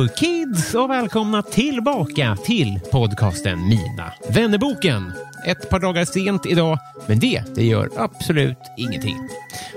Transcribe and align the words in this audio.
Hello 0.00 0.12
kids 0.16 0.74
och 0.74 0.90
välkomna 0.90 1.42
tillbaka 1.42 2.36
till 2.44 2.80
podcasten 2.92 3.68
Mina 3.68 4.12
vännerboken. 4.28 5.12
Ett 5.46 5.70
par 5.70 5.80
dagar 5.80 6.04
sent 6.04 6.46
idag, 6.46 6.78
men 7.06 7.18
det, 7.18 7.42
det 7.54 7.64
gör 7.64 7.90
absolut 7.96 8.58
ingenting. 8.76 9.16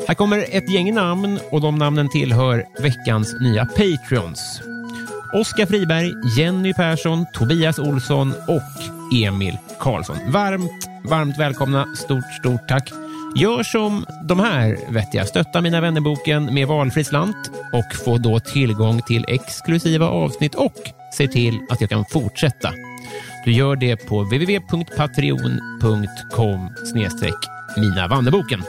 Här 0.07 0.15
kommer 0.15 0.45
ett 0.49 0.71
gäng 0.71 0.93
namn 0.93 1.39
och 1.51 1.61
de 1.61 1.75
namnen 1.75 2.09
tillhör 2.09 2.65
veckans 2.79 3.35
nya 3.41 3.65
Patreons. 3.65 4.61
Oskar 5.33 5.65
Friberg, 5.65 6.11
Jenny 6.37 6.73
Persson, 6.73 7.25
Tobias 7.33 7.79
Olsson 7.79 8.33
och 8.47 9.15
Emil 9.15 9.57
Karlsson. 9.79 10.17
Varmt, 10.31 10.87
varmt 11.09 11.39
välkomna. 11.39 11.95
Stort, 11.95 12.33
stort 12.39 12.67
tack. 12.67 13.02
Gör 13.35 13.63
som 13.63 14.05
de 14.23 14.39
här 14.39 14.77
vettiga. 14.89 15.25
Stötta 15.25 15.61
Mina 15.61 15.81
vännerboken 15.81 16.53
med 16.53 16.67
valfri 16.67 17.03
slant 17.03 17.51
och 17.73 17.95
få 18.05 18.17
då 18.17 18.39
tillgång 18.39 19.01
till 19.01 19.25
exklusiva 19.27 20.07
avsnitt 20.07 20.55
och 20.55 20.73
se 21.17 21.27
till 21.27 21.59
att 21.69 21.81
jag 21.81 21.89
kan 21.89 22.05
fortsätta. 22.05 22.73
Du 23.45 23.51
gör 23.51 23.75
det 23.75 23.95
på 23.95 24.21
www.patreon.com 24.21 26.69
Mina 27.77 28.07
vännerboken. 28.07 28.63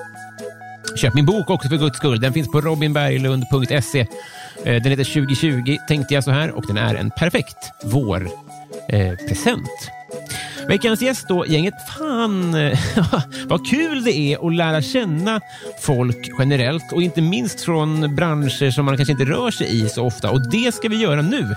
Köp 0.96 1.14
min 1.14 1.26
bok 1.26 1.50
också 1.50 1.68
för 1.68 1.76
guds 1.76 1.96
skull. 1.96 2.20
Den 2.20 2.32
finns 2.32 2.50
på 2.50 2.60
robinberglund.se. 2.60 4.00
Eh, 4.64 4.82
den 4.82 4.90
heter 4.90 5.04
2020 5.04 5.76
tänkte 5.88 6.14
jag 6.14 6.24
så 6.24 6.30
här 6.30 6.50
och 6.50 6.66
den 6.66 6.76
är 6.76 6.94
en 6.94 7.10
perfekt 7.10 7.72
vårpresent. 7.84 9.58
Eh, 9.58 9.93
Veckans 10.68 11.02
gäst 11.02 11.28
då, 11.28 11.46
gänget. 11.46 11.74
Fan 11.98 12.54
eh, 12.54 12.78
vad 13.46 13.66
kul 13.66 14.04
det 14.04 14.18
är 14.18 14.46
att 14.46 14.54
lära 14.54 14.82
känna 14.82 15.40
folk 15.80 16.30
generellt 16.38 16.92
och 16.92 17.02
inte 17.02 17.20
minst 17.20 17.60
från 17.60 18.14
branscher 18.14 18.70
som 18.70 18.84
man 18.84 18.96
kanske 18.96 19.12
inte 19.12 19.24
rör 19.24 19.50
sig 19.50 19.84
i 19.84 19.88
så 19.88 20.06
ofta. 20.06 20.30
Och 20.30 20.50
det 20.50 20.74
ska 20.74 20.88
vi 20.88 20.96
göra 20.96 21.22
nu. 21.22 21.54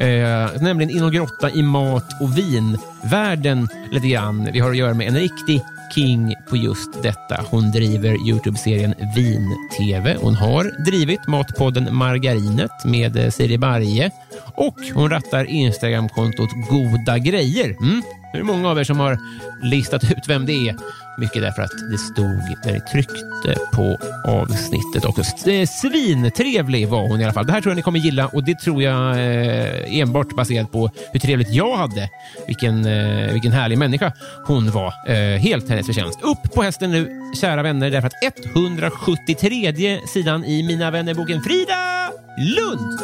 Eh, 0.00 0.62
nämligen 0.62 0.96
inom 0.96 1.12
grotta 1.12 1.50
i 1.50 1.62
mat 1.62 2.20
och 2.20 2.38
vinvärlden 2.38 3.68
lite 3.92 4.08
grann. 4.08 4.48
Vi 4.52 4.58
har 4.58 4.70
att 4.70 4.76
göra 4.76 4.94
med 4.94 5.08
en 5.08 5.16
riktig 5.16 5.62
king 5.94 6.34
på 6.48 6.56
just 6.56 7.02
detta. 7.02 7.44
Hon 7.50 7.70
driver 7.70 8.28
Youtube-serien 8.28 8.94
Vin-TV. 9.16 10.16
Hon 10.20 10.34
har 10.34 10.84
drivit 10.84 11.26
matpodden 11.26 11.96
Margarinet 11.96 12.84
med 12.84 13.16
eh, 13.16 13.30
Siri 13.30 13.58
Barje 13.58 14.10
och 14.54 14.76
hon 14.94 15.10
rattar 15.10 15.44
Instagramkontot 15.44 16.50
Goda 16.70 17.18
Grejer. 17.18 17.76
Mm. 17.80 18.02
Det 18.34 18.40
är 18.40 18.42
många 18.42 18.68
av 18.68 18.78
er 18.78 18.84
som 18.84 19.00
har 19.00 19.18
listat 19.62 20.04
ut 20.04 20.28
vem 20.28 20.46
det 20.46 20.68
är. 20.68 20.76
Mycket 21.18 21.42
därför 21.42 21.62
att 21.62 21.90
det 21.90 21.98
stod 21.98 22.56
när 22.64 22.72
ni 22.72 22.80
tryckte 22.80 23.56
på 23.72 23.98
avsnittet 24.24 25.04
också. 25.04 25.50
Eh, 25.50 25.66
svintrevlig 25.66 26.88
var 26.88 27.08
hon 27.08 27.20
i 27.20 27.24
alla 27.24 27.32
fall. 27.32 27.46
Det 27.46 27.52
här 27.52 27.60
tror 27.60 27.70
jag 27.70 27.76
ni 27.76 27.82
kommer 27.82 27.98
gilla 27.98 28.26
och 28.26 28.44
det 28.44 28.58
tror 28.60 28.82
jag 28.82 29.10
eh, 29.10 29.98
enbart 30.00 30.36
baserat 30.36 30.72
på 30.72 30.90
hur 31.12 31.20
trevligt 31.20 31.50
jag 31.50 31.76
hade. 31.76 32.08
Vilken, 32.46 32.86
eh, 32.86 33.32
vilken 33.32 33.52
härlig 33.52 33.78
människa 33.78 34.12
hon 34.46 34.70
var. 34.70 34.94
Eh, 35.08 35.38
helt 35.38 35.68
hennes 35.68 35.86
förtjänst. 35.86 36.18
Upp 36.22 36.54
på 36.54 36.62
hästen 36.62 36.90
nu, 36.90 37.32
kära 37.40 37.62
vänner, 37.62 37.90
därför 37.90 38.06
att 38.06 38.46
173 38.56 40.00
sidan 40.08 40.44
i 40.44 40.62
Mina 40.62 40.90
vännerboken 40.90 41.42
Frida 41.42 42.10
Lund. 42.38 42.98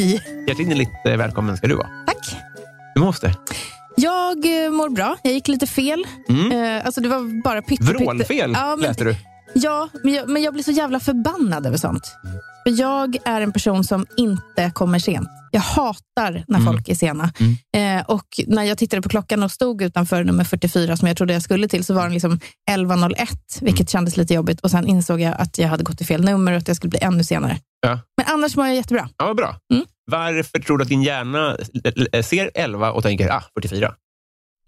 Hej! 0.00 0.22
Hjärtligt 0.46 0.88
eh, 1.04 1.16
välkommen 1.16 1.56
ska 1.56 1.66
du 1.66 1.74
vara. 1.74 1.88
Tack. 2.06 2.36
Hur 2.94 3.02
mås 3.02 3.20
det? 3.20 3.34
Jag 3.96 4.64
eh, 4.64 4.70
mår 4.70 4.88
bra. 4.88 5.16
Jag 5.22 5.32
gick 5.32 5.48
lite 5.48 5.66
fel. 5.66 6.04
Eh, 6.28 6.86
alltså 6.86 7.00
det 7.00 7.08
var 7.08 7.42
bara 7.42 7.62
pytte. 7.62 7.84
Vrålfel 7.84 8.52
ja, 8.54 8.76
men, 8.76 8.80
läste 8.80 9.04
du. 9.04 9.16
Ja, 9.54 9.88
men 10.04 10.14
jag, 10.14 10.28
men 10.28 10.42
jag 10.42 10.52
blir 10.52 10.64
så 10.64 10.70
jävla 10.70 11.00
förbannad 11.00 11.66
över 11.66 11.76
sånt. 11.76 12.16
För 12.62 12.80
jag 12.80 13.16
är 13.24 13.40
en 13.40 13.52
person 13.52 13.84
som 13.84 14.06
inte 14.16 14.70
kommer 14.74 14.98
sent. 14.98 15.28
Jag 15.52 15.60
hatar 15.60 16.44
när 16.48 16.60
folk 16.60 16.88
är 16.88 16.94
sena. 16.94 17.32
Eh, 17.76 18.04
och 18.06 18.26
när 18.46 18.62
jag 18.62 18.78
tittade 18.78 19.02
på 19.02 19.08
klockan 19.08 19.42
och 19.42 19.50
stod 19.52 19.82
utanför 19.82 20.24
nummer 20.24 20.44
44 20.44 20.96
som 20.96 21.08
jag 21.08 21.16
trodde 21.16 21.32
jag 21.32 21.42
skulle 21.42 21.68
till 21.68 21.84
så 21.84 21.94
var 21.94 22.02
den 22.02 22.12
liksom 22.12 22.40
11.01, 22.70 23.26
vilket 23.60 23.90
kändes 23.90 24.16
lite 24.16 24.34
jobbigt. 24.34 24.60
Och 24.60 24.70
Sen 24.70 24.86
insåg 24.86 25.20
jag 25.20 25.34
att 25.38 25.58
jag 25.58 25.68
hade 25.68 25.84
gått 25.84 25.96
till 25.96 26.06
fel 26.06 26.24
nummer 26.24 26.52
och 26.52 26.58
att 26.58 26.68
jag 26.68 26.76
skulle 26.76 26.90
bli 26.90 26.98
ännu 27.02 27.24
senare. 27.24 27.58
Ja. 27.80 27.98
Men 28.16 28.26
annars 28.34 28.56
mår 28.56 28.66
jag 28.66 28.76
jättebra. 28.76 29.08
Ja, 29.16 29.34
bra. 29.34 29.56
Mm. 29.72 29.84
Varför 30.10 30.58
tror 30.58 30.78
du 30.78 30.82
att 30.82 30.88
din 30.88 31.02
hjärna 31.02 31.56
ser 32.22 32.50
11 32.54 32.92
och 32.92 33.02
tänker 33.02 33.28
ah, 33.32 33.42
44? 33.54 33.94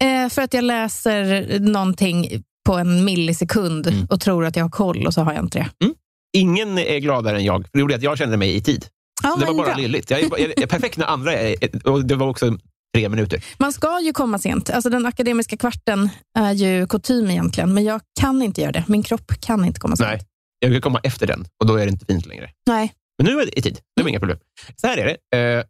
Eh, 0.03 0.29
för 0.29 0.41
att 0.41 0.53
jag 0.53 0.63
läser 0.63 1.59
någonting 1.59 2.43
på 2.65 2.73
en 2.73 3.05
millisekund 3.05 3.87
Mm. 3.87 4.05
och 4.09 4.21
tror 4.21 4.45
att 4.45 4.55
jag 4.55 4.63
har 4.63 4.69
koll 4.69 5.07
och 5.07 5.13
så 5.13 5.21
har 5.21 5.33
jag 5.33 5.43
inte 5.43 5.59
det. 5.59 5.85
Ingen 6.33 6.77
är 6.77 6.99
gladare 6.99 7.37
än 7.37 7.43
jag. 7.43 7.65
Det 7.73 7.79
gjorde 7.79 7.95
att 7.95 8.01
jag 8.03 8.17
kände 8.17 8.37
mig 8.37 8.55
i 8.55 8.61
tid. 8.61 8.85
Ja, 9.23 9.35
det 9.39 9.45
var 9.45 9.53
bara 9.53 9.67
bra. 9.67 9.75
lilligt. 9.75 10.09
Jag 10.09 10.19
är, 10.19 10.39
jag 10.39 10.61
är 10.63 10.67
perfekt 10.67 10.97
när 10.97 11.05
andra 11.05 11.33
är... 11.33 11.87
Och 11.87 12.05
det 12.05 12.15
var 12.15 12.27
också 12.27 12.57
tre 12.95 13.09
minuter. 13.09 13.43
Man 13.57 13.73
ska 13.73 14.01
ju 14.01 14.13
komma 14.13 14.39
sent. 14.39 14.69
Alltså 14.69 14.89
den 14.89 15.05
akademiska 15.05 15.57
kvarten 15.57 16.09
är 16.39 16.51
ju 16.53 16.87
kutym 16.87 17.29
egentligen, 17.29 17.73
men 17.73 17.83
jag 17.83 18.01
kan 18.19 18.41
inte 18.41 18.61
göra 18.61 18.71
det. 18.71 18.83
Min 18.87 19.03
kropp 19.03 19.31
kan 19.39 19.65
inte 19.65 19.79
komma 19.79 19.95
sent. 19.95 20.09
Nej, 20.09 20.21
jag 20.59 20.69
vill 20.69 20.81
komma 20.81 20.99
efter 21.03 21.27
den 21.27 21.45
och 21.59 21.65
då 21.67 21.75
är 21.75 21.85
det 21.85 21.91
inte 21.91 22.05
fint 22.05 22.25
längre. 22.25 22.49
Nej. 22.67 22.93
Men 23.17 23.25
nu 23.33 23.41
är 23.41 23.45
det 23.45 23.59
i 23.59 23.61
tid. 23.61 23.79
Det 23.95 24.01
var 24.03 24.09
inga 24.09 24.19
problem. 24.19 24.37
Så 24.75 24.87
här 24.87 24.97
är 24.97 25.05
det. 25.31 25.37
Eh, 25.37 25.63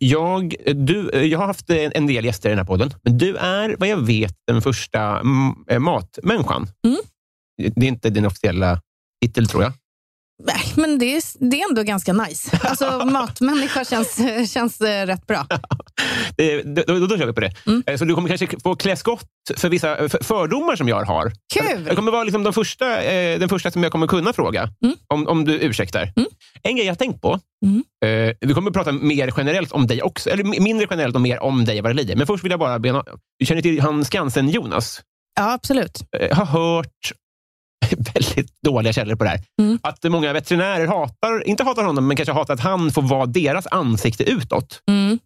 Jag, 0.00 0.54
du, 0.74 1.10
jag 1.26 1.38
har 1.38 1.46
haft 1.46 1.70
en 1.70 2.06
del 2.06 2.24
gäster 2.24 2.48
i 2.48 2.52
den 2.52 2.58
här 2.58 2.66
podden, 2.66 2.94
men 3.02 3.18
du 3.18 3.36
är 3.36 3.76
vad 3.78 3.88
jag 3.88 3.96
vet 4.06 4.34
den 4.46 4.62
första 4.62 5.00
mm, 5.00 5.54
eh, 5.68 5.78
matmänniskan. 5.78 6.68
Mm. 6.86 6.98
Det 7.74 7.86
är 7.86 7.88
inte 7.88 8.10
din 8.10 8.26
officiella 8.26 8.80
titel, 9.24 9.46
tror 9.48 9.62
jag. 9.62 9.72
Nej, 10.44 10.72
Men 10.76 10.98
det 10.98 11.16
är, 11.16 11.22
det 11.50 11.60
är 11.62 11.68
ändå 11.68 11.82
ganska 11.82 12.12
nice. 12.12 12.58
Alltså, 12.62 13.04
matmänniska 13.12 13.84
känns, 13.84 14.18
känns 14.52 14.80
eh, 14.80 15.06
rätt 15.06 15.26
bra. 15.26 15.46
Det, 16.36 16.62
då, 16.62 16.82
då, 16.86 17.06
då 17.06 17.18
kör 17.18 17.26
vi 17.26 17.32
på 17.32 17.40
det. 17.40 17.52
Mm. 17.66 17.82
Eh, 17.86 17.96
Så 17.96 18.04
du 18.04 18.14
kommer 18.14 18.28
kanske 18.28 18.48
få 18.62 18.76
klä 18.76 18.96
skott 18.96 19.24
för 19.56 19.68
vissa 19.68 19.96
eh, 19.96 20.08
för- 20.08 20.24
fördomar 20.24 20.76
som 20.76 20.88
jag 20.88 21.02
har. 21.04 21.32
Kul! 21.54 21.84
Jag 21.86 21.96
kommer 21.96 22.12
vara 22.12 22.24
liksom 22.24 22.42
de 22.42 22.52
första, 22.52 22.84
den 23.38 23.48
första 23.48 23.70
som 23.70 23.82
jag 23.82 23.92
kommer 23.92 24.06
kunna 24.06 24.32
fråga, 24.32 24.68
Mm. 24.84 24.96
om, 25.14 25.26
om 25.28 25.44
du 25.44 25.52
ursäktar. 25.60 26.12
Mm. 26.16 26.28
En 26.62 26.76
grej 26.76 26.86
jag 26.86 26.92
har 26.92 26.96
tänkt 26.96 27.20
på, 27.22 27.40
Mm. 27.66 28.34
vi 28.40 28.54
kommer 28.54 28.70
att 28.70 28.74
prata 28.74 28.92
mer 28.92 29.32
generellt 29.36 29.72
om 29.72 29.86
dig 29.86 30.02
också, 30.02 30.30
eller 30.30 30.44
mi- 30.44 30.60
mindre 30.60 30.86
generellt 30.90 31.14
och 31.14 31.20
mer 31.20 31.38
om 31.42 31.64
dig 31.64 31.80
vad 31.80 31.90
det 31.90 31.94
lider. 31.96 32.16
Men 32.16 32.26
först 32.26 32.44
vill 32.44 32.50
jag 32.50 32.60
bara 32.60 32.78
bena, 32.78 33.04
du 33.38 33.46
känner 33.46 33.62
till 33.62 33.80
han 33.80 34.04
Skansen-Jonas? 34.04 35.00
Ja, 35.40 35.52
absolut. 35.52 36.00
Jag 36.20 36.36
har 36.36 36.44
hört 36.44 37.12
väldigt 37.96 38.62
dåliga 38.62 38.92
källor 38.92 39.14
på 39.16 39.24
det 39.24 39.30
här. 39.30 39.40
Mm. 39.62 39.78
Att 39.82 40.04
många 40.04 40.32
veterinärer 40.32 40.86
hatar, 40.86 41.48
inte 41.48 41.64
hatar 41.64 41.84
honom, 41.84 42.06
men 42.06 42.16
kanske 42.16 42.32
hatar 42.32 42.54
att 42.54 42.60
han 42.60 42.90
får 42.90 43.02
vara 43.02 43.26
deras 43.26 43.66
ansikte 43.66 44.24
utåt. 44.24 44.82
Mm. 44.88 45.18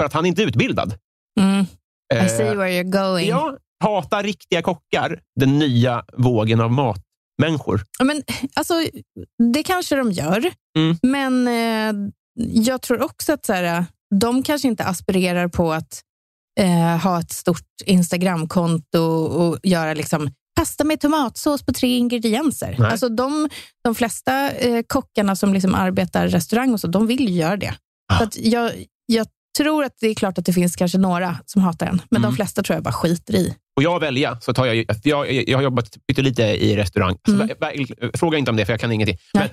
För 0.00 0.06
att 0.06 0.12
han 0.12 0.26
inte 0.26 0.42
är 0.42 0.46
utbildad. 0.46 0.94
Mm. 1.40 1.66
I 2.14 2.16
Eh, 2.16 2.26
see 2.26 2.54
where 2.54 2.82
you're 2.82 3.08
going. 3.10 3.28
Ja, 3.28 3.56
hata 3.84 4.22
riktiga 4.22 4.62
kockar, 4.62 5.20
den 5.40 5.58
nya 5.58 6.04
vågen 6.12 6.60
av 6.60 6.94
människor? 7.42 7.84
Ja, 7.98 8.04
Men, 8.04 8.22
alltså, 8.54 8.74
det 9.52 9.62
kanske 9.62 9.96
de 9.96 10.12
gör, 10.12 10.50
Mm. 10.78 10.98
men 11.02 11.48
eh, 11.48 12.10
jag 12.52 12.82
tror 12.82 13.02
också 13.02 13.32
att 13.32 13.46
så 13.46 13.52
här, 13.52 13.84
de 14.20 14.42
kanske 14.42 14.68
inte 14.68 14.84
aspirerar 14.84 15.48
på 15.48 15.72
att 15.72 16.00
eh, 16.60 16.98
ha 17.02 17.20
ett 17.20 17.32
stort 17.32 17.66
Instagramkonto 17.86 19.00
och 19.14 19.58
göra 19.62 19.94
liksom 19.94 20.30
pasta 20.54 20.84
med 20.84 21.00
tomatsås 21.00 21.62
på 21.62 21.72
tre 21.72 21.96
ingredienser. 21.96 22.76
Nej. 22.78 22.90
Alltså 22.90 23.08
de, 23.08 23.48
de 23.84 23.94
flesta 23.94 24.50
eh, 24.50 24.82
kockarna 24.86 25.36
som 25.36 25.54
liksom 25.54 25.74
arbetar 25.74 26.28
restaurang 26.28 26.72
och 26.72 26.80
så, 26.80 26.86
de 26.86 27.06
vill 27.06 27.28
ju 27.28 27.34
göra 27.34 27.56
det. 27.56 27.74
Ah. 28.12 28.18
Så 28.18 28.26
jag, 28.34 28.72
jag 29.06 29.26
tror 29.58 29.84
att 29.84 29.92
det 30.00 30.06
är 30.08 30.14
klart 30.14 30.38
att 30.38 30.46
det 30.46 30.52
finns 30.52 30.76
kanske 30.76 30.98
några 30.98 31.38
som 31.46 31.62
hatar 31.62 31.86
den, 31.86 32.02
men 32.10 32.22
Mm. 32.22 32.30
de 32.30 32.36
flesta 32.36 32.62
tror 32.62 32.74
jag 32.76 32.82
bara 32.84 32.92
skiter 32.92 33.34
i. 33.34 33.54
Och 33.76 33.82
jag 33.82 34.00
välja, 34.00 34.38
så 34.40 34.52
tar 34.54 34.66
jag, 34.66 34.86
jag, 35.04 35.48
jag 35.48 35.58
har 35.58 35.62
jobbat 35.62 35.88
pyttelite 36.08 36.42
i 36.42 36.76
restaurang. 36.76 37.16
Så 37.28 37.34
Mm. 37.34 37.48
vä- 37.48 38.16
Fråga 38.18 38.38
inte 38.38 38.50
om 38.50 38.56
det, 38.56 38.66
för 38.66 38.72
jag 38.72 38.80
kan 38.80 38.92
ingenting. 38.92 39.18
Men, 39.34 39.42
Nej. 39.42 39.50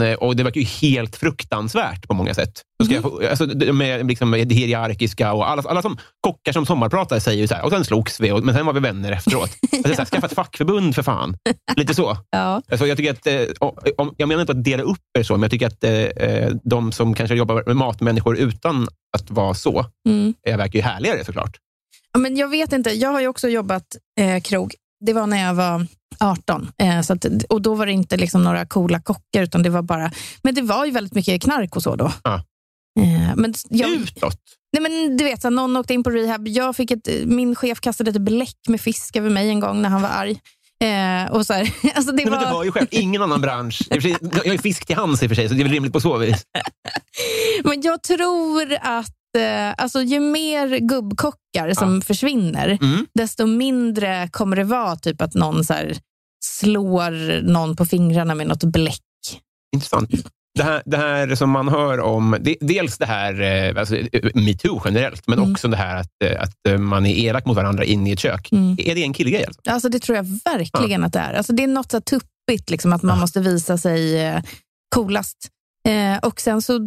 men, 0.00 0.16
och 0.18 0.36
det 0.36 0.42
verkar 0.42 0.60
ju 0.60 0.66
helt 0.66 1.16
fruktansvärt 1.16 2.08
på 2.08 2.14
många 2.14 2.34
sätt. 2.34 2.62
Så 2.80 2.84
ska 2.84 2.94
jag 2.94 3.02
få, 3.02 3.22
alltså, 3.30 3.46
med 3.72 4.06
liksom, 4.06 4.30
det 4.30 4.54
hierarkiska 4.54 5.32
och 5.32 5.50
alla, 5.50 5.62
alla 5.66 5.82
som 5.82 5.98
kockar 6.20 6.52
som 6.52 6.66
sommarpratar 6.66 7.18
säger 7.18 7.40
ju 7.40 7.46
så 7.48 7.54
här, 7.54 7.64
och 7.64 7.70
sen 7.70 7.84
slogs 7.84 8.20
vi, 8.20 8.30
och, 8.32 8.44
men 8.44 8.54
sen 8.54 8.66
var 8.66 8.72
vi 8.72 8.80
vänner 8.80 9.12
efteråt. 9.12 9.50
Alltså, 9.72 9.94
så 9.94 9.98
här, 10.00 10.04
skaffa 10.06 10.26
ett 10.26 10.34
fackförbund 10.34 10.94
för 10.94 11.02
fan. 11.02 11.36
Lite 11.76 11.94
så. 11.94 12.16
Ja. 12.30 12.62
Alltså, 12.70 12.86
jag, 12.86 12.96
tycker 12.96 13.12
att, 13.12 13.26
eh, 13.26 13.70
om, 13.98 14.14
jag 14.16 14.28
menar 14.28 14.40
inte 14.40 14.52
att 14.52 14.64
dela 14.64 14.82
upp 14.82 14.98
er 15.18 15.22
så, 15.22 15.32
men 15.34 15.42
jag 15.42 15.50
tycker 15.50 15.66
att 15.66 15.84
eh, 15.84 15.92
eh, 15.92 16.50
de 16.64 16.92
som 16.92 17.14
kanske 17.14 17.34
jobbar 17.36 17.62
med 17.66 17.76
matmänniskor 17.76 18.36
utan 18.36 18.88
att 19.16 19.30
vara 19.30 19.54
så, 19.54 19.86
Mm. 20.08 20.34
eh, 20.48 20.56
verkar 20.56 20.78
ju 20.78 20.82
härligare 20.82 21.24
såklart. 21.24 21.56
Men 22.18 22.36
jag 22.36 22.48
vet 22.48 22.72
inte, 22.72 22.90
jag 22.90 23.10
har 23.10 23.20
ju 23.20 23.28
också 23.28 23.48
jobbat 23.48 23.96
eh, 24.20 24.42
krog. 24.42 24.74
Det 25.06 25.12
var 25.12 25.26
när 25.26 25.46
jag 25.46 25.54
var 25.54 25.86
18. 26.20 26.70
Eh, 26.78 27.00
så 27.00 27.12
att, 27.12 27.26
och 27.48 27.62
då 27.62 27.74
var 27.74 27.86
det 27.86 27.92
inte 27.92 28.16
liksom 28.16 28.44
några 28.44 28.66
coola 28.66 29.00
kockar, 29.00 29.42
utan 29.42 29.62
det 29.62 29.70
var 29.70 29.82
bara... 29.82 30.10
Men 30.42 30.54
det 30.54 30.62
var 30.62 30.84
ju 30.84 30.90
väldigt 30.90 31.14
mycket 31.14 31.42
knark 31.42 31.76
och 31.76 31.82
så 31.82 31.96
då. 31.96 32.12
Ja. 32.24 32.34
Eh, 33.00 33.36
men 33.36 33.54
jag, 33.68 33.90
Utåt. 33.90 34.40
nej 34.72 34.82
men 34.82 35.16
du 35.16 35.24
vet, 35.24 35.42
så 35.42 35.50
någon 35.50 35.76
åkte 35.76 35.94
in 35.94 36.02
på 36.02 36.10
rehab. 36.10 36.48
Jag 36.48 36.76
fick 36.76 36.90
ett, 36.90 37.08
min 37.24 37.54
chef 37.54 37.80
kastade 37.80 38.10
ett 38.10 38.20
bläck 38.20 38.58
med 38.68 38.80
fisk 38.80 39.16
över 39.16 39.30
mig 39.30 39.48
en 39.48 39.60
gång 39.60 39.82
när 39.82 39.88
han 39.88 40.02
var 40.02 40.08
arg. 40.08 40.40
Eh, 40.80 41.32
och 41.32 41.46
så 41.46 41.52
här, 41.52 41.62
alltså 41.94 42.12
det 42.12 42.16
Nej, 42.16 42.24
men 42.24 42.32
var... 42.32 42.40
du 42.40 42.46
har 42.46 42.64
ju 42.64 42.72
själv 42.72 42.86
ingen 42.90 43.22
annan 43.22 43.40
bransch. 43.40 43.82
Jag 43.90 44.46
ju 44.46 44.58
fisk 44.58 44.86
till 44.86 44.96
hands 44.96 45.22
i 45.22 45.26
och 45.26 45.30
för 45.30 45.34
sig, 45.34 45.48
så 45.48 45.54
det 45.54 45.60
är 45.60 45.64
väl 45.64 45.72
rimligt 45.72 45.92
på 45.92 46.00
så 46.00 46.18
vis. 46.18 46.42
Men 47.64 47.82
jag 47.82 48.02
tror 48.02 48.74
att 48.80 49.14
alltså, 49.76 50.02
ju 50.02 50.20
mer 50.20 50.78
gubbkockar 50.78 51.74
som 51.74 52.02
försvinner, 52.02 52.78
Mm. 52.82 53.06
desto 53.14 53.46
mindre 53.46 54.28
kommer 54.32 54.56
det 54.56 54.64
vara 54.64 54.96
typ 54.96 55.22
att 55.22 55.34
någon 55.34 55.64
så 55.64 55.72
här, 55.72 55.96
slår 56.44 57.42
någon 57.42 57.76
på 57.76 57.84
fingrarna 57.84 58.34
med 58.34 58.46
något 58.46 58.64
bläck. 58.64 59.00
Intressant. 59.74 60.10
Det 60.58 60.62
här, 60.62 60.82
det 60.86 60.96
här 60.96 61.34
som 61.34 61.50
man 61.50 61.68
hör 61.68 62.00
om, 62.00 62.36
det, 62.40 62.56
dels 62.60 62.98
det 62.98 63.06
här 63.06 63.40
eh, 63.40 63.80
alltså, 63.80 63.96
eh, 63.96 64.30
metoo 64.34 64.82
generellt, 64.84 65.26
men 65.26 65.38
Mm. 65.38 65.52
också 65.52 65.68
det 65.68 65.76
här 65.76 65.96
att, 66.00 66.10
eh, 66.24 66.42
att 66.42 66.54
eh, 66.68 66.78
man 66.78 67.06
är 67.06 67.14
elak 67.14 67.46
mot 67.46 67.56
varandra 67.56 67.84
inne 67.84 68.10
i 68.10 68.12
ett 68.12 68.18
kök. 68.20 68.48
Mm. 68.52 68.76
Är 68.78 68.94
det 68.94 69.02
en 69.02 69.12
killgrej? 69.12 69.44
Alltså? 69.46 69.60
Alltså, 69.68 69.88
det 69.88 69.98
tror 69.98 70.16
jag 70.16 70.24
verkligen 70.44 71.04
att 71.04 71.12
det 71.12 71.18
är. 71.18 71.34
Alltså, 71.34 71.52
det 71.52 71.62
är 71.62 71.66
något 71.68 71.90
så 71.90 72.00
tuppigt, 72.00 72.70
liksom, 72.70 72.92
att 72.92 73.02
man 73.02 73.20
måste 73.20 73.40
visa 73.40 73.78
sig 73.78 74.20
eh, 74.26 74.42
coolast. 74.94 75.48
Eh, 75.88 76.18
och 76.28 76.40
sen 76.40 76.62
så 76.62 76.78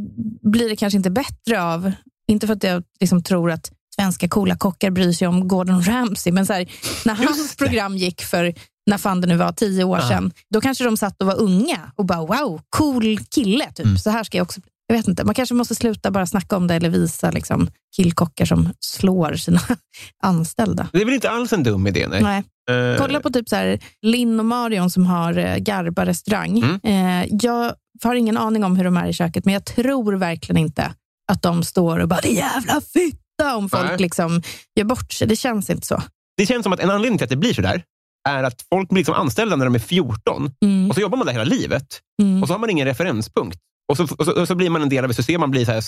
blir 0.51 0.69
det 0.69 0.75
kanske 0.75 0.97
inte 0.97 1.09
bättre 1.11 1.63
av, 1.63 1.91
inte 2.27 2.47
för 2.47 2.53
att 2.53 2.63
jag 2.63 2.83
liksom 2.99 3.23
tror 3.23 3.51
att 3.51 3.71
svenska 3.95 4.27
coola 4.27 4.57
kockar 4.57 4.91
bryr 4.91 5.11
sig 5.13 5.27
om 5.27 5.47
Gordon 5.47 5.83
Ramsay, 5.83 6.33
men 6.33 6.45
så 6.45 6.53
här, 6.53 6.67
när 7.05 7.13
hans 7.15 7.55
program 7.57 7.97
gick 7.97 8.21
för 8.21 8.53
när 8.89 8.97
fan 8.97 9.21
det 9.21 9.27
nu 9.27 9.35
var, 9.37 9.51
tio 9.51 9.83
år 9.83 9.99
Ja. 10.01 10.07
sedan, 10.09 10.31
då 10.53 10.61
kanske 10.61 10.83
de 10.83 10.97
satt 10.97 11.21
och 11.21 11.27
var 11.27 11.39
unga 11.41 11.91
och 11.95 12.05
bara 12.05 12.19
wow, 12.19 12.61
cool 12.69 13.17
kille. 13.19 13.71
Typ. 13.75 13.85
Mm. 13.85 13.97
Så 13.97 14.09
här 14.09 14.23
ska 14.23 14.37
jag 14.37 14.45
också 14.45 14.61
jag 14.89 14.97
vet 14.97 15.07
inte, 15.07 15.23
Man 15.23 15.35
kanske 15.35 15.55
måste 15.55 15.75
sluta 15.75 16.11
bara 16.11 16.25
snacka 16.27 16.57
om 16.57 16.67
det 16.67 16.75
eller 16.75 16.89
visa 16.89 17.31
liksom, 17.31 17.69
killkockar 17.95 18.45
som 18.45 18.69
slår 18.79 19.33
sina 19.33 19.59
anställda. 20.23 20.87
Det 20.93 21.01
är 21.01 21.05
väl 21.05 21.13
inte 21.13 21.29
alls 21.29 21.53
en 21.53 21.63
dum 21.63 21.87
idé? 21.87 22.07
Nej. 22.07 22.21
Nej. 22.23 22.43
Eh, 22.91 22.97
Kolla 22.97 23.19
på 23.19 23.29
typ 23.29 23.49
så 23.49 23.55
här, 23.55 23.79
Linn 24.01 24.39
och 24.39 24.45
Marion 24.45 24.89
som 24.89 25.05
har 25.05 25.37
eh, 25.37 25.55
Garba 25.57 26.05
restaurang. 26.05 26.59
Mm. 26.59 26.79
Eh, 27.23 27.37
jag 27.41 27.73
har 28.03 28.15
ingen 28.15 28.37
aning 28.37 28.63
om 28.63 28.75
hur 28.75 28.83
de 28.83 28.97
är 28.97 29.07
i 29.07 29.13
köket, 29.13 29.45
men 29.45 29.53
jag 29.53 29.65
tror 29.65 30.13
verkligen 30.13 30.57
inte 30.57 30.93
att 31.31 31.41
de 31.41 31.63
står 31.63 31.99
och 31.99 32.07
bara 32.07 32.21
“det 32.21 32.29
jävla 32.29 32.81
fitta” 32.81 33.55
om 33.55 33.69
folk 33.69 33.83
Nej. 33.89 33.97
liksom 33.99 34.41
gör 34.75 34.85
bort 34.85 35.11
sig. 35.11 35.27
Det 35.27 35.35
känns 35.35 35.69
inte 35.69 35.87
så. 35.87 36.03
Det 36.37 36.45
känns 36.45 36.63
som 36.63 36.73
att 36.73 36.79
en 36.79 36.89
anledning 36.89 37.17
till 37.17 37.23
att 37.25 37.29
det 37.29 37.35
blir 37.35 37.53
så 37.53 37.61
där 37.61 37.83
är 38.29 38.43
att 38.43 38.61
folk 38.69 38.89
blir 38.89 38.97
liksom 38.99 39.15
anställda 39.15 39.55
när 39.55 39.65
de 39.65 39.75
är 39.75 39.79
14 39.79 40.51
Mm. 40.65 40.89
och 40.89 40.95
så 40.95 41.01
jobbar 41.01 41.17
man 41.17 41.25
där 41.27 41.33
hela 41.33 41.43
livet 41.45 41.99
Mm. 42.21 42.41
och 42.41 42.47
så 42.47 42.53
har 42.53 42.59
man 42.59 42.69
ingen 42.69 42.85
referenspunkt. 42.87 43.59
Och 43.91 43.97
så, 43.97 44.03
och 44.03 44.25
så, 44.25 44.41
och 44.41 44.47
så 44.47 44.55
blir 44.55 44.69
man 44.69 44.81
en 44.81 44.89
del 44.89 45.03
av 45.03 45.09
ett 45.09 45.15
system, 45.15 45.39
man 45.41 45.51
blir 45.51 45.65
så 45.65 45.71
här 45.71 45.83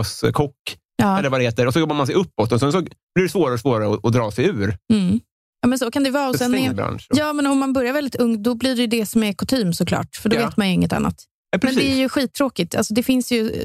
såskock 0.00 0.54
Ja. 0.96 1.18
eller 1.18 1.28
vad 1.30 1.40
det 1.40 1.44
heter 1.44 1.66
och 1.66 1.72
så 1.72 1.80
jobbar 1.80 1.96
man 1.96 2.06
sig 2.06 2.14
uppåt 2.14 2.52
och 2.52 2.60
sen 2.60 2.72
så 2.72 2.80
blir 2.80 3.22
det 3.22 3.28
svårare 3.28 3.54
och 3.54 3.60
svårare 3.60 3.94
att, 3.94 4.04
att 4.06 4.12
dra 4.12 4.30
sig 4.30 4.44
ur. 4.46 4.76
Mm. 4.92 5.20
Ja, 5.62 5.68
men 5.68 5.78
så 5.78 5.90
kan 5.90 6.04
det 6.04 6.10
vara. 6.10 6.28
Och 6.28 6.36
sen 6.36 6.74
ja, 7.10 7.32
men 7.32 7.46
om 7.46 7.58
man 7.58 7.72
börjar 7.72 7.92
väldigt 7.92 8.14
ung, 8.14 8.42
då 8.42 8.54
blir 8.54 8.76
det 8.76 8.86
det 8.86 9.06
som 9.06 9.22
är 9.22 9.32
kutym 9.32 9.72
såklart. 9.72 10.16
För 10.16 10.28
då 10.28 10.36
Ja. 10.36 10.46
vet 10.46 10.56
man 10.56 10.66
ju 10.68 10.74
inget 10.74 10.92
annat. 10.92 11.14
Ja, 11.50 11.58
Men 11.62 11.74
det 11.74 11.92
är 11.92 11.96
ju 11.96 12.08
skittråkigt. 12.08 12.74
Alltså, 12.74 12.94
det, 12.94 13.02
finns 13.02 13.32
ju, 13.32 13.64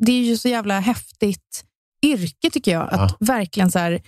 det 0.00 0.12
är 0.12 0.22
ju 0.22 0.36
så 0.36 0.48
jävla 0.48 0.80
häftigt 0.80 1.64
yrke 2.04 2.50
tycker 2.50 2.72
jag. 2.72 2.88
Att 2.92 3.16
verkligen 3.20 3.70
så 3.70 3.78
här, 3.78 4.02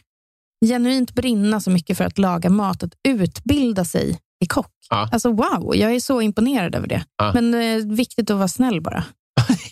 genuint 0.66 1.14
brinna 1.14 1.60
så 1.60 1.70
mycket 1.70 1.96
för 1.96 2.04
att 2.04 2.18
laga 2.18 2.50
mat. 2.50 2.82
Att 2.82 2.92
utbilda 3.08 3.84
sig 3.84 4.18
i 4.44 4.46
kock. 4.46 4.72
Ja. 4.90 5.08
Alltså 5.12 5.32
wow, 5.32 5.76
jag 5.76 5.94
är 5.94 6.00
så 6.00 6.20
imponerad 6.20 6.74
över 6.74 6.86
det. 6.86 7.04
Ja. 7.16 7.32
Men 7.34 7.54
eh, 7.54 7.86
viktigt 7.96 8.30
att 8.30 8.36
vara 8.36 8.48
snäll 8.48 8.80
bara. 8.80 9.04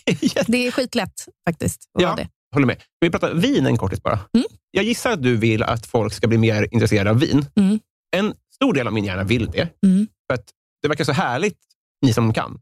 Det 0.47 0.67
är 0.67 0.71
skitlätt 0.71 1.27
faktiskt. 1.49 1.81
Att 1.97 2.01
Ja. 2.01 2.15
det. 2.15 2.27
Håller 2.53 2.67
med. 2.67 2.81
Vi 2.99 3.09
prata 3.09 3.33
vin 3.33 3.65
en 3.65 3.77
kortis 3.77 4.03
bara? 4.03 4.19
Mm. 4.33 4.45
Jag 4.71 4.83
gissar 4.83 5.11
att 5.11 5.23
du 5.23 5.37
vill 5.37 5.63
att 5.63 5.85
folk 5.85 6.13
ska 6.13 6.27
bli 6.27 6.37
mer 6.37 6.67
intresserade 6.71 7.09
av 7.09 7.19
vin. 7.19 7.45
Mm. 7.55 7.79
En 8.15 8.33
stor 8.55 8.73
del 8.73 8.87
av 8.87 8.93
min 8.93 9.05
hjärna 9.05 9.23
vill 9.23 9.45
det. 9.51 9.69
Mm. 9.85 10.07
För 10.27 10.33
att 10.33 10.45
det 10.81 10.87
verkar 10.87 11.03
så 11.03 11.11
härligt, 11.11 11.57
ni 12.05 12.13
som 12.13 12.33
kan. 12.33 12.59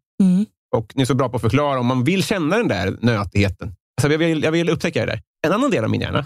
Och 0.76 0.92
ni 0.96 1.02
är 1.02 1.06
så 1.06 1.16
bra 1.16 1.30
på 1.30 1.36
att 1.36 1.42
förklara 1.42 1.80
om 1.80 1.86
man 1.86 2.04
vill 2.04 2.24
känna 2.24 2.58
den 2.58 2.68
där 2.68 2.98
nötigheten. 3.02 3.76
Alltså 4.02 4.12
jag, 4.12 4.18
vill, 4.18 4.44
jag 4.44 4.52
vill 4.52 4.70
upptäcka 4.70 5.00
det 5.00 5.12
där. 5.12 5.22
En 5.48 5.54
annan 5.54 5.72
del 5.72 5.84
av 5.84 5.90
min 5.90 6.02
hjärna 6.02 6.26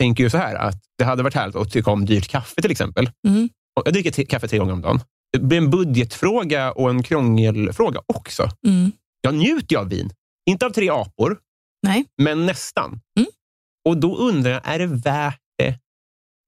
tänker 0.00 0.24
ju 0.24 0.30
så 0.30 0.38
här 0.38 0.54
att 0.54 0.82
det 0.98 1.04
hade 1.04 1.22
varit 1.22 1.34
härligt 1.34 1.56
att 1.56 1.72
tycka 1.72 1.90
om 1.90 2.06
dyrt 2.06 2.28
kaffe 2.28 2.62
till 2.62 2.70
exempel. 2.70 3.10
Mm. 3.28 3.48
Jag 3.84 3.94
dricker 3.94 4.24
kaffe 4.24 4.48
tre 4.48 4.58
gånger 4.58 4.72
om 4.72 4.80
dagen. 4.80 5.00
Det 5.32 5.38
blir 5.38 5.58
en 5.58 5.70
budgetfråga 5.70 6.72
och 6.72 6.90
en 6.90 7.02
krångelfråga 7.02 8.00
också. 8.06 8.48
Mm. 8.66 8.92
Jag 9.20 9.34
njuter 9.34 9.74
ju 9.74 9.80
av 9.80 9.88
vin. 9.88 10.10
Inte 10.50 10.66
av 10.66 10.70
tre 10.70 10.90
apor, 10.90 11.38
Nej. 11.82 12.04
men 12.22 12.46
nästan. 12.46 13.00
Mm. 13.18 13.28
Och 13.88 13.96
då 13.96 14.16
undrar 14.16 14.50
jag, 14.50 14.60
är 14.64 14.78
det 14.78 14.86
värt 14.86 15.40
det? 15.58 15.78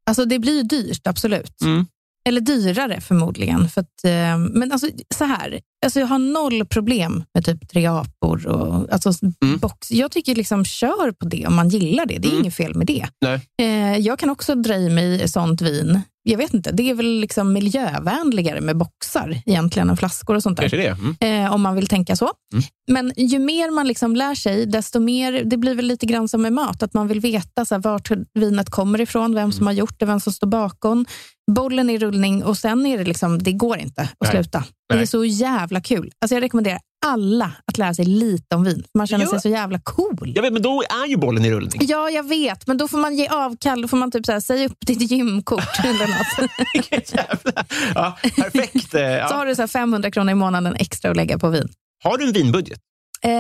Alltså 0.07 0.25
det 0.25 0.39
blir 0.39 0.63
dyrt, 0.63 1.07
absolut. 1.07 1.63
Mm. 1.63 1.87
Eller 2.29 2.41
dyrare 2.41 3.01
förmodligen. 3.01 3.69
För 3.69 3.81
att, 3.81 4.05
eh, 4.05 4.39
men 4.39 4.73
alltså, 4.73 4.89
så 5.15 5.25
här, 5.25 5.61
alltså 5.85 6.01
jag 6.01 6.07
har 6.07 6.19
noll 6.19 6.67
problem 6.67 7.25
med 7.35 7.45
typ 7.45 7.69
tre 7.69 7.87
apor 7.87 8.47
och 8.47 8.93
alltså, 8.93 9.13
Mm. 9.45 9.59
box. 9.59 9.91
Jag 9.91 10.11
tycker 10.11 10.35
liksom 10.35 10.65
kör 10.65 11.13
på 11.13 11.27
det 11.29 11.47
om 11.47 11.55
man 11.55 11.69
gillar 11.69 12.07
det. 12.07 12.19
Det 12.19 12.29
är 12.29 12.31
Mm. 12.31 12.41
inget 12.43 12.55
fel 12.55 12.75
med 12.75 12.87
det. 12.87 13.07
Nej. 13.21 13.41
Eh, 13.63 13.97
jag 13.99 14.19
kan 14.19 14.31
också 14.31 14.55
dra 14.55 14.75
i 14.75 14.91
mig 14.91 15.29
sånt 15.29 15.61
vin. 15.63 16.01
Jag 16.31 16.39
vet 16.39 16.55
inte, 16.55 16.73
det 16.73 16.91
är 16.91 16.95
väl 16.95 17.21
liksom 17.21 17.53
miljövänligare 17.53 18.61
med 18.61 18.77
boxar 18.77 19.43
egentligen 19.47 19.91
än 19.91 19.97
flaskor 19.97 20.37
och 20.37 20.43
sånt 20.43 20.57
där. 20.57 20.63
Kanske 20.69 20.77
det. 20.77 20.97
Mm. 21.21 21.45
Eh, 21.47 21.55
om 21.55 21.63
man 21.63 21.75
vill 21.77 21.87
tänka 21.87 22.17
så. 22.17 22.31
Mm. 22.53 22.65
Men 22.91 23.13
ju 23.17 23.39
mer 23.39 23.71
man 23.71 23.89
liksom 23.89 24.17
lär 24.17 24.35
sig, 24.35 24.67
desto 24.67 25.01
mer, 25.01 25.45
det 25.45 25.57
blir 25.57 25.75
väl 25.75 25.87
lite 25.87 26.07
grann 26.07 26.29
som 26.29 26.43
med 26.43 26.53
mat, 26.53 26.83
att 26.83 26.95
man 26.95 27.09
vill 27.09 27.21
veta 27.21 27.65
så 27.65 27.75
här, 27.75 27.83
vart 27.83 28.11
vinet 28.35 28.71
kommer 28.71 29.01
ifrån, 29.01 29.35
vem 29.35 29.41
Mm. 29.43 29.53
som 29.53 29.67
har 29.67 29.75
gjort 29.75 29.99
det, 30.01 30.07
vem 30.07 30.21
som 30.21 30.33
står 30.33 30.47
bakom. 30.47 31.07
Bollen 31.51 31.91
i 31.91 31.99
rullning 31.99 32.45
och 32.45 32.59
sen 32.59 32.87
är 32.87 32.99
det 32.99 33.05
liksom, 33.05 33.39
det 33.39 33.53
går 33.53 33.79
inte 33.79 34.03
att 34.03 34.11
Nej. 34.21 34.31
sluta. 34.31 34.65
Det 34.89 34.95
är 34.95 34.97
Nej. 34.99 35.07
så 35.07 35.25
jävla 35.25 35.81
kul. 35.81 36.11
Alltså 36.21 36.35
jag 36.35 36.43
rekommenderar 36.43 36.79
alla 37.07 37.53
att 37.67 37.79
lära 37.79 37.95
sig 37.95 38.05
lite 38.05 38.57
om 38.57 38.65
vin. 38.65 38.85
Man 38.95 39.07
känner 39.07 39.25
Ja. 39.25 39.31
sig 39.31 39.41
så 39.41 39.49
jävla 39.49 39.81
cool. 39.85 40.33
Jag 40.35 40.43
vet, 40.43 40.53
men 40.53 40.63
då 40.63 40.83
är 41.05 41.07
ju 41.09 41.17
bollen 41.17 41.45
i 41.45 41.51
rullning. 41.51 41.81
Ja, 41.89 42.11
jag 42.11 42.29
vet, 42.29 42.67
men 42.67 42.77
då 42.79 42.89
får 42.89 42.99
man 42.99 43.17
ge 43.17 43.29
avkall. 43.29 43.83
Då 43.83 43.89
får 43.89 43.97
man 43.97 44.11
typ 44.11 44.27
så 44.27 44.33
här, 44.33 44.41
säga 44.41 44.67
upp 44.67 44.87
ditt 44.87 45.11
gymkort 45.11 45.79
eller 45.85 46.07
något. 46.07 47.13
Jävlar. 47.13 47.67
ja, 47.95 48.17
perfekt. 48.37 48.75
Eh, 48.75 48.89
Så 48.91 48.99
Ja. 48.99 49.29
har 49.37 49.47
du 49.47 49.55
så 49.55 49.63
här 49.63 49.67
500 49.67 50.11
kronor 50.11 50.33
i 50.33 50.35
månaden 50.35 50.75
extra 50.75 51.11
att 51.11 51.17
lägga 51.17 51.39
på 51.39 51.49
vin. 51.49 51.69
Har 52.05 52.19
du 52.19 52.27
en 52.27 52.33
vinbudget? 52.33 52.79
Eh, 53.23 53.31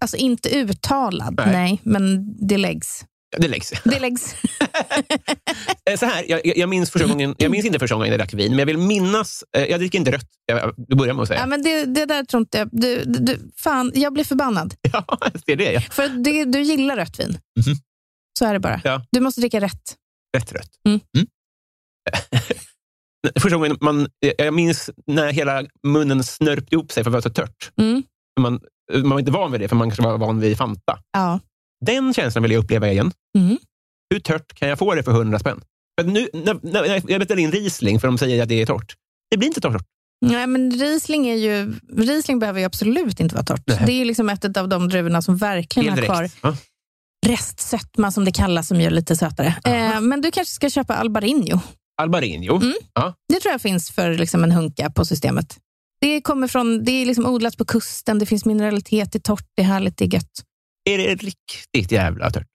alltså 0.00 0.16
inte 0.16 0.48
uttalad, 0.58 1.34
nej. 1.36 1.46
Nej. 1.52 1.80
men 1.82 2.34
det 2.48 2.56
läggs. 2.58 3.04
Det 3.36 3.48
läggs. 3.48 3.72
Det 3.84 4.00
läggs. 4.00 4.34
Eh, 5.90 5.96
Så 5.98 6.06
här, 6.06 6.24
jag, 6.28 6.40
jag- 6.44 6.68
minns 6.68 6.90
första 6.90 7.08
gången, 7.08 7.34
jag 7.38 7.50
minns 7.50 7.64
inte 7.64 7.78
första 7.78 7.94
gången 7.94 8.10
jag 8.10 8.18
drack 8.20 8.34
vin, 8.34 8.50
men 8.50 8.58
jag 8.58 8.66
vill 8.66 8.78
minnas... 8.78 9.44
eh, 9.56 9.64
Jag 9.64 9.80
dricker 9.80 9.98
inte 9.98 10.12
rött. 10.12 10.26
Jag, 10.46 10.74
du 10.76 10.96
börjar 10.96 11.14
med 11.14 11.22
att 11.22 11.28
säga. 11.28 11.40
ja, 11.40 11.46
men 11.46 11.62
det, 11.62 11.84
det 11.84 12.06
där 12.06 12.24
tror 12.24 12.40
inte 12.40 12.58
jag... 12.58 12.68
Du, 12.72 13.04
du, 13.04 13.52
fan, 13.56 13.92
jag 13.94 14.12
blir 14.12 14.24
förbannad. 14.24 14.74
Ja, 14.92 15.04
det 15.46 15.52
är 15.52 15.56
det. 15.56 15.72
Ja. 15.72 15.80
För 15.80 16.08
det, 16.08 16.44
du 16.44 16.60
gillar 16.62 16.96
rött 16.96 17.20
vin. 17.20 17.28
Mhm. 17.66 17.76
Så 18.38 18.44
är 18.46 18.52
det 18.52 18.60
bara. 18.60 18.80
Ja. 18.84 19.04
Du 19.12 19.20
måste 19.20 19.40
dricka 19.40 19.60
rätt. 19.60 19.96
Rätt 20.36 20.52
rött. 20.52 20.70
Mm. 20.86 21.00
Första 23.40 23.56
gången 23.56 23.78
man, 23.80 24.08
jag 24.38 24.54
minns 24.54 24.90
när 25.06 25.32
hela 25.32 25.64
munnen 25.86 26.24
snörpte 26.24 26.74
ihop 26.74 26.92
sig 26.92 27.04
för 27.04 27.10
att 27.10 27.12
det 27.12 27.16
var 27.16 27.22
så 27.22 27.30
tört. 27.30 27.70
Mm. 27.80 28.02
Man, 28.40 28.60
man 29.02 29.10
var 29.10 29.18
inte 29.18 29.32
van 29.32 29.52
vid 29.52 29.60
det, 29.60 29.68
för 29.68 29.76
man 29.76 29.88
kanske 29.90 30.02
var 30.02 30.18
van 30.18 30.40
vid 30.40 30.56
Fanta. 30.58 30.98
Ja. 31.12 31.40
Den 31.86 32.14
känslan 32.14 32.42
vill 32.42 32.52
jag 32.52 32.64
uppleva 32.64 32.90
igen. 32.90 33.12
Mm. 33.38 33.58
Hur 34.10 34.20
tört 34.20 34.54
kan 34.54 34.68
jag 34.68 34.78
få 34.78 34.94
det 34.94 35.02
för 35.02 35.12
100 35.12 35.38
spänn? 35.38 35.60
För 36.00 36.08
nu, 36.08 36.28
när, 36.32 36.58
när 36.62 37.10
jag 37.10 37.20
beställer 37.20 37.42
in 37.42 37.52
Riesling, 37.52 38.00
för 38.00 38.08
de 38.08 38.18
säger 38.18 38.42
att 38.42 38.48
det 38.48 38.62
är 38.62 38.66
torrt. 38.66 38.94
Det 39.30 39.36
blir 39.36 39.48
inte 39.48 39.60
torrt. 39.60 39.86
Nej, 40.26 40.46
men 40.46 40.70
Riesling, 40.70 41.28
är 41.28 41.34
ju, 41.34 41.74
Riesling 41.96 42.38
behöver 42.38 42.60
ju 42.60 42.66
absolut 42.66 43.20
inte 43.20 43.34
vara 43.34 43.44
torrt. 43.44 43.62
Nej. 43.66 43.82
Det 43.86 43.92
är 43.92 43.96
ju 43.96 44.04
liksom 44.04 44.28
ett 44.28 44.56
av 44.56 44.68
de 44.68 44.88
druvorna 44.88 45.22
som 45.22 45.36
verkligen 45.36 45.98
har 45.98 46.04
kvar. 46.04 46.30
Ja. 46.42 46.56
restsötma, 47.26 48.10
som 48.12 48.24
det 48.24 48.32
kallas, 48.32 48.68
som 48.68 48.80
gör 48.80 48.90
lite 48.90 49.16
sötare. 49.16 49.54
Eh, 49.64 50.00
men 50.00 50.20
du 50.20 50.30
kanske 50.30 50.54
ska 50.54 50.70
köpa 50.70 50.94
Albarino. 50.94 51.60
Albarino. 52.02 52.56
Mm. 52.56 52.74
Ja. 52.94 53.14
Det 53.28 53.40
tror 53.40 53.52
jag 53.52 53.60
finns 53.60 53.90
för 53.90 54.14
liksom 54.14 54.44
en 54.44 54.52
hunka 54.52 54.90
på 54.90 55.04
systemet. 55.04 55.58
Det 56.00 56.20
kommer 56.20 56.48
från, 56.48 56.84
det 56.84 56.92
är 56.92 57.06
liksom 57.06 57.26
odlat 57.26 57.56
på 57.56 57.64
kusten, 57.64 58.18
det 58.18 58.26
finns 58.26 58.44
mineralitet, 58.44 59.12
det 59.12 59.18
är 59.18 59.20
torrt, 59.20 59.46
det 59.56 59.62
är 59.62 59.66
härligt, 59.66 59.96
det 59.96 60.04
är 60.04 60.14
gött. 60.14 60.44
Är 60.84 60.98
det 60.98 61.14
riktigt 61.14 61.92
jävla 61.92 62.30
tört? 62.30 62.46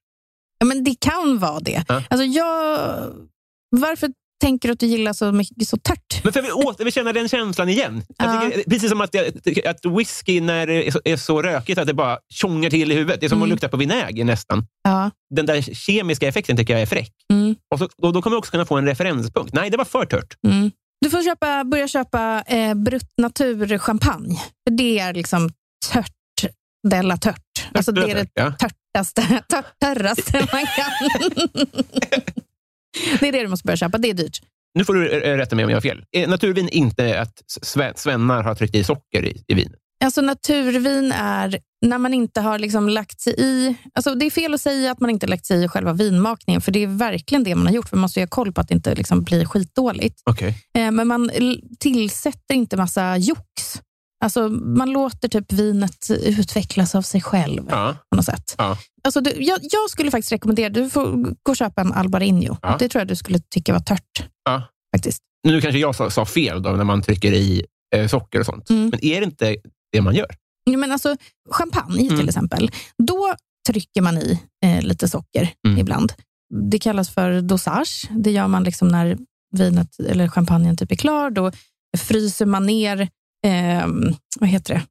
Ja, 0.58 0.66
men 0.66 0.84
det 0.84 0.94
kan 1.00 1.38
vara 1.38 1.60
det. 1.60 1.84
Ja. 1.88 2.02
Alltså 2.10 2.24
jag, 2.24 2.78
varför 3.70 4.10
tänker 4.40 4.68
du 4.68 4.72
att 4.72 4.80
du 4.80 4.86
gillar 4.86 5.12
så 5.12 5.32
mycket 5.32 5.68
så 5.68 5.76
tört? 5.76 6.24
Men 6.24 6.32
för 6.32 6.40
jag 6.40 6.44
vill, 6.44 6.52
åter, 6.52 6.74
jag 6.78 6.84
vill 6.84 6.92
känna 6.92 7.12
den 7.12 7.28
känslan 7.28 7.68
igen. 7.68 8.02
Ja. 8.18 8.42
tycker, 8.50 8.70
precis 8.70 8.90
som 8.90 9.00
att, 9.00 9.14
jag, 9.14 9.26
att 9.66 9.84
whisky 9.98 10.40
när 10.40 10.66
det 10.66 10.86
är 10.88 10.90
så, 10.90 11.00
är 11.04 11.16
så 11.16 11.42
rökigt 11.42 11.78
att 11.78 11.86
det 11.86 11.94
bara 11.94 12.18
tjongar 12.34 12.70
till 12.70 12.92
i 12.92 12.94
huvudet. 12.94 13.20
Det 13.20 13.26
är 13.26 13.28
som 13.28 13.38
Mm. 13.38 13.42
att 13.42 13.48
lukta 13.50 13.68
på 13.68 13.76
vinäger 13.76 14.24
nästan. 14.24 14.66
Ja. 14.82 15.10
Den 15.34 15.46
där 15.46 15.62
kemiska 15.62 16.28
effekten 16.28 16.56
tycker 16.56 16.72
jag 16.72 16.82
är 16.82 16.86
fräck. 16.86 17.12
Mm. 17.32 17.56
Och 17.72 17.78
så, 17.78 17.88
då, 17.96 18.12
då 18.12 18.22
kommer 18.22 18.34
jag 18.34 18.38
också 18.38 18.50
kunna 18.50 18.66
få 18.66 18.76
en 18.76 18.86
referenspunkt. 18.86 19.54
Nej, 19.54 19.70
det 19.70 19.76
var 19.76 19.84
för 19.84 20.06
tört. 20.06 20.34
Mm. 20.46 20.70
Du 21.00 21.10
får 21.10 21.22
köpa, 21.22 21.64
börja 21.64 21.88
köpa 21.88 22.42
eh, 22.46 22.74
Brut 22.74 23.08
Natur 23.20 23.78
champagne. 23.78 24.36
För 24.68 24.76
det 24.76 24.98
är 24.98 25.14
liksom 25.14 25.50
tört 25.92 26.12
della 26.88 27.16
tört. 27.16 27.45
Alltså 27.76 27.92
det 27.92 28.10
är 28.10 28.14
det 28.14 28.28
Ja. 28.34 28.52
törtaste, 28.52 29.42
tör, 29.48 29.64
törraste 29.80 30.48
man 30.52 30.64
kan. 30.66 30.90
det 33.20 33.28
är 33.28 33.32
det 33.32 33.42
du 33.42 33.48
måste 33.48 33.66
börja 33.66 33.76
köpa. 33.76 33.98
Det 33.98 34.10
är 34.10 34.14
dyrt. 34.14 34.38
Nu 34.74 34.84
får 34.84 34.94
du 34.94 35.10
eh, 35.22 35.36
rätta 35.36 35.56
mig 35.56 35.64
om 35.64 35.70
jag 35.70 35.76
har 35.76 35.80
fel. 35.82 36.04
Är 36.12 36.26
naturvin 36.26 36.68
inte 36.68 37.20
att 37.20 37.42
sve- 37.62 37.92
svennar 37.96 38.42
har 38.42 38.54
tryckt 38.54 38.74
i 38.74 38.84
socker 38.84 39.24
i, 39.24 39.44
i 39.48 39.54
vin? 39.54 39.74
Alltså 40.04 40.20
naturvin 40.20 41.12
är 41.12 41.58
när 41.86 41.98
man 41.98 42.14
inte 42.14 42.40
har 42.40 42.58
liksom 42.58 42.88
lagt 42.88 43.20
sig 43.20 43.34
i... 43.38 43.74
Alltså 43.94 44.14
det 44.14 44.26
är 44.26 44.30
fel 44.30 44.54
att 44.54 44.60
säga 44.60 44.90
att 44.90 45.00
man 45.00 45.10
inte 45.10 45.26
lagt 45.26 45.46
sig 45.46 45.64
i 45.64 45.68
själva 45.68 45.92
vinmakningen, 45.92 46.60
för 46.60 46.72
det 46.72 46.82
är 46.82 46.86
verkligen 46.86 47.44
det 47.44 47.54
man 47.54 47.66
har 47.66 47.74
gjort. 47.74 47.88
För 47.88 47.96
man 47.96 48.00
måste 48.00 48.20
ju 48.20 48.24
ha 48.26 48.28
koll 48.28 48.52
på 48.52 48.60
att 48.60 48.68
det 48.68 48.74
inte 48.74 48.94
liksom 48.94 49.22
blir 49.22 49.44
skitdåligt. 49.44 50.22
Eh, 50.74 50.90
men 50.90 51.06
man 51.08 51.30
tillsätter 51.78 52.54
inte 52.54 52.76
massa 52.76 53.16
jox. 53.16 53.42
Alltså 54.24 54.48
man 54.48 54.90
låter 54.90 55.28
typ 55.28 55.52
vinet 55.52 56.10
utvecklas 56.10 56.94
av 56.94 57.02
sig 57.02 57.20
själv 57.20 57.66
Ja. 57.70 57.96
på 58.10 58.16
något 58.16 58.24
sätt. 58.24 58.54
Ja. 58.58 58.78
Alltså 59.04 59.20
du, 59.20 59.30
jag, 59.30 59.58
jag 59.62 59.90
skulle 59.90 60.10
faktiskt 60.10 60.32
rekommendera, 60.32 60.68
du 60.68 60.90
får 60.90 61.12
gå 61.42 61.50
och 61.50 61.56
köpa 61.56 61.80
en 61.80 61.92
Albarino. 61.92 62.56
Ja. 62.62 62.76
Det 62.78 62.88
tror 62.88 63.00
jag 63.00 63.08
du 63.08 63.16
skulle 63.16 63.38
tycka 63.38 63.72
var 63.72 63.80
tört. 63.80 64.28
Ja. 64.44 64.62
Faktiskt. 64.96 65.22
Nu 65.48 65.60
kanske 65.60 65.78
jag 65.78 65.94
sa, 65.96 66.10
sa 66.10 66.24
fel 66.24 66.62
då, 66.62 66.70
när 66.70 66.84
man 66.84 67.02
trycker 67.02 67.32
i 67.32 67.64
eh, 67.96 68.08
socker 68.08 68.40
och 68.40 68.46
sånt. 68.46 68.70
Mm. 68.70 68.88
Men 68.90 69.04
är 69.04 69.20
det 69.20 69.24
inte 69.26 69.56
det 69.92 70.00
man 70.00 70.14
gör? 70.14 70.26
Men 70.76 70.92
alltså, 70.92 71.16
champagne 71.50 72.06
Mm. 72.06 72.18
till 72.18 72.28
exempel, 72.28 72.70
då 73.02 73.34
trycker 73.68 74.02
man 74.02 74.18
i 74.18 74.40
eh, 74.64 74.82
lite 74.82 75.08
socker 75.08 75.50
Mm. 75.66 75.78
ibland. 75.78 76.12
Det 76.70 76.78
kallas 76.78 77.10
för 77.10 77.40
dosage. 77.40 78.08
Det 78.10 78.30
gör 78.30 78.48
man 78.48 78.64
liksom 78.64 78.88
när 78.88 79.18
vinet 79.56 80.00
eller 80.00 80.28
champagnen 80.28 80.76
typ 80.76 80.92
är 80.92 80.96
klar. 80.96 81.30
Då 81.30 81.52
fryser 81.98 82.46
man 82.46 82.66
ner 82.66 83.08
eh, 83.46 83.86
vad 84.40 84.48
heter 84.48 84.74
det? 84.74 84.82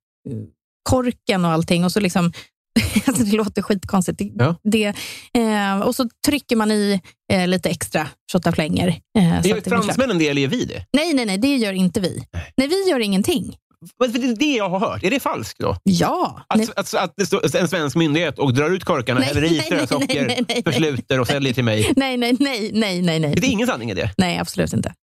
korken 0.90 1.46
och 1.46 1.52
allting. 1.52 1.84
Och 1.86 1.92
så 1.92 2.00
liksom, 2.00 2.32
alltså 3.06 3.24
det 3.24 3.36
låter 3.38 3.62
skitkonstigt. 3.62 4.22
Ja. 4.36 4.56
det, 4.64 4.94
eh, 5.34 5.80
och 5.80 5.96
så 5.96 6.10
trycker 6.26 6.56
man 6.56 6.72
i 6.72 7.02
eh, 7.34 7.48
lite 7.48 7.70
extra 7.70 8.08
shotaflänger. 8.32 9.00
Eh, 9.18 9.48
Gör 9.48 9.70
fransmännen 9.70 10.20
det 10.20 10.28
eller 10.28 10.42
gör 10.42 10.50
vi 10.50 10.66
det? 10.66 10.86
Nej, 10.94 11.14
nej, 11.14 11.26
nej, 11.26 11.38
det 11.38 11.56
gör 11.56 11.74
inte 11.74 12.00
vi. 12.00 12.24
Nej, 12.58 12.68
vi 12.68 12.90
gör 12.90 13.00
ingenting. 13.00 13.56
Men 14.00 14.12
Det 14.12 14.28
är 14.28 14.36
det 14.36 14.56
jag 14.56 14.70
har 14.70 14.80
hört. 14.80 15.04
Är 15.04 15.12
det 15.12 15.20
falskt 15.20 15.60
då? 15.60 15.78
Ja. 15.84 16.46
Nej. 16.56 16.68
Att, 16.76 16.94
att, 16.94 17.04
att 17.04 17.14
det 17.18 17.26
står 17.26 17.58
en 17.58 17.68
svensk 17.68 17.96
myndighet 17.96 18.40
och 18.40 18.54
drar 18.54 18.70
ut 18.70 18.84
korkarna, 18.84 19.20
Nej, 19.20 19.28
häller 19.28 19.44
i 19.44 19.50
nej, 19.50 19.58
nej, 19.58 19.66
strösocker, 19.66 20.08
nej, 20.08 20.26
nej, 20.28 20.46
nej. 20.48 20.64
försluter 20.64 21.20
och 21.20 21.28
säljer 21.28 21.54
till 21.54 21.64
mig. 21.64 21.94
Nej, 21.96 22.18
nej, 22.18 22.36
nej, 22.40 22.72
nej, 22.74 23.02
nej, 23.02 23.20
nej. 23.20 23.36
Det 23.36 23.48
är 23.48 23.52
ingen 23.52 23.68
sanning 23.68 23.92
i 23.92 23.94
det. 23.94 24.12
Nej, 24.18 24.38
absolut 24.40 24.74
inte. 24.74 24.94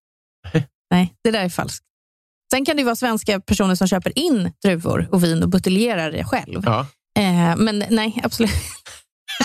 Nej, 0.91 1.13
det 1.23 1.31
där 1.31 1.45
är 1.45 1.49
falskt. 1.49 1.85
Sen 2.53 2.65
kan 2.65 2.77
det 2.77 2.83
vara 2.83 2.95
svenska 2.95 3.39
personer 3.39 3.75
som 3.75 3.87
köper 3.87 4.19
in 4.19 4.51
druvor 4.63 5.09
och 5.11 5.23
vin 5.23 5.43
och 5.43 5.49
buteljerar 5.49 6.11
det 6.11 6.23
själv. 6.23 6.61
Ja. 6.65 6.79
Eh, 7.19 7.55
men 7.57 7.83
nej, 7.89 8.21
absolut. 8.23 8.51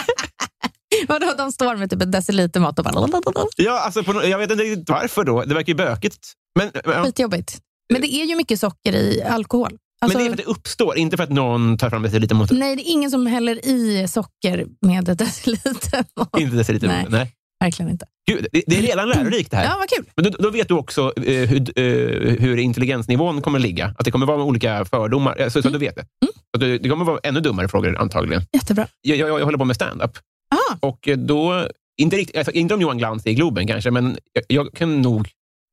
Vadå, 1.09 1.35
de 1.39 1.53
står 1.53 1.77
med 1.77 1.91
typ 1.91 2.03
en 2.03 2.11
deciliter 2.11 2.61
mat 2.61 2.79
och 2.79 2.85
bara... 2.85 3.21
Ja, 3.57 3.81
alltså 3.81 4.03
på, 4.03 4.25
jag 4.25 4.39
vet 4.39 4.51
inte 4.51 4.65
riktigt 4.65 4.91
varför 4.91 5.25
då. 5.25 5.45
Det 5.45 5.55
verkar 5.55 5.69
ju 5.69 5.75
bökigt. 5.75 6.33
Men, 6.59 6.71
ja. 6.85 7.05
Skitjobbigt. 7.05 7.59
Men 7.93 8.01
det 8.01 8.15
är 8.15 8.25
ju 8.25 8.37
mycket 8.37 8.61
socker 8.61 8.95
i 8.95 9.23
alkohol. 9.23 9.79
Alltså, 10.01 10.19
men 10.19 10.27
det 10.27 10.31
är 10.31 10.35
för 10.35 10.43
att 10.43 10.47
det 10.47 10.53
uppstår, 10.53 10.99
inte 10.99 11.17
för 11.17 11.25
att 11.25 11.31
någon 11.31 11.79
tar 11.79 11.91
fram 11.91 12.03
deciliter 12.03 12.35
mot 12.35 12.51
Nej, 12.51 12.77
det 12.77 12.83
är 12.83 12.93
ingen 12.93 13.11
som 13.11 13.27
häller 13.27 13.67
i 13.67 14.09
socker 14.09 14.67
med 14.81 15.05
deciliter 15.05 16.05
mat. 16.17 16.39
Inte 16.39 16.57
deciliter 16.57 16.89
Nej. 16.89 17.07
Nej. 17.09 17.33
Verkligen 17.61 17.91
inte. 17.91 18.07
Gud, 18.31 18.47
det, 18.53 18.63
det 18.67 18.79
är 18.79 18.83
redan 18.83 19.09
lärorikt 19.09 19.51
det 19.51 19.57
här. 19.57 19.65
Ja, 19.65 19.77
vad 19.79 19.89
kul. 19.89 20.05
Men 20.17 20.25
då, 20.25 20.31
då 20.39 20.51
vet 20.51 20.69
du 20.69 20.75
också 20.75 21.13
eh, 21.17 21.49
hur, 21.49 21.79
eh, 21.79 22.35
hur 22.41 22.57
intelligensnivån 22.57 23.43
kommer 23.43 23.59
ligga. 23.59 23.95
Att 23.99 24.05
det 24.05 24.11
kommer 24.11 24.27
vara 24.27 24.43
olika 24.43 24.85
fördomar. 24.85 25.41
eh, 25.41 25.49
Så, 25.49 25.63
så 25.63 25.69
du 25.69 25.79
vet 25.79 25.97
det. 25.97 26.07
Så 26.55 26.61
det. 26.61 26.79
Det 26.79 26.89
kommer 26.89 27.05
vara 27.05 27.21
ännu 27.23 27.41
dummare 27.41 27.69
frågor 27.69 27.97
antagligen. 27.99 28.43
Jättebra. 28.53 28.87
Jag, 29.03 29.19
jag, 29.19 29.41
jag 29.41 29.45
håller 29.45 29.59
på 29.59 29.65
med 29.65 29.77
stand-up. 29.77 30.19
Ah, 30.51 30.77
Och 30.81 31.09
eh, 31.09 31.17
då, 31.17 31.69
inte, 32.01 32.17
riktigt, 32.17 32.37
alltså, 32.37 32.53
inte 32.53 32.75
om 32.75 32.81
Johan 32.81 32.99
Glans 32.99 33.27
i 33.27 33.35
Globen 33.35 33.67
kanske, 33.67 33.91
men 33.91 34.19
jag, 34.33 34.45
jag 34.49 34.75
kan 34.75 35.03
nog 35.03 35.29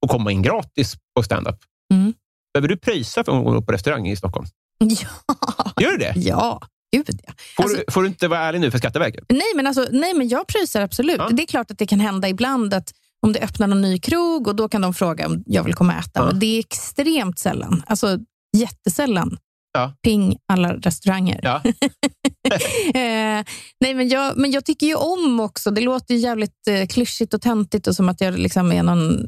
få 0.05 0.07
komma 0.11 0.31
in 0.31 0.41
gratis 0.41 0.95
på 1.15 1.23
stand-up. 1.23 1.55
Mm. 1.93 2.13
Behöver 2.53 2.67
du 2.67 2.77
pröjsa 2.77 3.23
för 3.23 3.37
att 3.37 3.43
gå 3.45 3.61
på 3.61 3.71
restaurang 3.71 4.07
i 4.07 4.15
Stockholm? 4.15 4.45
ja. 4.79 5.07
Gör 5.81 5.91
du 5.91 5.97
det? 5.97 6.13
Ja, 6.15 6.61
gud 6.97 7.19
ja. 7.27 7.33
Får, 7.55 7.63
Alltså- 7.63 7.77
du, 7.77 7.83
får 7.91 8.01
du 8.01 8.07
inte 8.07 8.27
vara 8.27 8.39
ärlig 8.39 8.61
nu 8.61 8.71
för 8.71 8.77
Skatteverket? 8.77 9.25
Nej, 9.29 9.51
men, 9.55 9.67
alltså, 9.67 9.87
nej, 9.91 10.13
men 10.13 10.27
jag 10.29 10.47
pröjsar 10.47 10.81
absolut. 10.81 11.17
Ja. 11.17 11.29
Det 11.31 11.43
är 11.43 11.47
klart 11.47 11.71
att 11.71 11.77
det 11.77 11.87
kan 11.87 11.99
hända 11.99 12.29
ibland 12.29 12.73
att 12.73 12.91
om 13.21 13.33
det 13.33 13.39
öppnar 13.39 13.67
någon 13.67 13.81
ny 13.81 13.99
krog 13.99 14.47
och 14.47 14.55
då 14.55 14.69
kan 14.69 14.81
de 14.81 14.93
fråga 14.93 15.25
om 15.27 15.43
jag 15.45 15.63
vill 15.63 15.73
komma 15.73 15.93
och 15.93 15.99
äta. 15.99 16.09
Ja. 16.19 16.25
Men 16.25 16.39
det 16.39 16.45
är 16.45 16.59
extremt 16.59 17.39
sällan. 17.39 17.83
Alltså 17.87 18.17
jättesällan. 18.57 19.37
Ja. 19.75 19.93
Ping 20.03 20.37
alla 20.53 20.73
restauranger. 20.73 21.39
Ja. 21.43 21.61
eh, 22.93 23.43
nej, 23.79 23.93
men, 23.93 24.09
jag, 24.09 24.37
men 24.37 24.51
jag 24.51 24.65
tycker 24.65 24.87
ju 24.87 24.95
om 24.95 25.39
också, 25.39 25.71
det 25.71 25.81
låter 25.81 26.13
ju 26.13 26.19
jävligt 26.19 26.67
eh, 26.69 26.87
klyschigt 26.87 27.33
och 27.33 27.41
töntigt 27.41 27.87
och 27.87 27.95
som 27.95 28.09
att 28.09 28.21
jag 28.21 28.39
liksom 28.39 28.71
är 28.71 28.83
någon, 28.83 29.25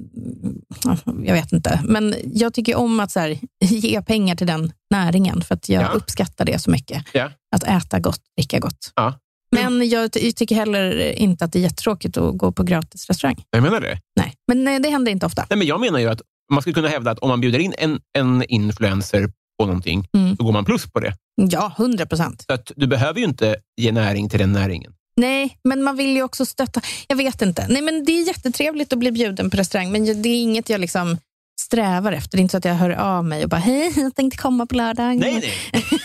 ja, 0.83 0.97
jag 1.23 1.33
vet 1.33 1.51
inte. 1.51 1.81
Men 1.85 2.15
jag 2.33 2.53
tycker 2.53 2.75
om 2.75 2.99
att 2.99 3.11
så 3.11 3.19
här, 3.19 3.39
ge 3.65 4.01
pengar 4.01 4.35
till 4.35 4.47
den 4.47 4.71
näringen 4.91 5.41
för 5.41 5.55
att 5.55 5.69
jag 5.69 5.83
Ja. 5.83 5.87
uppskattar 5.87 6.45
det 6.45 6.59
så 6.59 6.71
mycket. 6.71 7.03
Ja. 7.13 7.31
Att 7.55 7.63
äta 7.63 7.99
gott, 7.99 8.21
dricka 8.37 8.59
gott. 8.59 8.91
Ja. 8.95 9.13
Men 9.51 9.89
jag 9.89 10.11
ty- 10.11 10.31
tycker 10.31 10.55
heller 10.55 11.11
inte 11.11 11.45
att 11.45 11.51
det 11.51 11.59
är 11.59 11.63
jättetråkigt 11.63 12.17
att 12.17 12.37
gå 12.37 12.51
på 12.51 12.63
gratis 12.63 13.07
restaurang. 13.09 13.43
Jag 13.49 13.63
menar 13.63 13.81
det. 13.81 13.99
Nej, 14.15 14.33
men 14.47 14.63
nej, 14.63 14.79
det 14.79 14.89
händer 14.89 15.11
inte 15.11 15.25
ofta. 15.25 15.45
Nej, 15.49 15.57
men 15.57 15.67
jag 15.67 15.79
menar 15.79 15.99
ju 15.99 16.07
att 16.09 16.21
man 16.53 16.61
skulle 16.61 16.73
kunna 16.73 16.87
hävda 16.87 17.11
att 17.11 17.19
om 17.19 17.29
man 17.29 17.41
bjuder 17.41 17.59
in 17.59 17.73
en, 17.77 17.99
en 18.17 18.43
influencer 18.43 19.29
på 19.59 19.65
någonting, 19.65 20.07
Mm. 20.13 20.37
så 20.37 20.43
går 20.43 20.51
man 20.51 20.65
plus 20.65 20.85
på 20.91 20.99
det. 20.99 21.13
Ja, 21.35 21.73
hundra 21.77 22.05
procent. 22.05 22.43
Så 22.47 22.53
att 22.53 22.71
du 22.75 22.87
behöver 22.87 23.19
ju 23.19 23.25
inte 23.25 23.55
ge 23.81 23.91
näring 23.91 24.29
till 24.29 24.39
den 24.39 24.51
näringen. 24.53 24.93
Nej, 25.19 25.57
men 25.63 25.83
man 25.83 25.95
vill 25.97 26.15
ju 26.15 26.23
också 26.23 26.45
stötta. 26.45 26.81
Jag 27.07 27.15
vet 27.15 27.41
inte. 27.41 27.67
Nej, 27.69 27.81
men 27.81 28.05
det 28.05 28.11
är 28.11 28.27
jättetrevligt 28.27 28.93
att 28.93 28.99
bli 28.99 29.11
bjuden 29.11 29.49
på 29.49 29.57
restaurang, 29.57 29.91
men 29.91 30.21
det 30.21 30.29
är 30.29 30.41
inget 30.41 30.69
jag 30.69 30.81
liksom 30.81 31.17
strävar 31.61 32.11
efter. 32.11 32.37
Det 32.37 32.39
är 32.39 32.41
inte 32.41 32.51
så 32.51 32.57
att 32.57 32.65
jag 32.65 32.73
hör 32.73 32.89
av 32.89 33.25
mig 33.25 33.43
och 33.43 33.49
bara, 33.49 33.57
hej, 33.61 33.93
jag 33.95 34.15
tänkte 34.15 34.37
komma 34.37 34.65
på 34.65 34.75
lördag. 34.75 35.17
Nej, 35.17 35.33
nej. 35.73 35.83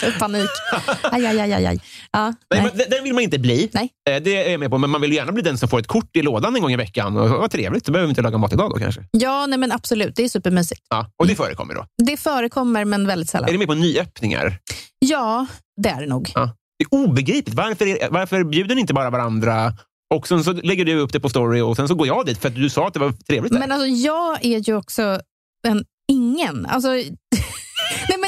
Panik. 0.18 0.50
Aj, 1.02 1.26
aj, 1.26 1.40
aj, 1.40 1.52
aj. 1.66 1.80
Ja, 2.12 2.34
nej. 2.54 2.70
nej. 2.74 2.86
Den- 2.90 3.04
vill 3.04 3.14
man 3.14 3.22
inte 3.22 3.38
bli. 3.38 3.68
Nej. 3.72 3.88
Eh, 4.10 4.22
Det 4.22 4.36
är 4.46 4.50
jag 4.50 4.60
med 4.60 4.70
på. 4.70 4.78
Men 4.78 4.90
man 4.90 5.00
vill 5.00 5.12
gärna 5.12 5.32
bli 5.32 5.42
den 5.42 5.58
som 5.58 5.68
får 5.68 5.78
ett 5.78 5.86
kort 5.86 6.16
i 6.16 6.22
lådan 6.22 6.56
en 6.56 6.62
gång 6.62 6.72
i 6.72 6.76
veckan. 6.76 7.16
Och 7.16 7.28
vad 7.30 7.50
trevligt, 7.50 7.84
då 7.84 7.92
behöver 7.92 8.06
vi 8.06 8.10
inte 8.10 8.22
laga 8.22 8.38
mat 8.38 8.52
idag 8.52 8.70
då 8.70 8.76
kanske. 8.78 9.04
Ja, 9.10 9.46
nej, 9.46 9.58
men 9.58 9.72
absolut. 9.72 10.16
Det 10.16 10.24
är 10.24 10.28
supermysigt. 10.28 10.80
Ja, 10.90 11.10
och 11.16 11.26
det 11.26 11.34
förekommer 11.34 11.74
då. 11.74 11.86
Det 12.06 12.16
förekommer, 12.16 12.84
men 12.84 13.06
väldigt 13.06 13.28
Är 13.28 13.30
sällan. 13.30 13.52
du 13.52 13.58
med 13.58 13.66
på 13.68 13.74
nyöppningar? 13.74 14.58
Ja, 14.98 15.46
det 15.82 15.88
är 15.88 16.00
det 16.00 16.06
nog. 16.06 16.30
Ja. 16.34 16.56
Det 16.78 16.84
är 16.84 16.94
obegripligt. 17.04 17.54
Varför, 17.56 17.86
är, 17.86 18.10
varför 18.10 18.44
bjuder 18.44 18.74
ni 18.74 18.80
inte 18.80 18.94
bara 18.94 19.10
varandra 19.10 19.72
och 20.14 20.28
sen 20.28 20.44
så 20.44 20.52
lägger 20.52 20.84
du 20.84 20.98
upp 20.98 21.12
det 21.12 21.20
på 21.20 21.28
story 21.28 21.60
och 21.60 21.76
sen 21.76 21.88
så 21.88 21.94
går 21.94 22.06
jag 22.06 22.26
dit 22.26 22.38
för 22.38 22.48
att 22.48 22.54
du 22.54 22.70
sa 22.70 22.86
att 22.86 22.94
det 22.94 23.00
var 23.00 23.12
trevligt 23.12 23.52
där. 23.52 23.58
Men 23.58 23.72
alltså, 23.72 23.86
jag 23.86 24.44
är 24.44 24.58
ju 24.68 24.76
också 24.76 25.20
en 25.68 25.84
ingen. 26.12 26.66
Alltså, 26.66 26.88
nej 28.08 28.18
men, 28.20 28.21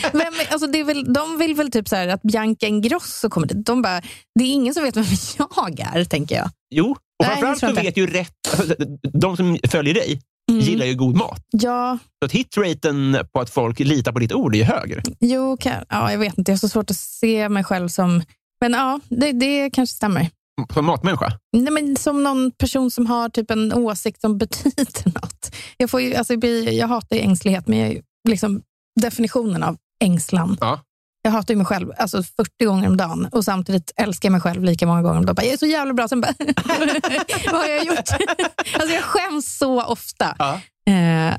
vem, 0.12 0.32
alltså 0.50 0.66
det 0.66 0.80
är 0.80 0.84
väl, 0.84 1.12
de 1.12 1.38
vill 1.38 1.54
väl 1.54 1.70
typ 1.70 1.88
så 1.88 1.96
här 1.96 2.08
att 2.08 2.22
Bianca 2.22 2.66
Ingrosso 2.66 3.28
kommer 3.30 3.46
dit. 3.46 3.66
De 3.66 3.82
bara, 3.82 4.00
det 4.38 4.44
är 4.44 4.52
ingen 4.52 4.74
som 4.74 4.82
vet 4.82 4.96
vem 4.96 5.04
jag 5.38 5.80
är, 5.80 6.04
tänker 6.04 6.34
jag. 6.36 6.50
Jo, 6.74 6.96
Och 7.18 7.26
framförallt 7.26 7.58
så 7.58 7.72
vet 7.72 7.96
ju 7.96 8.06
rätt... 8.06 8.32
Alltså, 8.58 8.74
de 9.12 9.36
som 9.36 9.58
följer 9.68 9.94
dig 9.94 10.20
Mm. 10.50 10.64
gillar 10.64 10.86
ju 10.86 10.94
god 10.94 11.16
mat. 11.16 11.42
Ja, 11.50 11.98
Så 12.22 12.26
att 12.26 12.32
hitraten 12.32 13.18
på 13.32 13.40
att 13.40 13.50
folk 13.50 13.78
litar 13.78 14.12
på 14.12 14.18
ditt 14.18 14.32
ord 14.32 14.54
är 14.54 14.58
ju 14.58 14.64
högre. 14.64 15.02
jo, 15.20 15.56
kan, 15.56 15.84
ja, 15.88 16.10
jag 16.12 16.18
vet 16.18 16.38
inte. 16.38 16.50
Jag 16.50 16.56
har 16.56 16.58
så 16.58 16.68
svårt 16.68 16.90
att 16.90 16.96
se 16.96 17.48
mig 17.48 17.64
själv 17.64 17.88
som... 17.88 18.22
Men 18.60 18.72
ja, 18.72 19.00
det, 19.08 19.32
det 19.32 19.70
kanske 19.70 19.96
stämmer. 19.96 20.30
Som 20.74 20.84
matmänniska. 20.84 21.32
Nej, 21.56 21.72
men 21.72 21.96
som 21.96 22.22
någon 22.22 22.50
person 22.50 22.90
som 22.90 23.06
har 23.06 23.28
typ 23.28 23.50
en 23.50 23.72
åsikt 23.72 24.20
som 24.20 24.38
betyder 24.38 25.04
något. 25.20 25.54
Jag, 25.76 25.90
får 25.90 26.00
ju, 26.00 26.14
alltså, 26.14 26.32
jag 26.32 26.40
blir- 26.40 26.72
jag 26.72 26.88
hatar 26.88 27.16
ju 27.16 27.22
ängslighet, 27.22 27.66
men 27.68 27.78
jag 27.78 28.00
liksom 28.28 28.62
definitionen 29.00 29.62
av 29.62 29.76
ängslan. 30.04 30.56
Ja. 30.60 30.80
Jag 31.24 31.30
hatar 31.32 31.54
ju 31.54 31.58
mig 31.58 31.66
själv 31.66 31.92
alltså 31.98 32.22
40 32.22 32.64
gånger 32.64 32.88
om 32.88 32.96
dagen 32.96 33.28
och 33.32 33.44
samtidigt 33.44 33.92
älskar 33.96 34.26
jag 34.28 34.32
mig 34.32 34.40
själv 34.40 34.64
lika 34.64 34.86
många 34.86 35.02
gånger 35.02 35.18
om 35.18 35.26
dagen. 35.26 35.36
Jag 35.44 35.52
är 35.52 35.56
så 35.56 35.66
jävla 35.66 35.94
bra. 35.94 36.08
Sen 36.08 36.20
bara, 36.20 36.32
vad 37.52 37.60
har 37.60 37.68
jag 37.68 37.84
gjort? 37.86 37.98
alltså 38.74 38.94
jag 38.94 39.02
skäms 39.02 39.58
så 39.58 39.82
ofta. 39.84 40.36
Ja. 40.38 40.54
Eh, 40.86 41.36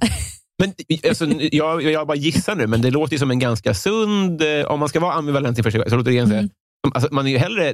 Men, 0.59 0.73
alltså, 1.09 1.25
jag, 1.51 1.81
jag 1.81 2.07
bara 2.07 2.17
gissar 2.17 2.55
nu, 2.55 2.67
men 2.67 2.81
det 2.81 2.91
låter 2.91 3.17
som 3.17 3.31
en 3.31 3.39
ganska 3.39 3.73
sund... 3.73 4.41
eh, 4.41 4.65
Om 4.65 4.79
man 4.79 4.89
ska 4.89 4.99
vara 4.99 5.13
ambivalent 5.13 5.57
inför 5.57 5.71
sig 5.71 5.79
själv, 5.79 5.89
så 5.89 5.95
låter 5.95 6.11
det 6.11 6.17
ganska... 6.17 6.37
Mm. 6.37 6.49
Alltså, 6.93 7.13
man 7.13 7.27
är 7.27 7.31
ju 7.31 7.37
hellre 7.37 7.73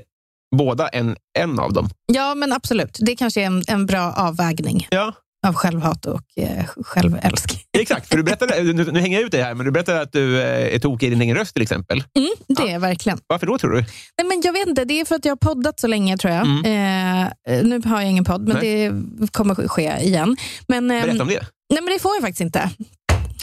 båda 0.56 0.88
än 0.88 1.16
en 1.40 1.60
av 1.60 1.74
dem. 1.74 1.90
ja, 2.14 2.36
men 2.36 2.54
absolut. 2.54 2.98
Det 3.02 3.16
kanske 3.16 3.42
är 3.42 3.46
en, 3.46 3.64
en 3.68 3.86
bra 3.86 4.14
avvägning 4.18 4.88
Ja, 4.92 5.14
av 5.48 5.54
självhat 5.54 6.06
och 6.06 6.22
eh, 6.38 6.66
självälsk. 6.84 7.66
exakt. 7.78 8.08
För 8.08 8.18
du 8.18 8.24
berättade, 8.24 8.64
nu, 8.64 8.92
nu 8.92 9.00
hänger 9.00 9.18
jag 9.18 9.26
ut 9.26 9.32
dig 9.32 9.42
här, 9.42 9.54
men 9.54 9.66
du 9.66 9.72
berättade 9.72 10.02
att 10.02 10.12
du 10.12 10.42
eh, 10.42 10.76
är 10.76 10.80
tokig 10.80 11.08
i 11.08 11.10
din 11.10 11.22
egen 11.22 11.38
röst 11.38 11.54
till 11.54 11.64
exempel. 11.64 12.04
Mm, 12.18 12.30
det 12.48 12.72
är 12.72 12.80
verkligen. 12.80 13.20
Varför 13.28 13.48
då 13.48 13.58
tror 13.58 13.72
du? 13.72 13.78
Nej, 14.18 14.28
men 14.28 14.42
jag 14.44 14.54
vet 14.54 14.68
inte, 14.68 14.86
det 14.86 15.00
är 15.02 15.06
för 15.06 15.16
att 15.16 15.26
jag 15.26 15.32
har 15.32 15.38
poddat 15.38 15.80
så 15.80 15.88
länge 15.88 16.18
tror 16.18 16.34
jag. 16.34 16.46
Eh, 16.48 17.64
nu 17.64 17.82
har 17.86 18.02
jag 18.02 18.10
ingen 18.10 18.24
podd, 18.24 18.48
men 18.48 18.60
det 18.60 18.92
kommer 19.32 19.68
ske 19.68 19.98
igen. 20.02 20.38
Men, 20.68 20.92
ehm, 20.92 21.02
Berätta 21.02 21.22
om 21.24 21.28
det. 21.30 21.46
Nej, 21.74 21.82
men 21.82 21.94
det 21.94 22.00
får 22.00 22.16
jag 22.16 22.22
faktiskt 22.22 22.42
inte. 22.42 22.70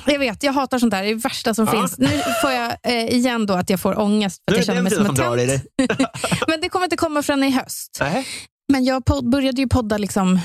Jag 0.06 0.18
vet, 0.18 0.42
jag 0.42 0.52
hatar 0.52 0.78
sånt 0.78 0.90
där. 0.90 1.02
Det 1.02 1.08
är 1.08 1.14
det 1.14 1.20
värsta 1.20 1.54
som 1.54 1.64
Ja. 1.66 1.72
finns. 1.72 1.98
Nu 1.98 2.08
får 2.42 2.50
jag 2.50 2.76
eh, 2.82 3.14
igen 3.14 3.46
då 3.46 3.54
att 3.54 3.70
jag 3.70 3.80
får 3.80 4.00
ångest 4.00 4.42
för 4.50 4.54
att 4.54 4.58
jag 4.58 4.66
känner 4.66 4.82
mig 4.82 4.92
som 4.92 5.06
en 5.06 5.14
tönt. 5.16 5.62
Men 6.48 6.60
det 6.60 6.68
kommer 6.68 6.84
inte 6.84 6.96
komma 6.96 7.22
förrän 7.22 7.44
i 7.44 7.50
höst. 7.50 7.98
Nej. 8.00 8.26
Men 8.72 8.84
jag 8.84 9.02
började 9.22 9.60
ju 9.60 9.68
podda 9.68 9.98
liksom 9.98 10.40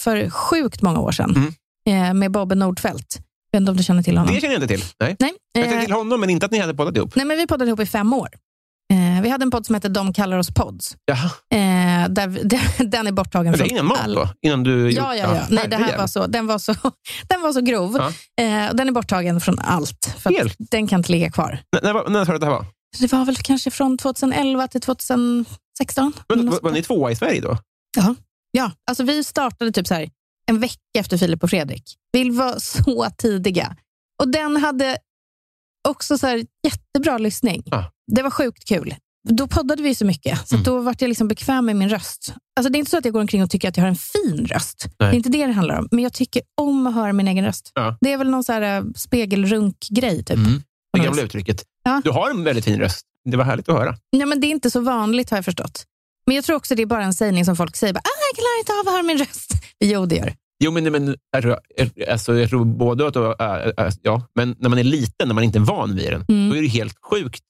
för 0.00 0.30
sjukt 0.30 0.82
många 0.82 1.00
år 1.00 1.12
sedan 1.12 1.52
Mm. 1.86 2.08
eh, 2.08 2.14
med 2.14 2.30
Bobbe 2.30 2.54
Nordfeldt. 2.54 3.16
Jag 3.50 3.58
vet 3.58 3.62
inte 3.62 3.70
om 3.70 3.76
du 3.76 3.82
känner 3.82 4.02
till 4.02 4.18
honom? 4.18 4.34
Det 4.34 4.40
känner 4.40 4.54
jag 4.54 4.62
inte 4.62 4.74
till. 4.76 4.84
Nej. 5.00 5.16
Nej, 5.20 5.32
Jag 5.52 5.64
känner 5.64 5.78
eh, 5.78 5.84
till 5.84 5.94
honom, 5.94 6.20
men 6.20 6.30
inte 6.30 6.46
att 6.46 6.52
ni 6.52 6.58
hade 6.58 6.74
poddat 6.74 6.96
ihop. 6.96 7.16
nej, 7.16 7.24
men 7.26 7.36
vi 7.36 7.46
poddade 7.46 7.68
ihop 7.68 7.80
i 7.80 7.86
fem 7.86 8.12
år. 8.12 8.28
Eh, 8.92 9.22
vi 9.22 9.28
hade 9.28 9.42
en 9.42 9.50
podd 9.50 9.66
som 9.66 9.74
hette 9.74 9.88
De 9.88 10.12
kallar 10.12 10.38
oss 10.38 10.48
pods. 10.54 10.96
Jaha. 11.04 11.24
Eh, 11.52 12.08
där, 12.08 12.26
vi- 12.28 12.84
den 12.84 13.06
är 13.06 13.12
borttagen 13.12 13.52
det 13.52 13.60
är 13.64 13.70
innan 13.72 13.86
mat 13.86 14.00
all- 14.00 14.14
då? 14.14 14.28
Innan 14.46 14.62
du 14.62 14.90
Ja, 14.90 15.16
ja, 15.16 15.34
ja. 15.36 15.42
Nej, 15.50 15.68
det 15.68 15.76
här 15.76 15.98
var 15.98 16.06
så, 16.06 16.26
den, 16.26 16.46
var 16.46 16.58
så, 16.58 16.74
den 17.28 17.40
var 17.42 17.52
så 17.52 17.60
grov. 17.60 17.96
Ja. 18.36 18.44
Eh, 18.44 18.70
och 18.70 18.76
den 18.76 18.88
är 18.88 18.92
borttagen 18.92 19.40
från 19.40 19.58
allt. 19.58 20.14
För 20.18 20.32
den 20.70 20.86
kan 20.86 21.00
inte 21.00 21.12
ligga 21.12 21.30
kvar. 21.30 21.58
När, 21.82 21.92
när, 21.94 22.10
när 22.10 22.24
sa 22.24 22.32
du 22.32 22.34
att 22.36 22.40
det 22.40 22.46
här 22.46 22.54
var? 22.54 22.66
Det 23.00 23.12
var 23.12 23.24
väl 23.24 23.36
kanske 23.36 23.70
från 23.70 23.98
2011 23.98 24.68
till 24.68 24.80
2016. 24.80 26.12
Men, 26.28 26.50
var, 26.50 26.60
var 26.62 26.70
där. 26.70 26.76
ni 26.76 26.82
tvåa 26.82 27.10
i 27.10 27.16
Sverige 27.16 27.40
då? 27.40 27.58
Ja, 27.96 28.14
alltså 28.90 29.02
vi 29.04 29.24
startade 29.24 29.72
typ 29.72 29.86
så 29.86 29.94
här 29.94 30.10
en 30.46 30.60
vecka 30.60 30.76
efter 30.98 31.18
Filip 31.18 31.42
och 31.42 31.50
Fredrik. 31.50 31.84
Vi 32.12 32.30
var 32.30 32.58
så 32.58 33.08
tidiga. 33.18 33.76
Och 34.22 34.28
den 34.28 34.56
hade 34.56 34.98
också 35.88 36.18
så 36.18 36.26
här 36.26 36.44
jättebra 36.66 37.18
lyssning. 37.18 37.62
Ja. 37.66 37.90
Det 38.12 38.22
var 38.22 38.30
sjukt 38.30 38.68
kul. 38.68 38.94
Då 39.28 39.48
poddade 39.48 39.82
vi 39.82 39.94
så 39.94 40.04
mycket, 40.04 40.48
så 40.48 40.54
Mm. 40.54 40.64
då 40.64 40.80
var 40.80 40.94
jag 40.98 41.08
liksom 41.08 41.28
bekväm 41.28 41.66
med 41.66 41.76
min 41.76 41.88
röst. 41.88 42.34
Alltså 42.56 42.72
det 42.72 42.76
är 42.76 42.78
inte 42.80 42.90
så 42.90 42.98
att 42.98 43.04
jag 43.04 43.14
går 43.14 43.20
omkring 43.20 43.42
och 43.42 43.50
tycker 43.50 43.68
att 43.68 43.76
jag 43.76 43.84
har 43.84 43.88
en 43.88 43.96
fin 43.96 44.46
röst. 44.46 44.84
Nej. 44.86 44.94
Det 45.10 45.14
är 45.14 45.16
inte 45.16 45.28
det 45.28 45.46
det 45.46 45.52
handlar 45.52 45.78
om. 45.78 45.88
Men 45.90 46.04
jag 46.04 46.12
tycker 46.12 46.42
om 46.60 46.86
att 46.86 46.94
höra 46.94 47.12
min 47.12 47.28
egen 47.28 47.44
röst. 47.44 47.72
Ja. 47.74 47.96
Det 48.00 48.12
är 48.12 48.16
väl 48.18 48.30
någon 48.30 48.44
så 48.44 48.52
här 48.52 48.62
äh, 48.78 48.84
spegelrunk-grej. 48.96 50.16
Typ. 50.24 50.36
Mm. 50.36 50.62
Det 50.92 51.04
gamla 51.04 51.22
uttrycket. 51.22 51.62
Ja. 51.84 52.00
Du 52.04 52.10
har 52.10 52.30
en 52.30 52.44
väldigt 52.44 52.64
fin 52.64 52.78
röst. 52.80 53.06
Det 53.30 53.36
var 53.36 53.44
härligt 53.44 53.68
att 53.68 53.74
höra. 53.78 53.94
Nej, 54.12 54.26
men 54.26 54.40
det 54.40 54.46
är 54.46 54.50
inte 54.50 54.70
så 54.70 54.80
vanligt 54.80 55.30
har 55.30 55.38
jag 55.38 55.44
förstått. 55.44 55.84
Men 56.26 56.36
jag 56.36 56.44
tror 56.44 56.56
också 56.56 56.74
det 56.74 56.82
är 56.82 56.86
bara 56.86 57.04
en 57.04 57.14
sägning 57.14 57.44
som 57.44 57.56
folk 57.56 57.76
säger. 57.76 57.92
Bara, 57.94 58.00
ah, 58.00 58.20
jag 58.32 58.38
klarar 58.38 58.58
inte 58.58 58.72
av 58.72 58.78
att 58.88 58.92
höra 58.94 59.02
min 59.02 59.18
röst. 59.18 59.50
Jo, 59.84 60.06
det 60.06 60.16
gör 60.16 60.24
det. 60.26 60.34
Jo, 60.64 60.70
men, 60.70 60.84
men 60.92 61.16
alltså, 62.10 62.38
jag 62.38 62.50
tror 62.50 62.64
både 62.64 63.06
att... 63.08 63.16
Äh, 63.16 63.88
ja, 64.02 64.22
men 64.34 64.56
när 64.58 64.68
man 64.68 64.78
är 64.78 64.84
liten, 64.84 65.28
när 65.28 65.34
man 65.34 65.44
inte 65.44 65.58
är 65.58 65.60
van 65.60 65.96
vid 65.96 66.10
den, 66.12 66.24
Mm. 66.28 66.50
då 66.50 66.56
är 66.56 66.62
det 66.62 66.68
helt 66.68 66.94
sjukt. 67.10 67.44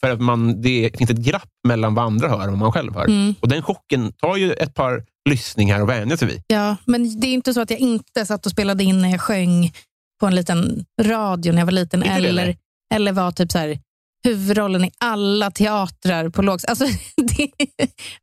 För 0.00 0.10
att 0.10 0.20
man, 0.20 0.62
det 0.62 0.90
finns 0.98 1.10
ett 1.10 1.16
glapp 1.16 1.48
mellan 1.68 1.94
vad 1.94 2.04
andra 2.04 2.28
hör 2.28 2.44
och 2.46 2.50
vad 2.50 2.58
man 2.58 2.72
själv 2.72 2.94
hör. 2.94 3.04
Mm. 3.04 3.34
Och 3.40 3.48
Den 3.48 3.62
chocken 3.62 4.12
tar 4.12 4.36
ju 4.36 4.52
ett 4.52 4.74
par 4.74 5.04
lyssningar 5.30 5.80
att 5.80 5.88
vänja 5.88 6.16
sig 6.16 6.28
vid. 6.28 6.42
Ja, 6.46 6.76
men 6.84 7.20
det 7.20 7.26
är 7.26 7.32
inte 7.34 7.54
så 7.54 7.60
att 7.60 7.70
jag 7.70 7.78
inte 7.78 8.26
satt 8.26 8.46
och 8.46 8.52
spelade 8.52 8.84
in 8.84 9.02
när 9.02 9.10
jag 9.10 9.20
sjöng 9.20 9.72
på 10.20 10.26
en 10.26 10.34
liten 10.34 10.84
radio 11.02 11.52
när 11.52 11.58
jag 11.58 11.66
var 11.66 11.72
liten. 11.72 12.00
Det, 12.00 12.06
eller, 12.06 12.32
nej. 12.46 12.58
eller 12.94 13.12
var 13.12 13.32
typ 13.32 13.52
så 13.52 13.58
här, 13.58 13.78
huvudrollen 14.24 14.84
i 14.84 14.90
alla 15.00 15.50
teatrar 15.50 16.28
på 16.28 16.42
lågs... 16.42 16.64
Alltså, 16.64 16.84
det, 17.16 17.50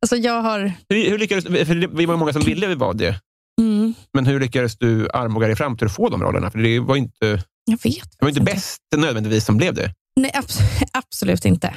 alltså 0.02 0.16
jag 0.16 0.42
har... 0.42 0.74
Hur, 0.90 1.10
hur 1.10 1.18
lyckades, 1.18 1.46
för 1.46 1.76
det- 1.76 1.88
vi 1.94 2.06
var 2.06 2.18
många 2.18 2.34
som 2.34 2.42
ville 2.42 2.76
vara 2.76 2.94
det. 2.94 3.20
Mm, 3.62 3.94
Men 4.14 4.26
hur 4.26 4.40
lyckades 4.40 4.78
du 4.78 5.10
armbåga 5.14 5.48
dig 5.48 5.56
fram 5.56 5.78
till 5.78 5.86
att 5.88 5.96
få 5.96 6.10
de 6.10 6.22
rollerna? 6.24 6.52
För 6.52 6.60
det 6.60 6.80
var 6.80 6.96
inte, 6.96 7.26
det 7.26 7.42
jag 7.66 7.80
vet 7.84 8.16
var 8.20 8.30
inte 8.30 8.42
bäst 8.42 8.78
nödvändigtvis 8.98 9.46
som 9.46 9.58
blev 9.58 9.74
det. 9.74 9.94
Nej, 10.16 10.32
abs 10.34 10.58
absolut 10.94 11.46
inte. 11.46 11.68
Eh, 11.68 11.74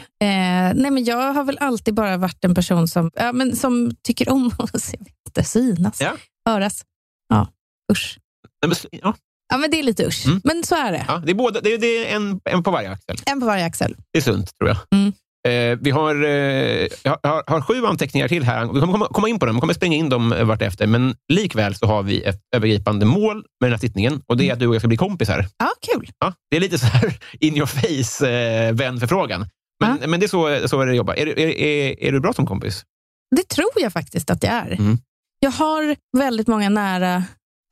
nej, 0.75 0.91
men 0.91 1.05
jag 1.05 1.33
har 1.33 1.45
väl 1.45 1.59
alltid 1.59 1.95
bara 1.95 2.17
varit 2.17 2.45
en 2.45 2.55
person 2.55 2.89
som, 2.89 3.11
ja, 3.15 3.33
men 3.33 3.57
som 3.57 3.91
tycker 4.03 4.29
om 4.29 4.51
att 5.39 5.47
synas, 5.47 6.01
Ja. 6.01 6.13
höras. 6.49 6.85
Ja, 7.29 7.49
usch. 7.93 8.19
Nej, 8.67 8.69
men, 8.93 9.01
ja, 9.03 9.15
Ja, 9.49 9.57
men 9.57 9.71
det 9.71 9.79
är 9.79 9.83
lite 9.83 10.07
usch. 10.07 10.27
Mm. 10.27 10.41
Men 10.45 10.65
så 10.65 10.75
är 10.75 10.93
det. 10.93 11.05
ja, 11.09 11.23
det, 11.25 11.31
är 11.33 11.35
båda, 11.35 11.61
det, 11.61 11.75
är, 11.75 11.79
det 11.79 11.87
är 11.87 12.17
en, 12.17 12.41
en 12.45 12.63
på 12.63 12.71
varje 12.71 12.91
axel. 12.91 13.17
En 13.27 13.41
på 13.41 13.47
varje 13.47 13.65
axel. 13.65 13.97
Det 14.13 14.19
är 14.19 14.23
sunt, 14.23 14.59
tror 14.59 14.69
jag. 14.69 14.79
Mm. 14.93 15.13
Eh, 15.49 15.79
vi 15.81 15.91
har, 15.91 16.15
eh, 16.15 16.89
har, 17.23 17.51
har 17.51 17.61
sju 17.61 17.87
anteckningar 17.87 18.29
till 18.29 18.45
här. 18.45 18.73
Vi 18.73 18.81
kommer 18.81 19.07
komma, 19.07 19.29
in 19.29 19.39
på 19.39 19.47
dem, 19.47 19.55
vi 19.57 19.61
kommer 19.61 19.75
springa 19.75 19.97
in 19.97 20.09
dem 20.09 20.33
eh, 20.33 20.45
vartefter. 20.45 20.87
Men 20.87 21.17
likväl 21.33 21.75
så 21.75 21.87
har 21.87 22.03
vi 22.03 22.23
ett 22.23 22.41
övergripande 22.57 23.07
mål 23.07 23.37
med 23.37 23.71
den 23.71 23.71
här 23.71 23.79
sittningen 23.79 24.23
och 24.27 24.37
det 24.37 24.49
är 24.49 24.53
att 24.53 24.59
du 24.59 24.67
och 24.67 24.75
jag 24.75 24.81
ska 24.81 24.89
bli 24.89 24.97
kompisar. 24.97 25.47
Ja, 25.59 25.71
kul. 25.93 26.11
Ja, 26.19 26.33
det 26.51 26.57
är 26.57 26.61
lite 26.61 26.79
så 26.79 26.87
här 26.87 27.17
in 27.41 27.57
your 27.57 27.67
face, 27.67 28.29
eh, 28.29 28.73
vän-förfrågan. 28.73 29.47
Men, 29.81 30.11
men 30.11 30.21
det 30.21 30.27
är 30.27 30.29
så, 30.29 30.69
så 30.69 30.81
är 30.81 30.87
det 30.87 30.95
jobba. 30.95 31.15
Är, 31.15 31.27
är, 31.27 31.49
är, 31.49 32.03
är 32.03 32.13
du 32.13 32.21
bra 32.21 32.33
som 32.33 32.47
kompis? 32.47 32.85
Det 33.37 33.49
tror 33.49 33.71
jag 33.77 33.93
faktiskt 33.93 34.31
att 34.31 34.43
jag 34.43 34.53
är. 34.53 34.73
Mm. 34.73 34.99
Jag 35.41 35.51
har 35.51 35.97
väldigt 36.19 36.47
många 36.47 36.69
nära 36.69 37.25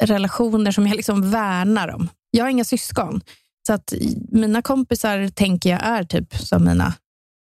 relationer 0.06 0.70
som 0.72 0.86
jag 0.86 0.96
liksom 0.96 1.30
värnar 1.30 1.88
om. 1.88 2.08
Jag 2.30 2.44
har 2.44 2.50
inga 2.50 2.64
syskon. 2.64 3.20
Så 3.66 3.72
att 3.72 3.92
mina 4.28 4.62
kompisar 4.62 5.28
tänker 5.28 5.70
jag 5.70 5.82
är 5.82 6.04
typ 6.04 6.34
som 6.36 6.64
mina 6.64 6.94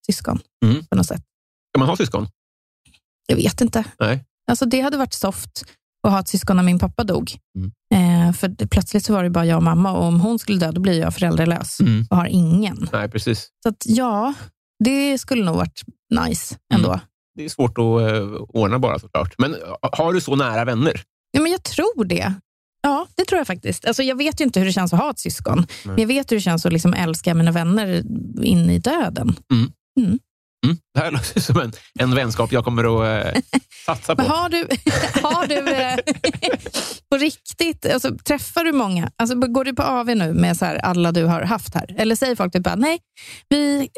syskon 0.05 0.39
Mm. 0.65 0.85
på 0.85 0.95
något 0.95 1.05
sätt. 1.05 1.21
Ska 1.71 1.79
man 1.79 1.87
ha 1.89 1.97
syskon? 1.97 2.27
Jag 3.27 3.35
vet 3.35 3.61
inte. 3.61 3.83
Nej. 3.99 4.23
Alltså 4.49 4.65
det 4.65 4.81
hade 4.81 4.97
varit 4.97 5.13
soft 5.13 5.63
att 6.07 6.11
ha 6.11 6.19
ett 6.19 6.27
syskon 6.27 6.55
när 6.57 6.63
min 6.63 6.79
pappa 6.79 7.03
dog. 7.03 7.31
Mm. 7.57 7.71
Eh, 8.27 8.33
för 8.33 8.47
det, 8.47 8.67
plötsligt 8.67 9.05
så 9.05 9.13
var 9.13 9.23
det 9.23 9.29
bara 9.29 9.45
jag 9.45 9.57
och 9.57 9.63
mamma 9.63 9.91
och 9.91 10.03
om 10.05 10.19
hon 10.21 10.39
skulle 10.39 10.59
dö 10.59 10.71
då 10.71 10.81
blir 10.81 10.99
jag 10.99 11.13
föräldralös 11.13 11.79
Mm. 11.79 12.05
och 12.09 12.17
har 12.17 12.25
ingen. 12.25 12.89
Nej, 12.93 13.09
precis. 13.09 13.49
Så 13.63 13.69
att 13.69 13.83
ja, 13.85 14.33
det 14.83 15.17
skulle 15.17 15.45
nog 15.45 15.55
varit 15.55 15.81
nice 16.27 16.55
ändå. 16.73 16.99
Det 17.35 17.45
är 17.45 17.49
svårt 17.49 17.77
att 17.77 18.11
eh, 18.11 18.23
ordna 18.49 18.79
bara 18.79 18.99
såklart. 18.99 19.35
Men 19.37 19.55
har 19.97 20.13
du 20.13 20.21
så 20.21 20.35
nära 20.35 20.65
vänner? 20.65 21.01
Ja, 21.35 21.41
men 21.41 21.51
jag 21.51 21.63
tror 21.63 22.05
det. 22.05 22.33
Ja, 22.83 23.07
det 23.15 23.25
tror 23.25 23.37
jag 23.39 23.47
faktiskt. 23.47 23.85
Alltså, 23.85 24.03
jag 24.03 24.15
vet 24.17 24.41
ju 24.41 24.45
inte 24.45 24.59
hur 24.59 24.65
det 24.67 24.73
känns 24.73 24.93
att 24.93 24.99
ha 24.99 25.11
ett 25.11 25.19
syskon. 25.19 25.67
Men 25.83 25.97
jag 25.97 26.07
vet 26.07 26.31
hur 26.31 26.37
det 26.37 26.41
känns 26.41 26.65
att 26.65 26.73
liksom 26.73 26.93
älska 26.93 27.33
mina 27.33 27.51
vänner 27.51 28.03
in 28.43 28.69
i 28.69 28.79
döden. 28.79 29.35
Mm. 29.53 30.19
Det 30.93 30.99
här 30.99 31.11
låter 31.11 31.39
som 31.39 31.59
en, 31.59 31.73
en 31.99 32.15
vänskap 32.15 32.51
jag 32.51 32.63
kommer 32.63 32.83
att 33.19 33.25
eh, 33.35 33.41
satsa 33.85 34.15
på. 34.15 34.21
Men 34.21 34.31
har 34.31 34.49
du, 34.49 34.57
har 35.21 35.47
du 35.47 35.57
eh, 35.73 35.95
på 37.09 37.17
riktigt, 37.17 37.85
alltså, 37.85 38.17
träffar 38.17 38.63
du 38.63 38.71
många? 38.71 39.11
Alltså, 39.15 39.35
går 39.35 39.63
du 39.63 39.73
på 39.75 39.83
AV 39.83 40.05
nu 40.07 40.33
med 40.33 40.57
så 40.57 40.65
här, 40.65 40.75
alla 40.75 41.11
du 41.11 41.23
har 41.25 41.41
haft 41.41 41.73
här? 41.75 41.95
Eller 41.97 42.15
säger 42.15 42.35
folk 42.35 42.53
typ 42.53 42.63
bara, 42.63 42.75
nej, 42.75 42.99
vi, 43.49 43.89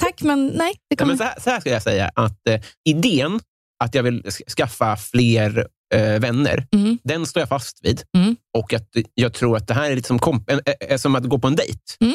tack 0.00 0.22
men 0.22 0.46
nej. 0.46 0.72
Det 0.72 0.78
Ja, 0.88 0.96
kommer. 0.96 1.10
men 1.10 1.18
så, 1.18 1.24
här, 1.24 1.40
så 1.40 1.50
här 1.50 1.60
ska 1.60 1.70
jag 1.70 1.82
säga, 1.82 2.10
att 2.14 2.48
eh, 2.48 2.60
idén 2.88 3.40
att 3.84 3.94
jag 3.94 4.02
vill 4.02 4.22
sk- 4.22 4.50
skaffa 4.56 4.96
fler 4.96 5.66
eh, 5.94 6.18
vänner, 6.20 6.66
Mm. 6.74 6.98
den 7.04 7.26
står 7.26 7.40
jag 7.40 7.48
fast 7.48 7.78
vid. 7.84 8.02
Mm. 8.16 8.36
Och 8.58 8.72
att 8.74 8.88
jag 9.14 9.32
tror 9.34 9.56
att 9.56 9.66
det 9.68 9.74
här 9.74 9.90
är 9.90 9.96
lite 9.96 10.08
som, 10.08 10.44
eh, 10.88 10.96
som 10.96 11.14
att 11.14 11.24
gå 11.24 11.38
på 11.38 11.46
en 11.48 11.56
dejt. 11.56 11.78
Mm. 12.00 12.14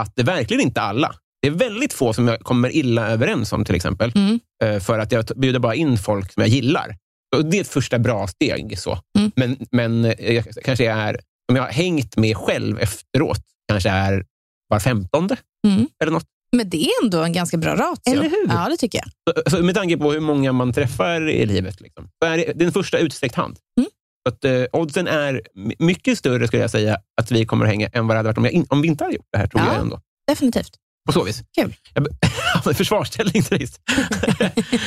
Att 0.00 0.12
det 0.16 0.22
är 0.22 0.26
verkligen 0.26 0.60
inte 0.62 0.80
alla. 0.80 1.14
Det 1.42 1.48
är 1.48 1.52
väldigt 1.52 1.92
få 1.92 2.12
som 2.12 2.28
jag 2.28 2.40
kommer 2.40 2.76
illa 2.76 3.08
överens 3.08 3.52
om 3.52 3.64
till 3.64 3.74
exempel. 3.74 4.12
Mm. 4.14 4.40
Eh, 4.64 4.80
för 4.80 4.98
att 4.98 5.12
jag 5.12 5.24
bjuder 5.36 5.58
bara 5.58 5.74
in 5.74 5.98
folk 5.98 6.32
som 6.32 6.40
jag 6.40 6.50
gillar. 6.50 6.96
Och 7.36 7.44
det 7.44 7.56
är 7.56 7.60
ett 7.60 7.68
första 7.68 7.98
bra 7.98 8.26
steg. 8.26 8.78
så. 8.78 8.98
Mm. 9.18 9.32
Men, 9.36 9.56
men 9.70 10.04
eh, 10.04 10.32
jag 10.34 10.44
kanske 10.64 10.90
är, 10.92 11.20
om 11.50 11.56
jag 11.56 11.62
har 11.62 11.70
hängt 11.70 12.16
med 12.16 12.36
själv 12.36 12.78
efteråt, 12.80 13.42
kanske 13.68 13.90
är 13.90 14.24
var 14.68 14.80
femtonde 14.80 15.36
Mm. 15.66 15.86
eller 16.02 16.12
något. 16.12 16.26
Men 16.56 16.70
det 16.70 16.84
är 16.84 16.90
ändå 17.04 17.22
en 17.22 17.32
ganska 17.32 17.56
bra 17.56 17.74
ratio. 17.76 18.12
Eller 18.12 18.22
hur? 18.22 18.46
Ja, 18.48 18.68
det 18.70 18.76
tycker 18.76 18.98
jag. 18.98 19.34
Så, 19.50 19.56
så 19.56 19.62
med 19.62 19.74
tanke 19.74 19.96
på 19.96 20.12
hur 20.12 20.20
många 20.20 20.52
man 20.52 20.72
träffar 20.72 21.28
i 21.28 21.46
livet. 21.46 21.80
Liksom, 21.80 22.08
så 22.22 22.28
är 22.30 22.36
det 22.36 22.52
det 22.56 22.64
är 22.64 22.66
en 22.66 22.72
första 22.72 22.98
utsträckt 22.98 23.34
hand. 23.34 23.56
Mm. 23.80 23.90
Så 24.28 24.34
att, 24.34 24.44
eh, 24.44 24.80
oddsen 24.80 25.06
är 25.08 25.42
my- 25.54 25.74
mycket 25.78 26.18
större, 26.18 26.46
skulle 26.46 26.62
jag 26.62 26.70
säga, 26.70 26.98
att 27.20 27.30
vi 27.30 27.46
kommer 27.46 27.64
att 27.64 27.70
hänga 27.70 27.88
än 27.88 28.06
vad 28.06 28.14
det 28.14 28.18
hade 28.18 28.28
varit 28.28 28.38
om, 28.38 28.44
jag 28.44 28.52
in, 28.52 28.66
om 28.68 28.82
vi 28.82 28.88
inte 28.88 29.04
hade 29.04 29.16
gjort 29.16 29.26
det 29.32 29.38
här. 29.38 29.46
tror 29.46 29.62
Ja. 29.62 29.72
jag 29.72 29.80
ändå. 29.80 30.00
Definitivt. 30.28 30.70
På 31.06 31.12
så 31.12 31.24
vis. 31.24 31.42
Kul. 31.60 31.74
Jag 32.64 32.76
Försvarsställning 32.76 33.42
direkt. 33.42 33.80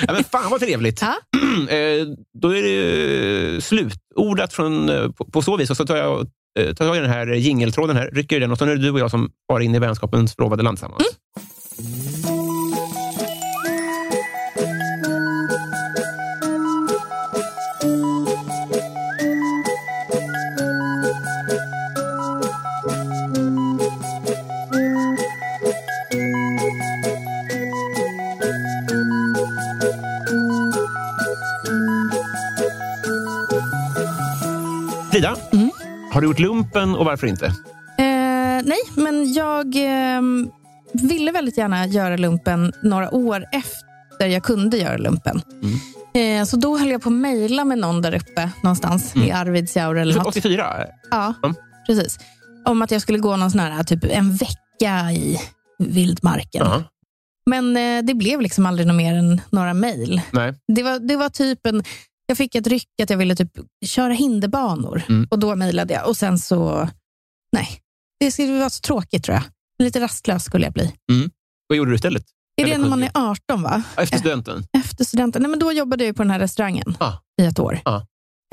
ja, 0.07 0.13
men 0.13 0.23
fan 0.23 0.51
vad 0.51 0.59
trevligt. 0.59 1.01
Eh, 1.69 2.07
Då 2.41 2.55
är 2.57 2.63
det 2.63 3.61
slutordat 3.61 4.53
från, 4.53 4.89
eh, 4.89 5.09
på, 5.11 5.25
på 5.25 5.41
så 5.41 5.57
vis. 5.57 5.69
Och 5.69 5.77
så 5.77 5.85
tar 5.85 5.95
jag 5.97 6.27
eh, 6.59 6.73
tar 6.73 6.85
jag 6.85 6.97
i 6.97 6.99
den 6.99 7.09
här 7.09 7.27
jingeltråden, 7.27 7.95
här, 7.95 8.09
rycker 8.13 8.35
i 8.35 8.39
den 8.39 8.51
och 8.51 8.57
så 8.57 8.65
är 8.65 8.69
det 8.69 8.77
du 8.77 8.91
och 8.91 8.99
jag 8.99 9.11
som 9.11 9.29
far 9.51 9.59
in 9.59 9.75
i 9.75 9.79
vänskapens 9.79 10.35
förlovade 10.35 10.63
land 10.63 10.77
tillsammans. 10.77 11.03
Frida, 11.03 11.50
har 36.11 36.21
du 36.21 36.27
gjort 36.27 36.39
lumpen 36.39 36.95
och 36.95 37.05
varför 37.05 37.27
inte? 37.27 37.45
Eh, 37.97 38.61
nej, 38.65 38.79
men 38.95 39.33
jag 39.33 39.75
eh, 39.75 40.21
ville 40.93 41.31
väldigt 41.31 41.57
gärna 41.57 41.87
göra 41.87 42.17
lumpen 42.17 42.73
några 42.83 43.13
år 43.15 43.45
efter 43.51 44.27
jag 44.27 44.43
kunde 44.43 44.77
göra 44.77 44.97
lumpen. 44.97 45.41
Eh, 46.13 46.45
så 46.45 46.57
då 46.57 46.77
höll 46.77 46.89
jag 46.89 47.01
på 47.01 47.09
att 47.09 47.13
mejla 47.15 47.65
med 47.65 47.77
någon 47.77 48.01
där 48.01 48.15
uppe 48.15 48.49
någonstans 48.63 49.15
i 49.15 49.31
Arvidsjaur 49.31 49.97
eller 49.97 50.15
något. 50.15 50.27
84? 50.27 50.65
Ja, 51.11 51.33
Mm. 51.43 51.55
precis. 51.87 52.19
Om 52.65 52.81
att 52.81 52.91
jag 52.91 53.01
skulle 53.01 53.17
gå 53.19 53.35
någon 53.35 53.51
sån 53.51 53.59
här, 53.59 53.83
typ 53.83 54.03
en 54.03 54.35
vecka 54.35 55.11
i 55.11 55.37
vildmarken. 55.79 56.65
Ja. 56.65 56.83
Men 57.45 57.77
eh, 57.77 58.03
det 58.03 58.13
blev 58.13 58.41
liksom 58.41 58.65
aldrig 58.65 58.87
något 58.87 58.95
mer 58.95 59.13
än 59.15 59.41
några 59.49 59.73
mejl. 59.73 60.21
Det 60.67 60.83
var, 60.83 60.99
det 61.07 61.15
var 61.15 61.29
typ 61.29 61.65
en... 61.65 61.83
Jag 62.31 62.37
fick 62.37 62.55
ett 62.55 62.67
ryck 62.67 62.87
att 63.03 63.09
jag 63.09 63.17
ville 63.17 63.35
typ 63.35 63.51
köra 63.85 64.13
hinderbanor. 64.13 65.03
Mm. 65.09 65.27
Och 65.31 65.39
då 65.39 65.55
mejlade 65.55 65.93
jag. 65.93 66.07
Och 66.07 66.17
sen 66.17 66.39
så... 66.39 66.89
Nej. 67.51 67.81
Det 68.19 68.31
skulle 68.31 68.59
vara 68.59 68.69
så 68.69 68.81
tråkigt 68.81 69.23
tror 69.23 69.35
jag. 69.35 69.43
Lite 69.85 69.99
rastlös 69.99 70.43
skulle 70.43 70.65
jag 70.65 70.73
bli. 70.73 70.93
Vad 71.67 71.77
gjorde 71.77 71.91
du 71.91 71.95
istället? 71.95 72.23
Är 72.61 72.65
det 72.65 72.77
när 72.77 72.89
man 72.89 73.03
är 73.03 73.11
18 73.13 73.61
va? 73.61 73.83
Efter 73.97 74.17
studenten? 74.17 74.63
Efter 74.77 75.05
studenten? 75.05 75.41
Nej, 75.41 75.49
men 75.49 75.59
då 75.59 75.71
jobbade 75.71 76.05
jag 76.05 76.15
på 76.15 76.23
den 76.23 76.31
här 76.31 76.39
restaurangen 76.39 76.95
Ah. 76.99 77.13
i 77.41 77.45
ett 77.45 77.59
år. 77.59 77.79
Ah. 77.85 78.01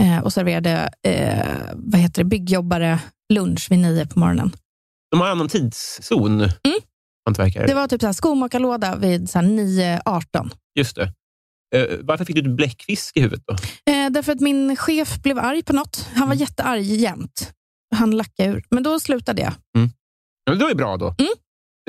Eh, 0.02 0.18
och 0.18 0.32
serverade 0.32 0.90
eh, 1.02 1.46
vad 1.74 2.00
heter 2.00 2.22
det, 2.24 2.28
byggjobbare 2.28 3.00
lunch 3.32 3.66
vid 3.70 3.78
nio 3.78 4.06
på 4.06 4.18
morgonen. 4.18 4.52
De 5.10 5.20
har 5.20 5.28
annan 5.28 5.48
tidszon, 5.48 6.48
hantverkare. 7.26 7.66
Det 7.66 7.74
var 7.74 7.88
typ 7.88 8.00
så 8.00 8.06
här 8.06 8.12
skomakarlåda 8.12 8.96
vid 8.96 9.30
så 9.30 9.38
här 9.38 9.46
9-18. 9.46 10.50
Just 10.78 10.96
det. 10.96 11.12
Eh, 11.76 11.85
varför 12.00 12.24
fick 12.24 12.35
du 12.37 12.40
ett 12.50 12.57
bläckfisk 12.57 13.16
i 13.16 13.20
huvudet 13.20 13.44
då? 13.46 13.52
Eh, 13.92 14.11
därför 14.11 14.33
att 14.33 14.40
min 14.40 14.76
chef 14.76 15.22
blev 15.22 15.38
arg 15.38 15.62
på 15.62 15.72
något. 15.72 16.09
Han 16.14 16.28
var 16.28 16.35
Mm. 16.35 16.38
jättearg 16.38 16.83
jämt. 16.83 17.52
Han 17.96 18.11
lackade 18.11 18.48
ur. 18.48 18.64
Men 18.70 18.83
då 18.83 19.00
slutade 19.00 19.42
jag. 19.42 19.52
Ja, 19.72 20.50
men 20.50 20.59
det 20.59 20.64
var 20.64 20.70
ju 20.70 20.74
bra 20.76 20.96
då. 20.96 21.14
Mm. 21.18 21.33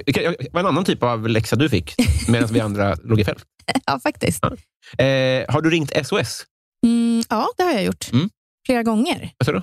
Det 0.05 0.47
var 0.53 0.59
en 0.59 0.65
annan 0.65 0.85
typ 0.85 1.03
av 1.03 1.27
läxa 1.29 1.55
du 1.55 1.69
fick, 1.69 1.95
medan 2.29 2.49
vi 2.53 2.59
andra 2.59 2.95
låg 3.03 3.19
i 3.19 3.23
fält. 3.23 3.45
Ja, 3.85 3.99
faktiskt. 4.03 4.43
Eh, 4.43 4.49
har 5.53 5.61
du 5.61 5.69
ringt 5.69 5.91
SOS? 6.07 6.45
Mm, 6.85 7.23
ja, 7.29 7.47
det 7.57 7.63
har 7.63 7.71
jag 7.71 7.83
gjort. 7.83 8.11
Mm. 8.13 8.29
Flera 8.65 8.83
gånger. 8.83 9.31
Vad 9.37 9.45
sa 9.45 9.51
du? 9.51 9.61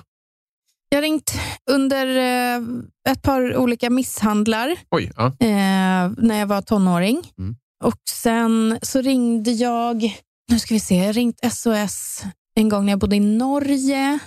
Jag 0.89 0.97
har 0.97 1.01
ringt 1.01 1.33
under 1.71 2.07
eh, 2.17 2.61
ett 3.11 3.21
par 3.21 3.55
olika 3.57 3.89
misshandlar 3.89 4.75
Oj, 4.91 5.11
ja. 5.17 5.25
eh, 5.25 6.11
när 6.17 6.39
jag 6.39 6.47
var 6.47 6.61
tonåring. 6.61 7.31
Mm. 7.37 7.55
Och 7.83 8.01
sen 8.09 8.79
så 8.81 9.01
ringde 9.01 9.51
jag, 9.51 10.17
nu 10.51 10.59
ska 10.59 10.73
vi 10.73 10.79
se, 10.79 10.95
jag 10.95 11.17
ringt 11.17 11.53
SOS 11.53 12.23
en 12.55 12.69
gång 12.69 12.85
när 12.85 12.91
jag 12.91 12.99
bodde 12.99 13.15
i 13.15 13.19
Norge. 13.19 14.19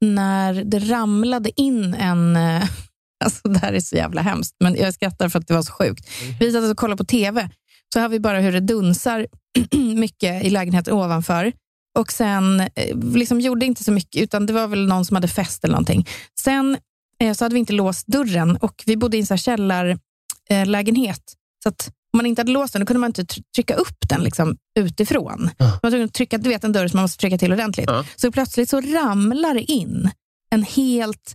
När 0.00 0.64
det 0.64 0.78
ramlade 0.78 1.60
in 1.60 1.94
en, 1.94 2.36
eh, 2.36 2.64
alltså 3.24 3.48
det 3.48 3.58
här 3.58 3.72
är 3.72 3.80
så 3.80 3.96
jävla 3.96 4.22
hemskt, 4.22 4.56
men 4.60 4.74
jag 4.74 4.94
skrattar 4.94 5.28
för 5.28 5.38
att 5.38 5.46
det 5.46 5.54
var 5.54 5.62
så 5.62 5.72
sjukt. 5.72 6.10
Vi 6.40 6.52
satt 6.52 6.70
och 6.70 6.76
kollade 6.76 6.96
på 6.96 7.04
TV, 7.04 7.50
så 7.92 8.00
har 8.00 8.08
vi 8.08 8.20
bara 8.20 8.40
hur 8.40 8.52
det 8.52 8.60
dunsar 8.60 9.26
mycket 9.96 10.44
i 10.44 10.50
lägenheten 10.50 10.94
ovanför. 10.94 11.52
Och 11.98 12.12
sen 12.12 12.60
eh, 12.60 12.96
liksom 13.14 13.40
gjorde 13.40 13.66
inte 13.66 13.84
så 13.84 13.92
mycket, 13.92 14.22
utan 14.22 14.46
det 14.46 14.52
var 14.52 14.66
väl 14.66 14.88
någon 14.88 15.04
som 15.04 15.14
hade 15.14 15.28
fest 15.28 15.64
eller 15.64 15.72
någonting. 15.72 16.06
Sen 16.40 16.78
eh, 17.20 17.32
så 17.32 17.44
hade 17.44 17.52
vi 17.52 17.58
inte 17.58 17.72
låst 17.72 18.06
dörren 18.06 18.56
och 18.56 18.82
vi 18.86 18.96
bodde 18.96 19.16
i 19.16 19.20
en 19.20 19.26
så 19.26 19.34
här 19.34 19.38
källarlägenhet. 19.38 21.22
Så 21.62 21.68
att 21.68 21.90
om 22.12 22.16
man 22.18 22.26
inte 22.26 22.40
hade 22.40 22.52
låst 22.52 22.72
den, 22.72 22.80
då 22.80 22.86
kunde 22.86 23.00
man 23.00 23.08
inte 23.10 23.22
tr- 23.22 23.42
trycka 23.54 23.74
upp 23.74 24.08
den 24.08 24.20
liksom, 24.22 24.56
utifrån. 24.78 25.50
Ja. 25.58 25.64
Man 25.66 25.78
var 25.82 25.90
tvungen 25.90 26.06
att 26.06 26.14
trycka, 26.14 26.38
du 26.38 26.48
vet 26.48 26.64
en 26.64 26.72
dörr 26.72 26.88
som 26.88 26.96
man 26.98 27.02
måste 27.04 27.20
trycka 27.20 27.38
till 27.38 27.52
ordentligt. 27.52 27.90
Ja. 27.90 28.04
Så 28.16 28.32
plötsligt 28.32 28.70
så 28.70 28.80
ramlar 28.80 29.54
det 29.54 29.62
in 29.72 30.10
en 30.50 30.62
helt 30.62 31.34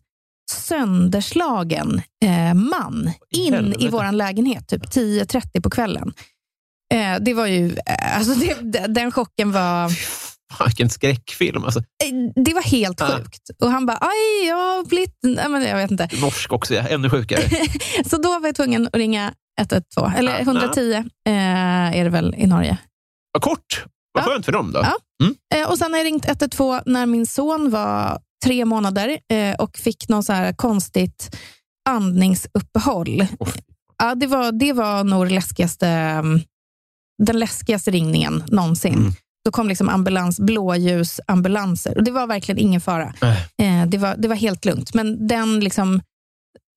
sönderslagen 0.51 2.01
eh, 2.25 2.53
man 2.53 3.11
in 3.35 3.53
helvete. 3.53 3.83
i 3.85 3.87
vår 3.87 4.11
lägenhet, 4.11 4.67
typ 4.67 4.83
10.30 4.85 5.61
på 5.61 5.69
kvällen. 5.69 6.13
Eh, 6.93 7.15
det 7.21 7.33
var 7.33 7.45
ju, 7.47 7.65
eh, 7.85 8.17
alltså 8.17 8.33
det, 8.33 8.53
de- 8.61 8.87
den 8.87 9.11
chocken 9.11 9.51
var, 9.51 9.91
Vilken 10.65 10.89
skräckfilm. 10.89 11.63
Alltså, 11.63 11.79
eh, 11.79 12.43
det 12.45 12.53
var 12.53 12.61
helt 12.61 12.99
Ja. 12.99 13.07
sjukt. 13.17 13.49
Och 13.63 13.69
han 13.71 13.85
bara, 13.85 13.97
aj, 14.01 14.47
jag 14.47 14.55
har 14.55 14.85
blivit, 14.85 15.17
nej, 15.23 15.49
men 15.49 15.63
jag 15.63 15.75
vet 15.77 15.91
inte. 15.91 16.09
norsk 16.21 16.51
också, 16.51 16.73
ja. 16.73 16.81
ännu 16.87 17.09
sjukare. 17.09 17.41
Så 18.05 18.17
då 18.17 18.39
var 18.39 18.47
jag 18.47 18.55
tvungen 18.55 18.87
att 18.87 18.95
ringa 18.95 19.33
112, 19.59 20.11
eller 20.15 20.31
Ja, 20.31 20.39
110 20.39 20.93
eh, 21.27 21.33
är 21.99 22.03
det 22.03 22.09
väl 22.09 22.35
i 22.37 22.47
Norge. 22.47 22.77
Vad 23.31 23.43
kort. 23.43 23.85
Vad 24.13 24.23
Ja. 24.23 24.27
skönt 24.29 24.45
för 24.45 24.51
dem 24.51 24.71
då. 24.71 24.79
Ja. 24.83 24.95
Mm. 25.23 25.35
Eh, 25.55 25.69
och 25.71 25.77
Sen 25.77 25.91
har 25.91 25.97
jag 25.99 26.05
ringt 26.05 26.25
112 26.27 26.81
när 26.85 27.05
min 27.05 27.25
son 27.27 27.69
var 27.69 28.19
tre 28.45 28.65
månader 28.65 29.17
eh, 29.31 29.55
och 29.55 29.77
fick 29.77 30.09
någon 30.09 30.23
så 30.23 30.33
här 30.33 30.53
konstigt 30.53 31.35
andningsuppehåll. 31.89 33.25
Åh, 33.39 33.49
Ja, 33.97 34.15
det, 34.15 34.27
var, 34.27 34.51
det 34.51 34.73
var 34.73 35.03
nog 35.03 35.31
läskigaste, 35.31 35.87
mm, 35.87 36.41
den 37.23 37.39
läskigaste 37.39 37.91
ringningen 37.91 38.43
någonsin. 38.47 38.93
Mm. 38.93 39.13
Då 39.45 39.51
kom 39.51 39.67
liksom 39.67 39.89
ambulans, 39.89 40.39
blåljusambulanser. 40.39 41.97
Och 41.97 42.03
det 42.03 42.11
var 42.11 42.27
verkligen 42.27 42.59
ingen 42.59 42.81
fara. 42.81 43.13
Nej. 43.21 43.47
Eh, 43.57 43.87
det, 43.87 43.97
var, 43.97 44.15
det 44.17 44.27
var 44.27 44.35
helt 44.35 44.65
lugnt. 44.65 44.93
Men 44.93 45.27
den 45.27 45.59
liksom, 45.59 46.01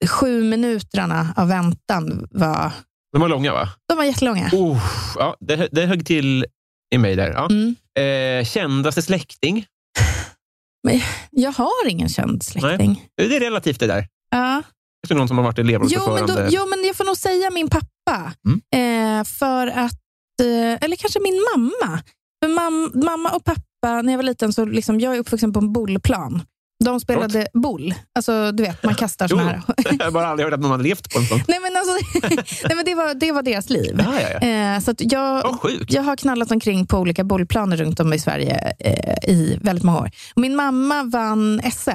sju 0.08 0.44
minuterna 0.44 1.34
av 1.36 1.48
väntan 1.48 2.28
var, 2.30 2.70
De 3.12 3.20
var 3.20 3.28
långa 3.28 3.52
va? 3.52 3.68
de 3.88 3.96
var 3.98 4.04
jättelånga. 4.04 4.50
Oh, 4.52 4.84
ja, 5.18 5.36
det, 5.40 5.68
det 5.72 5.86
högg 5.86 6.06
till 6.06 6.46
i 6.94 6.98
mig 6.98 7.16
där. 7.16 7.30
Ja. 7.32 7.48
Mm. 7.50 7.76
Eh, 7.98 8.44
kändaste 8.44 9.02
släkting? 9.02 9.66
Jag 11.30 11.52
har 11.52 11.88
ingen 11.88 12.08
känd 12.08 12.42
släkting. 12.42 13.04
Det 13.16 13.36
är 13.36 13.40
relativt 13.40 13.80
det 13.80 13.86
där. 13.86 14.06
Ja. 14.30 14.62
Det 15.08 15.14
är 15.14 15.18
någon 15.18 15.28
som 15.28 15.38
har 15.38 15.44
varit 15.44 15.58
Jo 15.58 15.64
men, 15.64 15.68
elevrådsordförande. 15.68 16.34
då, 16.34 16.48
jo, 16.50 16.66
men 16.70 16.84
jag 16.86 16.96
får 16.96 17.04
nog 17.04 17.16
säga 17.16 17.50
min 17.50 17.68
pappa. 17.68 18.32
Mm. 18.46 19.18
Eh, 19.20 19.24
för 19.24 19.66
att, 19.66 20.00
eh, 20.42 20.84
eller 20.84 20.96
kanske 20.96 21.20
min 21.20 21.44
mamma. 21.54 22.02
För 22.44 22.48
mam, 22.54 22.90
mamma 23.04 23.30
och 23.30 23.44
pappa, 23.44 24.02
när 24.02 24.12
jag 24.12 24.18
var 24.18 24.22
liten, 24.22 24.52
så 24.52 24.64
liksom, 24.64 25.00
jag 25.00 25.14
är 25.14 25.18
uppvuxen 25.18 25.52
på 25.52 25.58
en 25.58 25.72
bollplan. 25.72 26.42
De 26.84 27.00
spelade 27.00 27.46
boll. 27.54 27.94
Alltså, 28.14 28.52
du 28.52 28.62
vet, 28.62 28.82
man 28.84 28.94
kastar 28.94 29.28
såna 29.28 29.42
här. 29.44 29.62
jag 29.98 30.04
har 30.04 30.10
bara 30.10 30.26
aldrig 30.26 30.46
hört 30.46 30.54
att 30.54 30.60
någon 30.60 30.70
hade 30.70 30.82
levt 30.82 31.12
på 31.12 31.18
en 31.18 31.26
sån. 31.26 31.40
nej, 31.48 31.58
men 31.60 31.76
alltså, 31.76 31.92
nej, 32.68 32.76
men 32.76 32.84
det, 32.84 32.94
var, 32.94 33.14
det 33.14 33.32
var 33.32 33.42
deras 33.42 33.70
liv. 33.70 33.96
Ja, 34.04 34.20
ja, 34.20 34.28
ja. 34.40 34.48
Eh, 34.74 34.80
så 34.80 34.94
jag, 34.98 35.58
jag 35.88 36.02
har 36.02 36.16
knallat 36.16 36.50
omkring 36.50 36.86
på 36.86 36.98
olika 36.98 37.24
bollplaner 37.24 37.76
runt 37.76 38.00
om 38.00 38.12
i 38.12 38.18
Sverige 38.18 38.74
eh, 38.78 39.30
i 39.30 39.58
väldigt 39.62 39.84
många 39.84 39.98
år. 39.98 40.10
Och 40.34 40.40
min 40.40 40.56
mamma 40.56 41.02
vann 41.04 41.60
SM 41.72 41.90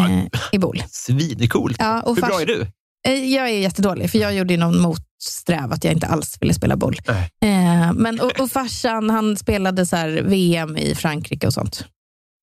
eh, 0.00 0.24
i 0.52 0.58
boll. 0.58 0.82
Svincoolt. 0.90 1.76
Ja, 1.78 2.02
Hur 2.06 2.14
bra 2.14 2.28
fars- 2.28 2.40
är 2.42 2.46
du? 2.46 2.66
Eh, 3.08 3.34
Jag 3.34 3.48
är 3.48 3.58
jättedålig, 3.58 4.10
för 4.10 4.18
jag 4.18 4.34
gjorde 4.34 4.56
någon 4.56 4.80
motsträv 5.28 5.72
att 5.72 5.84
jag 5.84 5.92
inte 5.92 6.06
alls 6.06 6.36
ville 6.40 6.54
spela 6.54 6.76
boll. 6.76 6.96
Eh, 7.08 7.92
men, 7.92 8.20
och, 8.20 8.40
och 8.40 8.50
farsan 8.50 9.10
han 9.10 9.36
spelade 9.36 9.86
så 9.86 9.96
VM 10.22 10.76
i 10.76 10.94
Frankrike 10.94 11.46
och 11.46 11.54
sånt. 11.54 11.84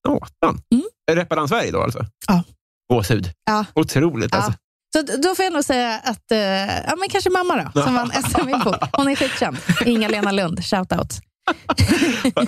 Satan. 0.08 0.62
Mm. 0.74 0.86
Reppade 1.12 1.42
han 1.42 1.48
Sverige 1.48 1.72
då 1.72 1.82
alltså? 1.82 2.06
Ja. 2.28 2.44
Gåshud. 2.94 3.32
Ja. 3.46 3.66
Otroligt 3.74 4.30
Ja. 4.32 4.38
alltså. 4.38 4.54
Så 4.96 5.02
då 5.18 5.36
får 5.36 5.46
jag 5.46 5.54
nog 5.54 5.64
säga 5.66 6.00
att, 6.04 6.32
eh, 6.32 6.38
ja 6.88 6.96
men 7.00 7.10
kanske 7.10 7.30
mamma 7.30 7.70
då, 7.76 7.82
som 7.84 7.94
vann 7.94 8.12
SM 8.12 8.50
i 8.50 8.64
boll. 8.64 8.78
Hon 8.92 9.08
är 9.08 9.16
skitkänd. 9.16 9.58
Inga-Lena 9.86 10.32
Lund, 10.32 10.66
shout 10.66 10.92
out. 10.92 11.14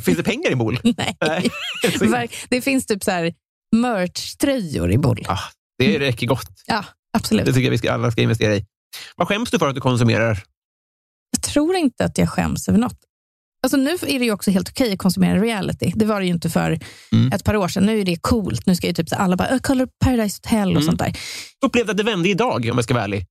Finns 0.03 0.17
det 0.17 0.23
pengar 0.23 0.51
i 0.51 0.55
boll? 0.55 0.79
Nej. 0.97 1.49
Det 2.49 2.61
finns 2.61 2.85
typ 2.85 3.03
så 3.03 3.11
här 3.11 3.33
merch-tröjor 3.75 4.91
i 4.91 4.97
boll. 4.97 5.25
Ah, 5.27 5.39
det 5.79 5.99
räcker 5.99 6.27
gott. 6.27 6.49
Ja, 6.67 6.75
Det 6.75 7.17
absolut. 7.17 7.45
tycker 7.45 7.61
jag 7.61 7.71
vi 7.71 7.77
ska, 7.77 7.91
alla 7.93 8.11
ska 8.11 8.21
investera 8.21 8.55
i. 8.55 8.65
Vad 9.15 9.27
skäms 9.27 9.51
du 9.51 9.59
för 9.59 9.67
att 9.69 9.75
du 9.75 9.81
konsumerar? 9.81 10.43
tror 11.53 11.75
inte 11.75 12.05
att 12.05 12.17
jag 12.17 12.29
skäms 12.29 12.67
över 12.69 12.79
något. 12.79 12.97
Alltså 13.63 13.77
nu 13.77 13.89
är 13.91 14.19
det 14.19 14.25
ju 14.25 14.31
också 14.31 14.51
helt 14.51 14.69
okej 14.69 14.93
att 14.93 14.99
konsumera 14.99 15.41
reality. 15.41 15.91
Det 15.95 16.05
var 16.05 16.19
det 16.19 16.25
ju 16.25 16.33
inte 16.33 16.49
för 16.49 16.79
Mm. 17.11 17.31
ett 17.33 17.43
par 17.43 17.55
år 17.55 17.67
sedan. 17.67 17.85
Nu 17.85 17.99
är 18.01 18.05
det 18.05 18.17
coolt. 18.21 18.65
Nu 18.65 18.75
ska 18.75 18.87
ju 18.87 18.93
typ 18.93 19.07
alla 19.11 19.35
bara, 19.35 19.47
"Äh, 19.47 19.57
kolla 19.63 19.87
Paradise 20.05 20.39
Hotel 20.43 20.67
och 20.67 20.71
Mm. 20.71 20.83
sånt 20.83 20.99
där. 20.99 21.17
Upplevde 21.65 21.91
att 21.91 21.97
det 21.97 22.03
vände 22.03 22.29
idag, 22.29 22.55
om 22.71 22.77
jag 22.77 22.83
ska 22.83 22.93
vara 22.93 23.03
ärlig. 23.03 23.25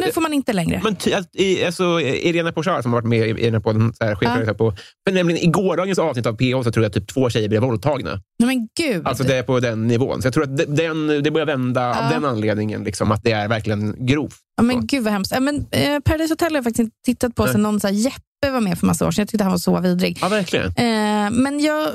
Nu 0.00 0.12
får 0.12 0.20
man 0.20 0.32
inte 0.34 0.52
längre. 0.52 0.80
Men 0.84 0.96
ty, 0.96 1.12
alltså, 1.12 2.00
Irena 2.00 2.52
Pochar 2.52 2.82
som 2.82 2.92
har 2.92 3.00
varit 3.00 3.08
med 3.08 3.28
i, 3.28 3.44
den 3.44 3.52
här 3.54 3.60
podden, 3.60 3.94
så 3.94 4.04
här, 4.04 4.14
chefredaktör 4.14 4.46
Ja. 4.46 4.54
på, 4.54 4.76
men 5.06 5.14
nämligen 5.14 5.42
i 5.42 5.46
gårdagens 5.46 5.98
avsnitt 5.98 6.26
av 6.26 6.32
PH 6.36 6.64
så 6.64 6.72
tror 6.72 6.84
jag 6.84 6.86
att 6.86 6.92
typ 6.94 7.08
två 7.08 7.30
tjejer 7.30 7.48
blev 7.48 7.62
våldtagna. 7.62 8.10
Nej, 8.38 8.46
men 8.46 8.68
gud. 8.78 9.06
Alltså 9.06 9.24
det 9.24 9.36
är 9.36 9.42
på 9.42 9.60
den 9.60 9.86
nivån. 9.86 10.22
Så 10.22 10.26
jag 10.26 10.34
tror 10.34 10.44
att 10.44 10.56
det- 10.56 10.64
den, 10.64 11.06
det 11.22 11.30
börjar 11.30 11.46
vända 11.46 11.90
av 11.90 11.96
Ja. 12.04 12.10
den 12.10 12.24
anledningen, 12.24 12.84
liksom, 12.84 13.12
att 13.12 13.22
det 13.24 13.32
är 13.32 13.48
verkligen 13.48 14.06
grovt. 14.06 14.36
ja, 14.56 14.62
men 14.62 14.86
gud 14.86 15.04
vad 15.04 15.12
hemskt. 15.12 15.32
Ja, 15.34 15.40
men, 15.40 15.66
eh, 15.70 16.00
Paradise 16.00 16.32
Hotel 16.32 16.52
har 16.52 16.56
jag 16.56 16.64
faktiskt 16.64 16.80
inte 16.80 16.96
tittat 17.04 17.34
på 17.34 17.46
sen 17.46 17.62
någon 17.62 17.80
så 17.80 17.86
här, 17.86 17.94
Jeppe 17.94 18.50
var 18.52 18.60
med 18.60 18.78
för 18.78 18.86
massa 18.86 19.06
år 19.06 19.10
sedan. 19.10 19.22
Jag 19.22 19.28
tyckte 19.28 19.44
han 19.44 19.50
var 19.50 19.58
så 19.58 19.80
vidrig. 19.80 20.18
Ja, 20.20 20.28
verkligen. 20.28 20.66
Eh, 20.66 21.30
men 21.30 21.60
jag, 21.60 21.90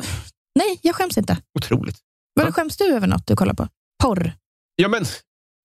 nej, 0.56 0.80
jag 0.82 0.96
skäms 0.96 1.18
inte. 1.18 1.38
Otroligt. 1.60 1.98
Vad 2.34 2.48
Ja. 2.48 2.52
skäms 2.52 2.78
du 2.78 2.86
över 2.86 3.08
något 3.08 3.28
du 3.28 3.36
kollar 3.36 3.54
på? 3.54 3.68
Porr? 4.04 4.32
Ja, 4.76 4.88
men, 4.88 5.06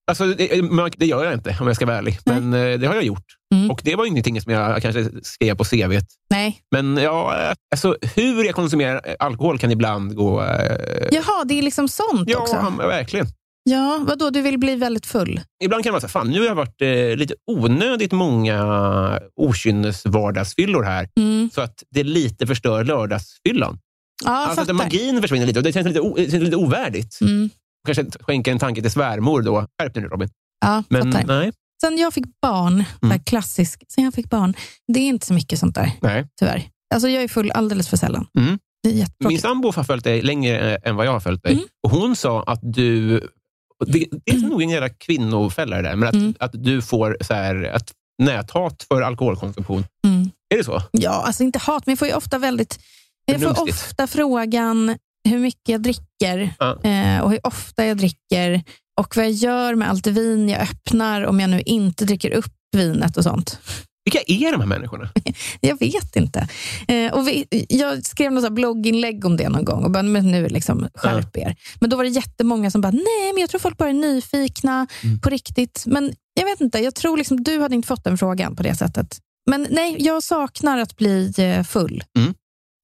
alltså, 0.07 0.27
det, 0.27 0.63
det 0.97 1.07
gör 1.07 1.25
jag 1.25 1.35
inte, 1.35 1.57
om 1.61 1.67
jag 1.67 1.77
ska 1.77 1.87
vara 1.87 1.97
ärlig. 1.99 2.19
Men 2.25 2.53
eh, 2.55 2.79
det 2.79 2.87
har 2.87 2.95
jag 2.95 3.05
gjort. 3.05 3.25
Mm. 3.55 3.71
Och 3.71 3.81
det 3.85 3.97
var 3.97 4.07
ingenting 4.07 4.41
som 4.41 4.53
jag 4.53 4.83
kanske 4.83 5.11
skrev 5.23 5.55
på 5.55 5.65
CV. 5.65 6.01
Nej. 6.31 6.61
Men 6.71 6.97
ja, 6.97 7.35
alltså, 7.75 7.97
hur 8.17 8.45
jag 8.45 8.55
konsumerar 8.55 9.17
alkohol 9.19 9.59
kan 9.59 9.71
ibland 9.71 10.17
gå... 10.17 10.43
Eh, 10.43 11.09
Jaha, 11.11 11.45
det 11.45 11.59
är 11.59 11.63
liksom 11.63 11.89
sånt 11.89 12.31
ja, 12.31 12.39
också? 12.39 12.55
ja, 12.79 12.87
verkligen. 12.87 13.27
Ja, 13.71 14.05
vadå? 14.07 14.31
Du 14.31 14.43
vill 14.43 14.59
bli 14.59 14.75
väldigt 14.77 15.07
full? 15.07 15.41
Ibland 15.65 15.85
kan 15.85 15.91
det 15.91 15.93
vara 15.93 16.01
så 16.01 16.09
fan, 16.09 16.31
nu 16.31 16.39
har 16.41 16.47
jag 16.47 16.55
varit 16.55 16.83
eh, 16.83 17.17
lite 17.17 17.35
onödigt 17.47 18.13
många 18.13 19.21
okynnesvardagsfyllor 19.41 20.83
här, 20.83 21.09
Mm. 21.17 21.51
så 21.55 21.61
att 21.61 21.83
det 21.91 22.03
lite 22.05 22.47
förstör 22.47 22.85
lördagsfyllan. 22.85 23.79
Ja, 24.25 24.31
Alltså 24.31 24.61
att 24.61 24.77
magin 24.77 25.23
försvinner 25.23 25.47
lite 25.47 25.59
och 25.59 25.63
det 25.65 25.73
känns 25.73 25.87
lite, 25.87 26.01
o, 26.01 26.15
det 26.17 26.31
känns 26.31 26.43
lite 26.45 26.57
ovärdigt. 26.57 27.21
Mm. 27.21 27.51
Kanske 27.85 28.05
skänka 28.21 28.51
en 28.53 28.59
tanke 28.59 28.83
till 28.83 28.91
svärmor 28.91 29.43
då. 29.43 29.67
Skärp 29.81 29.95
dig 29.95 30.03
nu 30.03 30.09
Robin. 30.09 30.29
Ja, 30.61 30.83
Men 30.89 31.13
fattar. 31.13 31.27
nej. 31.27 31.53
Sen 31.81 31.99
jag 31.99 32.15
fick 32.15 32.25
barn, 32.43 32.85
Mm. 33.03 33.21
klassisk, 33.25 33.83
sen 33.95 34.05
jag 34.05 34.15
fick 34.15 34.31
barn, 34.31 34.55
det 34.93 35.01
är 35.01 35.09
inte 35.09 35.27
så 35.27 35.35
mycket 35.35 35.59
sånt 35.59 35.75
där, 35.75 35.93
nej. 36.03 36.27
tyvärr. 36.41 36.69
Alltså 36.95 37.09
jag 37.09 37.23
är 37.23 37.29
full 37.29 37.51
alldeles 37.51 37.89
för 37.89 37.97
sällan. 37.97 38.27
Mm. 38.39 38.59
Det 38.83 39.01
är 39.01 39.29
Min 39.29 39.39
sambo 39.39 39.73
har 39.73 39.85
följt 39.85 40.05
dig 40.05 40.23
längre 40.23 40.75
eh, 40.75 40.79
än 40.89 40.97
vad 40.97 41.07
jag 41.07 41.13
har 41.13 41.21
följt 41.21 41.43
dig. 41.43 41.53
Mm. 41.53 41.65
Och 41.85 41.91
Hon 41.91 42.17
sa 42.17 42.43
att 42.43 42.61
du... 42.63 43.21
Det, 43.87 44.07
det 44.27 44.33
är 44.33 44.39
nog 44.49 44.63
en 44.63 44.69
jävla 44.69 44.89
kvinnofälla 44.89 45.77
det 45.77 45.83
där, 45.83 45.97
men 45.97 46.09
att, 46.09 46.15
Mm. 46.15 46.35
att 46.41 46.51
du 46.65 46.83
får 46.83 47.17
så 47.21 47.35
här, 47.35 47.65
att 47.65 47.93
näthat 48.23 48.83
för 48.89 49.03
alkoholkonsumtion. 49.03 49.85
Mm. 50.07 50.31
Är 50.55 50.59
det 50.59 50.65
så? 50.65 50.83
Ja, 50.91 51.11
alltså 51.11 51.43
inte 51.43 51.59
hat, 51.59 51.87
men 51.87 51.93
jag 51.93 51.99
får 51.99 52.09
ju 52.09 52.15
ofta 52.15 52.39
väldigt... 52.39 52.79
Jag 53.27 53.41
får 53.43 53.63
ofta 53.63 54.07
frågan 54.07 54.97
hur 55.29 55.39
mycket 55.39 55.69
jag 55.69 55.83
dricker 55.83 56.55
eh, 56.85 57.21
och 57.21 57.31
hur 57.31 57.47
ofta 57.47 57.87
jag 57.87 57.97
dricker 57.97 58.63
och 59.01 59.17
vad 59.17 59.25
jag 59.25 59.33
gör 59.33 59.75
med 59.75 59.91
allt 59.91 60.07
vin 60.07 60.49
jag 60.49 60.61
öppnar 60.61 61.23
om 61.27 61.41
jag 61.41 61.51
nu 61.51 61.61
inte 61.61 62.05
dricker 62.05 62.31
upp 62.31 62.53
vinet 62.77 63.17
och 63.17 63.23
sånt. 63.25 63.59
Vilka 64.05 64.21
är 64.27 64.53
de 64.53 64.61
här 64.61 64.67
människorna? 64.69 65.09
Jag 65.61 65.79
vet 65.81 66.17
inte. 66.17 66.49
Eh, 66.89 67.13
och 67.15 67.29
vi, 67.29 67.47
jag 67.69 68.07
skrev 68.07 68.33
något 68.33 68.53
blogginlägg 68.53 69.25
om 69.25 69.37
det 69.37 69.49
någon 69.49 69.65
gång 69.65 69.85
och 69.85 69.91
bara, 69.91 70.03
men 70.03 70.31
nu 70.31 70.49
liksom, 70.49 70.89
skärp 70.95 71.37
er. 71.37 71.57
Men 71.81 71.91
då 71.91 71.97
var 71.97 72.05
det 72.05 72.11
jättemånga 72.11 72.71
som 72.71 72.81
bara, 72.81 72.91
nej, 72.93 73.33
men 73.35 73.41
jag 73.41 73.51
tror 73.51 73.59
folk 73.59 73.77
bara 73.79 73.89
är 73.89 73.93
nyfikna 73.93 74.87
Mm. 75.05 75.21
på 75.21 75.31
riktigt. 75.31 75.83
Men 75.87 76.13
jag 76.35 76.45
vet 76.47 76.61
inte, 76.61 76.79
jag 76.79 76.95
tror 76.95 77.17
liksom, 77.17 77.43
du 77.45 77.61
hade 77.61 77.75
inte 77.75 77.89
fått 77.89 78.05
den 78.05 78.19
frågan 78.19 78.57
på 78.57 78.63
det 78.63 78.75
sättet. 78.75 79.19
Men 79.51 79.67
nej, 79.71 79.97
jag 79.99 80.23
saknar 80.23 80.79
att 80.79 80.97
bli 80.97 81.33
eh, 81.39 81.63
full. 81.63 82.05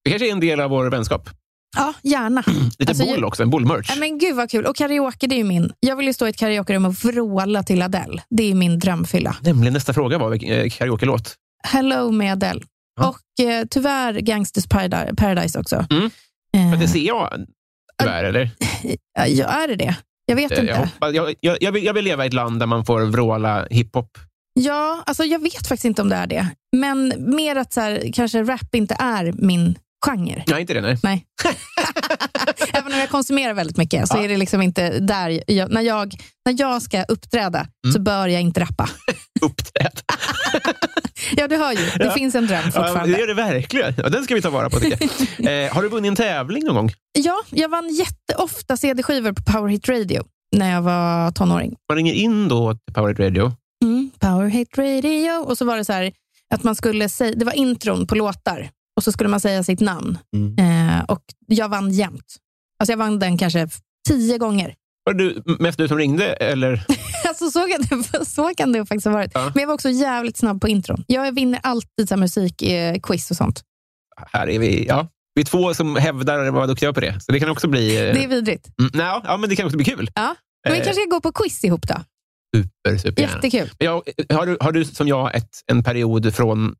Det 0.05 0.11
kanske 0.11 0.29
är 0.29 0.33
en 0.33 0.40
del 0.40 0.61
av 0.61 0.70
vår 0.70 0.90
vänskap. 0.90 1.31
Ja, 1.76 1.94
gärna. 2.02 2.42
Lite 2.78 2.90
Alltså, 2.90 3.04
boll 3.06 3.24
också, 3.24 3.42
en 3.42 3.50
bollmerch. 3.50 3.96
Men 3.98 4.18
gud 4.18 4.37
vad 4.37 4.50
kul. 4.50 4.66
Och 4.66 4.76
karaoke, 4.76 5.26
det 5.26 5.35
är 5.35 5.38
ju 5.38 5.44
min. 5.44 5.72
Jag 5.80 5.96
vill 5.96 6.06
ju 6.06 6.12
stå 6.12 6.26
i 6.26 6.30
ett 6.30 6.37
karaokerum 6.37 6.85
och 6.85 6.94
vråla 6.94 7.62
till 7.62 7.83
Adele. 7.83 8.22
Det 8.30 8.50
är 8.50 8.54
min 8.54 8.78
drömfylla. 8.78 9.37
Nämligen 9.42 9.72
nästa 9.74 9.92
fråga 9.92 10.18
var 10.18 10.50
eh, 10.52 10.68
karaoke-låt. 10.70 11.35
Hello 11.64 12.11
med 12.11 12.33
Adele. 12.33 12.61
Ja. 13.00 13.09
Och 13.09 13.44
eh, 13.44 13.64
tyvärr 13.70 14.14
Gangsters 14.14 14.66
Paradi- 14.66 15.16
Paradise 15.16 15.59
också. 15.61 15.87
Mm. 15.90 16.04
Eh, 16.04 16.11
Men 16.70 16.80
det 16.80 16.88
ser 16.88 17.00
jag 17.06 17.46
tyvärr, 18.02 18.24
eller? 18.24 18.50
ja, 19.28 19.44
är 19.46 19.68
det 19.68 19.76
det? 19.76 19.96
Jag 20.26 20.37
vet 20.37 20.50
Jag, 20.50 20.61
inte. 20.61 20.74
hoppas, 20.74 21.14
jag, 21.14 21.35
jag, 21.40 21.56
jag, 21.61 21.72
vill, 21.72 21.85
jag 21.85 21.94
vill 21.94 22.04
leva 22.04 22.24
i 22.24 22.26
ett 22.26 22.33
land 22.35 22.61
där 22.61 22.66
man 22.66 22.85
får 22.85 23.00
vråla 23.00 23.66
hiphop. 23.70 24.18
Ja, 24.52 25.02
alltså 25.06 25.24
jag 25.24 25.38
vet 25.42 25.66
faktiskt 25.66 25.85
inte 25.85 26.02
om 26.02 26.09
det 26.09 26.16
är 26.16 26.26
det. 26.26 26.46
Men 26.76 27.14
mer 27.35 27.56
att 27.56 27.72
så 27.72 27.80
här, 27.80 28.11
kanske 28.14 28.42
rap 28.42 28.74
inte 28.74 28.96
är 28.98 29.33
min 29.37 29.74
genre. 30.06 30.44
Nej, 30.46 30.60
inte 30.60 30.74
det. 30.74 30.80
Nej. 30.80 30.98
Nej. 31.02 31.26
Även 32.72 32.92
om 32.92 32.98
jag 32.98 33.08
konsumerar 33.10 33.54
väldigt 33.54 33.76
mycket 33.76 34.08
så 34.08 34.16
Ja. 34.16 34.24
är 34.24 34.28
det 34.28 34.36
liksom 34.36 34.62
inte 34.62 34.98
där. 34.98 35.42
Jag, 35.46 35.70
när, 35.72 35.80
jag, 35.82 36.14
när 36.44 36.54
jag 36.60 36.82
ska 36.82 37.02
uppträda 37.04 37.58
Mm. 37.58 37.92
så 37.92 38.00
bör 38.00 38.28
jag 38.28 38.40
inte 38.42 38.60
rappa. 38.60 38.88
Uppträd. 39.40 40.00
Ja, 41.36 41.48
du 41.48 41.56
hör 41.56 41.70
ju. 41.72 41.76
Det 41.98 42.04
Ja. 42.04 42.10
finns 42.10 42.34
en 42.34 42.46
dröm 42.46 42.58
Ja, 42.64 42.70
fortfarande. 42.70 43.14
det 43.14 43.20
gör 43.20 43.26
det 43.26 43.34
verkligen. 43.34 43.94
Ja, 43.96 44.08
den 44.08 44.24
ska 44.24 44.34
vi 44.34 44.42
ta 44.42 44.50
vara 44.50 44.70
på. 44.70 44.76
eh, 44.76 45.72
har 45.74 45.82
du 45.82 45.88
vunnit 45.88 46.08
en 46.08 46.16
tävling 46.16 46.64
någon 46.64 46.74
gång? 46.74 46.92
Ja, 47.18 47.40
jag 47.50 47.68
vann 47.68 47.88
jätteofta 47.94 48.76
CD-skivor 48.76 49.32
på 49.32 49.42
Power 49.52 49.68
Hit 49.68 49.88
Radio 49.88 50.22
när 50.56 50.70
jag 50.72 50.82
var 50.82 51.30
tonåring. 51.32 51.74
Man 51.88 51.96
ringer 51.96 52.12
in 52.14 52.48
då 52.48 52.72
till 52.74 52.94
Power 52.94 53.08
Hit 53.08 53.18
Radio. 53.20 53.52
Mm, 53.84 54.10
Power 54.20 54.48
Hit 54.48 54.78
Radio. 54.78 55.30
Och 55.32 55.58
så 55.58 55.64
var 55.64 55.76
det 55.76 55.84
så 55.84 55.92
här 55.92 56.12
att 56.54 56.62
man 56.64 56.76
skulle 56.76 57.08
säga, 57.08 57.34
det 57.36 57.44
var 57.44 57.52
intron 57.52 58.06
på 58.06 58.14
låtar 58.14 58.70
och 59.00 59.04
så 59.04 59.12
skulle 59.12 59.28
man 59.30 59.40
säga 59.40 59.62
sitt 59.64 59.80
namn. 59.80 60.18
Mm. 60.36 60.58
Eh, 60.88 61.04
och 61.04 61.22
jag 61.46 61.68
vann 61.68 61.90
jämt. 61.90 62.36
Alltså 62.80 62.92
jag 62.92 62.96
vann 62.98 63.18
den 63.18 63.38
kanske 63.38 63.68
tio 64.08 64.38
gånger. 64.38 64.74
Var 65.04 65.14
det 65.14 65.24
du, 65.28 65.42
mest 65.58 65.78
du 65.78 65.88
som 65.88 65.98
ringde? 65.98 66.26
Eller? 66.32 66.86
Alltså 67.28 67.50
så, 67.50 67.66
kan 67.68 67.82
det, 67.82 68.24
så 68.26 68.50
kan 68.56 68.72
det 68.72 68.86
faktiskt 68.86 69.04
ha 69.06 69.12
varit. 69.12 69.30
Ja. 69.34 69.50
Men 69.54 69.60
jag 69.60 69.66
var 69.66 69.74
också 69.74 69.90
jävligt 69.90 70.36
snabb 70.36 70.60
på 70.60 70.68
intron. 70.68 71.04
Jag 71.06 71.34
vinner 71.34 71.60
alltid 71.62 72.08
så 72.08 72.16
musikquiz 72.16 73.30
och 73.30 73.36
sånt. 73.36 73.62
Här 74.32 74.48
är 74.50 74.58
vi. 74.58 74.86
Ja. 74.86 75.08
Vi 75.34 75.40
är 75.42 75.46
två 75.46 75.74
som 75.74 75.96
hävdar 75.96 76.38
att 76.38 76.54
vara 76.54 76.66
duktiga 76.66 76.92
på 76.92 77.00
det. 77.00 77.20
Så 77.20 77.32
det 77.32 77.40
kan 77.40 77.48
också 77.50 77.68
bli... 77.68 77.96
eh, 78.08 78.14
Det 78.14 78.24
är 78.24 78.28
vidrigt. 78.28 78.68
mm, 78.80 78.90
nej, 78.94 79.20
ja, 79.24 79.36
men 79.36 79.50
det 79.50 79.56
kan 79.56 79.66
också 79.66 79.76
bli 79.76 79.84
kul. 79.84 80.10
Ja. 80.14 80.34
Men 80.64 80.72
vi 80.72 80.78
Eh, 80.78 80.84
kanske 80.84 81.02
ska 81.02 81.10
gå 81.10 81.20
på 81.20 81.32
quiz 81.32 81.64
ihop 81.64 81.88
då. 81.88 81.94
Super, 82.56 82.98
supergärna. 82.98 83.34
Jättekul. 83.34 83.70
Jag, 83.78 84.02
har, 84.32 84.46
du, 84.46 84.56
har 84.60 84.72
du 84.72 84.84
som 84.84 85.08
jag 85.08 85.34
ett, 85.34 85.50
en 85.66 85.82
period 85.82 86.34
från, 86.34 86.74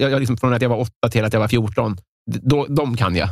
jag, 0.00 0.10
jag 0.12 0.20
liksom 0.20 0.36
från 0.36 0.54
att 0.54 0.62
jag 0.62 0.68
var 0.68 0.80
åtta 0.80 1.08
till 1.10 1.24
att 1.24 1.32
jag 1.32 1.40
var 1.40 1.48
14? 1.48 1.96
Då, 2.30 2.66
de 2.66 2.96
kan 2.96 3.16
jag. 3.16 3.28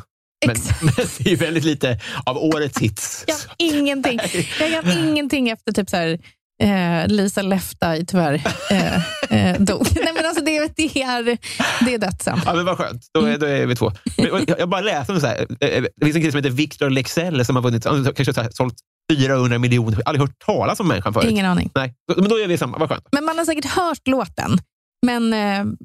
Men, 0.46 0.57
men 0.83 0.92
det 0.96 1.27
är 1.27 1.31
ju 1.31 1.37
väldigt 1.37 1.64
lite 1.64 2.01
av 2.27 2.37
årets 2.38 2.79
hits. 2.79 3.25
Jag 3.29 3.37
kan 3.38 3.55
ingenting. 3.59 4.20
Jag 4.61 4.83
kan 4.85 5.09
ingenting 5.09 5.48
efter 5.51 5.72
typ 5.72 5.90
så 5.90 5.96
här, 5.96 6.18
eh, 6.62 7.07
Lisa 7.09 7.42
Leftaj 7.42 8.07
tyvärr 8.07 8.42
eh, 8.70 8.94
eh, 9.31 9.61
dog. 9.61 9.87
Nej, 10.05 10.12
men 10.14 10.27
alltså 10.27 10.44
det, 10.44 10.77
det, 10.77 11.03
är, 11.03 11.38
det 11.85 11.94
är 11.94 11.98
dödsamt. 11.98 12.42
Ja, 12.46 12.55
men 12.55 12.64
vad 12.64 12.79
skönt. 12.79 13.03
Då, 13.14 13.25
är- 13.27 13.38
då 13.38 13.46
är 13.46 13.66
vi 13.66 13.77
två. 13.77 13.92
Men, 14.16 14.44
Jag, 14.59 14.68
bara 14.68 14.81
läste 14.81 15.12
om 15.12 15.20
så 15.20 15.27
här, 15.27 15.40
eh, 15.61 15.83
det 15.96 16.05
finns 16.05 16.16
en 16.16 16.22
kille 16.22 16.33
som 16.33 16.38
heter 16.38 16.51
Victor 16.51 16.90
Lexell 16.90 17.44
som 17.44 17.57
har 17.57 17.62
vunnit, 17.62 17.85
kanske 17.85 18.35
så 18.35 18.40
här, 18.42 18.51
sålt 18.53 18.75
400 19.12 19.59
miljoner. 19.59 19.92
Jag 19.92 19.96
har 19.96 20.03
aldrig 20.09 20.20
hört 20.29 20.38
talas 20.46 20.81
om 20.81 20.88
människan 20.88 21.12
förut. 21.14 21.31
Ingen 21.31 21.46
aning. 21.46 21.70
Nej, 21.75 21.94
men 22.16 22.29
då 22.29 22.38
är 22.38 22.46
vi 22.48 22.59
samma. 22.59 22.79
Vad 22.79 22.88
skönt. 22.88 23.05
Men 23.12 23.25
man 23.25 23.38
har 23.38 23.44
säkert 23.44 23.64
hört 23.64 24.09
låten. 24.09 24.59
Men, 25.06 25.32
eh, 25.32 25.38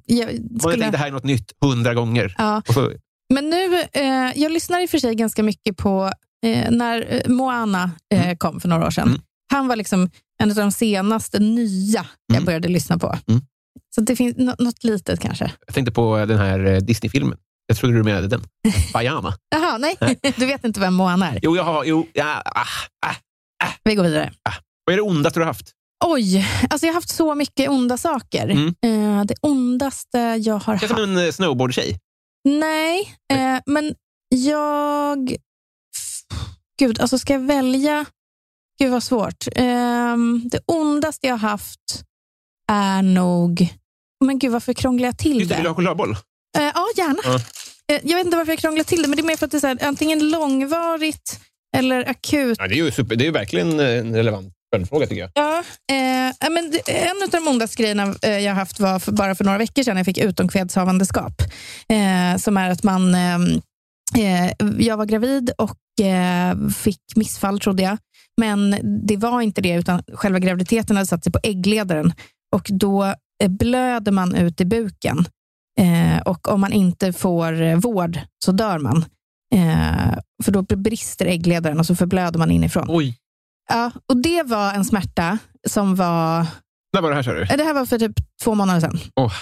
jag, 0.06 0.28
Och 0.30 0.36
jag 0.52 0.62
skulle, 0.62 0.78
tänkte 0.84 0.98
här 0.98 1.08
är 1.08 1.12
något 1.12 1.24
nytt 1.24 1.52
hundra 1.62 1.94
gånger. 1.94 2.36
ja. 2.38 2.62
Så, 2.74 2.92
men 3.34 3.50
nu, 3.50 3.82
eh, 3.94 4.32
jag 4.42 4.52
lyssnar 4.52 4.82
i 4.82 4.86
och 4.86 4.90
för 4.90 4.98
sig 5.00 5.16
ganska 5.16 5.44
mycket 5.44 5.78
på 5.78 6.12
eh, 6.46 6.72
när 6.72 7.06
eh, 7.14 7.32
Moana 7.32 7.92
eh, 8.14 8.38
kom 8.38 8.60
för 8.60 8.68
några 8.70 8.86
år 8.88 8.92
sedan. 8.92 9.08
Mm. 9.08 9.22
Han 9.54 9.68
var 9.68 9.76
liksom 9.76 10.10
en 10.40 10.50
av 10.50 10.56
de 10.56 10.72
senaste 10.72 11.40
nya 11.40 12.06
jag 12.28 12.36
Mm. 12.36 12.46
började 12.46 12.68
lyssna 12.68 12.98
på. 12.98 13.18
Mm. 13.28 13.42
Så 13.96 14.02
det 14.02 14.16
finns 14.16 14.36
nå- 14.38 14.56
något 14.60 14.84
litet 14.84 15.20
kanske. 15.20 15.52
jag 15.66 15.76
tänkte 15.76 15.92
på 15.92 16.18
den 16.26 16.38
här 16.38 16.66
eh, 16.66 16.78
Disney-filmen. 16.78 17.38
Jag 17.68 17.78
trodde 17.78 17.96
du 17.96 18.04
menade 18.04 18.28
den. 18.28 18.44
Bayana. 18.94 19.34
Jaha, 19.56 19.78
nej. 19.78 19.98
Du 20.38 20.46
vet 20.46 20.64
inte 20.66 20.80
vem 20.80 20.94
Moana 20.94 21.30
är. 21.32 21.40
Jo, 21.42 21.56
jag 21.56 21.64
har... 21.64 21.84
Jo, 21.84 22.08
ja, 22.14 22.42
ah, 22.46 22.62
ah. 23.06 23.16
Vi 23.84 23.96
går 23.96 24.04
vidare. 24.04 24.32
Vad 24.86 24.94
är 24.94 24.98
det 24.98 25.02
ondaste 25.04 25.40
du 25.40 25.44
har 25.44 25.48
haft? 25.48 25.72
Oj, 26.06 26.46
alltså 26.70 26.86
jag 26.86 26.94
har 26.94 26.98
haft 26.98 27.10
så 27.16 27.36
mycket 27.36 27.70
onda 27.70 27.98
saker. 27.98 28.50
Mm. 28.50 28.68
Eh, 28.68 29.26
det 29.26 29.36
ondaste 29.42 30.18
jag 30.18 30.54
har 30.60 30.74
Jag 30.74 30.84
är 30.84 30.88
haft. 30.88 31.00
som 31.02 31.04
en 31.18 31.26
eh, 31.26 31.32
snowboardtjej. 31.32 31.98
Nej, 32.44 33.16
eh, 33.34 33.60
men 33.66 33.96
jag... 34.30 35.36
Gud, 36.80 37.00
alltså 37.00 37.18
ska 37.20 37.34
jag 37.34 37.40
välja? 37.48 38.06
Gud 38.80 38.92
vad 38.92 39.04
svårt. 39.04 39.48
Ehm, 39.56 40.42
det 40.52 40.60
ondaste 40.68 41.28
jag 41.28 41.34
har 41.38 41.50
haft 41.50 42.04
är 42.72 43.02
nog... 43.02 43.70
Men 44.26 44.40
gud, 44.40 44.52
varför 44.52 44.74
krånglar 44.74 45.08
jag 45.08 45.18
till 45.18 45.40
Just 45.40 45.50
det, 45.50 45.56
vill 45.56 45.64
du 45.64 45.64
det? 45.64 45.70
ha 45.70 45.76
chokladboll? 45.76 46.12
Eh, 46.58 46.64
ja, 46.76 46.86
gärna. 46.98 47.36
Eh, 47.92 48.00
jag 48.04 48.18
vet 48.18 48.26
inte 48.26 48.38
varför 48.38 48.52
jag 48.52 48.60
krånglar 48.60 48.84
till 48.84 49.02
det, 49.02 49.08
men 49.08 49.16
det 49.18 49.22
är 49.22 49.28
mer 49.28 49.38
för 49.38 49.46
att 49.46 49.52
det 49.52 49.64
är 49.64 49.68
här, 49.68 49.78
antingen 49.88 50.30
långvarigt 50.30 51.40
eller 51.78 52.10
akut. 52.10 52.58
Ja, 52.60 52.68
det 52.68 52.74
är 52.74 52.84
ju 52.86 52.92
super, 52.92 53.16
det 53.16 53.24
är 53.24 53.26
ju 53.26 53.32
verkligen 53.32 53.80
eh, 53.80 53.86
en 54.00 54.16
relevant 54.16 54.54
följdfråga 54.74 55.08
tycker 55.08 55.22
jag. 55.22 55.32
Ja, 55.34 55.64
eh, 55.96 56.50
men 56.50 56.74
en 56.88 57.24
av 57.24 57.30
de 57.32 57.48
ondaste 57.48 57.82
grejerna 57.82 58.16
eh, 58.22 58.40
jag 58.40 58.56
haft 58.56 58.80
var 58.80 59.00
för, 59.00 59.12
bara 59.12 59.36
för 59.36 59.44
några 59.44 59.58
veckor 59.58 59.84
sedan. 59.84 59.98
Jag 59.98 60.06
fick 60.06 60.18
utomkvedshavandeskap. 60.18 61.42
Eh, 61.90 62.38
som 62.38 62.58
är 62.58 62.70
att 62.70 62.84
man... 62.84 63.16
Eh, 63.16 63.40
eh, 64.16 64.52
jag 64.80 64.98
var 64.98 65.06
gravid 65.06 65.52
och 65.58 66.06
eh, 66.06 66.70
fick 66.70 67.02
missfall, 67.16 67.60
trodde 67.60 67.84
jag. 67.84 67.98
Men 68.38 68.76
det 69.08 69.18
var 69.18 69.42
inte 69.42 69.62
det, 69.62 69.74
utan 69.74 70.04
själva 70.14 70.40
graviditeten 70.40 70.96
hade 70.96 71.08
satt 71.08 71.24
sig 71.24 71.34
på 71.34 71.40
äggledaren. 71.44 72.14
Och 72.56 72.68
då 72.70 73.14
blöder 73.50 74.12
man 74.12 74.36
ut 74.36 74.62
i 74.62 74.66
buken. 74.66 75.26
och 76.26 76.48
om 76.48 76.62
man 76.62 76.74
inte 76.74 77.14
får 77.14 77.76
vård 77.76 78.20
så 78.46 78.52
dör 78.52 78.80
man. 78.80 79.06
för 80.44 80.52
då 80.52 80.62
brister 80.62 81.26
äggledaren 81.26 81.80
och 81.80 81.86
så 81.86 81.96
förblöder 81.96 82.40
man 82.40 82.52
inifrån. 82.52 82.86
Oj. 82.90 83.18
Ja, 83.68 83.92
och 84.10 84.18
det 84.18 84.44
var 84.44 84.74
en 84.74 84.86
smärta 84.86 85.38
som 85.68 85.96
var... 85.96 86.46
När 86.94 87.02
var 87.02 87.10
det 87.10 87.16
här 87.16 87.24
sa 87.24 87.34
du? 87.34 87.46
Det 87.46 87.64
här 87.64 87.74
var 87.74 87.86
för 87.86 88.00
typ 88.00 88.16
två 88.44 88.56
månader 88.56 88.80
sedan. 88.80 89.00
Oh. 89.16 89.34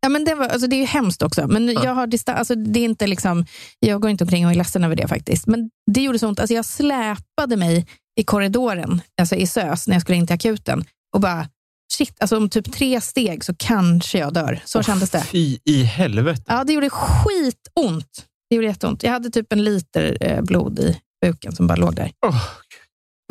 Ja, 0.00 0.08
men 0.08 0.24
det, 0.24 0.34
var, 0.34 0.48
alltså 0.48 0.66
det 0.68 0.76
är 0.76 0.80
ju 0.80 0.86
hemskt 0.86 1.22
också. 1.22 1.46
Men 1.48 1.68
ja. 1.68 1.84
jag, 1.84 1.94
har 1.94 2.06
distan- 2.06 2.34
alltså 2.34 2.54
det 2.54 2.80
är 2.80 2.84
inte 2.84 3.06
liksom, 3.06 3.46
jag 3.78 4.00
går 4.00 4.10
inte 4.10 4.24
omkring 4.24 4.46
och 4.46 4.52
är 4.52 4.56
ledsen 4.56 4.84
över 4.84 4.96
det 4.96 5.08
faktiskt. 5.08 5.46
Men 5.46 5.70
det 5.90 6.02
gjorde 6.02 6.18
så 6.18 6.28
ont. 6.28 6.40
Alltså 6.40 6.54
jag 6.54 6.64
släpade 6.64 7.56
mig 7.56 7.86
i 8.20 8.24
korridoren, 8.24 9.00
alltså 9.20 9.34
i 9.34 9.46
SÖS, 9.46 9.88
när 9.88 9.94
jag 9.94 10.02
skulle 10.02 10.18
in 10.18 10.26
till 10.26 10.34
akuten. 10.34 10.84
Och 11.14 11.20
bara, 11.20 11.48
shit, 11.92 12.16
alltså 12.20 12.36
om 12.36 12.50
typ 12.50 12.72
tre 12.72 13.00
steg 13.00 13.44
så 13.44 13.54
kanske 13.54 14.18
jag 14.18 14.34
dör. 14.34 14.60
Så 14.64 14.78
oh, 14.78 14.82
kändes 14.82 15.10
det. 15.10 15.22
Fy 15.22 15.58
i 15.64 15.82
helvete. 15.82 16.42
Ja, 16.46 16.64
det 16.64 16.72
gjorde 16.72 16.90
skitont. 16.90 18.26
Det 18.50 18.56
gjorde 18.56 18.66
jätteont. 18.66 19.02
Jag 19.02 19.10
hade 19.10 19.30
typ 19.30 19.52
en 19.52 19.64
liter 19.64 20.18
eh, 20.20 20.42
blod 20.42 20.78
i 20.78 21.00
buken 21.22 21.56
som 21.56 21.66
bara 21.66 21.76
låg 21.76 21.94
där. 21.94 22.12
Oh, 22.26 22.42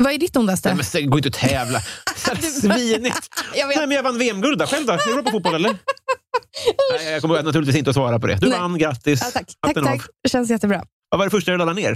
vad 0.02 0.12
är 0.12 0.18
ditt 0.18 0.36
ondaste? 0.36 0.74
Nej, 0.74 0.84
men 0.94 1.10
gå 1.10 1.16
inte 1.16 1.28
att 1.28 1.34
tävla. 1.34 1.80
Svinigt. 2.40 3.28
jag, 3.54 3.68
Nej, 3.68 3.86
men 3.86 3.90
jag 3.90 4.02
vann 4.02 4.18
VM-guld. 4.18 4.68
Själv 4.68 4.86
då? 4.86 4.92
Är 4.92 5.06
du 5.06 5.12
bra 5.12 5.22
på 5.22 5.30
fotboll 5.30 5.54
eller? 5.54 5.70
Nej, 6.98 7.12
jag 7.12 7.22
kommer 7.22 7.42
naturligtvis 7.42 7.76
inte 7.76 7.90
att 7.90 7.96
svara 7.96 8.18
på 8.18 8.26
det. 8.26 8.34
Du 8.34 8.48
Nej. 8.48 8.58
vann, 8.58 8.78
grattis. 8.78 9.20
Ja, 9.24 9.30
tack, 9.32 9.52
tack, 9.60 9.84
tack. 9.84 10.02
Det 10.22 10.28
känns 10.28 10.50
jättebra. 10.50 10.84
Vad 11.08 11.18
var 11.18 11.26
det 11.26 11.30
första 11.30 11.52
du 11.52 11.58
laddade 11.58 11.80
ner? 11.80 11.92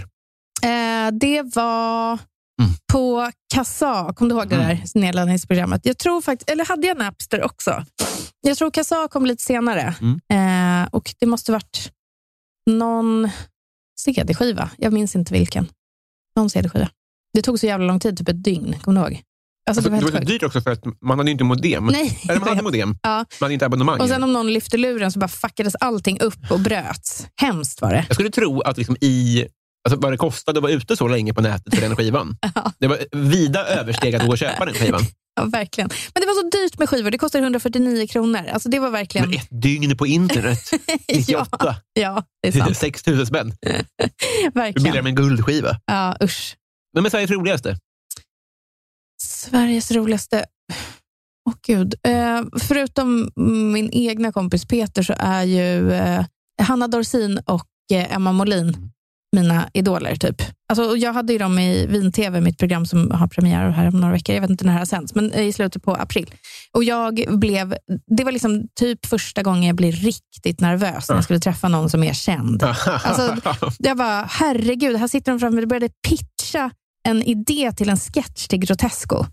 Eh, 0.63 1.13
det 1.13 1.43
var 1.43 2.19
mm. 2.63 2.73
på 2.93 3.31
Kassa. 3.55 4.13
Kommer 4.17 4.31
du 4.31 4.41
ihåg 4.41 4.49
det 4.49 4.55
mm. 4.55 4.67
där 4.67 4.75
mm. 4.75 4.87
nedladdningsprogrammet? 4.95 5.81
Jag 5.85 5.99
tror 5.99 6.21
faktiskt, 6.21 6.51
eller 6.51 6.65
hade 6.65 6.87
jag 6.87 6.99
Napster 6.99 7.43
också? 7.43 7.85
Jag 8.41 8.59
tror 8.59 8.71
Kassa 8.71 9.09
kom 9.11 9.27
lite 9.27 9.43
senare. 9.43 9.95
Mm. 10.01 10.83
Eh, 10.83 10.89
och 10.93 11.15
Det 11.19 11.27
måste 11.27 11.53
varit 11.53 11.93
någon 12.71 13.31
CD-skiva. 14.01 14.71
Jag 14.77 14.93
minns 14.93 15.17
inte 15.17 15.33
vilken. 15.33 15.69
Någon 16.37 16.51
CD-skiva. 16.51 16.89
Det 17.35 17.43
tog 17.43 17.61
så 17.61 17.67
jävla 17.67 17.87
lång 17.87 18.01
tid, 18.01 18.17
typ 18.19 18.29
ett 18.29 18.45
dygn. 18.45 18.77
Kommer 18.83 19.01
du 19.01 19.07
ihåg? 19.07 19.23
Alltså, 19.71 19.83
det, 19.83 19.91
var 19.91 19.99
det 19.99 20.05
var 20.13 20.21
så 20.21 20.27
dyrt 20.27 20.43
också 20.43 20.61
för 20.61 20.71
att 20.71 20.85
man 21.01 21.19
hade 21.19 21.31
inte 21.31 21.45
modem. 21.45 21.87
Nej. 21.87 22.19
Eller 22.29 22.41
man 22.41 22.49
hade 22.49 22.63
modem, 22.63 22.97
ja. 23.03 23.11
man 23.11 23.27
hade 23.41 23.53
inte 23.53 23.67
abonnemang. 23.67 24.01
Och 24.01 24.09
sen 24.09 24.23
om 24.23 24.33
någon 24.33 24.53
lyfte 24.53 24.77
luren 24.77 25.13
så 25.13 25.19
bara 25.19 25.29
fuckades 25.29 25.75
allting 25.81 26.21
upp 26.21 26.51
och 26.51 26.61
bröts. 26.61 27.27
Hemskt 27.41 27.83
var 27.83 27.93
det. 27.93 28.05
Jag 28.09 28.15
skulle 28.15 28.31
tro 28.31 28.61
att 28.61 28.79
liksom 28.79 28.97
i 29.01 29.47
Alltså 29.89 30.01
vad 30.01 30.13
det 30.13 30.17
kostade 30.17 30.59
att 30.59 30.63
vara 30.63 30.73
ute 30.73 30.97
så 30.97 31.09
länge 31.09 31.35
på 31.35 31.41
nätet 31.41 31.75
för 31.75 31.81
den 31.81 31.97
skivan. 31.97 32.37
Ja. 32.55 32.73
Det 32.79 32.87
var 32.87 32.99
vida 33.13 33.67
översteg 33.67 34.15
att 34.15 34.25
gå 34.27 34.31
och 34.31 34.39
köpa 34.39 34.65
den 34.65 34.75
skivan. 34.75 35.01
Ja, 35.35 35.45
verkligen. 35.45 35.91
Men 36.15 36.21
det 36.21 36.27
var 36.27 36.43
så 36.43 36.59
dyrt 36.59 36.79
med 36.79 36.89
skivor. 36.89 37.11
Det 37.11 37.19
kostade 37.19 37.45
149 37.45 38.07
kronor. 38.07 38.47
Alltså, 38.53 38.69
det 38.69 38.79
var 38.79 38.91
verkligen... 38.91 39.29
Men 39.31 39.39
ett 39.39 39.49
dygn 39.63 39.97
på 39.97 40.07
internet, 40.07 40.59
98. 41.13 41.59
ja, 41.61 41.77
ja, 41.93 42.25
det 42.43 42.49
är 42.49 42.53
sant. 42.53 42.77
6 42.77 43.07
000 43.07 43.27
spänn. 43.27 43.53
verkligen. 44.55 44.73
Billigare 44.75 45.03
med 45.03 45.11
en 45.11 45.15
guldskiva. 45.17 45.77
Ja, 45.87 46.17
usch. 46.23 46.57
Vem 46.95 47.07
är 47.07 47.11
Sveriges 47.11 47.31
roligaste? 47.31 47.77
Sveriges 49.23 49.91
roligaste? 49.91 50.45
Åh 51.49 51.53
oh, 51.53 51.57
gud. 51.67 51.95
Eh, 52.03 52.43
förutom 52.61 53.31
min 53.73 53.91
egna 53.93 54.33
kompis 54.33 54.67
Peter 54.67 55.03
så 55.03 55.15
är 55.19 55.43
ju 55.43 55.93
eh, 55.93 56.25
Hanna 56.63 56.89
Dorsin 56.89 57.39
och 57.47 57.67
eh, 57.93 58.15
Emma 58.15 58.33
Molin 58.33 58.91
mina 59.37 59.71
idoler. 59.75 60.17
typ. 60.17 60.43
Alltså, 60.69 60.97
jag 60.97 61.13
hade 61.13 61.33
ju 61.33 61.39
dem 61.39 61.59
i 61.59 61.87
Vin-TV, 61.87 62.41
mitt 62.41 62.59
program 62.59 62.87
som 62.87 63.11
har 63.11 63.27
premiär 63.27 63.71
här 63.71 63.89
om 63.89 64.01
några 64.01 64.13
veckor. 64.13 64.35
Jag 64.35 64.41
vet 64.41 64.51
inte 64.51 64.65
när 64.65 64.73
det 64.73 64.79
här 64.79 64.85
sänds, 64.85 65.15
men 65.15 65.35
i 65.35 65.53
slutet 65.53 65.83
på 65.83 65.95
april. 65.95 66.35
Och 66.73 66.85
jag 66.85 67.39
blev, 67.39 67.75
Det 68.17 68.25
var 68.25 68.33
liksom 68.33 68.69
typ 68.81 69.07
första 69.07 69.43
gången 69.43 69.63
jag 69.63 69.77
blev 69.77 69.93
riktigt 69.93 70.61
nervös 70.61 71.09
när 71.09 71.17
jag 71.17 71.25
skulle 71.25 71.41
träffa 71.41 71.69
någon 71.69 71.91
som 71.91 72.03
är 72.03 72.13
känd. 72.13 72.63
Alltså, 72.87 73.37
jag 73.79 73.97
bara, 73.97 74.25
herregud, 74.31 74.97
här 74.97 75.09
sitter 75.09 75.33
de 75.33 75.41
framme 75.41 75.63
och 75.63 75.69
började 75.69 75.89
pitcha 76.09 76.71
en 77.09 77.23
idé 77.23 77.73
till 77.73 77.89
en 77.89 77.97
sketch 77.97 78.47
till 78.47 78.59
Grotesco. 78.59 79.25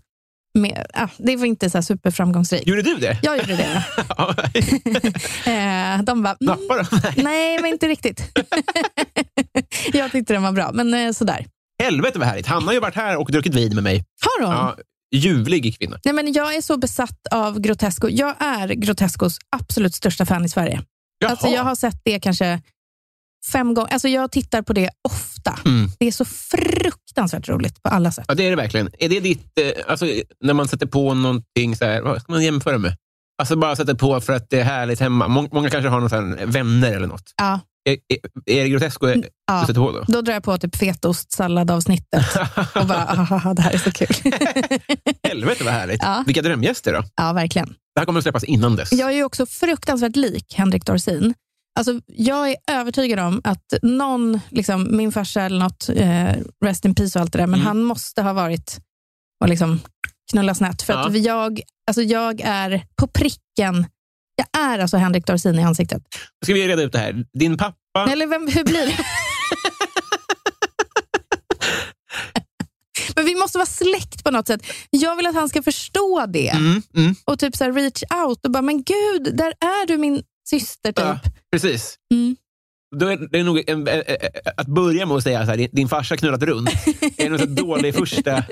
Med, 0.54 0.86
ah, 0.94 1.08
det 1.16 1.36
var 1.36 1.46
inte 1.46 1.70
så 1.70 1.82
superframgångsrikt. 1.82 2.66
Gjorde 2.66 2.82
du 2.82 2.94
det? 2.94 3.18
Jag 3.22 3.36
gjorde 3.36 3.56
det. 3.56 3.84
eh, 5.50 6.02
de 6.02 6.22
bara, 6.22 6.36
mm? 6.40 6.86
Nej, 7.16 7.58
men 7.62 7.66
inte 7.72 7.88
riktigt. 7.88 8.38
jag 9.92 10.12
tyckte 10.12 10.32
den 10.32 10.42
var 10.42 10.52
bra, 10.52 10.70
men 10.72 10.94
eh, 10.94 11.12
sådär. 11.12 11.46
Helvete 11.82 12.18
vad 12.18 12.28
härligt. 12.28 12.46
Hanna 12.46 12.66
har 12.66 12.72
ju 12.72 12.80
varit 12.80 12.94
här 12.94 13.16
och 13.16 13.32
druckit 13.32 13.54
vin 13.54 13.74
med 13.74 13.84
mig. 13.84 14.04
Har 14.20 14.46
hon? 14.46 14.54
Ja, 14.54 14.76
ljuvlig 15.14 15.78
kvinna. 15.78 15.98
Nej, 16.04 16.14
men 16.14 16.32
jag 16.32 16.54
är 16.54 16.60
så 16.60 16.76
besatt 16.76 17.26
av 17.30 17.60
Grotesco. 17.60 18.08
Jag 18.08 18.34
är 18.38 18.68
Grotescos 18.68 19.38
absolut 19.56 19.94
största 19.94 20.26
fan 20.26 20.44
i 20.44 20.48
Sverige. 20.48 20.82
Alltså, 21.26 21.46
jag 21.48 21.64
har 21.64 21.74
sett 21.74 22.00
det 22.04 22.20
kanske 22.20 22.60
fem 23.52 23.74
gånger. 23.74 23.92
Alltså 23.92 24.08
jag 24.08 24.32
tittar 24.32 24.62
på 24.62 24.72
det 24.72 24.90
ofta. 25.08 25.58
Mm. 25.64 25.90
Det 25.98 26.06
är 26.06 26.12
så 26.12 26.24
fruktansvärt 26.24 27.48
roligt 27.48 27.82
på 27.82 27.88
alla 27.88 28.12
sätt. 28.12 28.24
Ja, 28.28 28.34
det 28.34 28.46
är 28.46 28.50
det 28.50 28.56
verkligen. 28.56 28.90
Är 28.98 29.08
det 29.08 29.20
ditt, 29.20 29.58
eh, 29.58 29.90
alltså, 29.90 30.06
när 30.44 30.54
man 30.54 30.68
sätter 30.68 30.86
på 30.86 31.14
någonting, 31.14 31.76
så 31.76 31.84
här, 31.84 32.02
vad 32.02 32.22
ska 32.22 32.32
man 32.32 32.42
jämföra 32.42 32.78
med? 32.78 32.96
Alltså 33.38 33.56
bara 33.56 33.76
sätter 33.76 33.94
på 33.94 34.20
för 34.20 34.32
att 34.32 34.50
det 34.50 34.60
är 34.60 34.64
härligt 34.64 35.00
hemma. 35.00 35.28
Många, 35.28 35.70
kanske 35.70 35.88
har 35.88 36.00
någon 36.00 36.50
vänner 36.50 36.92
eller 36.92 37.06
något. 37.06 37.32
Ja. 37.36 37.60
Är, 37.84 37.92
är, 37.92 38.18
är 38.58 38.62
det 38.62 38.68
Grotesco 38.68 39.06
mm, 39.06 39.24
ja. 39.46 39.60
du 39.60 39.66
sätter 39.66 39.80
på 39.80 39.92
då? 39.92 40.04
Då 40.08 40.22
drar 40.22 40.34
jag 40.34 40.42
på 40.42 40.58
typ 40.58 40.76
fetostsalladavsnittet 40.76 42.24
och 42.74 42.86
bara, 42.86 43.04
aha, 43.08 43.54
det 43.54 43.62
här 43.62 43.72
är 43.72 43.78
så 43.78 43.92
kul. 43.92 44.32
Helvete 45.22 45.64
vad 45.64 45.72
härligt. 45.72 46.02
Ja. 46.02 46.24
Vilka 46.26 46.42
drömgäster 46.42 46.92
då. 46.92 47.04
Ja, 47.16 47.32
verkligen. 47.32 47.68
Det 47.68 48.00
här 48.00 48.04
kommer 48.06 48.18
att 48.18 48.24
släppas 48.24 48.44
innan 48.44 48.76
dess. 48.76 48.92
Jag 48.92 49.10
är 49.10 49.14
ju 49.14 49.24
också 49.24 49.46
fruktansvärt 49.46 50.16
lik 50.16 50.54
Henrik 50.56 50.86
Dorsin. 50.86 51.34
Alltså, 51.78 52.00
jag 52.06 52.50
är 52.50 52.56
övertygad 52.70 53.18
om 53.18 53.40
att 53.44 53.74
någon, 53.82 54.40
liksom, 54.50 54.96
min 54.96 55.12
farsa 55.12 55.42
eller 55.42 55.58
något, 55.58 55.88
eh, 55.88 56.34
rest 56.64 56.84
in 56.84 56.94
peace 56.94 57.18
och 57.18 57.22
allt 57.22 57.32
det 57.32 57.38
där, 57.38 57.46
men 57.46 57.60
mm. 57.60 57.66
han 57.66 57.82
måste 57.82 58.22
ha 58.22 58.32
varit 58.32 58.80
och 59.40 59.48
liksom 59.48 59.80
knulla 60.30 60.54
snett. 60.54 60.82
För 60.82 60.92
ja. 60.92 61.06
att 61.06 61.18
jag, 61.18 61.60
alltså, 61.86 62.02
jag 62.02 62.40
är 62.40 62.82
på 62.96 63.06
pricken. 63.06 63.86
Jag 64.36 64.62
är 64.62 64.78
alltså 64.78 64.96
Henrik 64.96 65.26
Dorsin 65.26 65.58
i 65.58 65.62
ansiktet. 65.62 66.02
Ska 66.44 66.54
vi 66.54 66.68
reda 66.68 66.82
ut 66.82 66.92
det 66.92 66.98
här? 66.98 67.24
Din 67.38 67.56
pappa... 67.56 68.12
Eller 68.12 68.26
vem, 68.26 68.48
hur 68.48 68.64
blir 68.64 68.86
det? 68.86 68.98
Men 73.16 73.24
vi 73.24 73.34
måste 73.34 73.58
vara 73.58 73.66
släkt 73.66 74.24
på 74.24 74.30
något 74.30 74.46
sätt. 74.46 74.66
Jag 74.90 75.16
vill 75.16 75.26
att 75.26 75.34
han 75.34 75.48
ska 75.48 75.62
förstå 75.62 76.26
det. 76.28 76.48
Mm, 76.48 76.82
mm. 76.94 77.14
Och 77.24 77.38
typ 77.38 77.56
så 77.56 77.64
här, 77.64 77.72
reach 77.72 78.02
out 78.26 78.44
och 78.44 78.50
bara, 78.50 78.62
men 78.62 78.82
gud, 78.82 79.36
där 79.36 79.54
är 79.60 79.86
du 79.86 79.98
min 79.98 80.22
syster 80.50 80.92
typ. 80.92 81.04
Ja, 81.04 81.20
precis. 81.52 81.96
Mm. 82.12 82.36
Då 82.96 83.06
är 83.06 83.28
det 83.32 83.42
nog 83.42 83.70
en, 83.70 83.88
att 84.56 84.66
börja 84.66 85.06
med 85.06 85.16
att 85.16 85.22
säga 85.22 85.40
att 85.40 85.72
din 85.72 85.88
farsa 85.88 86.16
knullat 86.16 86.42
runt 86.42 86.70
är 87.16 87.26
en 87.26 87.54
dålig 87.54 87.94
första 87.94 88.44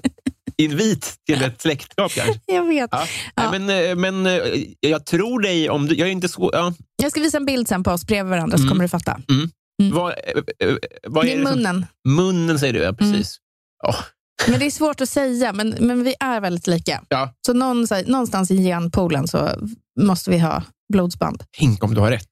invit 0.56 1.14
till 1.26 1.42
ett 1.42 1.60
släktskap 1.60 2.12
kanske. 2.12 2.40
Jag 2.46 2.66
vet. 2.66 2.88
Ja. 2.92 3.06
Ja. 3.34 3.50
Men, 3.50 3.70
eh, 3.70 3.96
men 3.96 4.26
eh, 4.26 4.40
jag 4.80 5.06
tror 5.06 5.40
dig 5.40 5.70
om 5.70 5.86
du... 5.86 5.94
Jag 5.94 6.08
är 6.08 6.12
inte 6.12 6.28
så... 6.28 6.50
Ja. 6.52 6.74
Jag 7.02 7.10
ska 7.10 7.20
visa 7.20 7.36
en 7.36 7.46
bild 7.46 7.68
sen 7.68 7.82
på 7.82 7.90
oss 7.90 8.06
bredvid 8.06 8.30
varandra 8.30 8.56
mm. 8.56 8.66
så 8.66 8.72
kommer 8.72 8.84
du 8.84 8.88
fatta. 8.88 9.20
Mm. 9.30 9.50
Mm. 9.82 9.94
Vad, 9.94 10.10
eh, 10.12 10.74
vad 11.06 11.24
det 11.24 11.32
är, 11.32 11.38
är 11.38 11.44
munnen. 11.44 11.86
Som, 12.02 12.14
munnen 12.14 12.58
säger 12.58 12.72
du, 12.72 12.78
ja. 12.78 12.92
Precis. 12.92 13.36
Oh. 13.86 13.96
Men 14.48 14.60
det 14.60 14.66
är 14.66 14.70
svårt 14.70 15.00
att 15.00 15.08
säga, 15.08 15.52
men, 15.52 15.76
men 15.80 16.04
vi 16.04 16.14
är 16.20 16.40
väldigt 16.40 16.66
lika. 16.66 17.02
Ja. 17.08 17.34
Så 17.46 17.52
någonstans 17.52 18.50
i 18.50 18.56
genpoolen 18.56 19.28
så 19.28 19.50
måste 20.00 20.30
vi 20.30 20.38
ha 20.38 20.62
blodsband. 20.92 21.42
Tänk 21.58 21.84
om 21.84 21.94
du 21.94 22.00
har 22.00 22.10
rätt. 22.10 22.28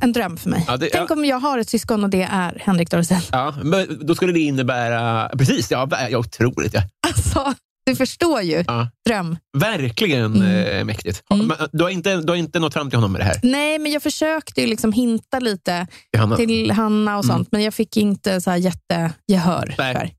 En 0.00 0.12
dröm 0.12 0.36
för 0.36 0.50
mig. 0.50 0.64
Ja, 0.68 0.76
det, 0.76 0.88
Tänk 0.92 1.10
ja. 1.10 1.14
om 1.14 1.24
jag 1.24 1.40
har 1.40 1.58
ett 1.58 1.68
syskon 1.68 2.04
och 2.04 2.10
det 2.10 2.22
är 2.22 2.58
Henrik 2.60 2.90
Dorsen. 2.90 3.20
Ja, 3.32 3.54
men 3.62 4.06
då 4.06 4.14
skulle 4.14 4.32
det 4.32 4.40
innebära... 4.40 5.28
Precis, 5.28 5.70
ja, 5.70 5.88
jag 6.10 6.20
otroligt. 6.20 6.74
Ja. 6.74 6.82
Alltså, 7.06 7.54
du 7.86 7.96
förstår 7.96 8.42
ju. 8.42 8.64
Ja. 8.66 8.88
Dröm. 9.08 9.36
Verkligen 9.58 10.34
mm. 10.34 10.78
äh, 10.78 10.84
mäktigt. 10.84 11.22
Mm. 11.30 11.46
Men, 11.46 11.56
du, 11.72 11.82
har 11.82 11.90
inte, 11.90 12.16
du 12.16 12.32
har 12.32 12.36
inte 12.36 12.58
nått 12.58 12.72
fram 12.72 12.90
till 12.90 12.96
honom 12.96 13.12
med 13.12 13.20
det 13.20 13.24
här? 13.24 13.40
Nej, 13.42 13.78
men 13.78 13.92
jag 13.92 14.02
försökte 14.02 14.60
ju 14.60 14.66
liksom 14.66 14.92
hinta 14.92 15.38
lite 15.38 15.86
till 16.12 16.20
Hanna, 16.20 16.36
till 16.36 16.70
Hanna 16.70 17.18
och 17.18 17.24
mm. 17.24 17.36
sånt, 17.36 17.48
men 17.52 17.62
jag 17.62 17.74
fick 17.74 17.96
inte 17.96 18.40
så 18.40 18.50
här 18.50 18.56
jättegehör. 18.56 19.74
Nej. 19.78 20.16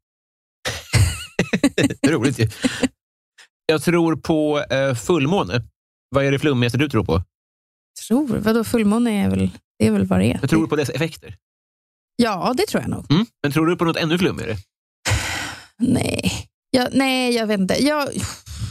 Roligt 2.07 2.39
ju. 2.39 2.49
Jag 3.66 3.84
tror 3.84 4.16
på 4.16 4.63
eh, 4.70 4.95
fullmåne. 4.95 5.61
Vad 6.09 6.26
är 6.26 6.32
det 6.32 6.39
flummigaste 6.39 6.78
du 6.78 6.89
tror 6.89 7.03
på? 7.03 7.24
Tror? 8.08 8.28
Vadå, 8.28 8.64
fullmåne 8.64 9.26
är 9.26 9.30
väl, 9.30 9.49
det 9.80 9.88
är 9.88 9.91
väl 9.91 10.06
vad 10.06 10.20
det 10.20 10.26
är. 10.26 10.38
Men 10.39 10.49
tror 10.49 10.62
du 10.62 10.68
på 10.68 10.76
dess 10.76 10.89
effekter? 10.89 11.36
Ja, 12.16 12.53
det 12.58 12.66
tror 12.66 12.82
jag 12.82 12.89
nog. 12.89 13.12
Mm. 13.12 13.26
Men 13.43 13.51
tror 13.51 13.66
du 13.66 13.76
på 13.76 13.86
något 13.86 13.97
ännu 13.97 14.18
flummigare? 14.18 14.56
Nej. 15.80 16.32
Jag, 16.70 16.88
nej, 16.93 17.36
jag 17.36 17.47
vet 17.47 17.60
inte. 17.60 17.84
Jag, 17.84 18.10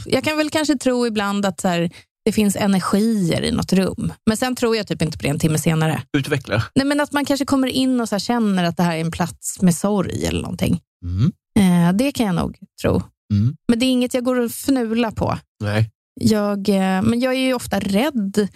jag 0.05 0.23
kan 0.23 0.37
väl 0.37 0.49
kanske 0.49 0.77
tro 0.77 1.07
ibland 1.07 1.45
att 1.45 1.61
så 1.61 1.67
här, 1.67 1.89
det 2.25 2.31
finns 2.31 2.55
energier 2.55 3.41
i 3.41 3.51
något 3.51 3.73
rum. 3.73 4.13
Men 4.25 4.37
sen 4.37 4.55
tror 4.55 4.75
jag 4.75 4.87
typ 4.87 5.01
inte 5.01 5.17
på 5.17 5.23
det 5.23 5.29
en 5.29 5.39
timme 5.39 5.57
senare. 5.57 6.01
Utveckla. 6.17 6.63
Nej, 6.75 6.85
men 6.85 6.99
att 6.99 7.11
man 7.11 7.25
kanske 7.25 7.45
kommer 7.45 7.67
in 7.67 8.01
och 8.01 8.09
så 8.09 8.19
känner 8.19 8.63
att 8.63 8.77
det 8.77 8.83
här 8.83 8.95
är 8.95 9.01
en 9.01 9.11
plats 9.11 9.61
med 9.61 9.75
sorg 9.75 10.25
eller 10.25 10.41
någonting. 10.41 10.79
Mm. 11.05 11.31
Eh, 11.59 11.93
det 11.93 12.11
kan 12.11 12.25
jag 12.25 12.35
nog 12.35 12.57
tro. 12.81 13.01
Mm. 13.33 13.55
Men 13.67 13.79
det 13.79 13.85
är 13.85 13.91
inget 13.91 14.13
jag 14.13 14.23
går 14.23 14.39
och 14.39 14.51
fnula 14.51 15.11
på. 15.11 15.37
Nej. 15.63 15.91
Jag, 16.21 16.69
eh, 16.69 17.01
men 17.01 17.19
jag 17.19 17.33
är 17.33 17.39
ju 17.39 17.53
ofta 17.53 17.79
rädd 17.79 18.47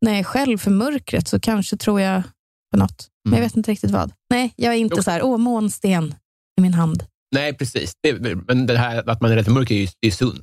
när 0.00 0.10
jag 0.12 0.18
är 0.20 0.24
själv 0.24 0.58
för 0.58 0.70
mörkret, 0.70 1.28
så 1.28 1.40
kanske 1.40 1.76
tror 1.76 2.00
jag 2.00 2.22
på 2.72 2.78
något. 2.78 3.08
Men 3.24 3.32
jag 3.32 3.38
Mm. 3.38 3.48
vet 3.48 3.56
inte 3.56 3.70
riktigt 3.70 3.90
vad. 3.90 4.12
Nej, 4.30 4.52
jag 4.56 4.74
är 4.74 4.78
inte 4.78 4.96
Jo. 4.96 5.02
så 5.02 5.10
här, 5.10 5.22
åh, 5.22 5.38
månsten 5.38 6.14
i 6.58 6.60
min 6.62 6.74
hand. 6.74 7.04
Nej, 7.34 7.54
precis. 7.54 7.92
Det, 8.02 8.34
men 8.48 8.66
det 8.66 8.78
här 8.78 9.10
att 9.10 9.20
man 9.20 9.30
är 9.30 9.36
rädd 9.36 9.44
för 9.44 9.52
mörker 9.52 9.74
är 9.74 9.78
ju 9.78 9.88
det 10.00 10.06
är 10.08 10.12
sunt. 10.12 10.42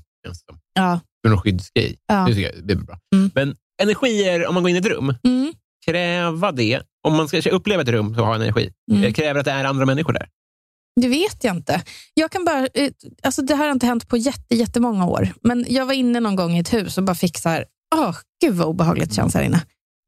Ja. 0.74 1.00
Det 1.24 1.28
är 1.28 1.30
någon 1.30 1.42
skyddsgrej. 1.42 1.98
Ja. 2.08 2.16
Det, 2.28 2.34
tycker 2.36 2.56
jag, 2.56 2.68
det 2.68 2.74
är 2.74 2.78
bra. 2.78 3.00
Mm. 3.16 3.32
Men 3.36 3.56
energier, 3.82 4.48
om 4.48 4.54
man 4.54 4.64
går 4.64 4.70
in 4.70 4.76
i 4.76 4.80
ett 4.80 4.86
rum, 4.86 5.14
Mm. 5.24 5.54
kräva 5.86 6.52
det, 6.52 6.82
om 7.08 7.16
man 7.18 7.28
ska 7.28 7.50
uppleva 7.50 7.82
ett 7.82 7.88
rum 7.90 8.16
som 8.16 8.24
har 8.24 8.36
energi, 8.36 8.72
Mm. 8.92 9.04
eh, 9.04 9.14
kräver 9.14 9.40
att 9.40 9.46
det 9.46 9.52
är 9.52 9.66
andra 9.66 9.86
människor 9.86 10.14
där? 10.14 10.28
Det 11.02 11.08
vet 11.08 11.44
jag 11.44 11.56
inte. 11.56 11.84
Jag 12.14 12.32
kan 12.32 12.46
bara, 12.46 12.68
eh, 12.74 12.92
alltså 13.24 13.42
det 13.42 13.56
här 13.56 13.66
har 13.66 13.72
inte 13.72 13.86
hänt 13.86 14.08
på 14.08 14.18
jätte, 14.18 14.56
jättemånga 14.56 15.06
år. 15.06 15.30
Men 15.42 15.66
jag 15.70 15.86
var 15.86 15.94
inne 15.94 16.20
någon 16.20 16.36
gång 16.36 16.56
i 16.56 16.60
ett 16.60 16.74
hus 16.74 16.98
och 16.98 17.04
bara 17.04 17.16
fick 17.16 17.38
så 17.38 17.50
här, 17.50 17.66
åh, 17.96 18.16
gud 18.42 18.56
vad 18.56 18.68
obehagligt 18.68 19.10
det 19.10 19.16
känns 19.16 19.34
här 19.34 19.44
inne. 19.44 19.62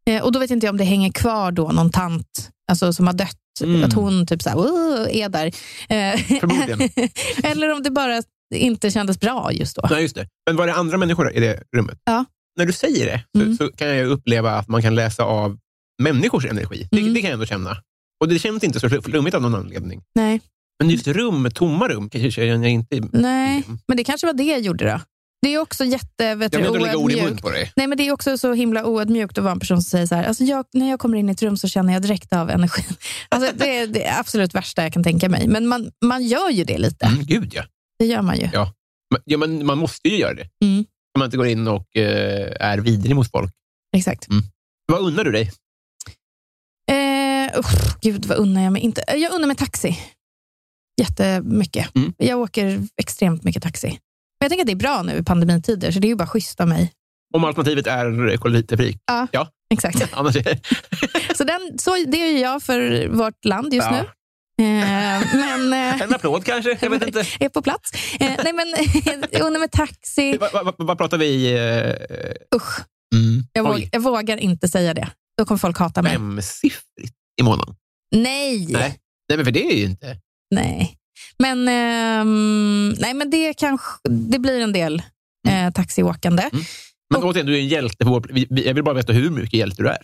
Eh, 0.05 0.23
och 0.23 0.31
då 0.31 0.39
vet 0.39 0.51
inte 0.51 0.65
jag 0.65 0.73
om 0.73 0.77
det 0.77 0.83
hänger 0.83 1.11
kvar 1.11 1.51
då 1.51 1.67
någon 1.71 1.91
tant 1.91 2.49
alltså, 2.71 2.93
som 2.93 3.07
har 3.07 3.13
dött. 3.13 3.35
Mm. 3.63 3.83
Att 3.83 3.93
hon 3.93 4.25
typ 4.27 4.41
så 4.41 4.49
här, 4.49 4.57
är 5.09 5.29
där. 5.29 5.45
Eh, 5.89 6.39
Förmodligen. 6.39 6.89
Eller 7.43 7.73
om 7.73 7.83
det 7.83 7.91
bara 7.91 8.23
inte 8.55 8.91
kändes 8.91 9.19
bra 9.19 9.51
just 9.53 9.75
då. 9.75 9.87
Nej, 9.89 10.01
just 10.01 10.15
det. 10.15 10.27
Men 10.47 10.55
var 10.55 10.67
det 10.67 10.73
andra 10.73 10.97
människor 10.97 11.33
i 11.33 11.39
det 11.39 11.63
rummet? 11.75 11.99
Ja. 12.05 12.25
När 12.57 12.65
du 12.65 12.73
säger 12.73 13.05
det 13.05 13.23
så, 13.35 13.41
Mm. 13.41 13.57
så 13.57 13.67
kan 13.67 13.87
jag 13.87 14.07
uppleva 14.07 14.51
att 14.51 14.67
man 14.67 14.81
kan 14.81 14.95
läsa 14.95 15.23
av 15.23 15.57
människors 16.03 16.45
energi. 16.45 16.87
Det, 16.91 16.99
Mm. 16.99 17.13
det 17.13 17.21
kan 17.21 17.29
jag 17.29 17.33
ändå 17.33 17.45
känna. 17.45 17.77
Och 18.21 18.27
det 18.29 18.39
känns 18.39 18.63
inte 18.63 18.79
så 18.79 18.89
flummigt 18.89 19.35
av 19.35 19.41
någon 19.41 19.55
anledning. 19.55 20.01
Nej. 20.15 20.41
Men 20.79 20.89
just 20.89 21.07
rum, 21.07 21.49
tomma 21.53 21.87
rum, 21.87 22.09
kanske 22.09 22.45
jag 22.45 22.67
inte... 22.69 23.01
Nej, 23.11 23.63
men 23.87 23.97
det 23.97 24.03
kanske 24.03 24.27
var 24.27 24.33
det 24.33 24.43
jag 24.43 24.59
gjorde 24.59 24.85
då. 24.91 24.99
Det 25.41 25.53
är 25.53 25.59
också 25.59 25.85
jätte 25.85 26.35
vet 26.35 26.53
Jag 26.53 26.63
du, 26.63 26.95
ord 26.95 27.11
i 27.11 27.21
mun 27.21 27.37
på 27.37 27.49
dig. 27.49 27.71
Nej, 27.75 27.87
men 27.87 27.97
det 27.97 28.07
är 28.07 28.11
också 28.11 28.37
så 28.37 28.53
himla 28.53 28.85
oödmjukt 28.85 29.37
att 29.37 29.43
vara 29.43 29.51
en 29.51 29.59
person 29.59 29.81
som 29.81 29.89
säger 29.89 30.05
så 30.05 30.15
här, 30.15 30.23
alltså 30.23 30.43
jag, 30.43 30.65
när 30.73 30.89
jag 30.89 30.99
kommer 30.99 31.17
in 31.17 31.29
i 31.29 31.31
ett 31.31 31.41
rum 31.41 31.57
så 31.57 31.67
känner 31.67 31.93
jag 31.93 32.01
direkt 32.01 32.33
av 32.33 32.49
energin. 32.49 32.85
Alltså 33.29 33.53
det 33.55 33.77
är 33.77 33.87
det 33.87 34.19
absolut 34.19 34.55
värsta 34.55 34.83
jag 34.83 34.93
kan 34.93 35.03
tänka 35.03 35.29
mig. 35.29 35.47
Men 35.47 35.67
man, 35.67 35.91
man 36.05 36.23
gör 36.23 36.49
ju 36.49 36.63
det 36.63 36.77
lite. 36.77 37.05
Mm, 37.05 37.25
gud, 37.25 37.51
ja. 37.53 37.63
Det 37.99 38.05
gör 38.05 38.21
man 38.21 38.39
ju. 38.39 38.49
Ja. 38.53 38.73
Ja, 39.25 39.37
men 39.37 39.65
man 39.65 39.77
måste 39.77 40.09
ju 40.09 40.17
göra 40.17 40.33
det. 40.33 40.49
Mm. 40.63 40.85
Om 41.15 41.19
man 41.19 41.25
inte 41.25 41.37
går 41.37 41.47
in 41.47 41.67
och 41.67 41.97
eh, 41.97 42.55
är 42.59 42.77
vidrig 42.77 43.15
mot 43.15 43.31
folk. 43.31 43.53
Exakt. 43.97 44.27
Vad 44.85 45.01
unnar 45.01 45.23
du 45.23 45.31
dig? 45.31 45.51
Eh, 46.91 47.59
uff, 47.59 47.97
gud, 48.01 48.25
vad 48.25 48.37
unnar 48.37 48.63
jag 48.63 48.73
mig 48.73 48.81
inte? 48.81 49.03
Jag 49.07 49.33
unnar 49.33 49.47
mig 49.47 49.55
taxi. 49.55 49.99
Jättemycket. 51.01 51.95
Mm. 51.95 52.13
Jag 52.17 52.39
åker 52.39 52.81
extremt 53.01 53.43
mycket 53.43 53.63
taxi. 53.63 53.99
Men 54.39 54.45
jag 54.45 54.49
tänker 54.49 54.63
att 54.63 54.67
det 54.67 54.73
är 54.73 54.75
bra 54.75 55.03
nu 55.03 55.17
i 55.17 55.23
pandemitider, 55.23 55.91
så 55.91 55.99
det 55.99 56.07
är 56.07 56.09
ju 56.09 56.15
bara 56.15 56.27
schysst 56.27 56.59
av 56.59 56.67
mig. 56.67 56.91
Om 57.33 57.43
alternativet 57.43 57.87
är 57.87 58.37
kollektivtrafik. 58.37 58.97
Exakt. 59.73 60.09
Annars 60.13 60.35
är 60.35 60.43
det... 60.43 60.59
Så, 61.35 61.43
den, 61.43 61.79
så 61.79 61.95
det 62.07 62.17
är 62.23 62.31
ju 62.31 62.39
jag 62.39 62.63
för 62.63 63.07
vårt 63.07 63.45
land 63.45 63.73
just 63.73 63.87
Ja. 63.91 63.91
nu. 63.91 64.05
Eh, 64.59 65.23
men 65.33 65.73
eh, 65.93 66.01
En 66.01 66.13
applåd 66.13 66.45
kanske? 66.45 66.77
Jag 66.81 66.89
vet 66.89 67.07
inte. 67.07 67.25
är 67.39 67.49
på 67.49 67.61
plats. 67.61 67.91
Eh, 68.19 68.31
nej, 68.43 68.53
men 68.53 68.67
undrar 69.41 69.59
med 69.59 69.71
taxi. 69.71 70.37
Vad 70.37 70.65
va, 70.65 70.73
va, 70.77 70.95
pratar 70.95 71.17
vi? 71.17 71.53
Eh, 71.53 72.57
Usch, 72.57 72.79
mm. 73.15 73.43
jag, 73.53 73.63
våg, 73.63 73.89
jag 73.91 73.99
vågar 73.99 74.37
inte 74.37 74.67
säga 74.67 74.93
det. 74.93 75.09
Då 75.37 75.45
kommer 75.45 75.59
folk 75.59 75.77
hata 75.77 76.01
mig. 76.01 76.13
femsiffrigt 76.13 77.15
i 77.41 77.43
månaden? 77.43 77.75
Nej. 78.15 78.67
Nej. 78.69 78.99
Nej, 79.29 79.37
men 79.37 79.45
för 79.45 79.51
det 79.51 79.71
är 79.71 79.75
ju 79.77 79.85
inte... 79.85 80.17
nej. 80.55 80.98
Men, 81.39 81.67
ehm, 81.67 82.89
nej, 82.89 83.13
men 83.13 83.29
det, 83.29 83.53
kanske, 83.53 83.87
det 84.09 84.39
blir 84.39 84.59
en 84.61 84.73
del 84.73 85.01
eh, 85.47 85.71
taxiåkande. 85.71 86.49
Men 87.13 87.23
återigen, 87.23 87.45
du 87.45 87.55
är 87.55 87.59
en 87.59 87.67
hjälte. 87.67 88.05
Vår, 88.05 88.31
jag 88.49 88.73
vill 88.73 88.83
bara 88.83 88.95
veta 88.95 89.13
hur 89.13 89.29
mycket 89.29 89.53
hjälte 89.53 89.83
du 89.83 89.89
är. 89.89 90.01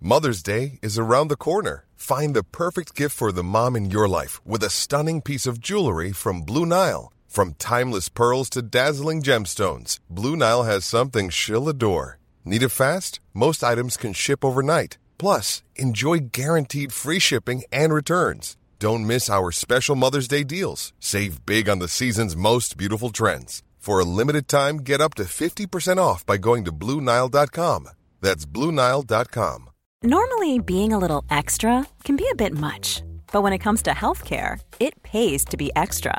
Mother's 0.00 0.42
Day 0.44 0.78
is 0.82 0.98
around 0.98 1.30
the 1.30 1.36
corner. 1.36 1.84
Find 1.96 2.34
the 2.34 2.42
perfect 2.42 2.94
gift 3.00 3.16
for 3.16 3.32
the 3.32 3.42
mom 3.42 3.76
in 3.76 3.90
your 3.90 4.06
life 4.08 4.40
with 4.44 4.62
a 4.64 4.70
stunning 4.70 5.22
piece 5.22 5.50
of 5.50 5.58
jewelry 5.58 6.12
from 6.12 6.44
Blue 6.44 6.66
Nile. 6.66 7.12
From 7.28 7.54
timeless 7.54 8.08
pearls 8.08 8.50
to 8.50 8.62
dazzling 8.62 9.22
gemstones, 9.22 9.98
Blue 10.08 10.36
Nile 10.36 10.62
has 10.64 10.84
something 10.84 11.30
she'll 11.30 11.68
adore. 11.68 12.18
Need 12.44 12.62
it 12.62 12.70
fast? 12.70 13.20
Most 13.34 13.64
items 13.64 13.96
can 13.96 14.12
ship 14.12 14.44
overnight. 14.44 14.98
Plus, 15.18 15.62
enjoy 15.76 16.18
guaranteed 16.32 16.92
free 16.92 17.18
shipping 17.18 17.64
and 17.70 17.92
returns. 17.92 18.56
Don't 18.78 19.06
miss 19.06 19.30
our 19.30 19.50
special 19.52 19.96
Mother's 19.96 20.28
Day 20.28 20.44
deals. 20.44 20.92
Save 21.00 21.44
big 21.46 21.68
on 21.68 21.78
the 21.78 21.88
season's 21.88 22.36
most 22.36 22.76
beautiful 22.76 23.10
trends. 23.10 23.62
For 23.78 24.00
a 24.00 24.04
limited 24.04 24.48
time, 24.48 24.78
get 24.78 25.00
up 25.00 25.14
to 25.14 25.24
50% 25.24 25.98
off 25.98 26.26
by 26.26 26.36
going 26.36 26.64
to 26.64 26.72
BlueNile.com. 26.72 27.88
That's 28.20 28.44
BlueNile.com. 28.44 29.70
Normally, 30.02 30.58
being 30.58 30.92
a 30.92 30.98
little 30.98 31.24
extra 31.30 31.86
can 32.04 32.16
be 32.16 32.28
a 32.30 32.34
bit 32.34 32.52
much, 32.52 33.02
but 33.32 33.42
when 33.42 33.52
it 33.52 33.58
comes 33.58 33.82
to 33.84 33.92
healthcare, 33.92 34.60
it 34.80 35.00
pays 35.02 35.44
to 35.46 35.56
be 35.56 35.70
extra. 35.76 36.18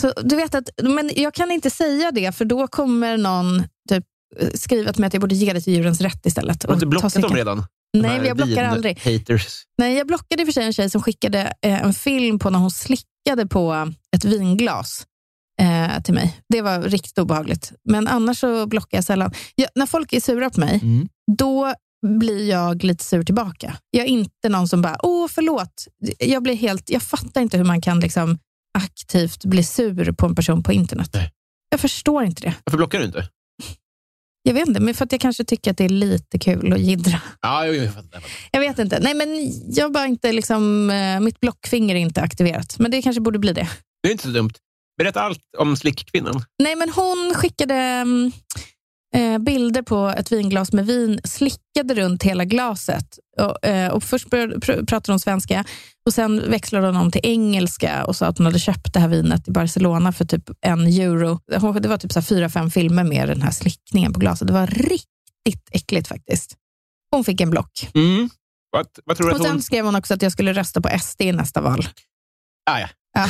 Så, 0.00 0.12
du 0.22 0.36
vet 0.36 0.54
att, 0.54 0.70
men 0.82 1.10
jag 1.16 1.34
kan 1.34 1.50
inte 1.50 1.70
säga 1.70 2.10
det, 2.10 2.32
för 2.32 2.44
då 2.44 2.66
kommer 2.66 3.16
någon 3.16 3.62
typ, 3.88 4.04
skriva 4.54 4.92
till 4.92 5.00
mig 5.00 5.06
att 5.06 5.14
jag 5.14 5.20
borde 5.20 5.34
ge 5.34 5.52
det 5.52 5.60
till 5.60 5.72
djurens 5.72 6.00
rätt 6.00 6.26
istället. 6.26 6.62
Har 6.62 6.68
du 6.70 6.74
inte 6.74 6.86
blockat 6.86 7.14
dem 7.14 7.34
redan? 7.36 7.64
Nej, 7.98 8.20
jag 8.26 8.36
blockar 8.36 8.64
aldrig. 8.64 8.98
Haters. 8.98 9.62
Nej, 9.78 9.96
jag 9.98 10.06
blockade 10.06 10.42
i 10.42 10.44
och 10.44 10.48
för 10.48 10.52
sig 10.52 10.64
en 10.64 10.72
tjej 10.72 10.90
som 10.90 11.02
skickade 11.02 11.52
eh, 11.62 11.82
en 11.82 11.94
film 11.94 12.38
på 12.38 12.50
när 12.50 12.58
hon 12.58 12.70
slickade 12.70 13.46
på 13.50 13.92
ett 14.16 14.24
vinglas 14.24 15.06
eh, 15.60 16.02
till 16.02 16.14
mig. 16.14 16.40
Det 16.48 16.62
var 16.62 16.82
riktigt 16.82 17.18
obehagligt. 17.18 17.72
Men 17.84 18.08
annars 18.08 18.38
så 18.40 18.66
blockar 18.66 18.98
jag 18.98 19.04
sällan. 19.04 19.32
Jag, 19.54 19.68
när 19.74 19.86
folk 19.86 20.12
är 20.12 20.20
sura 20.20 20.50
på 20.50 20.60
mig, 20.60 20.80
Mm. 20.82 21.08
då 21.36 21.74
blir 22.18 22.48
jag 22.50 22.84
lite 22.84 23.04
sur 23.04 23.22
tillbaka. 23.22 23.76
Jag 23.90 24.04
är 24.04 24.08
inte 24.08 24.48
någon 24.48 24.68
som 24.68 24.82
bara, 24.82 24.96
åh 25.02 25.28
förlåt. 25.30 25.84
Jag, 26.18 26.42
blir 26.42 26.54
helt, 26.54 26.90
jag 26.90 27.02
fattar 27.02 27.40
inte 27.40 27.56
hur 27.56 27.64
man 27.64 27.80
kan 27.80 28.00
liksom 28.00 28.38
aktivt 28.78 29.44
bli 29.44 29.64
sur 29.64 30.12
på 30.12 30.26
en 30.26 30.34
person 30.34 30.62
på 30.62 30.72
internet. 30.72 31.10
Nej. 31.14 31.32
Jag 31.70 31.80
förstår 31.80 32.24
inte 32.24 32.42
det. 32.42 32.54
Varför 32.64 32.76
blockar 32.76 32.98
du 32.98 33.04
inte? 33.04 33.28
Jag 34.42 34.54
vet 34.54 34.68
inte, 34.68 34.80
men 34.80 34.94
för 34.94 35.04
att 35.04 35.12
jag 35.12 35.20
kanske 35.20 35.44
tycker 35.44 35.70
att 35.70 35.76
det 35.76 35.84
är 35.84 35.88
lite 35.88 36.38
kul 36.38 36.72
att 36.72 36.80
jiddra. 36.80 37.20
Ja, 37.40 37.66
jag 37.66 37.76
jag 37.76 37.94
fattar. 37.94 38.24
Jag 38.52 38.60
vet 38.60 38.78
inte. 38.78 39.00
Nej, 39.00 39.14
men 39.14 39.28
jag 39.74 39.92
bara 39.92 40.06
inte 40.06 40.32
liksom, 40.32 40.90
eh, 40.90 41.20
mitt 41.20 41.40
blockfinger 41.40 41.94
är 41.94 41.98
inte 41.98 42.20
aktiverat. 42.20 42.78
Men 42.78 42.90
det 42.90 43.02
kanske 43.02 43.20
borde 43.20 43.38
bli 43.38 43.52
det. 43.52 43.68
Det 44.02 44.08
är 44.08 44.12
inte 44.12 44.24
så 44.24 44.30
dumt. 44.30 44.50
Berätta 44.98 45.20
allt 45.20 45.40
om 45.58 45.76
slickkvinnan. 45.76 46.44
Nej, 46.62 46.76
men 46.76 46.90
hon 46.90 47.34
skickade 47.34 47.74
mm, 47.74 48.32
eh, 49.14 49.38
bilder 49.38 49.82
på 49.82 50.08
ett 50.16 50.32
vinglas 50.32 50.72
med 50.72 50.86
vin, 50.86 51.20
slickade 51.24 51.94
runt 51.94 52.22
hela 52.22 52.44
glaset. 52.44 53.18
Och, 53.40 53.64
eh, 53.66 53.90
och 53.92 54.02
först 54.02 54.30
började, 54.30 54.56
pr- 54.56 54.86
pratade 54.86 55.12
hon 55.12 55.20
svenska 55.20 55.64
och 56.06 56.14
sen 56.14 56.50
växlade 56.50 56.86
hon 56.86 56.96
om 56.96 57.10
till 57.10 57.20
engelska 57.24 58.04
och 58.04 58.16
sa 58.16 58.26
att 58.26 58.38
hon 58.38 58.46
hade 58.46 58.58
köpt 58.58 58.92
det 58.92 59.00
här 59.00 59.08
vinet 59.08 59.48
i 59.48 59.50
Barcelona 59.50 60.12
för 60.12 60.24
typ 60.24 60.44
en 60.60 60.86
euro. 60.86 61.40
Det 61.80 61.88
var 61.88 61.96
typ 61.98 62.12
så 62.12 62.22
fyra, 62.22 62.48
fem 62.48 62.70
filmer 62.70 63.04
med 63.04 63.28
den 63.28 63.42
här 63.42 63.50
slickningen 63.50 64.12
på 64.12 64.20
glaset. 64.20 64.46
Det 64.48 64.54
var 64.54 64.66
riktigt 64.66 65.68
äckligt 65.72 66.08
faktiskt. 66.08 66.54
Hon 67.10 67.24
fick 67.24 67.40
en 67.40 67.50
block. 67.50 67.90
Mm. 67.94 68.30
Vad, 68.70 68.86
vad 69.04 69.16
tror 69.16 69.26
du 69.26 69.32
Och 69.34 69.40
att 69.40 69.46
hon... 69.46 69.56
sen 69.56 69.62
skrev 69.62 69.84
hon 69.84 69.94
också 69.96 70.14
att 70.14 70.22
jag 70.22 70.32
skulle 70.32 70.52
rösta 70.52 70.80
på 70.80 70.98
SD 71.00 71.22
i 71.22 71.32
nästa 71.32 71.60
val. 71.60 71.88
Ah, 72.70 72.80
ja. 72.80 72.88
Ja. 73.14 73.28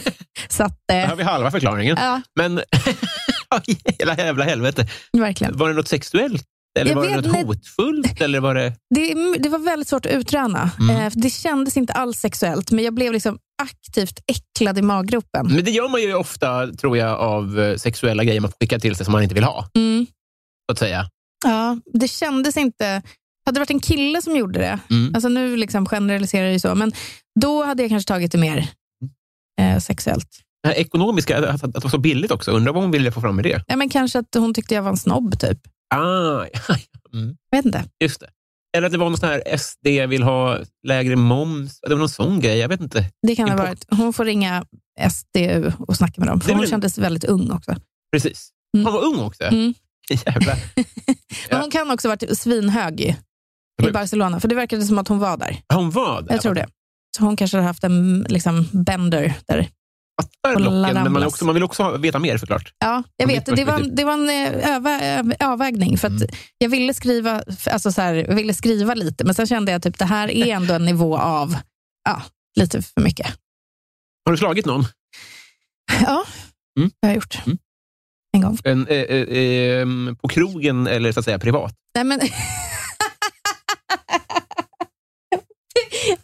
Så 0.48 0.64
att, 0.64 0.78
Där 0.88 1.02
eh, 1.02 1.08
har 1.08 1.16
vi 1.16 1.22
halva 1.22 1.50
förklaringen. 1.50 1.96
ja, 2.00 2.20
Men 2.36 2.60
hela 3.98 4.16
jävla 4.16 4.44
helvete. 4.44 4.86
verkligen. 5.12 5.56
Var 5.56 5.68
det 5.68 5.74
något 5.74 5.88
sexuellt? 5.88 6.44
Eller 6.78 6.90
Jag 6.90 6.96
var 6.96 7.02
det 7.02 7.08
vet 7.08 7.16
något 7.16 7.36
inte. 7.36 7.46
hotfullt? 7.46 8.20
Eller 8.20 8.40
var 8.40 8.54
det... 8.54 8.72
Det, 8.94 9.14
det 9.38 9.48
var 9.48 9.58
väldigt 9.58 9.88
svårt 9.88 10.06
att 10.06 10.12
utröna. 10.12 10.70
Mm. 10.80 10.96
Eh, 10.96 11.12
det 11.14 11.30
kändes 11.30 11.76
inte 11.76 11.92
alls 11.92 12.18
sexuellt, 12.18 12.70
men 12.70 12.84
jag 12.84 12.94
blev 12.94 13.12
liksom 13.12 13.38
aktivt 13.62 14.18
äcklad 14.26 14.78
i 14.78 14.82
maggropen. 14.82 15.46
Men 15.54 15.64
det 15.64 15.70
gör 15.70 15.88
man 15.88 16.02
ju 16.02 16.14
ofta, 16.14 16.66
tror 16.66 16.96
jag, 16.96 17.18
av 17.20 17.60
eh, 17.60 17.76
sexuella 17.76 18.24
grejer 18.24 18.40
man 18.40 18.50
får 18.50 18.56
skicka 18.60 18.78
till 18.78 18.96
sig 18.96 19.04
som 19.04 19.12
man 19.12 19.22
inte 19.22 19.34
vill 19.34 19.44
ha. 19.44 19.68
Mm. 19.74 20.06
Så 20.66 20.72
att 20.72 20.78
säga. 20.78 21.06
Ja, 21.44 21.78
det 21.92 22.08
kändes 22.08 22.56
inte... 22.56 23.02
Hade 23.44 23.56
det 23.56 23.60
varit 23.60 23.70
en 23.70 23.80
kille 23.80 24.22
som 24.22 24.36
gjorde 24.36 24.58
det, 24.60 24.78
Mm. 24.90 25.14
alltså 25.14 25.28
nu 25.28 25.56
liksom 25.56 25.86
generaliserar 25.86 26.44
jag 26.44 26.52
ju 26.52 26.58
så, 26.58 26.74
men 26.74 26.92
då 27.40 27.64
hade 27.64 27.82
jag 27.82 27.90
kanske 27.90 28.08
tagit 28.08 28.32
det 28.32 28.38
mer 28.38 28.68
eh, 29.60 29.78
sexuellt. 29.78 30.28
Det 30.62 30.68
här 30.68 30.74
ekonomiska, 30.74 31.38
att, 31.48 31.64
att 31.64 31.72
det 31.72 31.82
var 31.82 31.90
så 31.90 31.98
billigt 31.98 32.30
också. 32.30 32.50
Undrar 32.50 32.72
vad 32.72 32.82
hon 32.82 32.90
ville 32.90 33.12
få 33.12 33.20
fram 33.20 33.36
med 33.36 33.44
det. 33.44 33.64
Ja, 33.66 33.76
men 33.76 33.88
kanske 33.88 34.18
att 34.18 34.34
hon 34.34 34.54
tyckte 34.54 34.74
jag 34.74 34.82
var 34.82 34.90
en 34.90 34.96
snobb, 34.96 35.38
typ. 35.38 35.58
Ah, 35.94 36.44
mm, 37.12 37.36
Jag 37.50 37.58
vet 37.58 37.64
inte. 37.66 37.84
just 38.04 38.20
det. 38.20 38.28
Eller 38.76 38.86
att 38.86 38.92
det 38.92 38.98
var 38.98 39.10
någon 39.10 39.18
sån 39.18 39.28
här 39.28 39.56
SD 39.58 39.86
vill 40.08 40.22
ha 40.22 40.58
lägre 40.86 41.16
moms. 41.16 41.80
Det 41.80 41.88
var 41.88 41.96
någon 41.98 42.08
sån 42.08 42.40
grej. 42.40 42.58
Jag 42.58 42.68
vet 42.68 42.80
inte. 42.80 43.04
Det 43.26 43.36
kan 43.36 43.48
ha 43.48 43.56
varit. 43.56 43.84
Hon 43.90 44.12
får 44.12 44.24
ringa 44.24 44.64
SDU 45.10 45.72
och 45.78 45.96
snacka 45.96 46.14
med 46.20 46.28
dem, 46.28 46.40
för 46.40 46.52
hon 46.54 46.66
kändes 46.66 46.98
väldigt 46.98 47.24
ung 47.24 47.50
också. 47.50 47.76
Precis. 48.12 48.50
Mm. 48.76 48.84
Han 48.86 48.94
var 48.94 49.04
ung 49.04 49.18
också. 49.20 49.44
Mm. 49.44 49.74
Jävlar. 50.26 50.58
Men 50.76 50.84
Ja. 51.50 51.60
hon 51.60 51.70
kan 51.70 51.90
också 51.90 52.08
ha 52.08 52.16
varit 52.16 52.38
svinhög 52.38 53.00
ju, 53.00 53.14
i 53.88 53.92
Barcelona, 53.92 54.40
för 54.40 54.48
det 54.48 54.54
verkade 54.54 54.82
som 54.82 54.98
att 54.98 55.08
hon 55.08 55.18
var 55.18 55.36
där. 55.36 55.56
Hon 55.74 55.90
var 55.90 56.22
där. 56.22 56.32
Jag 56.34 56.42
tror 56.42 56.54
det. 56.54 56.66
Så 57.16 57.24
hon 57.24 57.36
kanske 57.36 57.56
hade 57.56 57.66
haft 57.66 57.84
en 57.84 58.26
liksom, 58.28 58.68
bender 58.72 59.34
där. 59.46 59.68
Fattar 60.22 60.60
locken, 60.60 60.94
men 61.02 61.12
man, 61.12 61.24
också, 61.24 61.44
man 61.44 61.54
vill 61.54 61.62
också 61.64 61.96
veta 61.96 62.18
mer 62.18 62.38
såklart. 62.38 62.72
Ja, 62.78 63.02
jag 63.16 63.26
vet. 63.26 63.46
Det 63.46 63.64
var, 63.64 63.78
det 63.96 64.04
var 64.04 64.12
en 64.12 64.28
eh, 64.30 64.74
öva, 64.76 65.00
avvägning. 65.40 65.98
För 65.98 66.08
Mm. 66.08 66.28
Jag 66.58 66.68
ville 66.68 66.94
skriva 66.94 67.42
alltså 67.70 67.92
så 67.92 68.02
här, 68.02 68.14
jag 68.14 68.34
ville 68.34 68.54
skriva 68.54 68.94
lite, 68.94 69.24
men 69.24 69.34
sen 69.34 69.46
kände 69.46 69.72
jag 69.72 69.76
att 69.76 69.82
typ, 69.82 69.98
det 69.98 70.04
här 70.04 70.30
är 70.30 70.46
ändå 70.56 70.74
en 70.74 70.84
nivå 70.84 71.18
av 71.18 71.56
ja, 72.04 72.22
lite 72.56 72.82
för 72.82 73.00
mycket. 73.00 73.26
Har 74.24 74.32
du 74.32 74.36
slagit 74.38 74.66
någon? 74.66 74.84
Ja, 76.02 76.24
Mm. 76.78 76.90
det 77.00 77.06
har 77.06 77.12
jag 77.12 77.16
gjort. 77.16 77.46
Mm. 77.46 77.58
En 78.34 78.40
gång. 78.40 78.58
En, 78.64 78.86
eh, 78.86 78.96
eh, 78.96 79.80
ehm, 79.82 80.16
på 80.22 80.28
krogen 80.28 80.86
eller 80.86 81.12
så 81.12 81.18
att 81.20 81.24
säga 81.24 81.38
privat? 81.38 81.74
Nej, 81.94 82.04
men... 82.04 82.20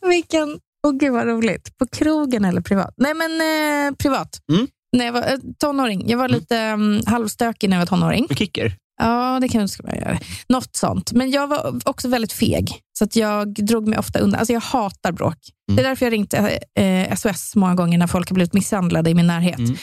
Vilken... 0.08 0.60
Åh 0.86 0.92
gud 0.92 1.12
vad 1.12 1.26
roligt. 1.26 1.78
På 1.78 1.86
krogen 1.86 2.44
eller 2.44 2.60
privat? 2.60 2.94
Nej 2.96 3.14
men 3.14 3.30
eh, 3.40 3.96
privat. 3.96 4.40
Mm. 4.52 4.66
När 4.96 5.04
jag 5.04 5.12
var 5.12 5.20
eh, 5.20 5.38
tonåring. 5.58 6.08
Jag 6.08 6.18
var 6.18 6.28
lite 6.28 6.72
um, 6.72 7.00
halvstökig 7.06 7.70
när 7.70 7.76
jag 7.76 7.80
var 7.80 7.86
tonåring. 7.86 8.28
Kicker? 8.28 8.76
Ja, 9.00 9.38
det 9.40 9.48
kan 9.48 9.68
skulle 9.68 9.88
man 9.88 9.98
göra. 9.98 10.18
Något 10.48 10.76
sånt. 10.76 11.12
Men 11.12 11.30
jag 11.30 11.46
var 11.46 11.80
också 11.84 12.08
väldigt 12.08 12.32
feg. 12.32 12.80
Så 12.98 13.04
att 13.04 13.16
jag 13.16 13.54
drog 13.54 13.88
mig 13.88 13.98
ofta 13.98 14.18
undan. 14.18 14.38
Alltså 14.38 14.52
jag 14.52 14.60
hatar 14.60 15.12
bråk. 15.12 15.36
Mm. 15.68 15.76
Det 15.76 15.82
är 15.82 15.88
därför 15.88 16.06
jag 16.06 16.12
ringt 16.12 16.34
eh, 16.34 17.14
SOS 17.16 17.56
många 17.56 17.74
gånger 17.74 17.98
när 17.98 18.06
folk 18.06 18.28
har 18.28 18.34
blivit 18.34 18.52
misshandlade 18.52 19.10
i 19.10 19.14
min 19.14 19.26
närhet. 19.26 19.58
Mm. 19.58 19.76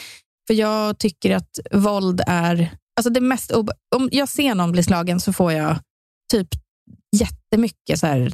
För 0.47 0.53
jag 0.53 0.97
tycker 0.97 1.35
att 1.35 1.59
våld 1.71 2.21
är... 2.27 2.71
Alltså 2.97 3.09
det 3.09 3.21
mest 3.21 3.51
om 3.95 4.09
jag 4.11 4.29
ser 4.29 4.55
någon 4.55 4.71
bli 4.71 4.83
slagen 4.83 5.19
så 5.19 5.33
får 5.33 5.51
jag 5.51 5.77
typ 6.31 6.47
jättemycket 7.15 7.99
så 7.99 8.07
här, 8.07 8.31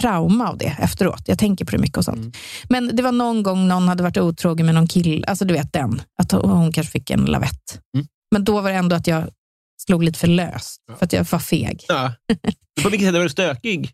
trauma 0.00 0.48
av 0.48 0.58
det 0.58 0.76
efteråt. 0.78 1.22
Jag 1.26 1.38
tänker 1.38 1.64
på 1.64 1.70
det 1.70 1.78
mycket 1.78 1.96
och 1.98 2.04
sånt. 2.04 2.18
Mm. 2.18 2.32
Men 2.68 2.96
det 2.96 3.02
var 3.02 3.12
någon 3.12 3.42
gång 3.42 3.68
någon 3.68 3.88
hade 3.88 4.02
varit 4.02 4.18
otrogen 4.18 4.66
med 4.66 4.74
någon 4.74 4.86
kille. 4.88 5.26
Alltså 5.26 5.44
du 5.44 5.54
vet 5.54 5.72
den. 5.72 6.02
Att 6.22 6.32
hon 6.32 6.72
kanske 6.72 6.92
fick 6.92 7.10
en 7.10 7.24
lavett. 7.24 7.80
Mm. 7.96 8.06
Men 8.30 8.44
då 8.44 8.60
var 8.60 8.70
det 8.70 8.76
ändå 8.76 8.96
att 8.96 9.06
jag 9.06 9.24
slog 9.86 10.02
lite 10.04 10.18
för 10.18 10.26
löst. 10.26 10.82
Ja. 10.88 10.96
För 10.96 11.04
att 11.06 11.12
jag 11.12 11.26
var 11.30 11.38
feg. 11.38 11.84
Ja. 11.88 12.12
På 12.82 12.88
vilket 12.88 13.08
sätt 13.08 13.14
var 13.14 13.22
du 13.22 13.28
stökig? 13.28 13.90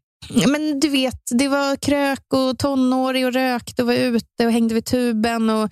Men 0.49 0.81
du 0.81 0.89
vet, 0.89 1.21
det 1.31 1.49
var 1.49 1.77
krök 1.77 2.33
och 2.35 2.59
tonårig 2.59 3.27
och 3.27 3.33
rökte 3.33 3.83
och 3.83 3.89
var 3.89 3.95
ute 3.95 4.47
och 4.47 4.53
hängde 4.53 4.75
vid 4.75 4.85
tuben 4.85 5.51
och 5.51 5.71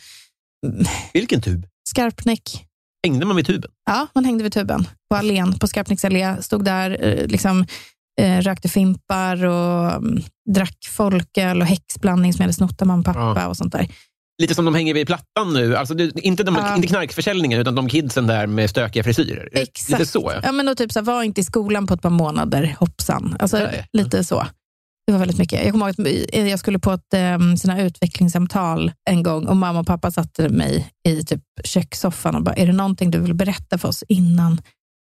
Vilken 1.12 1.42
tub? 1.42 1.66
skarpnäck. 1.88 2.66
Hängde 3.06 3.26
man 3.26 3.36
vid 3.36 3.46
tuben? 3.46 3.70
Ja, 3.86 4.06
man 4.14 4.24
hängde 4.24 4.42
vid 4.44 4.52
tuben 4.52 4.86
på 5.10 5.16
allén 5.16 5.58
på 5.58 5.66
Skarpnäcks 5.68 6.04
allé. 6.04 6.36
Stod 6.42 6.64
där, 6.64 7.04
eh, 7.04 7.26
liksom, 7.26 7.66
eh, 8.20 8.40
rökte 8.40 8.68
fimpar 8.68 9.44
och 9.44 9.92
mm, 9.92 10.22
drack 10.54 10.76
folköl 10.90 11.60
och 11.60 11.66
häxblandning 11.66 12.32
som 12.32 12.42
jag 12.42 12.44
hade 12.44 12.52
snott 12.54 12.82
av 12.82 12.88
mamma 12.88 13.00
och 13.00 13.04
pappa 13.04 13.48
och 13.48 13.56
sånt 13.56 13.72
där. 13.72 13.88
Lite 14.42 14.54
som 14.54 14.64
de 14.64 14.74
hänger 14.74 14.94
vid 14.94 15.06
plattan 15.06 15.52
nu. 15.52 15.76
Alltså, 15.76 15.94
det, 15.94 16.20
inte, 16.20 16.42
de, 16.42 16.54
Ja. 16.54 16.76
inte 16.76 16.88
knarkförsäljningen, 16.88 17.60
utan 17.60 17.74
de 17.74 17.88
kidsen 17.88 18.26
där 18.26 18.46
med 18.46 18.70
stökiga 18.70 19.04
frisyrer. 19.04 19.48
Exakt. 19.52 19.90
Lite 19.90 20.06
så, 20.06 20.32
ja. 20.34 20.40
Ja, 20.42 20.52
men 20.52 20.68
och 20.68 20.76
typ 20.76 20.92
så 20.92 20.98
här, 20.98 21.04
var 21.04 21.22
inte 21.22 21.40
i 21.40 21.44
skolan 21.44 21.86
på 21.86 21.94
ett 21.94 22.02
par 22.02 22.10
månader, 22.10 22.76
hoppsan. 22.78 23.36
Alltså, 23.38 23.58
Nej. 23.58 23.86
lite 23.92 24.24
så. 24.24 24.46
Det 25.06 25.12
var 25.12 25.18
väldigt 25.18 25.38
mycket. 25.38 25.64
Jag 25.64 25.72
kommer 25.72 25.86
ihåg 26.00 26.08
att 26.40 26.48
jag 26.50 26.58
skulle 26.58 26.78
på 26.78 26.92
ett 26.92 27.14
um, 27.40 27.56
sina 27.56 27.82
utvecklingssamtal 27.82 28.92
en 29.10 29.22
gång 29.22 29.46
och 29.46 29.56
mamma 29.56 29.80
och 29.80 29.86
pappa 29.86 30.10
satte 30.10 30.48
mig 30.48 30.90
i 31.08 31.24
typ 31.24 31.42
kökssoffan 31.64 32.34
och 32.34 32.42
bara, 32.42 32.54
är 32.54 32.66
det 32.66 32.72
någonting 32.72 33.10
du 33.10 33.18
vill 33.18 33.34
berätta 33.34 33.78
för 33.78 33.88
oss 33.88 34.04
innan 34.08 34.60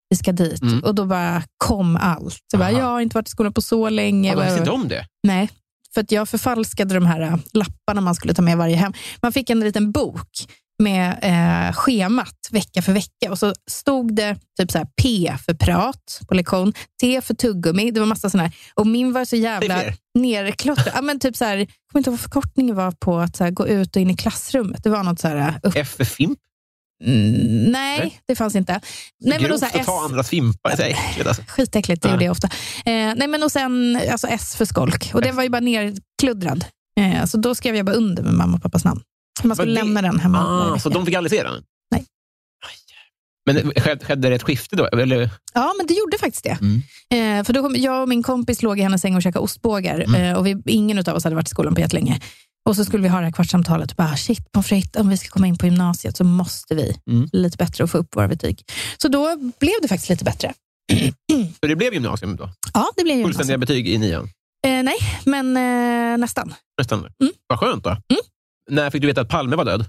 vi 0.09 0.15
ska 0.15 0.31
dit? 0.31 0.61
Mm. 0.61 0.79
Och 0.79 0.95
då 0.95 1.05
bara 1.05 1.43
kom 1.57 1.95
allt. 1.95 2.39
Jag, 2.51 2.59
bara, 2.59 2.71
jag 2.71 2.85
har 2.85 3.01
inte 3.01 3.17
varit 3.17 3.27
i 3.27 3.31
skolan 3.31 3.53
på 3.53 3.61
så 3.61 3.89
länge. 3.89 4.31
Ja, 4.33 4.43
visste 4.43 4.59
inte 4.59 4.71
om 4.71 4.87
det. 4.87 5.05
Nej, 5.23 5.49
för 5.93 6.01
att 6.01 6.11
jag 6.11 6.29
förfalskade 6.29 6.93
de 6.93 7.05
här 7.05 7.21
äh, 7.21 7.35
lapparna 7.53 8.01
man 8.01 8.15
skulle 8.15 8.33
ta 8.33 8.41
med 8.41 8.57
varje 8.57 8.75
hem. 8.75 8.93
Man 9.21 9.31
fick 9.31 9.49
en 9.49 9.59
liten 9.59 9.91
bok 9.91 10.29
med 10.79 11.19
eh, 11.21 11.73
schemat 11.73 12.35
vecka 12.51 12.81
för 12.81 12.93
vecka 12.93 13.31
och 13.31 13.39
så 13.39 13.53
stod 13.71 14.15
det 14.15 14.37
typ 14.59 14.71
så 14.71 14.77
här 14.77 14.87
P 15.01 15.33
för 15.45 15.53
prat 15.53 16.21
på 16.27 16.33
lektion, 16.33 16.73
T 17.01 17.21
för 17.21 17.33
tuggummi, 17.33 17.91
det 17.91 17.99
var 17.99 18.07
massa 18.07 18.29
sådana 18.29 18.47
här. 18.47 18.57
Och 18.73 18.87
min 18.87 19.13
var 19.13 19.25
så 19.25 19.35
jävla 19.35 19.81
nerklottrad. 20.19 20.91
Ja, 20.95 21.01
men 21.01 21.19
typ 21.19 21.35
så 21.35 21.45
här, 21.45 21.57
jag 21.57 21.67
kommer 21.91 21.99
inte 21.99 22.09
ihåg 22.09 22.13
vad 22.13 22.19
förkortningen 22.19 22.75
var 22.75 22.91
på 22.91 23.19
att 23.19 23.35
så 23.35 23.43
här, 23.43 23.51
gå 23.51 23.67
ut 23.67 23.95
och 23.95 24.01
in 24.01 24.09
i 24.09 24.17
klassrummet. 24.17 24.83
Det 24.83 24.89
var 24.89 25.03
något 25.03 25.19
så 25.19 25.27
här, 25.27 25.35
äh, 25.35 25.53
upp, 25.63 25.75
F 25.75 25.93
för 25.97 26.05
fimp. 26.05 26.39
Mm, 27.05 27.71
nej, 27.71 28.21
det 28.27 28.35
fanns 28.35 28.55
inte. 28.55 28.71
Nej, 28.73 28.81
men 29.19 29.41
då 29.41 29.47
Grovt 29.47 29.59
så 29.59 29.65
här, 29.65 29.79
att 29.79 29.85
ta 29.85 30.01
andras 30.05 30.29
fimpar. 30.29 30.75
Det 30.77 30.83
är 30.83 30.89
äckligt. 30.89 31.27
Alltså. 31.27 31.43
Skitäckligt, 31.47 32.01
det 32.01 32.07
Ja. 32.07 32.13
gjorde 32.13 32.25
jag 32.25 32.31
ofta. 32.31 32.47
Eh, 32.85 33.13
nej, 33.15 33.27
men 33.27 33.43
och 33.43 33.51
sen 33.51 33.99
alltså 34.11 34.27
S 34.27 34.55
för 34.55 34.65
skolk. 34.65 35.11
Och 35.13 35.21
det 35.21 35.31
var 35.31 35.43
ju 35.43 35.49
bara 35.49 35.59
nerkluddrad. 35.59 36.65
Eh, 36.99 37.25
så 37.25 37.37
då 37.37 37.55
skrev 37.55 37.75
jag 37.75 37.85
bara 37.85 37.95
under 37.95 38.23
med 38.23 38.33
mamma 38.33 38.57
och 38.57 38.63
pappas 38.63 38.85
namn. 38.85 39.01
Man 39.43 39.55
skulle 39.57 39.71
det- 39.71 39.75
lämna 39.83 40.01
den 40.01 40.19
hemma. 40.19 40.71
Ah, 40.73 40.79
så 40.79 40.89
de 40.89 41.05
fick 41.05 41.15
aldrig 41.15 41.31
se 41.39 41.43
den? 41.43 41.63
Men 43.53 43.71
skedde, 44.01 44.29
det 44.29 44.35
ett 44.35 44.43
skifte 44.43 44.75
då? 44.75 44.85
Eller? 44.85 45.29
Ja, 45.53 45.73
men 45.77 45.87
det 45.87 45.93
gjorde 45.93 46.17
faktiskt 46.17 46.43
det. 46.43 46.57
Mm. 46.61 46.81
Eh, 47.39 47.45
för 47.45 47.53
då 47.53 47.61
kom, 47.61 47.75
jag 47.77 48.01
och 48.01 48.09
min 48.09 48.23
kompis 48.23 48.61
låg 48.63 48.79
i 48.79 48.81
hennes 48.81 49.01
säng 49.01 49.15
och 49.15 49.21
käkade 49.23 49.43
ostbågar. 49.43 49.99
Mm. 49.99 50.21
Eh, 50.21 50.37
och 50.37 50.47
vi, 50.47 50.61
ingen 50.65 50.99
av 50.99 51.15
oss 51.15 51.23
hade 51.23 51.35
varit 51.35 51.47
i 51.47 51.49
skolan 51.49 51.75
på 51.75 51.81
jättelänge. 51.81 52.19
Och 52.69 52.75
så 52.75 52.85
skulle 52.85 53.03
vi 53.03 53.09
ha 53.09 53.19
det 53.19 53.25
här 53.25 53.31
kvartssamtalet. 53.31 53.91
Och 53.91 53.95
bara, 53.95 54.15
shit, 54.17 54.51
pommes 54.51 54.67
frites, 54.67 55.01
om 55.01 55.09
vi 55.09 55.17
ska 55.17 55.29
komma 55.29 55.47
in 55.47 55.57
på 55.57 55.65
gymnasiet 55.65 56.17
så 56.17 56.23
måste 56.23 56.75
vi 56.75 56.95
Mm. 57.09 57.29
lite 57.33 57.57
bättre 57.57 57.83
och 57.83 57.89
få 57.91 57.97
upp 57.97 58.15
våra 58.15 58.27
betyg. 58.27 58.63
Så 58.97 59.07
då 59.07 59.35
blev 59.59 59.73
det 59.81 59.87
faktiskt 59.87 60.09
lite 60.09 60.23
bättre. 60.23 60.53
Så 61.61 61.67
det 61.67 61.75
blev 61.75 61.93
gymnasium 61.93 62.35
då? 62.35 62.49
Ja, 62.73 62.89
det 62.97 63.03
blev 63.03 63.17
ju 63.17 63.23
Fullständiga 63.23 63.57
betyg 63.57 63.87
i 63.87 63.97
nian? 63.97 64.23
eh, 64.67 64.83
Nej, 64.83 64.95
men 65.25 65.57
eh, 65.57 66.17
nästan. 66.17 66.53
Nästan. 66.77 66.99
Mm. 66.99 67.33
Vad 67.47 67.59
skönt 67.59 67.83
då. 67.83 67.97
När 68.69 68.89
fick 68.89 69.01
du 69.01 69.07
veta 69.07 69.21
att 69.21 69.29
Palme 69.29 69.55
var 69.55 69.65
död? 69.65 69.85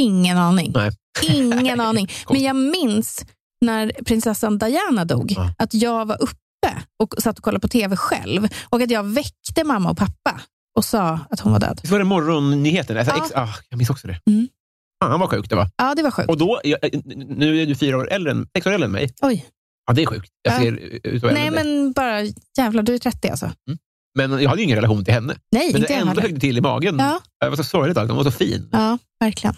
Ingen 0.00 0.38
aning. 0.38 0.72
Nej. 0.74 0.90
Ingen 1.22 1.80
aning. 1.88 2.08
Men 2.30 2.42
jag 2.42 2.56
minns 2.56 3.24
när 3.60 3.92
prinsessan 4.04 4.58
Diana 4.58 5.04
dog, 5.04 5.32
Ja. 5.36 5.54
att 5.58 5.74
jag 5.74 6.06
var 6.06 6.22
uppe 6.22 6.82
och 7.02 7.14
satt 7.18 7.38
och 7.38 7.44
kollade 7.44 7.60
på 7.60 7.68
tv 7.68 7.96
själv 7.96 8.48
och 8.68 8.80
att 8.82 8.90
jag 8.90 9.02
väckte 9.04 9.64
mamma 9.64 9.90
och 9.90 9.96
pappa 9.98 10.40
och 10.76 10.84
sa 10.84 11.20
att 11.30 11.40
hon 11.40 11.52
var 11.52 11.60
död. 11.60 11.78
Visst 11.82 11.92
var 11.92 11.98
det 11.98 12.04
morgonnyheten? 12.04 12.96
Alltså, 12.96 13.14
Ja. 13.16 13.24
ex, 13.24 13.32
ah, 13.34 13.54
jag 13.68 13.76
minns 13.78 13.90
också 13.90 14.06
det. 14.06 14.20
Mm. 14.30 14.48
Fan 15.04 15.20
vad 15.20 15.30
sjukt 15.30 15.50
det 15.50 15.56
var. 15.56 15.70
Ja, 15.76 15.94
det 15.94 16.02
var 16.02 16.10
sjukt. 16.10 16.28
Och 16.28 16.38
då, 16.38 16.60
jag, 16.64 16.78
nu 17.28 17.62
är 17.62 17.66
du 17.66 17.74
fyra 17.74 17.96
år 17.96 18.10
äldre 18.10 18.46
sex 18.54 18.66
år 18.66 18.70
äldre 18.72 18.84
än 18.84 18.92
mig. 18.92 19.14
Oj. 19.22 19.46
Ja, 19.86 19.92
det 19.94 20.02
är 20.02 20.06
sjukt. 20.06 20.30
Jag 20.42 20.54
Ja. 20.54 20.58
ser 20.58 20.72
ut 20.72 21.06
att 21.16 21.22
vara 21.22 21.32
äldre 21.32 21.50
Nej, 21.50 21.64
men 21.64 21.92
bara 21.92 22.22
jävlar, 22.58 22.82
du 22.82 22.94
är 22.94 22.98
30 22.98 23.28
alltså. 23.28 23.50
Men 24.18 24.42
jag 24.42 24.48
hade 24.48 24.60
ju 24.60 24.64
ingen 24.64 24.76
relation 24.76 25.04
till 25.04 25.14
henne. 25.14 25.36
Nej, 25.52 25.72
Men 25.72 25.80
det 25.82 25.92
heller. 25.94 26.22
högg 26.22 26.40
till 26.40 26.58
i 26.58 26.60
magen. 26.60 26.96
Ja, 26.98 27.20
Det 27.40 27.48
var 27.48 27.56
så 27.56 27.64
sorgligt. 27.64 27.96
Hon 27.98 28.08
var 28.16 28.24
så 28.24 28.30
fin. 28.30 28.68
ja, 28.72 28.98
verkligen. 29.20 29.54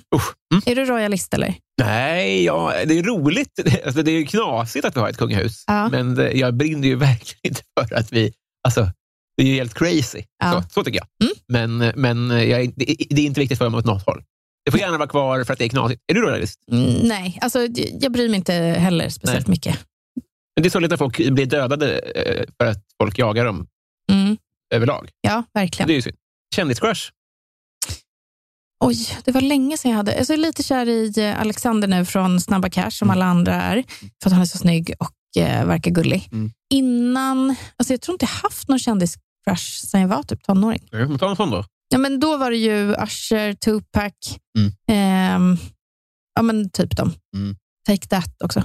Mm. 0.55 0.62
Är 0.66 0.74
du 0.74 0.84
royalist 0.84 1.34
eller? 1.34 1.55
Nej, 1.82 2.44
ja, 2.44 2.72
det 2.86 2.98
är 2.98 3.03
roligt. 3.03 3.61
Alltså, 3.86 4.03
det 4.03 4.11
är 4.11 4.24
knasigt 4.24 4.84
att 4.84 4.96
vi 4.96 5.01
har 5.01 5.09
ett 5.09 5.16
kungahus. 5.16 5.64
Ja. 5.66 5.88
Men 5.88 6.14
det, 6.14 6.32
jag 6.32 6.55
brinner 6.55 6.88
ju 6.88 6.94
verkligen 6.96 7.40
inte 7.44 7.61
för 7.80 7.94
att 7.94 8.12
vi... 8.12 8.32
Alltså, 8.66 8.88
det 9.36 9.42
är 9.42 9.46
ju 9.46 9.55
helt 9.55 9.74
crazy. 9.74 10.22
Ja. 10.42 10.53
Så, 10.53 10.68
så 10.70 10.84
tycker 10.84 10.98
jag. 11.01 11.28
Mm. 11.28 11.78
Men, 11.78 11.92
men 12.01 12.48
jag, 12.48 12.72
det, 12.76 12.90
är- 12.90 13.14
det 13.14 13.20
är 13.22 13.26
inte 13.26 13.40
viktigt 13.40 13.59
för 13.59 13.68
mig 13.68 13.78
åt 13.78 13.84
något 13.84 14.07
håll. 14.07 14.22
Det 14.64 14.70
får 14.70 14.80
gärna 14.80 14.98
vara 14.98 15.09
kvar 15.09 15.44
för 15.44 15.53
att 15.53 15.59
det 15.59 15.64
är 15.64 15.68
knasigt. 15.68 16.03
Är 16.07 16.14
du 16.14 16.20
royalist? 16.20 16.61
Mm, 16.72 16.92
nej, 17.09 17.38
alltså, 17.40 17.59
jag 18.01 18.12
bryr 18.12 18.28
mig 18.28 18.36
inte 18.36 18.53
heller 18.55 19.09
speciellt 19.09 19.46
mycket. 19.46 19.78
Men 20.57 20.62
det 20.62 20.68
är 20.68 20.70
sorgligt 20.70 20.90
när 20.90 20.96
folk 20.98 21.16
blir 21.30 21.46
dödade 21.46 21.98
eh, 21.98 22.44
för 22.61 22.66
att 22.70 22.84
folk 23.03 23.18
jagar 23.18 23.44
dem 23.44 23.66
överlag. 24.71 25.11
ja, 25.21 25.45
Det 25.53 25.61
verkligen. 25.61 25.91
är 25.91 25.95
ju 25.95 26.03
synd. 26.03 26.16
Kändiscrush? 26.55 27.11
Oj, 28.85 28.97
det 29.25 29.33
var 29.33 29.41
länge 29.41 29.77
sedan 29.79 29.91
jag 29.91 29.97
hade... 29.97 30.12
Jag 30.16 30.31
är 30.31 30.37
lite 30.37 30.62
kär 30.62 30.89
i 30.89 31.12
eh, 31.18 31.41
Alexander 31.41 31.89
nu 31.89 32.05
från 32.05 32.41
Snabba 32.41 32.71
Cash, 32.71 32.91
som 32.91 33.11
Mm. 33.11 33.16
alla 33.16 33.25
andra 33.31 33.55
är. 33.55 33.85
För 34.23 34.29
att 34.31 34.33
han 34.33 34.43
är 34.43 34.47
så 34.47 34.59
snygg 34.59 34.95
och 34.99 35.43
eh, 35.43 35.66
verkar 35.66 35.91
gullig. 35.91 36.29
Mm. 36.33 36.51
Innan... 36.71 37.55
Alltså 37.77 37.93
jag 37.93 38.01
tror 38.01 38.14
inte 38.14 38.25
jag 38.25 38.31
haft 38.49 38.68
någon 38.68 38.79
kändiscrush 38.79 39.87
sedan 39.87 40.01
jag 40.01 40.09
var 40.09 40.23
typ 40.23 40.43
tonåring. 40.43 40.89
Ja, 40.91 40.99
men 40.99 41.18
Ta 41.18 41.31
en 41.31 41.37
sån 41.37 41.51
då. 41.51 41.64
Ja, 41.89 41.99
men 41.99 42.21
då 42.21 42.37
var 42.37 42.51
det 42.51 42.57
ju 42.57 42.95
Usher, 43.05 43.53
Tupac, 43.55 44.12
Mm. 44.59 44.73
ehm, 44.89 45.57
ja 46.35 46.43
men 46.43 46.71
typ 46.71 46.97
dem. 46.97 47.12
Mm. 47.37 47.57
Take 47.87 48.07
That 48.07 48.43
också. 48.45 48.64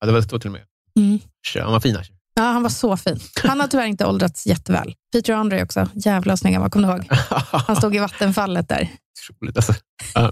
Ja, 0.00 0.06
det 0.06 0.12
var 0.12 0.22
så 0.22 0.38
till 0.38 0.48
och 0.48 0.52
med. 0.52 0.62
Mm. 0.98 1.18
Kör, 1.46 1.60
Han 1.62 1.72
var 1.72 1.80
fin. 1.80 1.96
Asher. 1.96 2.13
Ja, 2.34 2.42
han 2.42 2.62
var 2.62 2.70
så 2.70 2.96
fin. 2.96 3.20
Han 3.42 3.60
har 3.60 3.66
tyvärr 3.66 3.86
inte 3.86 4.06
åldrats 4.06 4.46
jätteväl. 4.46 4.94
Peter 5.12 5.32
Andre 5.32 5.62
också. 5.62 5.88
Jävla 5.94 6.36
snygg 6.36 6.54
han 6.54 6.62
var, 6.62 6.70
kommer 6.70 6.88
du 6.88 6.94
ihåg? 6.94 7.06
Han 7.66 7.76
stod 7.76 7.96
i 7.96 7.98
vattenfallet 7.98 8.68
där. 8.68 8.88
Otroligt. 9.30 9.56
Alltså. 9.56 9.74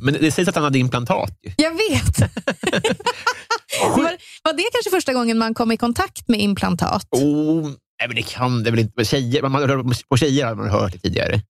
Men 0.01 0.15
det 0.15 0.31
sägs 0.31 0.49
att 0.49 0.55
han 0.55 0.65
hade 0.65 0.79
implantat. 0.79 1.39
Jag 1.57 1.71
vet! 1.71 2.19
var, 3.81 4.17
var 4.45 4.53
det 4.53 4.63
kanske 4.73 4.91
första 4.91 5.13
gången 5.13 5.39
man 5.39 5.55
kom 5.55 5.73
i 5.73 5.77
kontakt 5.77 6.29
med 6.29 6.41
implantat? 6.41 7.07
Oh, 7.11 7.63
nej, 7.63 8.09
men 8.09 8.17
det 8.17 8.23
kan 8.23 8.63
det 8.63 8.71
väl 8.71 8.81
inte. 8.81 9.05
Tjejer, 9.05 9.43
man 9.43 9.95
på 10.09 10.17
tjejer 10.17 10.47
har 10.47 10.55
man 10.55 10.71
hört 10.71 10.93
det 10.93 10.99
tidigare. 10.99 11.41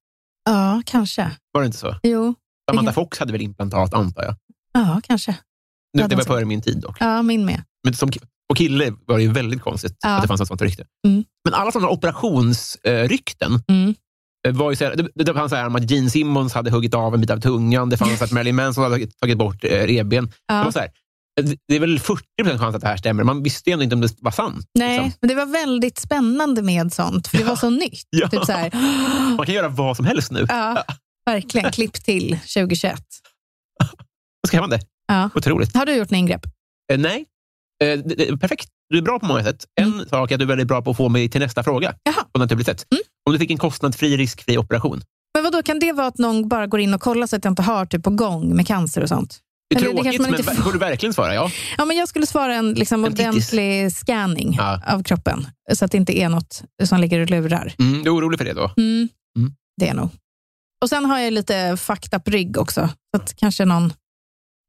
Ja, 0.45 0.83
kanske. 0.87 1.31
Var 1.53 1.61
det 1.61 1.67
inte 1.67 1.79
så? 1.79 1.97
Jo, 2.03 2.35
Samantha 2.71 2.93
Fox 2.93 3.19
hade 3.19 3.33
väl 3.33 3.43
implantat, 3.43 3.95
antar 3.95 4.23
jag. 4.23 4.35
ja 4.73 5.01
kanske. 5.05 5.37
Nu, 5.95 6.07
det 6.09 6.17
var 6.17 6.25
före 6.25 6.45
min 6.45 6.63
tid 6.63 6.81
dock. 6.81 6.97
Ja, 7.01 7.23
min 7.23 7.45
med. 7.45 7.63
Men 7.85 7.95
som, 7.95 8.11
på 8.53 8.57
kille 8.57 8.93
var 9.07 9.17
det 9.17 9.23
ju 9.23 9.33
väldigt 9.33 9.63
konstigt 9.63 9.97
Ja. 10.03 10.09
att 10.17 10.23
det 10.23 10.29
fanns 10.29 10.41
ett 10.41 10.49
sånt 10.49 10.63
rykte. 10.63 10.85
Mm. 11.07 11.25
Men 11.45 11.55
alla 11.55 11.73
sådana 11.73 11.89
operationsrykten 11.89 13.63
Mm. 13.69 13.95
eh, 14.49 14.55
var 14.55 14.71
ju 14.71 14.77
så 14.77 14.85
här, 14.85 14.97
det, 15.15 15.25
det 15.25 15.35
fanns 15.35 15.51
så 15.51 15.57
här 15.57 15.67
om 15.67 15.77
att 15.77 15.91
Gene 15.91 16.11
Simmons 16.11 16.55
hade 16.55 16.71
huggit 16.71 16.95
av 16.95 17.15
en 17.15 17.21
bit 17.21 17.31
av 17.31 17.41
tungan. 17.41 17.89
Det 17.91 17.97
fanns 17.97 18.23
att 18.23 18.33
Marilyn 18.33 18.57
Manson 18.57 18.85
hade 18.85 19.07
tagit 19.07 19.39
bort 19.39 19.65
eh, 19.65 19.69
revben. 19.69 20.27
Det, 20.27 20.33
Ja. 20.47 20.65
var 20.65 20.71
så 20.71 20.79
här, 20.79 20.89
eh, 21.41 21.51
det 21.69 21.77
är 21.77 21.81
väl 21.81 21.99
40% 21.99 22.59
chans 22.59 22.75
att 22.75 22.81
det 22.81 22.87
här 22.89 22.97
stämmer. 22.97 23.25
Man 23.25 23.43
visste 23.43 23.71
ju 23.71 23.73
ändå 23.73 23.83
inte 23.83 23.95
om 23.95 24.01
det 24.01 24.15
var 24.21 24.31
sant. 24.31 24.67
Nej, 24.79 24.99
liksom. 25.05 25.19
men 25.21 25.29
det 25.29 25.35
var 25.35 25.47
väldigt 25.47 25.99
spännande 25.99 26.63
med 26.63 26.93
sånt, 26.93 27.29
för 27.29 27.39
det 27.39 27.45
var 27.45 27.57
så 27.57 27.71
nytt. 27.71 28.07
Ja. 28.11 28.29
Typ 28.29 28.45
så 28.45 28.53
här, 28.53 28.71
Man 29.37 29.47
kan 29.47 29.55
göra 29.55 29.69
vad 29.69 29.97
som 29.97 30.07
helst 30.07 30.31
nu. 30.33 30.47
ja, 30.49 30.85
verkligen. 31.27 31.73
Klipp 31.73 31.95
till 31.95 32.39
2021. 32.55 33.03
Skrämmande. 34.49 34.81
Ja. 35.09 35.31
Otroligt. 35.35 35.75
Har 35.77 35.87
du 35.87 35.95
gjort 35.95 36.11
en 36.11 36.17
ingrepp? 36.17 36.47
Eh, 36.93 36.99
nej, 36.99 37.25
eh, 37.83 37.99
det, 37.99 38.15
det, 38.15 38.37
perfekt. 38.39 38.69
Du 38.91 38.99
är 38.99 39.03
bra 39.03 39.19
på 39.19 39.27
många 39.27 39.43
sätt. 39.45 39.65
En 39.81 40.07
sak 40.09 40.31
är 40.31 40.35
att 40.35 40.39
du 40.39 40.45
är 40.45 40.49
väldigt 40.49 40.69
bra 40.69 40.83
på 40.83 40.91
att 40.91 40.97
få 40.97 41.09
mig 41.09 41.29
till 41.29 41.41
nästa 41.41 41.63
fråga 41.63 41.89
Mm. 41.89 41.99
Jaha. 42.05 42.25
på 42.33 42.39
naturligt 42.41 42.67
sätt. 42.67 42.87
Mm. 42.91 43.03
Om 43.27 43.33
du 43.33 43.39
fick 43.39 43.51
en 43.51 43.59
kostnadsfri, 43.59 44.17
riskfri 44.17 44.59
operation. 44.59 45.03
Men 45.35 45.45
vadå, 45.45 45.63
kan 45.63 45.79
det 45.79 45.93
vara 45.93 46.07
att 46.07 46.19
någon 46.19 46.49
bara 46.49 46.67
går 46.67 46.81
in 46.81 46.95
och 46.95 47.01
kollar 47.01 47.27
så 47.27 47.37
att 47.37 47.45
jag 47.45 47.53
inte 47.53 47.63
har 47.63 47.87
typ 47.87 48.03
på 48.03 48.11
gång 48.11 48.57
med 48.57 48.67
cancer 48.67 49.03
och 49.03 49.09
sånt? 49.09 49.39
Det 49.71 49.77
är 49.77 49.79
Eller 49.81 49.89
det 49.91 50.03
tråkigt, 50.03 50.21
man 50.21 50.31
men 50.31 50.41
inte 50.41 50.55
får. 50.55 50.73
du 50.73 50.79
verkligen 50.79 51.15
svara 51.15 51.35
ja? 51.35 51.51
Ja, 51.79 51.85
men 51.85 51.97
jag 51.97 52.09
skulle 52.09 52.27
svara 52.27 52.55
en 52.55 52.73
liksom, 52.75 53.05
En 53.05 53.13
ordentlig 53.13 53.93
scanning 53.93 54.55
Ja. 54.59 54.81
av 54.87 55.03
kroppen, 55.03 55.47
så 55.75 55.85
att 55.85 55.91
det 55.91 55.97
inte 55.97 56.19
är 56.19 56.29
något 56.29 56.63
som 56.85 57.01
ligger 57.01 57.21
och 57.21 57.31
lurar. 57.31 57.75
Mm, 57.79 58.03
du 58.03 58.11
är 58.11 58.15
orolig 58.17 58.39
för 58.39 58.45
det 58.45 58.53
då? 58.53 58.71
Mm. 58.77 59.09
Mm. 59.39 59.53
Det 59.81 59.89
är 59.89 59.95
nog. 59.95 60.09
Och 60.83 60.89
sen 60.89 61.05
har 61.05 61.19
jag 61.19 61.33
lite 61.33 61.77
fucked 61.77 62.15
up 62.21 62.29
rygg 62.29 62.59
också, 62.59 62.89
så 63.17 63.23
att 63.23 63.37
kanske 63.37 63.65
någon 63.65 63.93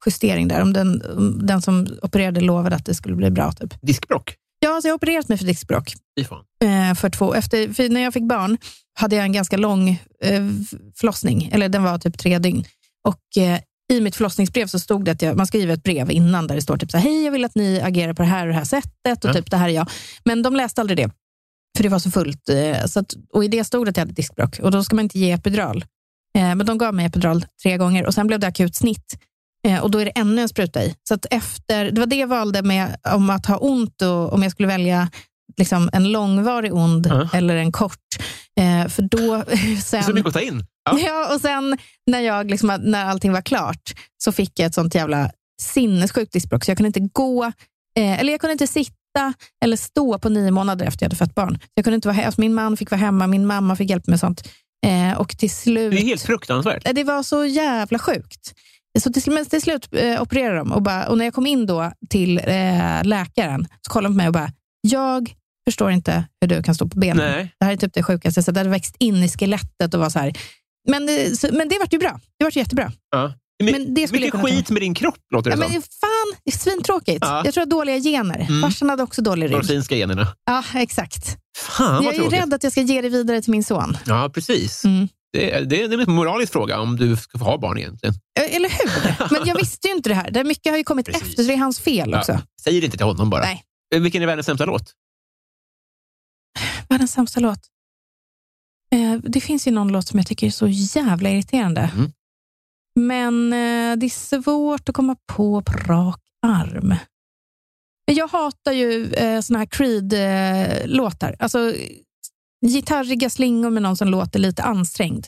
justering 0.05 0.47
där. 0.47 0.61
Om 0.61 0.73
den, 0.73 1.01
om 1.17 1.45
den 1.47 1.61
som 1.61 1.87
opererade 2.01 2.41
lovade 2.41 2.75
att 2.75 2.85
det 2.85 2.93
skulle 2.95 3.15
bli 3.15 3.31
bra. 3.31 3.51
Typ. 3.51 3.73
Diskbråck? 3.81 4.35
Ja, 4.59 4.81
så 4.81 4.87
jag 4.87 4.91
har 4.93 4.95
opererat 4.97 5.29
mig 5.29 5.37
för 5.37 5.45
diskbråck. 5.45 5.93
Eh, 6.63 6.93
för 6.95 7.09
två. 7.09 7.33
Efter, 7.33 7.73
för 7.73 7.89
när 7.89 8.01
jag 8.01 8.13
fick 8.13 8.23
barn 8.23 8.57
hade 8.99 9.15
jag 9.15 9.25
en 9.25 9.31
ganska 9.33 9.57
lång 9.57 9.89
eh, 10.23 10.47
förlossning, 10.95 11.49
eller 11.53 11.69
den 11.69 11.83
var 11.83 11.97
typ 11.99 12.17
tre 12.17 12.39
dygn. 12.39 12.63
Och 13.07 13.43
eh, 13.43 13.59
i 13.93 14.01
mitt 14.01 14.15
förlossningsbrev 14.15 14.67
så 14.67 14.79
stod 14.79 15.05
det 15.05 15.11
att 15.11 15.21
jag, 15.21 15.37
man 15.37 15.47
skriver 15.47 15.73
ett 15.73 15.83
brev 15.83 16.11
innan 16.11 16.47
där 16.47 16.55
det 16.55 16.61
står 16.61 16.77
typ 16.77 16.91
så 16.91 16.97
här, 16.97 17.03
hej 17.09 17.23
jag 17.25 17.31
vill 17.31 17.45
att 17.45 17.55
ni 17.55 17.81
agerar 17.81 18.13
på 18.13 18.21
det 18.21 18.27
här 18.27 18.41
och 18.47 18.53
det 18.53 18.57
här 18.59 18.63
sättet 18.63 19.23
och 19.25 19.29
Ja. 19.29 19.33
typ 19.33 19.51
det 19.51 19.57
här 19.57 19.69
är 19.69 19.73
jag. 19.73 19.89
Men 20.25 20.41
de 20.43 20.55
läste 20.55 20.81
aldrig 20.81 20.97
det, 20.97 21.09
för 21.77 21.83
det 21.83 21.89
var 21.89 21.99
så 21.99 22.11
fullt. 22.11 22.49
Eh, 22.49 22.85
så 22.85 22.99
att, 22.99 23.13
och 23.33 23.45
i 23.45 23.47
det 23.47 23.63
stod 23.63 23.85
det 23.85 23.89
att 23.89 23.97
jag 23.97 24.01
hade 24.01 24.13
diskbråck 24.13 24.59
och 24.59 24.71
då 24.71 24.83
ska 24.83 24.95
man 24.95 25.03
inte 25.05 25.19
ge 25.19 25.31
epidural. 25.31 25.85
Eh, 26.37 26.55
men 26.55 26.65
de 26.65 26.77
gav 26.77 26.93
mig 26.93 27.05
epidural 27.05 27.45
tre 27.63 27.77
gånger 27.77 28.05
och 28.05 28.13
sen 28.13 28.27
blev 28.27 28.39
det 28.39 28.47
akut 28.47 28.75
snitt. 28.75 29.17
Eh, 29.68 29.80
och 29.84 29.91
då 29.91 29.99
är 29.99 30.05
det 30.05 30.11
ännu 30.11 30.41
en 30.41 30.49
spruta 30.49 30.84
i. 30.84 30.95
Så 31.09 31.18
efter, 31.30 31.91
det 31.91 31.99
var 31.99 32.07
det 32.07 32.16
jag 32.16 32.28
valde 32.28 32.61
med 32.61 32.95
om 33.14 33.30
att 33.30 33.45
ha 33.45 33.57
ont 33.57 34.01
och 34.01 34.34
om 34.34 34.43
jag 34.43 34.51
skulle 34.51 34.68
välja 34.68 35.09
liksom 35.57 35.89
en 35.93 36.11
långvarig 36.11 36.74
ond 36.74 37.07
Ja. 37.07 37.30
eller 37.34 37.55
en 37.55 37.72
kort. 37.72 37.99
Eh, 38.59 38.88
för 38.89 39.01
då 39.01 39.34
är 39.47 39.76
så 39.76 39.82
sen... 40.03 40.16
mycket 40.16 40.28
att 40.28 40.34
ta 40.34 40.41
in. 40.41 40.66
Ja. 40.86 40.99
Ja, 41.05 41.34
och 41.36 41.41
sen 41.41 41.78
när, 42.11 42.20
jag 42.20 42.49
liksom, 42.51 42.80
när 42.84 43.05
allting 43.05 43.32
var 43.32 43.41
klart 43.41 43.93
så 44.24 44.32
fick 44.32 44.59
jag 44.59 44.66
ett 44.68 44.74
sånt 44.74 44.95
jävla 44.95 45.32
sinnessjukt 45.61 46.34
diskbråck 46.34 46.64
så 46.66 46.72
jag 46.72 46.78
kunde 46.78 46.88
inte 46.99 47.09
gå, 47.14 47.43
eh, 47.99 48.20
eller 48.20 48.32
jag 48.32 48.41
kunde 48.41 48.51
inte 48.51 48.68
sitta 48.68 49.34
eller 49.66 49.78
stå 49.78 50.20
på 50.20 50.30
nio 50.30 50.51
månader 50.51 50.86
efter 50.86 51.03
jag 51.03 51.09
hade 51.09 51.16
fött 51.16 51.36
barn. 51.36 51.57
Så 51.61 51.70
jag 51.76 51.86
kunde 51.86 51.95
inte 51.95 52.07
vara 52.07 52.26
alltså 52.26 52.41
min 52.41 52.53
man 52.53 52.78
fick 52.78 52.91
vara 52.91 52.99
hemma, 53.01 53.28
min 53.28 53.45
mamma 53.47 53.76
fick 53.76 53.89
hjälp 53.89 54.07
med 54.07 54.20
sånt. 54.20 54.49
Eh, 54.86 55.18
och 55.20 55.38
till 55.38 55.51
slut... 55.51 55.91
Det 55.91 55.97
är 56.01 56.05
helt 56.05 56.22
fruktansvärt. 56.22 56.88
Eh, 56.88 56.93
Det 56.93 57.03
var 57.03 57.24
så 57.24 57.45
jävla 57.45 57.99
sjukt. 57.99 58.53
Så 58.99 59.13
till, 59.13 59.33
men 59.33 59.45
till 59.45 59.61
slut 59.61 59.87
eh, 59.91 60.21
opererade 60.21 60.57
de 60.57 60.71
och, 60.71 60.81
bara, 60.81 61.07
och 61.07 61.17
när 61.17 61.25
jag 61.25 61.33
kom 61.33 61.47
in 61.47 61.65
då 61.65 61.91
till 62.09 62.37
eh, 62.37 63.03
läkaren 63.03 63.67
så 63.81 63.91
kollade 63.91 64.09
de 64.09 64.13
på 64.13 64.17
mig 64.17 64.27
och 64.27 64.33
bara, 64.33 64.51
jag 64.81 65.33
förstår 65.67 65.91
inte 65.91 66.25
hur 66.41 66.47
du 66.47 66.63
kan 66.63 66.75
stå 66.75 66.87
på 66.87 66.99
benen. 66.99 67.31
Nej. 67.31 67.53
Det 67.59 67.65
här 67.65 67.73
är 67.73 67.77
typ 67.77 67.93
det 67.93 68.03
sjukaste. 68.03 68.43
Så 68.43 68.51
det 68.51 68.59
hade 68.59 68.69
växt 68.69 68.95
in 68.99 69.15
i 69.15 69.29
skelettet 69.29 69.93
och 69.93 69.99
var 69.99 70.09
så 70.09 70.19
här. 70.19 70.33
Men, 70.89 71.09
eh, 71.09 71.31
så, 71.31 71.47
men 71.51 71.69
det 71.69 71.79
vart 71.79 71.93
ju 71.93 71.97
bra. 71.97 72.19
Det 72.39 72.43
vart 72.43 72.55
jättebra. 72.55 72.91
Ja. 73.11 73.33
Men, 73.63 73.71
Men 73.71 73.93
det 73.93 74.11
mycket 74.11 74.41
skit 74.41 74.69
med 74.69 74.81
din 74.81 74.93
kropp, 74.93 75.17
låter 75.33 75.49
det 75.49 75.55
Ja, 75.55 75.59
men 75.59 75.71
som. 75.71 75.81
fan, 75.81 76.39
det 76.45 76.53
är 76.53 76.57
svintråkigt. 76.57 77.17
Ja. 77.21 77.41
Jag 77.45 77.53
tror 77.53 77.61
jag 77.61 77.65
har 77.65 77.79
dåliga 77.79 77.99
gener. 77.99 78.39
Mm. 78.39 78.61
Farsan 78.61 78.89
hade 78.89 79.03
också 79.03 79.21
dålig 79.21 79.45
rygg. 79.45 79.55
Medicinska 79.55 79.95
generna. 79.95 80.27
Ja, 80.45 80.63
exakt. 80.75 81.37
Fan 81.57 82.03
jag 82.03 82.15
är 82.15 82.29
rädd 82.29 82.53
att 82.53 82.63
jag 82.63 82.71
ska 82.71 82.81
ge 82.81 83.01
det 83.01 83.09
vidare 83.09 83.41
till 83.41 83.51
min 83.51 83.63
son. 83.63 83.97
Ja, 84.05 84.31
precis. 84.33 84.85
Mm. 84.85 85.07
Det, 85.34 85.51
är, 85.51 85.65
det 85.65 85.81
är 85.84 85.99
en 86.09 86.11
moralisk 86.15 86.51
fråga 86.53 86.79
om 86.79 86.95
du 86.95 87.15
ska 87.15 87.38
få 87.38 87.45
ha 87.45 87.57
barn 87.57 87.77
egentligen. 87.77 88.15
Eh, 88.39 88.55
Eller 88.55 88.69
hur? 88.69 89.39
Men 89.39 89.47
jag 89.47 89.55
visste 89.55 89.88
ju 89.88 89.93
inte 89.93 90.09
det 90.09 90.15
här. 90.15 90.31
Det 90.31 90.43
mycket 90.43 90.71
har 90.71 90.77
ju 90.77 90.84
kommit 90.84 91.05
Precis. 91.05 91.21
efter, 91.21 91.43
så 91.43 91.47
det 91.47 91.53
är 91.53 91.57
hans 91.57 91.79
fel 91.79 92.09
Ja. 92.11 92.19
också. 92.19 92.41
Säg 92.61 92.79
det 92.79 92.86
inte 92.86 92.97
till 92.97 93.05
honom 93.05 93.29
bara. 93.29 93.41
Nej. 93.41 93.63
Eh, 93.95 94.01
Vilken 94.01 94.21
är 94.21 94.25
världens 94.25 94.45
sämsta 94.45 94.65
låt? 94.65 94.93
Världens 96.89 97.11
sämsta 97.11 97.39
låt. 97.39 97.59
Eh, 98.91 99.13
det 99.23 99.41
finns 99.41 99.67
ju 99.67 99.71
någon 99.71 99.88
låt 99.91 100.07
som 100.07 100.19
jag 100.19 100.27
tycker 100.27 100.47
är 100.47 100.51
så 100.51 100.67
jävla 100.67 101.29
irriterande. 101.29 101.91
Mm. 101.95 102.11
Men 102.99 103.53
eh, 103.53 103.97
det 103.97 104.05
är 104.05 104.09
svårt 104.41 104.89
att 104.89 104.95
komma 104.95 105.15
på 105.34 105.61
på 105.61 105.71
rak 105.73 106.19
arm. 106.47 106.95
Jag 108.05 108.27
hatar 108.27 108.71
ju 108.71 109.13
eh, 109.13 109.41
såna 109.41 109.59
här 109.59 109.65
Creed-låtar. 109.65 111.36
alltså 111.39 111.73
gitarriga 112.68 113.30
slingor 113.30 113.70
med 113.70 113.84
någon 113.84 113.97
som 113.97 114.07
låter 114.07 114.39
lite 114.39 114.64
ansträngd. 114.64 115.26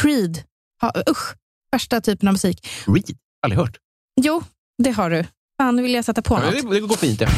Creed. 0.00 0.42
Ha, 0.80 0.92
usch, 1.10 1.34
värsta 1.72 2.00
typen 2.00 2.28
av 2.28 2.34
musik. 2.34 2.66
Reed? 2.86 3.16
Aldrig 3.42 3.58
hört. 3.58 3.76
Jo, 4.20 4.42
det 4.82 4.90
har 4.90 5.10
du. 5.10 5.24
Fan, 5.60 5.76
nu 5.76 5.82
vill 5.82 5.94
jag 5.94 6.04
sätta 6.04 6.22
på 6.22 6.34
Ja, 6.34 6.40
något. 6.50 6.70
det, 6.70 6.74
det 6.74 6.80
går 6.80 6.96
fint. 6.96 7.20
Ja. 7.20 7.28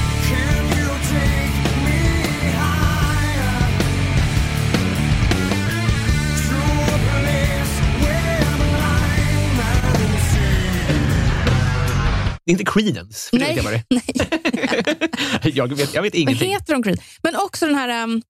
Det 12.45 12.51
är 12.51 12.53
inte 12.53 12.65
Creedence. 12.65 13.31
för 13.31 13.39
det 13.39 13.45
Nej, 13.45 13.55
vet 13.55 13.65
jag 13.65 13.71
vad 13.71 13.73
det 13.73 13.85
nej. 13.91 14.03
är. 15.43 15.51
jag, 15.57 15.69
vet, 15.69 15.95
jag 15.95 16.03
vet 16.03 16.15
ingenting. 16.15 16.51
heter 16.51 16.73
de 16.73 16.83
Creed? 16.83 17.01
Men 17.23 17.37
också 17.37 17.67
den 17.67 17.75
här... 17.75 18.03
Um, 18.03 18.23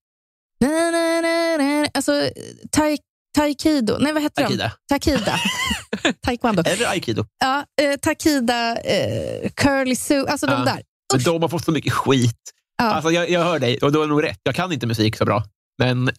alltså, 1.93 2.29
tai, 2.71 2.97
Taikido. 3.37 3.97
Nej, 3.99 4.13
vad 4.13 4.21
heter 4.23 4.49
de? 4.49 4.69
Takida. 4.89 5.35
Taekwondo. 6.25 6.63
Eller 6.65 6.87
Aikido. 6.87 7.25
Ja, 7.39 7.65
eh, 7.81 7.95
Takida, 8.01 8.77
eh, 8.77 9.49
Curly 9.55 9.95
Sue, 9.95 10.25
alltså 10.29 10.45
de 10.47 10.51
Ja. 10.53 10.65
där. 10.65 10.81
Men 11.13 11.23
de 11.23 11.41
har 11.41 11.49
fått 11.49 11.65
så 11.65 11.71
mycket 11.71 11.93
skit. 11.93 12.39
Ja. 12.77 12.85
Alltså, 12.85 13.11
jag, 13.11 13.29
jag 13.29 13.43
hör 13.43 13.59
dig 13.59 13.77
och 13.77 13.91
du 13.91 13.99
har 13.99 14.07
nog 14.07 14.23
rätt. 14.23 14.39
Jag 14.43 14.55
kan 14.55 14.71
inte 14.71 14.87
musik 14.87 15.17
så 15.17 15.25
bra. 15.25 15.43
Men 15.79 16.11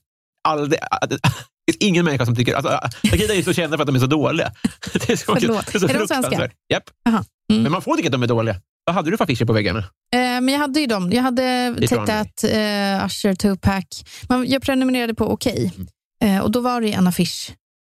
aldrig, 0.49 0.81
det 1.11 1.19
finns 1.73 1.77
ingen 1.81 2.05
människa 2.05 2.27
som 2.27 2.37
tycker... 2.37 2.55
Alltså, 2.55 2.81
Akida 3.13 3.33
är 3.33 3.37
ju 3.37 3.43
så 3.43 3.53
kända 3.53 3.77
för 3.77 3.83
att 3.83 3.87
de 3.87 3.97
är 3.97 4.01
så 4.01 4.07
dåliga. 4.07 4.53
Det 4.93 5.11
är 5.11 5.17
så, 5.17 5.35
Förlåt. 5.35 5.67
det 5.67 5.75
är 5.75 5.79
så 5.79 5.89
Är 5.89 5.99
de 5.99 6.09
svenska? 6.09 6.51
Japp. 6.73 6.91
Mm. 7.09 7.63
Men 7.63 7.73
man 7.73 7.83
får 7.83 7.97
tycka 7.97 8.09
att 8.09 8.13
de 8.13 8.23
är 8.23 8.27
dåliga. 8.27 8.57
Vad 8.85 8.95
hade 8.95 9.11
du 9.11 9.17
för 9.17 9.25
affischer 9.25 9.45
på 9.45 9.53
väggarna? 9.53 9.79
Eh, 9.79 10.19
men 10.19 10.49
jag 10.49 10.59
hade 10.59 10.81
ju 10.81 10.87
dem. 10.87 11.13
Jag 11.13 11.23
hade. 11.23 11.75
That, 11.89 12.45
eh, 12.45 13.07
Usher, 13.07 13.35
Tupac. 13.35 14.05
Man, 14.29 14.47
jag 14.49 14.63
prenumererade 14.63 15.15
på 15.15 15.33
Okej. 15.33 15.73
Eh, 16.23 16.39
och 16.39 16.51
då 16.51 16.61
var 16.61 16.81
det 16.81 16.93
en 16.93 17.07
affisch 17.07 17.53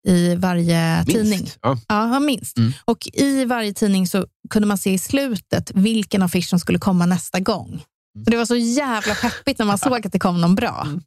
i 0.08 0.36
varje 0.36 1.06
tidning. 1.06 1.40
Minst. 1.40 1.60
Ja. 1.62 1.78
Ja, 1.88 2.20
minst. 2.20 2.58
Mm. 2.58 2.74
Och 2.86 3.08
i 3.14 3.46
varje 3.46 3.74
tidning 3.74 4.08
så 4.08 4.26
kunde 4.50 4.68
man 4.68 4.78
se 4.78 4.94
i 4.94 4.98
slutet 4.98 5.72
vilken 5.76 6.22
affisch 6.22 6.50
som 6.50 6.60
skulle 6.60 6.80
komma 6.80 7.06
nästa 7.06 7.40
gång. 7.40 7.84
Så 8.26 8.32
det 8.32 8.38
var 8.38 8.46
så 8.46 8.56
jävla 8.56 9.16
peppigt 9.16 9.60
när 9.60 9.66
man 9.66 9.78
såg 9.88 10.06
att 10.08 10.12
det 10.12 10.20
kom 10.20 10.42
någon 10.42 10.56
bra. 10.56 10.84
Mm. 10.86 11.02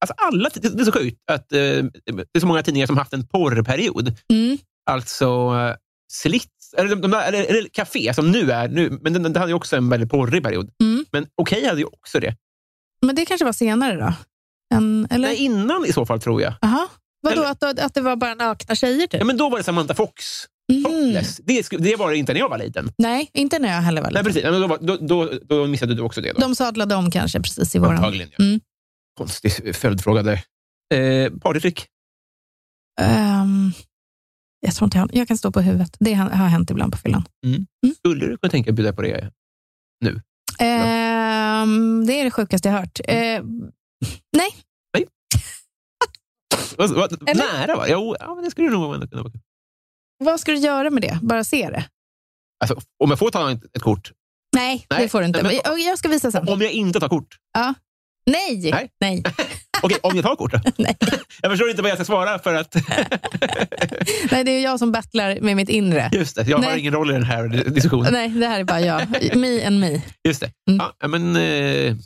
Alltså 0.00 0.14
alla, 0.16 0.50
det 0.54 0.80
är 0.80 0.84
så 0.84 0.92
sjukt 0.92 1.16
att 1.30 1.52
eh, 1.52 1.58
det 1.58 2.36
är 2.36 2.40
så 2.40 2.46
många 2.46 2.62
tidningar 2.62 2.86
som 2.86 2.96
haft 2.96 3.12
en 3.12 3.26
porrperiod. 3.26 4.16
Mm. 4.28 4.58
Alltså 4.90 5.54
uh, 5.54 5.74
Slits, 6.12 6.57
eller, 6.76 6.88
de, 6.88 7.00
de 7.00 7.10
där, 7.10 7.28
eller, 7.28 7.44
eller 7.44 7.68
Café 7.68 8.14
som 8.14 8.30
nu 8.30 8.52
är, 8.52 8.68
nu, 8.68 8.98
men 9.02 9.12
den, 9.12 9.22
den 9.22 9.36
hade 9.36 9.50
ju 9.50 9.54
också 9.54 9.76
en 9.76 9.88
väldigt 9.88 10.10
porrig 10.10 10.42
period. 10.42 10.70
Mm. 10.82 11.04
Men 11.12 11.26
Okej 11.42 11.64
hade 11.66 11.80
ju 11.80 11.84
också 11.86 12.20
det. 12.20 12.36
Men 13.02 13.14
det 13.14 13.24
kanske 13.26 13.44
var 13.44 13.52
senare 13.52 13.96
då? 13.96 14.12
En, 14.74 15.06
eller? 15.10 15.28
Nej, 15.28 15.36
innan 15.36 15.84
i 15.86 15.92
så 15.92 16.06
fall 16.06 16.20
tror 16.20 16.42
jag. 16.42 16.54
Aha. 16.62 16.88
Vadå, 17.22 17.40
Eller- 17.40 17.50
att, 17.50 17.78
att 17.80 17.94
det 17.94 18.00
var 18.00 18.16
bara 18.16 18.34
nakna 18.34 18.74
tjejer 18.74 19.06
typ? 19.06 19.20
Ja, 19.20 19.24
men 19.24 19.36
då 19.36 19.48
var 19.48 19.58
det 19.58 19.64
Samantha 19.64 19.94
Fox. 19.94 20.24
Topless. 20.84 21.40
Det, 21.44 21.68
det 21.78 21.96
var 21.96 22.10
det 22.10 22.16
inte 22.16 22.32
när 22.32 22.40
jag 22.40 22.48
var 22.48 22.58
liten. 22.58 22.92
Nej, 22.98 23.30
inte 23.32 23.58
när 23.58 23.68
jag 23.74 23.82
heller 23.82 24.02
var 24.02 24.10
Nej, 24.10 24.22
liten. 24.24 24.24
precis. 24.24 24.42
Ja, 24.42 24.50
men 24.50 24.60
då, 24.86 24.96
då, 24.96 24.96
då, 25.26 25.38
då 25.44 25.66
missade 25.66 25.94
du 25.94 26.02
också 26.02 26.20
det. 26.20 26.32
Då. 26.32 26.38
De 26.40 26.54
sadlade 26.54 26.94
om 26.94 27.10
kanske 27.10 27.40
precis 27.40 27.74
i 27.76 27.78
våran... 27.78 27.96
Antagligen. 27.96 28.30
Ja. 28.36 28.44
Mm. 28.44 28.60
Konstig 29.18 29.76
följdfråga 29.76 30.22
där. 30.22 30.40
Eh, 30.94 31.30
partytrick? 31.32 31.86
Ehm, 33.00 33.72
jag 34.60 34.74
tror 34.74 34.86
inte 34.86 34.98
jag, 34.98 35.10
jag 35.12 35.28
kan 35.28 35.38
stå 35.38 35.52
på 35.52 35.60
huvudet. 35.60 35.96
Det 36.00 36.14
har 36.14 36.28
hänt 36.48 36.70
ibland 36.70 36.92
på 36.92 36.98
fyllan. 36.98 37.24
Skulle 37.96 38.26
du 38.26 38.36
kunna 38.38 38.50
tänka 38.50 38.64
dig 38.66 38.72
att 38.72 38.76
bjuda 38.76 38.92
på 38.92 39.02
det? 39.02 39.30
Ehm, 40.58 42.06
det 42.06 42.12
är 42.20 42.24
det 42.24 42.30
sjukaste 42.30 42.68
jag 42.68 42.76
hört. 42.76 43.00
Eh, 43.04 43.42
nej, 44.36 44.50
Vad- 46.76 46.90
vad- 46.90 47.28
Eller? 47.28 47.52
Nära 47.52 47.76
va? 47.76 47.86
Jo, 47.88 48.16
ja, 48.20 48.34
men 48.34 48.44
det 48.44 48.50
skulle 48.50 48.70
nog 48.70 48.94
ändå 48.94 49.08
kunna 49.08 49.22
vara. 49.22 49.32
vad 50.24 50.40
ska 50.40 50.52
du 50.52 50.58
göra 50.58 50.90
med 50.90 51.02
det? 51.02 51.18
Bara 51.22 51.44
se 51.44 51.70
det? 51.70 51.84
Alltså, 52.60 52.80
om 53.04 53.10
jag 53.10 53.18
får 53.18 53.30
ta 53.30 53.50
ett, 53.52 53.64
ett 53.76 53.82
kort. 53.82 54.12
Nej, 54.56 54.86
Nej, 54.90 55.02
det 55.02 55.08
får 55.08 55.20
du 55.20 55.26
inte. 55.26 55.42
nej, 55.42 55.60
men- 55.64 55.80
jag 55.82 55.98
ska 55.98 56.08
visa 56.08 56.30
sen. 56.32 56.48
Om 56.48 56.60
jag 56.60 56.72
inte 56.72 57.00
tar 57.00 57.08
kort. 57.08 57.36
Nej, 58.30 58.70
Nej. 58.70 58.90
nej. 59.00 59.22
Okej, 59.82 59.98
om 60.02 60.16
jag 60.16 60.24
tar 60.24 60.36
kort 60.36 60.52
då? 60.52 60.60
Nej. 60.76 60.96
Jag 61.42 61.50
förstår 61.52 61.70
inte 61.70 61.82
vad 61.82 61.90
jag 61.90 61.98
ska 61.98 62.04
svara 62.04 62.38
för 62.38 62.54
att... 62.54 62.74
nej, 64.30 64.44
det 64.44 64.50
är 64.50 64.62
jag 64.62 64.78
som 64.78 64.92
battlar 64.92 65.38
med 65.40 65.56
mitt 65.56 65.68
inre. 65.68 66.10
Just 66.12 66.36
det, 66.36 66.42
jag 66.48 66.58
har 66.58 66.64
Nej. 66.64 66.80
ingen 66.80 66.92
roll 66.92 67.10
i 67.10 67.12
den 67.12 67.22
här 67.22 67.48
diskussionen. 67.48 68.12
Nej, 68.12 68.28
det 68.28 68.46
här 68.46 68.60
är 68.60 68.64
bara 68.64 68.80
jag. 68.80 69.06
Me 69.36 69.66
and 69.66 69.80
me. 69.80 70.02
Just 70.28 70.40
det. 70.40 70.50
Mm. 70.70 70.86
Ja, 70.98 71.08
men, 71.08 71.36
eh, 71.36 71.96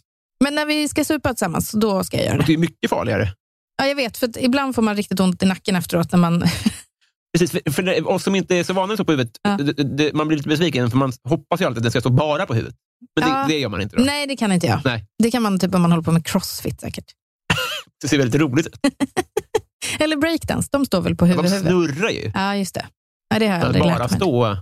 Men 0.44 0.54
när 0.54 0.66
vi 0.66 0.88
ska 0.88 1.04
supa 1.04 1.28
tillsammans, 1.28 1.70
då 1.70 2.04
ska 2.04 2.16
jag 2.16 2.26
göra 2.26 2.36
det. 2.38 2.44
det 2.46 2.52
är 2.52 2.58
mycket 2.58 2.90
farligare. 2.90 3.28
Ja, 3.82 3.88
jag 3.88 3.94
vet, 3.96 4.16
för 4.18 4.38
ibland 4.44 4.74
får 4.74 4.82
man 4.82 4.96
riktigt 4.96 5.20
ont 5.20 5.42
i 5.42 5.46
nacken 5.46 5.76
efteråt. 5.76 6.12
När 6.12 6.18
man... 6.18 6.44
Precis, 7.38 7.50
för, 7.50 7.70
för 7.70 8.08
oss 8.08 8.22
som 8.24 8.34
inte 8.34 8.56
är 8.56 8.64
så 8.64 8.72
vana 8.72 8.92
att 8.92 8.96
stå 8.96 9.04
på 9.04 9.12
huvudet, 9.12 9.32
Ja. 9.42 9.58
man 10.12 10.28
blir 10.28 10.36
lite 10.36 10.48
besviken 10.48 10.90
för 10.90 10.96
man 10.98 11.12
hoppas 11.28 11.60
ju 11.60 11.64
alltid 11.64 11.78
att 11.78 11.82
den 11.82 11.90
ska 11.90 12.00
stå 12.00 12.10
bara 12.10 12.46
på 12.46 12.54
huvudet. 12.54 12.76
Men 13.20 13.28
Ja. 13.28 13.42
det, 13.42 13.52
det 13.54 13.58
gör 13.58 13.68
man 13.68 13.80
inte. 13.80 13.96
Då. 13.96 14.02
Nej, 14.02 14.26
det 14.26 14.36
kan 14.36 14.52
inte 14.52 14.66
jag. 14.66 14.80
Nej. 14.84 15.04
Det 15.22 15.30
kan 15.30 15.42
man 15.42 15.58
typ 15.58 15.74
om 15.74 15.82
man 15.82 15.90
håller 15.92 16.02
på 16.04 16.12
med 16.12 16.26
crossfit 16.26 16.80
säkert. 16.80 17.04
Det 18.02 18.08
ser 18.08 18.18
väldigt 18.18 18.40
roligt 18.40 18.66
ut. 18.66 18.74
Eller 19.98 20.16
breakdance, 20.16 20.68
de 20.72 20.86
står 20.86 21.00
väl 21.00 21.16
på 21.16 21.24
De 21.24 21.30
huvud, 21.30 21.50
huvud. 21.50 21.62
snurrar 21.66 22.10
ju. 22.10 22.30
Ja, 22.34 22.56
just 22.56 22.74
det. 22.74 22.86
Ja, 23.28 23.38
det 23.38 23.46
har 23.46 23.56
jag 23.56 23.64
aldrig 23.66 23.82
bara 23.84 23.98
lärt 23.98 24.10
mig. 24.10 24.20
stå... 24.20 24.56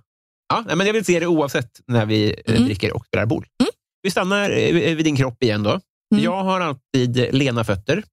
Ja, 0.48 0.64
men 0.76 0.86
jag 0.86 0.92
vill 0.94 1.04
se 1.04 1.20
det 1.20 1.26
oavsett 1.26 1.70
när 1.86 2.06
vi 2.06 2.34
eh, 2.46 2.52
Mm. 2.54 2.64
dricker 2.64 2.92
och 2.96 3.06
spelar 3.06 3.26
bord. 3.26 3.46
Mm. 3.62 3.70
Vi 4.02 4.10
stannar 4.10 4.50
eh, 4.50 4.94
vid 4.96 5.04
din 5.04 5.16
kropp 5.16 5.42
igen. 5.42 5.62
då. 5.62 5.70
Mm. 6.14 6.24
Jag 6.24 6.44
har 6.44 6.60
alltid 6.60 7.34
lena 7.34 7.64
fötter. 7.64 8.04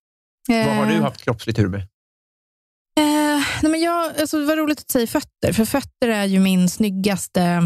Vad 0.50 0.76
har 0.76 0.86
du 0.86 0.94
Eh, 0.94 1.02
haft 1.02 1.22
kroppslig 1.24 1.56
tur 1.56 1.68
med? 1.68 1.80
Eh, 3.00 3.44
nej 3.62 3.72
men 3.72 3.82
jag, 3.82 4.20
alltså, 4.20 4.40
det 4.40 4.46
var 4.46 4.58
roligt 4.58 4.80
att 4.80 4.92
säga 4.92 5.08
fötter, 5.08 5.54
för 5.54 5.66
fötter 5.66 6.08
är 6.08 6.26
ju 6.26 6.40
min 6.40 6.70
snyggaste 6.70 7.42
eh, 7.42 7.62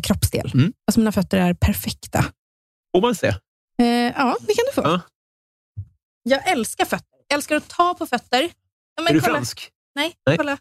kroppsdel. 0.00 0.50
Mm. 0.54 0.72
Alltså 0.86 1.00
mina 1.00 1.12
fötter 1.12 1.38
är 1.38 1.54
perfekta. 1.54 2.24
Får 2.96 3.00
man 3.02 3.14
se? 3.14 3.26
Eh, 3.78 3.86
ja, 3.86 4.36
det 4.40 4.54
kan 4.54 4.64
du 4.66 4.72
få. 4.74 4.82
Ja. 4.84 5.00
Jag 6.22 6.48
älskar 6.48 6.84
fötter. 6.84 7.18
Jag 7.28 7.36
älskar 7.36 7.56
att 7.56 7.68
ta 7.68 7.94
på 7.94 8.06
fötter. 8.06 8.50
Ja, 8.96 9.08
är 9.08 9.12
du 9.14 9.20
kolla. 9.20 9.34
fransk? 9.34 9.70
Nej, 9.94 10.14
Nej. 10.26 10.36
kolla. 10.36 10.52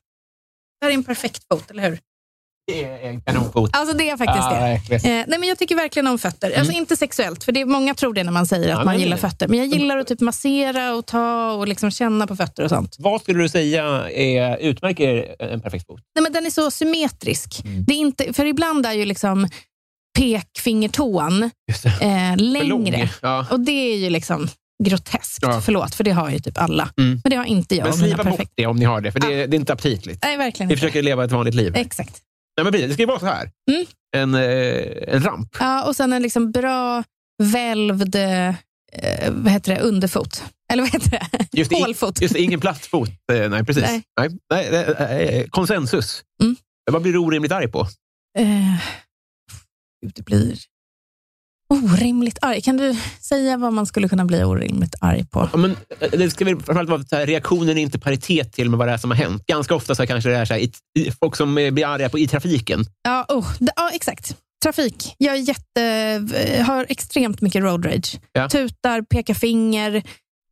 Det 0.79 0.85
här 0.85 0.89
är 0.89 0.93
en 0.93 1.03
perfekt 1.03 1.43
fot, 1.51 1.71
eller 1.71 1.89
hur? 1.89 1.99
Det 2.67 2.83
är 2.83 3.09
en 3.09 3.21
kanonfot. 3.21 3.69
Alltså 3.73 3.97
det 3.97 4.09
är 4.09 4.17
faktiskt 4.17 4.49
det. 4.49 4.55
verkligen. 4.59 5.19
Eh, 5.19 5.25
nej, 5.27 5.39
men 5.39 5.49
jag 5.49 5.57
tycker 5.59 5.75
verkligen 5.75 6.07
om 6.07 6.19
fötter. 6.19 6.51
Alltså 6.59 6.73
inte 6.73 6.97
sexuellt, 6.97 7.43
för 7.43 7.51
det 7.51 7.61
är, 7.61 7.65
många 7.65 7.93
tror 7.95 8.13
det 8.13 8.23
när 8.23 8.31
man 8.31 8.45
säger 8.45 8.73
att 8.73 8.79
Ja, 8.79 8.85
man 8.85 8.99
gillar 8.99 9.17
fötter. 9.17 9.47
Men 9.47 9.59
jag 9.59 9.67
gillar 9.67 9.97
att 9.97 10.07
typ 10.07 10.19
massera 10.21 10.93
och 10.95 11.05
ta 11.05 11.51
och 11.51 11.67
liksom 11.67 11.91
känna 11.91 12.27
på 12.27 12.35
fötter 12.35 12.63
och 12.63 12.69
sånt. 12.69 12.95
Vad 12.99 13.21
skulle 13.21 13.39
du 13.43 13.49
säga 13.49 13.83
är, 14.11 14.57
utmärker 14.57 15.35
en 15.39 15.61
perfekt 15.61 15.87
fot? 15.87 16.01
Nej, 16.15 16.23
men 16.23 16.33
den 16.33 16.45
är 16.45 16.49
så 16.49 16.71
symmetrisk. 16.71 17.61
Mm. 17.65 17.83
Det 17.85 17.93
är 17.93 17.97
inte, 17.97 18.33
för 18.33 18.45
ibland 18.45 18.85
är 18.85 18.93
ju 18.93 19.05
liksom 19.05 19.47
pekfingertån 20.19 21.49
det. 21.83 22.05
eh, 22.05 22.37
längre. 22.37 23.09
Ja. 23.21 23.45
Och 23.51 23.59
det 23.59 23.71
är 23.93 23.97
ju 23.97 24.09
liksom 24.09 24.47
groteskt. 24.83 25.39
Ja. 25.41 25.61
Förlåt, 25.61 25.95
för 25.95 26.03
det 26.03 26.11
har 26.11 26.29
ju 26.29 26.39
typ 26.39 26.57
alla. 26.57 26.89
Mm. 26.97 27.21
Men 27.23 27.29
det 27.29 27.35
har 27.35 27.45
inte 27.45 27.75
jag. 27.75 27.83
Men 27.85 27.93
sliva 27.93 28.23
bort 28.23 28.49
det 28.55 28.65
om 28.65 28.77
ni 28.77 28.85
har 28.85 29.01
det, 29.01 29.11
för 29.11 29.19
det, 29.19 29.33
är- 29.33 29.47
det 29.47 29.55
är 29.55 29.59
inte 29.59 29.73
aptitligt. 29.73 30.23
Nej, 30.23 30.37
verkligen 30.37 30.67
Vi 30.67 30.73
inte. 30.73 30.81
försöker 30.81 31.01
leva 31.01 31.23
ett 31.23 31.31
vanligt 31.31 31.55
liv. 31.55 31.75
Exakt. 31.75 32.19
Nej, 32.57 32.63
men 32.63 32.71
det 32.71 32.93
ska 32.93 33.01
ju 33.01 33.05
vara 33.07 33.19
så 33.19 33.25
här. 33.25 33.51
Mm. 33.71 33.85
En, 34.15 34.35
eh, 34.35 35.15
en 35.15 35.23
ramp. 35.23 35.55
Ja, 35.59 35.87
och 35.87 35.95
sen 35.95 36.13
en 36.13 36.21
liksom 36.21 36.51
bra 36.51 37.03
välvd 37.43 38.15
eh, 38.15 38.55
vad 39.31 39.51
heter 39.51 39.75
det? 39.75 39.81
underfot. 39.81 40.43
Eller 40.71 40.83
vad 40.83 40.91
heter 40.91 41.09
det? 41.09 41.47
Just, 41.51 41.73
Hålfot. 41.73 42.21
just 42.21 42.35
ingen 42.35 42.59
plastfot. 42.59 43.09
Eh, 43.31 43.49
nej, 43.49 43.65
precis. 43.65 43.83
Nej. 43.83 44.03
Nej. 44.19 44.29
Nej, 44.49 44.67
eh, 44.67 45.11
eh, 45.11 45.45
konsensus. 45.47 46.23
Mm. 46.41 46.55
Vad 46.91 47.01
blir 47.01 47.13
du 47.13 47.19
orimligt 47.19 47.51
arg 47.51 47.67
på? 47.71 47.79
Eh, 48.39 48.75
det 50.15 50.25
blir 50.25 50.57
orimligt 51.73 52.37
arg. 52.41 52.61
Kan 52.61 52.77
du 52.77 52.95
säga 53.19 53.57
vad 53.57 53.73
man 53.73 53.85
skulle 53.85 54.09
kunna 54.09 54.25
bli 54.25 54.43
orimligt 54.43 54.95
arg 55.01 55.25
på? 55.25 55.49
Ja, 55.51 55.57
men, 55.57 55.71
eh, 55.99 56.11
det 56.11 56.29
ska 56.29 56.45
väl 56.45 56.55
framförallt 56.55 56.89
vara 56.89 57.03
så 57.03 57.15
här, 57.15 57.25
reaktionen 57.25 57.77
är 57.77 57.81
inte 57.81 57.99
paritet 57.99 58.53
till 58.53 58.69
med 58.69 58.79
vad 58.79 58.87
det 58.87 58.91
är 58.91 58.97
som 58.97 59.11
har 59.11 59.17
hänt. 59.17 59.45
Ganska 59.47 59.75
ofta 59.75 59.95
så 59.95 60.07
kanske 60.07 60.29
det 60.29 60.37
är 60.37 60.45
så 60.45 60.53
här, 60.53 60.61
i, 60.61 60.71
i, 60.99 61.11
folk 61.11 61.35
som 61.35 61.57
eh, 61.57 61.71
blir 61.71 61.85
arga 61.87 62.09
på, 62.09 62.19
i 62.19 62.27
trafiken. 62.27 62.85
Ja, 63.03 63.25
oh, 63.29 63.47
ja, 63.59 63.89
exakt. 63.93 64.35
Trafik. 64.63 65.15
Jag 65.17 65.35
är 65.35 65.39
jätte, 65.39 66.63
har 66.63 66.85
extremt 66.89 67.41
mycket 67.41 67.63
road 67.63 67.85
rage. 67.85 68.19
Ja. 68.33 68.49
Tutar, 68.49 69.01
pekar 69.01 69.33
finger, 69.33 70.03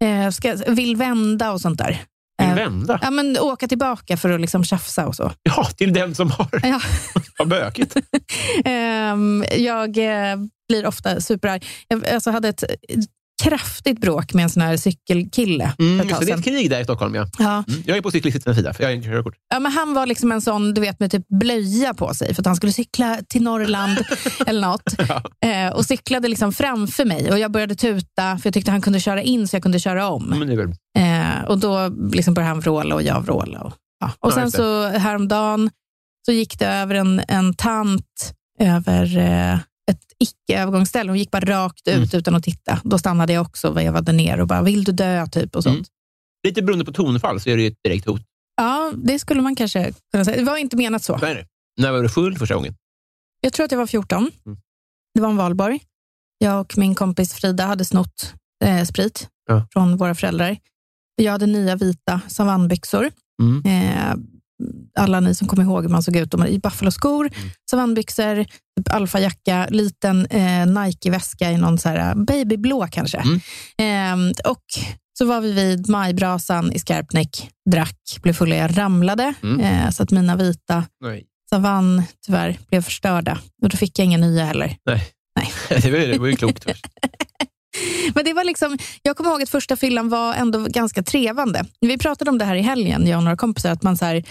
eh, 0.04 0.30
ska, 0.30 0.56
vill 0.68 0.96
vända 0.96 1.52
och 1.52 1.62
sånt 1.62 1.78
där. 1.78 2.02
Vill 2.42 2.50
Eh, 2.50 2.56
vända. 2.56 3.00
Ja, 3.02 3.12
men 3.12 3.38
åka 3.40 3.68
tillbaka 3.68 4.18
för 4.18 4.30
att 4.30 4.42
liksom 4.42 4.64
tjafsa 4.64 5.08
och 5.08 5.16
så. 5.16 5.32
Ja, 5.44 5.66
till 5.66 5.94
den 5.94 6.16
som 6.16 6.32
har, 6.32 6.48
Ja. 6.64 6.82
har 7.38 7.46
bökigt. 7.46 7.96
Ehm, 8.66 9.46
jag 9.58 9.98
eh, 9.98 10.38
blir 10.68 10.86
ofta 10.86 11.22
superarg. 11.22 11.62
Jag 11.88 12.08
alltså, 12.08 12.32
hade 12.32 12.50
ett 12.50 12.64
kraftigt 13.44 14.02
bråk 14.02 14.34
med 14.34 14.44
en 14.44 14.50
sån 14.50 14.62
här 14.62 14.78
cykelkille 14.78 15.74
Mm, 15.80 16.08
just 16.08 16.20
det, 16.20 16.26
det 16.26 16.32
är 16.32 16.38
ett 16.38 16.44
krig 16.44 16.70
där 16.70 16.80
i 16.82 16.84
Stockholm. 16.84 17.16
Ja. 17.16 17.28
Ja. 17.40 17.64
Mm. 17.68 17.84
Jag 17.86 17.98
är 17.98 18.02
på 18.02 18.12
cyklistens 18.12 18.58
sida, 18.58 18.74
för 18.74 18.84
jag 18.84 18.90
har 18.90 18.96
inte 18.96 19.08
körkort. 19.08 19.36
Ja, 19.54 19.60
men 19.60 19.72
han 19.72 19.94
var 19.94 20.06
liksom 20.06 20.32
en 20.32 20.42
sån 20.42 20.74
du 20.74 20.82
vet, 20.82 21.00
med 21.00 21.12
typ 21.12 21.28
blöja 21.28 21.94
på 21.94 22.14
sig 22.14 22.34
för 22.34 22.42
att 22.42 22.46
han 22.46 22.56
skulle 22.56 22.72
cykla 22.72 23.20
till 23.30 23.44
Norrland 23.44 23.98
eller 24.46 24.62
något. 24.62 25.00
Eh, 25.46 25.74
och 25.74 25.86
cyklade 25.86 26.28
liksom 26.28 26.54
framför 26.54 27.06
mig 27.06 27.32
och 27.32 27.40
jag 27.40 27.52
började 27.52 27.76
tuta 27.76 28.38
för 28.38 28.42
jag 28.44 28.54
tyckte 28.54 28.72
han 28.72 28.82
kunde 28.82 29.00
köra 29.00 29.22
in 29.22 29.48
så 29.48 29.56
jag 29.56 29.64
kunde 29.64 29.80
köra 29.80 30.08
om. 30.10 30.26
Men 30.26 30.48
det 30.48 30.54
är 30.54 30.58
väl, 30.58 30.74
Eh, 30.98 31.46
och 31.48 31.60
då 31.60 31.88
liksom 32.14 32.34
började 32.34 32.50
han 32.50 32.60
vråla 32.60 32.96
och 32.96 33.04
jag 33.04 33.22
vråla. 33.22 33.60
Och, 33.60 33.74
ja. 34.00 34.12
och 34.20 34.32
Ja, 34.32 34.36
sen 34.36 34.52
så 34.52 34.88
häromdagen 34.88 35.70
så 36.26 36.32
gick 36.32 36.60
det 36.60 36.68
över 36.68 36.96
en, 36.96 37.22
en 37.28 37.54
tant 37.54 38.34
över 38.60 39.18
eh, 39.18 39.60
ett 39.92 40.02
icke-övergångsställe. 40.20 41.12
Hon 41.12 41.18
gick 41.20 41.32
bara 41.32 41.46
rakt 41.46 41.88
ut 41.88 41.96
Mm. 41.96 42.10
utan 42.14 42.36
att 42.36 42.44
titta. 42.44 42.82
Då 42.84 42.98
stannade 42.98 43.34
jag 43.34 43.42
också 43.42 43.68
och 43.70 43.78
vevade 43.78 44.12
ner 44.12 44.40
och 44.42 44.48
bara, 44.48 44.62
vill 44.62 44.84
du 44.84 44.92
dö? 44.92 45.28
Typ 45.28 45.56
och 45.56 45.64
sånt. 45.64 45.76
Mm. 45.76 45.86
lite 46.48 46.62
beroende 46.62 46.86
på 46.86 46.92
tonfall 46.94 47.40
så 47.42 47.50
är 47.50 47.58
det 47.58 47.64
ju 47.64 47.68
ett 47.70 47.84
direkt 47.84 48.06
hot. 48.06 48.22
Ja, 48.56 48.94
det 48.96 49.20
skulle 49.20 49.42
man 49.42 49.56
kanske 49.56 49.94
kunna 50.12 50.26
säga. 50.26 50.38
Det 50.38 50.44
var 50.44 50.58
inte 50.58 50.78
menat 50.78 51.04
så. 51.04 51.18
Det. 51.18 51.46
När 51.78 51.92
var 51.92 52.02
du 52.04 52.10
full 52.10 52.38
första 52.38 52.56
gången? 52.56 52.76
Jag 53.42 53.54
tror 53.54 53.66
att 53.66 53.72
jag 53.72 53.80
var 53.80 53.88
14. 53.88 54.32
Mm. 54.46 54.58
Det 55.14 55.22
var 55.22 55.30
en 55.30 55.38
valborg. 55.38 55.80
Jag 56.38 56.60
och 56.60 56.78
min 56.78 56.96
kompis 56.96 57.34
Frida 57.34 57.66
hade 57.66 57.86
snott 57.86 58.34
eh, 58.64 58.84
sprit 58.84 59.28
Ja. 59.48 59.68
från 59.74 59.98
våra 59.98 60.16
föräldrar. 60.16 60.58
Jag 61.16 61.32
hade 61.32 61.46
nya 61.46 61.76
vita 61.76 62.22
savannbyxor. 62.28 63.12
Mm. 63.42 63.64
Eh, 63.66 64.16
alla 65.00 65.20
ni 65.20 65.36
som 65.36 65.48
kommer 65.48 65.64
ihåg 65.64 65.84
hur 65.84 65.90
man 65.90 66.04
såg 66.04 66.16
ut. 66.16 66.32
De 66.32 66.42
hade 66.42 66.54
i 66.54 66.60
Buffalo-skor, 66.60 67.26
Mm. 67.38 67.50
savannbyxor, 67.70 68.44
typ 68.78 68.94
alfajacka, 68.94 69.68
liten 69.70 70.26
eh, 70.26 70.66
Nike-väska 70.66 71.52
i 71.52 71.58
någon 71.58 71.78
så 71.78 71.90
här 71.90 72.16
babyblå 72.16 72.88
kanske. 72.92 73.24
Mm. 73.78 74.28
Eh, 74.28 74.52
och 74.52 74.64
så 75.18 75.26
var 75.26 75.42
vi 75.42 75.52
vid 75.52 75.90
majbrasan 75.90 76.72
i 76.72 76.80
Skarpnäck, 76.80 77.50
drack, 77.72 77.98
blev 78.22 78.34
fulla. 78.34 78.56
Jag 78.56 78.78
ramlade, 78.78 79.34
Mm. 79.44 79.60
eh, 79.60 79.90
så 79.90 80.04
att 80.04 80.12
mina 80.12 80.36
vita 80.36 80.84
Nej. 81.04 81.26
savann 81.50 82.04
tyvärr 82.26 82.58
blev 82.70 82.82
förstörda. 82.82 83.40
Och 83.62 83.70
då 83.70 83.78
fick 83.78 84.00
jag 84.00 84.06
inga 84.06 84.18
nya 84.18 84.46
heller. 84.46 84.76
Nej. 84.86 85.04
Nej. 85.36 85.52
det, 85.82 85.92
var, 85.92 86.00
det 86.00 86.18
var 86.20 86.28
ju 86.28 86.36
klokt. 86.36 86.66
Men 88.16 88.26
det 88.26 88.34
var 88.34 88.44
liksom, 88.44 88.78
jag 89.02 89.18
kommer 89.18 89.30
ihåg 89.32 89.42
att 89.42 89.50
första 89.50 89.76
fyllan 89.76 90.10
var 90.10 90.34
ändå 90.34 90.66
ganska 90.70 91.04
trevande. 91.04 91.66
Vi 91.82 91.98
pratade 91.98 92.32
om 92.32 92.38
det 92.38 92.46
här 92.46 92.56
i 92.56 92.62
helgen, 92.62 93.08
jag 93.08 93.18
och 93.18 93.24
några 93.24 93.38
kompisar, 93.38 93.72
att 93.72 93.84
man 93.84 93.98
så 93.98 94.06
här, 94.06 94.24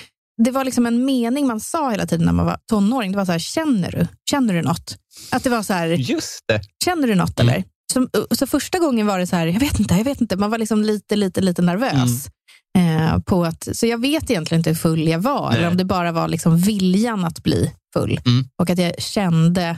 det 0.45 0.51
var 0.51 0.65
liksom 0.65 0.87
en 0.87 1.05
mening 1.05 1.47
man 1.47 1.61
sa 1.61 1.91
hela 1.91 2.07
tiden 2.07 2.27
när 2.27 2.33
man 2.33 2.47
var 2.47 2.59
tonåring. 2.67 3.13
Det 3.13 3.19
var 3.19 3.25
så 3.25 3.33
här, 3.33 3.39
känner 3.39 3.91
du? 3.91 4.07
Känner 4.31 4.55
du 4.55 4.63
något? 4.63 4.97
Att 5.31 5.45
det 5.45 5.51
var 5.51 5.63
så 5.63 5.73
här, 5.73 5.87
Just 5.89 6.45
det. 6.49 6.61
känner 6.85 7.09
du 7.09 7.15
något 7.15 7.41
eller? 7.41 7.65
Så, 7.93 8.09
så 8.31 8.47
första 8.47 8.79
gången 8.79 9.07
var 9.07 9.19
det 9.19 9.27
så 9.27 9.37
här, 9.37 9.47
jag 9.47 9.61
vet 9.61 9.81
inte, 9.81 9.95
jag 9.95 10.05
vet 10.05 10.21
inte. 10.21 10.37
Man 10.37 10.51
var 10.51 10.59
liksom 10.59 10.83
lite, 10.83 11.17
lite, 11.17 11.41
lite 11.41 11.63
nervös. 11.63 12.27
Eh, 12.79 13.19
på 13.19 13.45
att, 13.45 13.69
så 13.77 13.87
jag 13.87 14.01
vet 14.01 14.31
egentligen 14.31 14.61
inte 14.61 14.71
hur 14.71 14.75
full 14.77 15.09
jag 15.09 15.19
var, 15.19 15.49
Nej. 15.51 15.59
eller 15.59 15.69
om 15.69 15.77
det 15.77 15.85
bara 15.85 16.13
var 16.13 16.29
liksom 16.29 16.59
viljan 16.59 17.25
att 17.25 17.43
bli 17.43 17.73
full. 17.93 18.21
Mm. 18.27 18.45
Och 18.63 18.71
att 18.71 18.79
jag 18.79 19.03
kände 19.03 19.77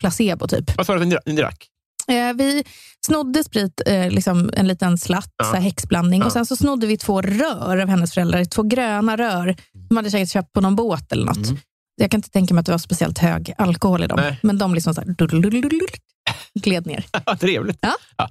placebo 0.00 0.48
typ. 0.48 0.76
Vad 0.76 0.86
sa 0.86 0.94
du 0.94 1.16
att 1.16 1.26
ni 1.26 1.36
drack? 1.36 1.66
Eh, 2.08 2.32
vi 2.36 2.64
snodde 3.06 3.44
sprit, 3.44 3.80
eh, 3.86 4.10
liksom 4.10 4.50
en 4.52 4.68
liten 4.68 4.98
slatt, 4.98 5.30
Ja. 5.38 5.44
så 5.44 5.54
här 5.54 5.60
häxblandning. 5.62 6.20
Ja. 6.20 6.26
Och 6.26 6.32
sen 6.32 6.46
så 6.46 6.56
snodde 6.56 6.86
vi 6.86 6.96
två 6.98 7.22
rör 7.22 7.78
av 7.78 7.88
hennes 7.88 8.14
föräldrar. 8.14 8.44
Två 8.44 8.62
gröna 8.62 9.16
rör. 9.16 9.56
De 9.88 9.96
hade 9.96 10.10
säkert 10.10 10.30
köpt 10.32 10.52
på 10.52 10.60
någon 10.60 10.76
båt 10.76 11.12
eller 11.12 11.24
något. 11.26 11.36
Mm. 11.46 11.58
Jag 11.96 12.10
kan 12.10 12.18
inte 12.18 12.30
tänka 12.30 12.54
mig 12.54 12.60
att 12.60 12.66
det 12.66 12.72
var 12.72 12.78
speciellt 12.78 13.18
hög 13.18 13.54
alkohol 13.58 14.04
i 14.04 14.06
dem. 14.06 14.18
Nej. 14.22 14.38
Men 14.42 14.58
de 14.58 14.74
liksom 14.74 14.94
så 14.94 15.00
här, 15.00 15.14
gled 16.62 16.86
ner. 16.86 17.04
Trevligt. 17.40 17.78
Ja. 17.80 18.28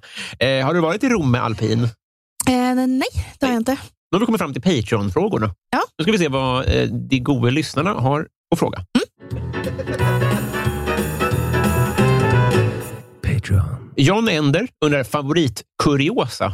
Eh, 0.47 0.65
har 0.65 0.73
du 0.73 0.79
varit 0.79 1.03
i 1.03 1.09
Rom 1.09 1.31
med 1.31 1.43
alpin? 1.43 1.83
Eh, 1.83 2.75
nej, 2.75 3.01
det 3.39 3.45
har 3.45 3.53
jag 3.53 3.59
inte. 3.61 3.71
Nu 4.11 4.15
har 4.15 4.19
vi 4.19 4.25
kommit 4.25 4.41
fram 4.41 4.53
till 4.53 4.61
Patreon-frågorna. 4.61 5.55
Ja. 5.71 5.81
Nu 5.97 6.03
ska 6.03 6.11
vi 6.11 6.17
se 6.17 6.27
vad 6.27 6.67
eh, 6.75 6.87
de 7.09 7.19
goda 7.19 7.49
lyssnarna 7.49 7.89
har 7.93 8.27
att 8.53 8.59
fråga. 8.59 8.85
Patreon. 9.27 10.30
John 13.95 14.29
Ender 14.29 14.67
undrar 14.85 15.03
favoritkuriosa. 15.03 16.53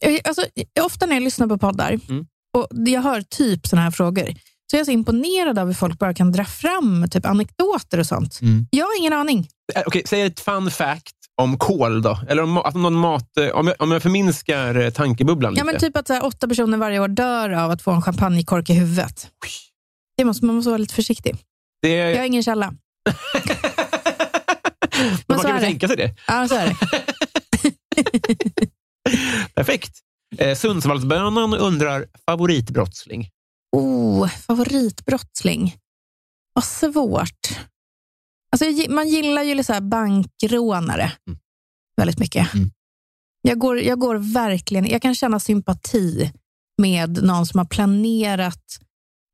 Jag, 0.00 0.20
alltså, 0.24 0.44
ofta 0.80 1.06
när 1.06 1.14
jag 1.16 1.22
lyssnar 1.22 1.46
på 1.46 1.58
poddar 1.58 1.98
Mm. 2.08 2.26
och 2.56 2.66
jag 2.88 3.02
hör 3.02 3.20
typ 3.22 3.66
såna 3.66 3.82
här 3.82 3.90
frågor, 3.90 4.34
så 4.70 4.76
är 4.76 4.78
jag 4.78 4.86
så 4.86 4.92
imponerad 4.92 5.58
av 5.58 5.66
hur 5.66 5.74
folk 5.74 5.98
bara 5.98 6.14
kan 6.14 6.32
dra 6.32 6.44
fram 6.44 7.08
typ 7.10 7.26
anekdoter 7.26 7.98
och 7.98 8.06
sånt. 8.06 8.38
Mm. 8.42 8.66
Jag 8.70 8.84
har 8.86 8.98
ingen 8.98 9.12
aning. 9.12 9.48
Eh, 9.74 9.82
Okej, 9.86 10.02
säg 10.06 10.22
ett 10.22 10.40
fun 10.40 10.70
fact 10.70 11.12
om 11.42 11.58
kol 11.58 12.02
då. 12.02 12.18
Eller 12.28 12.42
om, 12.42 12.58
att 12.58 12.74
någon 12.74 12.94
mat, 12.94 13.36
eh, 13.36 13.48
om, 13.48 13.66
jag, 13.66 13.76
om 13.82 13.90
jag 13.92 14.02
förminskar 14.02 14.74
eh, 14.74 14.90
tankebubblan 14.90 15.52
lite. 15.52 15.60
Ja, 15.60 15.64
men 15.64 15.80
typ 15.80 15.96
att 15.96 16.08
här, 16.08 16.24
åtta 16.24 16.48
personer 16.48 16.78
varje 16.78 17.00
år 17.00 17.08
dör 17.08 17.50
av 17.50 17.70
att 17.70 17.82
få 17.82 17.90
en 17.90 18.02
champagnekork 18.02 18.70
i 18.70 18.72
huvudet. 18.72 19.28
Det 20.16 20.24
måste, 20.24 20.44
man 20.46 20.54
måste 20.54 20.68
vara 20.70 20.78
lite 20.78 20.94
försiktig. 20.94 21.36
det, 21.82 21.88
Jag 21.88 22.18
har 22.18 22.24
ingen 22.24 22.42
källa. 22.42 22.74
men 24.98 25.36
man 25.36 25.38
kan 25.38 25.52
väl 25.54 25.62
tänka 25.62 25.88
sig 25.88 25.96
det. 25.96 26.14
Ja, 26.26 26.48
så 26.48 26.54
är 26.54 26.66
det. 26.66 26.76
Perfekt. 29.54 29.98
Eh, 30.38 30.56
Sundsvallsbönan 30.56 31.54
undrar 31.54 32.06
favoritbrottsling. 32.26 33.30
Oh, 33.76 34.28
favoritbrottsling. 34.28 35.76
Vad 36.52 36.64
svårt. 36.64 37.48
Alltså, 38.52 38.90
man 38.92 39.08
gillar 39.08 39.42
ju 39.42 39.64
så 39.64 39.72
här 39.72 39.80
bankrånare 39.80 41.12
Mm. 41.26 41.38
väldigt 41.96 42.18
mycket. 42.18 42.54
Mm. 42.54 42.70
Jag, 43.42 43.58
går, 43.58 43.80
jag 43.80 43.98
går 43.98 44.16
verkligen, 44.34 44.86
jag 44.86 45.02
kan 45.02 45.14
känna 45.14 45.40
sympati 45.40 46.32
med 46.82 47.22
någon 47.24 47.46
som 47.46 47.58
har 47.58 47.64
planerat 47.64 48.64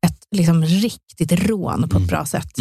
ett 0.06 0.18
liksom, 0.36 0.64
riktigt 0.64 1.32
rån 1.32 1.80
på 1.80 1.86
ett 1.86 1.92
Mm. 1.92 2.06
bra 2.06 2.26
sätt. 2.26 2.58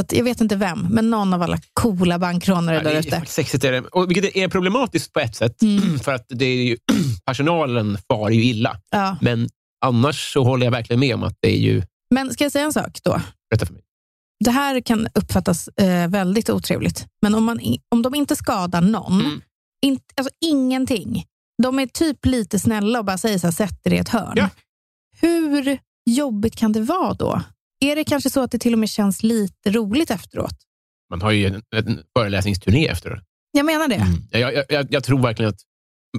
Att, 0.00 0.12
jag 0.12 0.24
vet 0.24 0.40
inte 0.40 0.56
vem, 0.56 0.86
men 0.90 1.10
någon 1.10 1.34
av 1.34 1.42
alla 1.42 1.58
coola 1.72 2.18
bankrånare 2.18 2.76
Ja, 2.76 2.82
där 2.82 2.90
är 2.90 2.98
ute. 2.98 3.22
sexigt. 3.26 3.64
Är 3.64 3.72
det. 3.72 3.80
Och, 3.80 4.10
vilket 4.10 4.36
är 4.36 4.48
problematiskt 4.48 5.12
på 5.12 5.20
ett 5.20 5.34
sätt. 5.36 5.62
Mm. 5.62 5.98
För 6.04 6.14
att 6.14 6.26
det 6.28 6.44
är 6.44 6.64
ju, 6.64 6.76
personalen 7.26 7.98
far 8.08 8.30
ju 8.30 8.44
illa. 8.44 8.76
Ja. 8.90 9.16
Men 9.20 9.48
annars 9.84 10.32
så 10.32 10.44
håller 10.44 10.66
jag 10.66 10.70
verkligen 10.70 11.00
med 11.00 11.14
om 11.14 11.22
att 11.22 11.36
det 11.40 11.48
är 11.56 11.60
ju... 11.60 11.82
Men 12.14 12.32
ska 12.32 12.44
jag 12.44 12.52
säga 12.52 12.64
en 12.64 12.72
sak 12.72 12.98
då? 13.02 13.20
Berätta 13.50 13.66
för 13.66 13.72
mig. 13.74 13.82
Det 14.44 14.50
här 14.50 14.80
kan 14.80 15.08
uppfattas 15.14 15.68
eh, 15.68 16.08
väldigt 16.08 16.50
otrevligt, 16.50 17.06
men 17.22 17.34
om, 17.34 17.44
man, 17.44 17.60
om 17.94 18.02
de 18.02 18.14
inte 18.14 18.36
skadar 18.36 18.80
någon, 18.80 19.20
Mm. 19.20 19.40
in, 19.86 19.98
alltså 20.16 20.34
ingenting. 20.44 21.24
De 21.62 21.78
är 21.78 21.86
typ 21.86 22.26
lite 22.26 22.58
snälla 22.58 22.98
och 22.98 23.04
bara 23.04 23.18
säger 23.18 23.38
så 23.38 23.46
här, 23.46 23.52
sätt 23.52 23.80
er 23.86 23.92
i 23.92 23.98
ett 23.98 24.08
hörn. 24.08 24.32
Ja. 24.36 24.48
Hur 25.20 25.78
jobbigt 26.10 26.56
kan 26.56 26.72
det 26.72 26.80
vara 26.80 27.14
då? 27.14 27.42
Är 27.84 27.96
det 27.96 28.04
kanske 28.04 28.30
så 28.30 28.42
att 28.42 28.50
det 28.50 28.58
till 28.58 28.72
och 28.72 28.78
med 28.78 28.88
känns 28.88 29.22
lite 29.22 29.70
roligt 29.70 30.10
efteråt? 30.10 30.56
Man 31.10 31.22
har 31.22 31.30
ju 31.30 31.46
en, 31.46 31.62
en 31.76 32.02
föreläsningsturné 32.18 32.88
efter. 32.88 33.22
Jag 33.50 33.66
menar 33.66 33.88
det. 33.88 33.94
Mm. 33.94 34.22
Jag, 34.30 34.64
jag, 34.68 34.86
jag, 34.90 35.04
tror 35.04 35.18
verkligen 35.22 35.48
att 35.48 35.60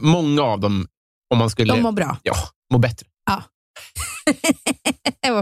många 0.01 0.41
av 0.41 0.59
dem, 0.59 0.88
om 1.30 1.38
man 1.38 1.49
skulle 1.49 1.74
De 1.74 1.82
mår 1.82 1.91
bra. 1.91 2.18
ja, 2.24 2.36
må 2.74 2.78
bättre. 2.78 3.07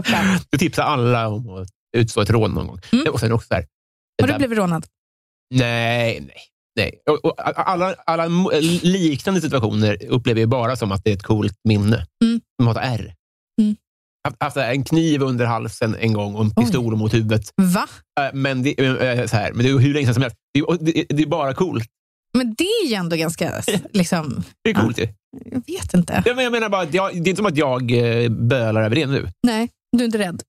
Skönt. 0.04 0.46
Du 0.50 0.58
tipsar 0.58 0.82
alla 0.82 1.28
om 1.28 1.48
att 1.48 1.68
utstå 1.96 2.20
ett 2.20 2.30
rån 2.30 2.50
någon 2.50 2.66
gång. 2.66 2.80
Mm. 2.92 3.12
Och 3.12 3.20
sen 3.20 3.32
också 3.32 3.46
så 3.46 3.54
här, 3.54 3.66
Har 4.22 4.28
du 4.28 4.38
blivit 4.38 4.58
rånad? 4.58 4.86
Nej, 5.54 6.20
nej. 6.20 6.36
nej. 6.76 7.02
Och, 7.10 7.24
och, 7.24 7.68
alla, 7.70 7.94
alla 8.06 8.26
mo- 8.28 8.80
liknande 8.82 9.40
situationer 9.40 10.04
upplever 10.08 10.40
jag 10.40 10.48
bara 10.48 10.76
som 10.76 10.92
att 10.92 11.04
det 11.04 11.10
är 11.10 11.14
ett 11.14 11.22
coolt 11.22 11.60
minne. 11.64 12.06
Mm. 12.24 12.40
Som 12.60 12.66
har 12.66 12.74
ett 12.74 13.00
R. 13.00 13.14
Mm. 13.60 13.76
Haft, 14.40 14.56
en 14.56 14.84
kniv 14.84 15.22
under 15.22 15.46
halsen 15.46 15.94
en 15.94 16.12
gång 16.12 16.34
och 16.34 16.44
en 16.44 16.52
Oj. 16.56 16.64
pistol 16.64 16.96
mot 16.96 17.14
huvudet. 17.14 17.50
Va? 17.56 17.88
Äh, 18.20 18.30
Men 18.34 18.62
det, 18.62 18.80
äh, 18.80 19.26
så 19.26 19.36
här, 19.36 19.52
men 19.52 19.64
det 19.66 19.70
är 19.72 19.78
hur 19.78 19.94
länge 19.94 20.06
sedan 20.06 20.14
som 20.14 20.22
helst. 20.22 20.36
Det 20.54 20.60
är, 20.60 20.76
det, 20.80 21.04
det 21.08 21.22
är 21.22 21.26
bara 21.26 21.54
coolt. 21.54 21.88
Men 22.38 22.54
det 22.54 22.64
är 22.64 22.88
ju 22.88 22.94
ändå 22.94 23.16
ganska... 23.16 23.62
Liksom, 23.92 24.42
Det 24.62 24.70
är 24.70 24.74
coolt 24.74 24.98
ju. 24.98 25.08
jag 25.44 25.62
vet 25.66 25.94
inte. 25.94 26.22
Ja, 26.26 26.34
men 26.34 26.44
jag 26.44 26.52
menar 26.52 26.68
bara, 26.68 26.84
jag, 26.84 27.10
det 27.12 27.16
är 27.16 27.30
inte 27.30 27.36
som 27.36 27.46
att 27.46 27.56
jag 27.56 27.92
eh, 28.22 28.28
bölar 28.30 28.82
över 28.82 28.96
det 28.96 29.06
nu. 29.06 29.28
Nej, 29.42 29.68
du 29.96 30.00
är 30.02 30.04
inte 30.06 30.18
rädd? 30.18 30.42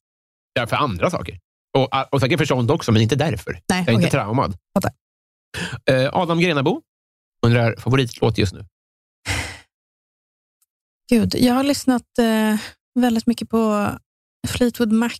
Är 0.59 0.65
för 0.65 0.75
andra 0.75 1.09
saker. 1.09 1.39
Och, 1.77 2.13
och 2.13 2.21
säkert 2.21 2.37
för 2.39 2.45
sånt 2.45 2.71
också, 2.71 2.91
men 2.91 3.01
inte 3.01 3.15
därför. 3.15 3.51
Nej, 3.51 3.61
Jag 3.69 3.77
är 3.79 3.83
okej. 3.83 3.95
inte 3.95 4.09
traumad. 4.09 4.57
Fattar. 4.77 4.91
Eh, 5.91 6.09
Adam 6.13 6.39
Grenabo 6.39 6.81
undrar 7.45 7.75
favoritlåt 7.79 8.37
just 8.37 8.53
nu. 8.53 8.65
Gud, 11.09 11.35
jag 11.35 11.53
har 11.53 11.63
lyssnat 11.63 12.03
eh, 12.19 12.59
väldigt 12.99 13.27
mycket 13.27 13.49
på 13.49 13.89
Fleetwood 14.47 14.91
Mac. 14.91 15.11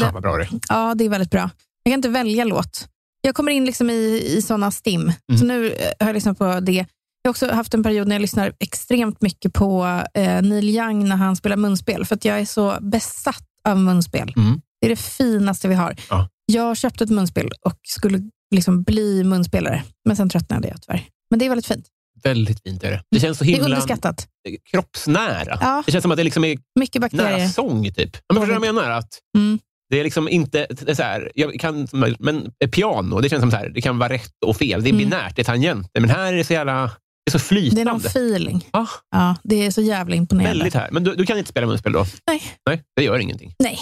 Fan 0.00 0.14
vad 0.14 0.22
bra 0.22 0.36
det 0.36 0.48
ja, 0.68 0.94
det 0.94 1.04
är 1.04 1.08
väldigt 1.08 1.30
bra. 1.30 1.50
Jag 1.82 1.92
kan 1.92 1.98
inte 1.98 2.08
välja 2.08 2.44
låt. 2.44 2.88
Jag 3.20 3.34
kommer 3.34 3.52
in 3.52 3.64
liksom 3.64 3.90
i, 3.90 4.34
i 4.36 4.42
såna 4.42 4.70
stim. 4.70 5.00
Mm. 5.00 5.38
Så 5.38 5.44
nu 5.44 5.72
eh, 5.72 5.92
har 6.00 6.06
jag 6.06 6.14
lyssnat 6.14 6.38
på 6.38 6.60
det. 6.60 6.86
Jag 7.22 7.28
har 7.28 7.30
också 7.30 7.52
haft 7.52 7.74
en 7.74 7.82
period 7.82 8.08
när 8.08 8.14
jag 8.14 8.20
lyssnar 8.20 8.52
extremt 8.60 9.22
mycket 9.22 9.52
på 9.52 10.02
eh, 10.14 10.42
Neil 10.42 10.70
Young 10.70 11.08
när 11.08 11.16
han 11.16 11.36
spelar 11.36 11.56
munspel. 11.56 12.04
För 12.04 12.14
att 12.14 12.24
jag 12.24 12.40
är 12.40 12.44
så 12.44 12.78
besatt 12.80 13.46
av 13.68 13.78
munspel. 13.78 14.32
Mm. 14.36 14.60
Det 14.80 14.86
är 14.86 14.90
det 14.90 14.96
finaste 14.96 15.68
vi 15.68 15.74
har. 15.74 15.96
Ja. 16.10 16.28
Jag 16.46 16.76
köpte 16.76 17.04
ett 17.04 17.10
munspel 17.10 17.50
och 17.66 17.78
skulle 17.82 18.30
liksom 18.54 18.82
bli 18.82 19.24
munspelare. 19.24 19.82
Men 20.04 20.16
sen 20.16 20.28
tröttnade 20.28 20.68
jag 20.68 20.82
tyvärr. 20.82 21.08
Men 21.30 21.38
det 21.38 21.44
är 21.44 21.48
väldigt 21.48 21.66
fint. 21.66 21.86
Väldigt 22.24 22.62
fint 22.62 22.84
är 22.84 22.90
det. 22.90 23.02
Det 23.10 23.20
känns 23.20 23.38
så 23.38 23.44
Det 23.44 23.50
är 23.50 23.52
himla 23.52 23.64
underskattat. 23.76 24.28
kroppsnära. 24.70 25.58
Ja. 25.60 25.82
Det 25.86 25.92
känns 25.92 26.02
som 26.02 26.10
att 26.10 26.16
det 26.16 26.24
liksom 26.24 26.44
är 26.44 26.58
Mycket 26.80 27.02
bakterier. 27.02 27.38
nära 27.38 27.48
sång. 27.48 27.84
Typ. 27.92 28.16
Ja, 28.16 28.34
men 28.34 28.42
förstår 28.42 28.54
du 28.54 28.58
vad 28.60 28.68
jag 28.68 28.74
menar? 28.74 28.90
Att 28.90 29.18
Mm. 29.36 29.58
det 29.90 30.00
är 30.00 30.04
liksom 30.04 30.28
inte... 30.28 30.66
Är 30.86 30.94
så 30.94 31.02
här, 31.02 31.32
jag 31.34 31.60
kan, 31.60 31.88
men 32.18 32.52
piano, 32.72 33.20
det 33.20 33.28
känns 33.28 33.40
som 33.40 33.50
så 33.50 33.56
här, 33.56 33.68
det 33.68 33.80
kan 33.80 33.98
vara 33.98 34.12
rätt 34.12 34.32
och 34.46 34.56
fel. 34.56 34.82
Det 34.82 34.88
är 34.88 34.92
Mm. 34.94 34.98
binärt, 35.10 35.36
det 35.36 35.42
är 35.42 35.44
tangenter. 35.44 36.00
Men 36.00 36.10
här 36.10 36.32
är 36.32 36.36
det 36.36 36.44
så 36.44 36.52
jävla... 36.52 36.90
Det 37.26 37.34
är 37.34 37.38
så 37.38 37.38
Det 37.38 37.44
är 37.44 37.48
flytande. 37.48 37.84
någon 37.84 38.00
feeling. 38.00 38.68
Ja. 38.72 38.86
Ja, 39.10 39.36
det 39.42 39.66
är 39.66 39.70
så 39.70 39.80
jävla 39.80 40.16
imponerande. 40.16 40.58
Väldigt 40.58 40.74
här. 40.74 40.88
Men 40.92 41.04
du, 41.04 41.14
du 41.14 41.26
kan 41.26 41.38
inte 41.38 41.50
spela 41.50 41.66
munspel 41.66 41.92
då? 41.92 42.06
Nej. 42.26 42.42
Nej, 42.68 42.82
det 42.96 43.04
gör 43.04 43.18
ingenting. 43.18 43.54
Nej. 43.58 43.78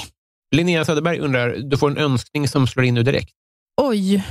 Linnea 0.54 0.84
Söderberg 0.84 1.18
undrar, 1.18 1.56
du 1.56 1.76
får 1.76 1.90
en 1.90 1.98
önskning 1.98 2.48
som 2.48 2.66
slår 2.66 2.84
in 2.84 2.94
nu 2.94 3.02
direkt. 3.02 3.32
Oj. 3.82 4.24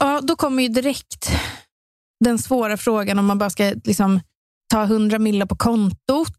Ja, 0.00 0.20
då 0.22 0.36
kommer 0.36 0.62
ju 0.62 0.68
direkt 0.68 1.30
den 2.24 2.38
svåra 2.38 2.76
frågan 2.76 3.18
om 3.18 3.26
man 3.26 3.38
bara 3.38 3.50
ska 3.50 3.74
liksom 3.84 4.20
ta 4.72 4.82
100 4.82 5.18
millar 5.18 5.46
på 5.46 5.56
kontot 5.56 6.34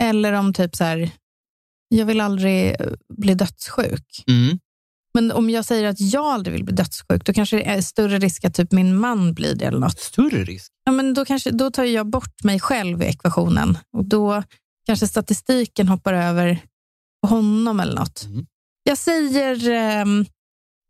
Mm. 0.00 0.16
eller 0.16 0.32
om 0.32 0.52
typ 0.52 0.76
så 0.76 0.84
här, 0.84 1.10
jag 1.88 2.06
vill 2.06 2.20
aldrig 2.20 2.80
eh, 2.80 2.86
bli 3.18 3.34
dödssjuk. 3.34 4.24
Mm. 4.26 4.58
Men 5.14 5.32
om 5.32 5.50
jag 5.50 5.64
säger 5.64 5.88
att 5.88 6.00
jag 6.00 6.24
aldrig 6.26 6.52
vill 6.52 6.64
bli 6.64 6.74
dödssjuk, 6.74 7.24
då 7.24 7.32
kanske 7.32 7.56
det 7.56 7.68
är 7.68 7.80
större 7.80 8.18
risk 8.18 8.44
att 8.44 8.54
typ 8.54 8.72
min 8.72 8.96
man 8.96 9.34
blir 9.34 9.54
det 9.54 9.64
eller 9.64 9.78
något. 9.78 9.98
Större 9.98 10.44
risk? 10.44 10.72
Ja, 10.84 10.92
men 10.92 11.14
då, 11.14 11.24
kanske, 11.24 11.50
då 11.50 11.70
tar 11.70 11.84
jag 11.84 12.06
bort 12.06 12.44
mig 12.44 12.60
själv 12.60 13.02
i 13.02 13.06
ekvationen 13.06 13.78
och 13.96 14.04
då 14.04 14.42
kanske 14.86 15.08
statistiken 15.08 15.88
hoppar 15.88 16.12
över 16.12 16.58
honom 17.26 17.80
eller 17.80 17.94
något. 17.94 18.24
Mm. 18.24 18.46
Jag 18.82 18.98
säger 18.98 19.70
ehm, 19.70 20.26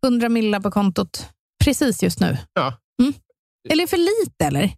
100 0.06 0.28
millar 0.28 0.60
på 0.60 0.70
kontot 0.70 1.28
precis 1.64 2.02
just 2.02 2.20
nu. 2.20 2.38
Ja. 2.52 2.74
Eller 3.70 3.86
för 3.86 3.96
lite 3.96 4.44
eller? 4.44 4.72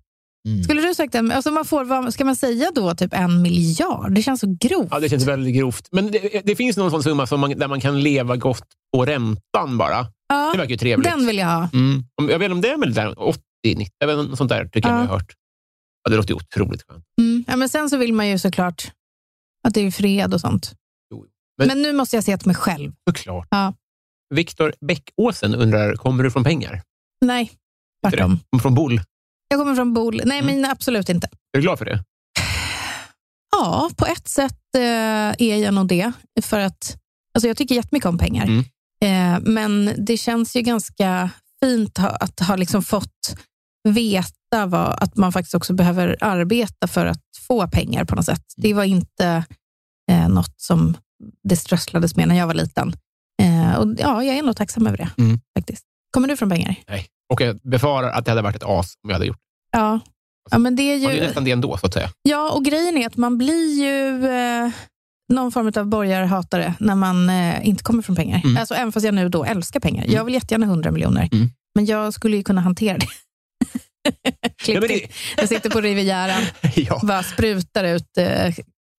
Mm. 0.48 0.64
Skulle 0.64 0.82
du 0.82 0.94
sagt 0.94 1.12
det? 1.12 1.18
Alltså 1.34 1.50
man 1.50 1.64
får, 1.64 1.84
vad 1.84 2.14
ska 2.14 2.24
man 2.24 2.36
säga 2.36 2.70
då? 2.74 2.94
Typ 2.94 3.12
en 3.14 3.42
miljard? 3.42 4.12
Det 4.14 4.22
känns 4.22 4.40
så 4.40 4.56
grovt. 4.60 4.88
Ja, 4.90 5.00
det 5.00 5.08
känns 5.08 5.26
väldigt 5.26 5.54
grovt. 5.56 5.88
Men 5.92 6.10
det, 6.10 6.42
det 6.44 6.56
finns 6.56 6.76
någon 6.76 6.90
sån 6.90 7.02
summa 7.02 7.26
som 7.26 7.40
man, 7.40 7.50
där 7.58 7.68
man 7.68 7.80
kan 7.80 8.00
leva 8.00 8.36
gott 8.36 8.66
på 8.96 9.04
räntan 9.04 9.78
bara. 9.78 10.06
Ja, 10.28 10.50
Det 10.52 10.58
verkar 10.58 10.70
ju 10.70 10.76
trevligt. 10.76 11.10
den 11.10 11.26
vill 11.26 11.38
jag 11.38 11.46
ha. 11.46 11.68
Mm. 11.72 12.04
Om- 12.22 12.28
Jag 12.28 12.38
vet 12.38 12.44
inte 12.46 12.52
om 12.54 12.60
det 12.60 12.68
är 12.70 12.78
väl 12.78 12.94
där 12.94 13.22
80, 13.22 13.40
90, 13.64 13.86
jag 13.98 14.06
vet, 14.06 14.16
något 14.16 14.38
sånt 14.38 14.50
där 14.50 14.64
tycker 14.68 14.88
jag 14.88 14.98
Ja. 14.98 15.02
jag 15.02 15.08
har 15.08 15.14
hört. 15.18 15.32
Ja, 16.04 16.10
det 16.10 16.16
låter 16.16 16.30
ju 16.30 16.34
otroligt 16.36 16.82
skönt. 16.88 17.04
Mm. 17.20 17.44
Ja, 17.48 17.56
men 17.56 17.68
sen 17.68 17.90
så 17.90 17.96
vill 17.96 18.12
man 18.12 18.28
ju 18.28 18.38
såklart 18.38 18.92
att 19.68 19.74
det 19.74 19.80
är 19.80 19.90
fred 19.90 20.34
och 20.34 20.40
sånt. 20.40 20.72
Jo, 21.10 21.26
Men, 21.58 21.68
men- 21.68 21.82
nu 21.82 21.92
måste 21.92 22.16
jag 22.16 22.24
se 22.24 22.36
till 22.38 22.46
mig 22.48 22.56
själv. 22.56 22.92
Såklart. 23.10 23.46
Ja. 23.50 23.74
Viktor 24.34 24.74
Bäckåsen 24.86 25.54
undrar, 25.54 25.94
kommer 25.96 26.24
du 26.24 26.30
från 26.30 26.44
pengar? 26.44 26.82
Nej, 27.24 27.52
Tvärtom. 28.10 28.38
Kommer 28.50 28.62
Från 28.62 28.74
Boll? 28.74 29.00
Jag 29.48 29.58
kommer 29.60 29.74
från 29.74 29.94
Bol. 29.94 30.20
Nej, 30.24 30.38
Mm. 30.38 30.60
men 30.60 30.70
absolut 30.70 31.08
inte. 31.08 31.26
Är 31.26 31.58
du 31.58 31.60
glad 31.60 31.78
för 31.78 31.84
det? 31.84 32.04
Ja, 33.56 33.90
på 33.96 34.06
ett 34.06 34.28
sätt 34.28 34.58
eh, 34.76 34.82
är 35.38 35.56
jag 35.56 35.74
nog 35.74 35.88
det. 35.88 36.12
För 36.42 36.60
att 36.60 36.96
alltså 37.34 37.48
jag 37.48 37.56
tycker 37.56 37.74
jättemycket 37.74 38.08
om 38.08 38.18
pengar. 38.18 38.44
Mm. 38.46 38.64
Eh, 39.34 39.40
men 39.52 39.92
det 40.06 40.16
känns 40.16 40.56
ju 40.56 40.60
ganska 40.62 41.30
fint 41.64 41.98
att 41.98 42.40
ha 42.40 42.56
liksom 42.56 42.82
fått 42.82 43.34
veta 43.88 44.66
vad, 44.66 45.02
att 45.02 45.16
man 45.16 45.32
faktiskt 45.32 45.54
också 45.54 45.74
behöver 45.74 46.16
arbeta 46.20 46.86
för 46.88 47.06
att 47.06 47.22
få 47.46 47.68
pengar 47.68 48.04
på 48.04 48.14
något 48.14 48.24
sätt. 48.24 48.44
Det 48.56 48.74
var 48.74 48.84
inte 48.84 49.44
eh, 50.10 50.28
något 50.28 50.54
som 50.60 50.96
det 51.48 51.56
strösslades 51.56 52.16
med 52.16 52.28
när 52.28 52.34
jag 52.34 52.46
var 52.46 52.54
liten. 52.54 52.96
Eh, 53.42 53.74
och 53.76 53.94
ja, 53.98 54.24
Jag 54.24 54.36
är 54.38 54.42
nog 54.42 54.56
tacksam 54.56 54.86
över 54.86 54.96
det. 54.98 55.10
Mm. 55.18 55.40
faktiskt. 55.58 55.84
Kommer 56.10 56.28
du 56.28 56.36
från 56.36 56.50
pengar? 56.50 56.74
Nej. 56.88 57.06
Och 57.32 57.40
jag 57.40 57.56
befarar 57.62 58.10
att 58.10 58.24
det 58.24 58.30
hade 58.30 58.42
varit 58.42 58.56
ett 58.56 58.64
as 58.64 58.94
om 59.04 59.10
jag 59.10 59.14
hade 59.14 59.26
gjort 59.26 59.38
Ja. 59.72 60.00
ja 60.50 60.58
men 60.58 60.76
det 60.76 60.82
är 60.82 60.96
det. 60.96 61.02
Man 61.02 61.10
är 61.10 61.14
ju... 61.14 61.20
ju 61.20 61.26
nästan 61.26 61.44
det 61.44 61.50
ändå, 61.50 61.76
så 61.76 61.86
att 61.86 61.94
säga. 61.94 62.10
Ja, 62.22 62.50
och 62.50 62.64
grejen 62.64 62.96
är 62.98 63.06
att 63.06 63.16
man 63.16 63.38
blir 63.38 63.82
ju 63.84 64.26
eh, 64.28 64.70
någon 65.32 65.52
form 65.52 65.72
av 65.76 65.86
borgarhatare 65.86 66.74
när 66.80 66.94
man 66.94 67.30
eh, 67.30 67.68
inte 67.68 67.84
kommer 67.84 68.02
från 68.02 68.16
pengar. 68.16 68.40
Mm. 68.44 68.56
Alltså, 68.56 68.74
även 68.74 68.92
fast 68.92 69.06
jag 69.06 69.14
nu 69.14 69.28
då 69.28 69.44
älskar 69.44 69.80
pengar. 69.80 70.04
Jag 70.08 70.24
vill 70.24 70.34
jättegärna 70.34 70.66
100 70.66 70.90
miljoner, 70.90 71.28
Mm. 71.32 71.50
men 71.74 71.86
jag 71.86 72.14
skulle 72.14 72.36
ju 72.36 72.42
kunna 72.42 72.60
hantera 72.60 72.98
det. 72.98 73.06
Klipp 74.62 74.82
Ja, 74.82 74.88
det-. 74.88 75.08
Jag 75.36 75.48
sitter 75.48 75.70
på 75.70 75.80
Rivieran, 75.80 76.42
ja. 76.76 77.00
bara 77.02 77.22
sprutar 77.22 77.84
ut 77.84 78.16
eh, 78.18 78.54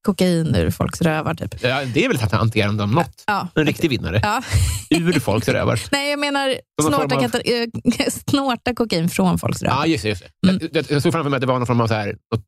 kokain 0.06 0.56
ur 0.56 0.72
folks 0.72 1.01
rövar. 1.01 1.34
Typ. 1.34 1.64
Ja, 1.64 1.86
det 1.93 2.06
är 2.06 2.08
väl 2.08 2.18
hanterande 2.32 2.84
om 2.84 2.91
något. 2.91 3.24
Ja. 3.28 3.47
En 3.56 3.66
riktig 3.66 3.89
vinnare. 3.89 4.20
Ja. 4.24 4.41
Ur 4.97 5.20
folks 5.20 5.47
rövar. 5.47 5.80
Nej, 5.91 6.10
jag 6.10 6.20
menar 6.20 6.56
snorta, 6.82 7.16
av- 7.16 7.24
eh, 7.24 8.10
snorta 8.30 8.76
kokain 8.76 9.10
från 9.10 9.39
folks 9.39 9.62
rövar. 9.62 9.78
Ja, 9.78 9.86
just 9.86 10.03
det. 10.03 10.10
Just 10.10 10.24
det. 10.41 10.49
Mm. 10.49 10.70
Jag, 10.74 10.86
jag, 10.91 11.01
såg 11.01 11.12
framför 11.12 11.30
mig 11.30 11.38
att 11.38 11.41
det 11.41 11.47
var 11.47 11.58
någon 11.58 11.68
form 11.68 11.82
av 11.82 11.88
så 11.88 11.93
här, 11.93 12.08
något, 12.08 12.45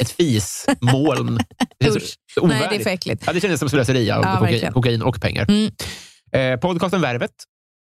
ett 0.00 0.10
fismoln. 0.10 1.38
Det 1.80 1.92
så 2.34 2.46
Nej, 2.46 2.66
det 2.70 2.76
är 2.76 2.80
för 2.80 2.90
äckligt. 2.90 3.22
Ja, 3.26 3.32
det 3.32 3.40
kändes 3.40 3.60
som 3.60 3.68
slöseri 3.68 4.10
av 4.10 4.22
Ja, 4.22 4.38
kokain, 4.38 4.72
kokain 4.72 5.02
och 5.02 5.20
pengar. 5.20 5.46
Mm. 5.48 5.70
Eh, 6.32 6.60
podcasten 6.60 7.00
Värvet, 7.00 7.30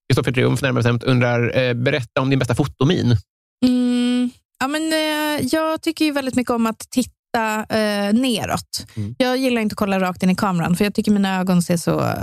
Kristoffer 0.08 0.32
Triumf 0.32 0.62
närmare 0.62 0.82
bestämt, 0.82 1.04
undrar, 1.04 1.58
eh, 1.58 1.74
berätta 1.74 2.20
om 2.20 2.30
din 2.30 2.38
bästa 2.38 2.54
fotomin. 2.54 3.16
Mm, 3.66 4.30
ja, 4.60 4.68
men, 4.68 4.92
eh, 4.92 5.46
jag 5.52 5.82
tycker 5.82 6.04
ju 6.04 6.12
väldigt 6.12 6.34
mycket 6.34 6.50
om 6.50 6.66
att 6.66 6.78
titta 6.90 7.10
eh, 7.38 8.12
neråt. 8.12 8.86
Mm. 8.96 9.14
Jag 9.18 9.36
gillar 9.36 9.62
inte 9.62 9.72
att 9.72 9.78
kolla 9.78 10.00
rakt 10.00 10.22
in 10.22 10.30
i 10.30 10.34
kameran, 10.34 10.76
för 10.76 10.84
jag 10.84 10.94
tycker 10.94 11.12
mina 11.12 11.40
ögon 11.40 11.62
ser 11.62 11.76
så 11.76 12.14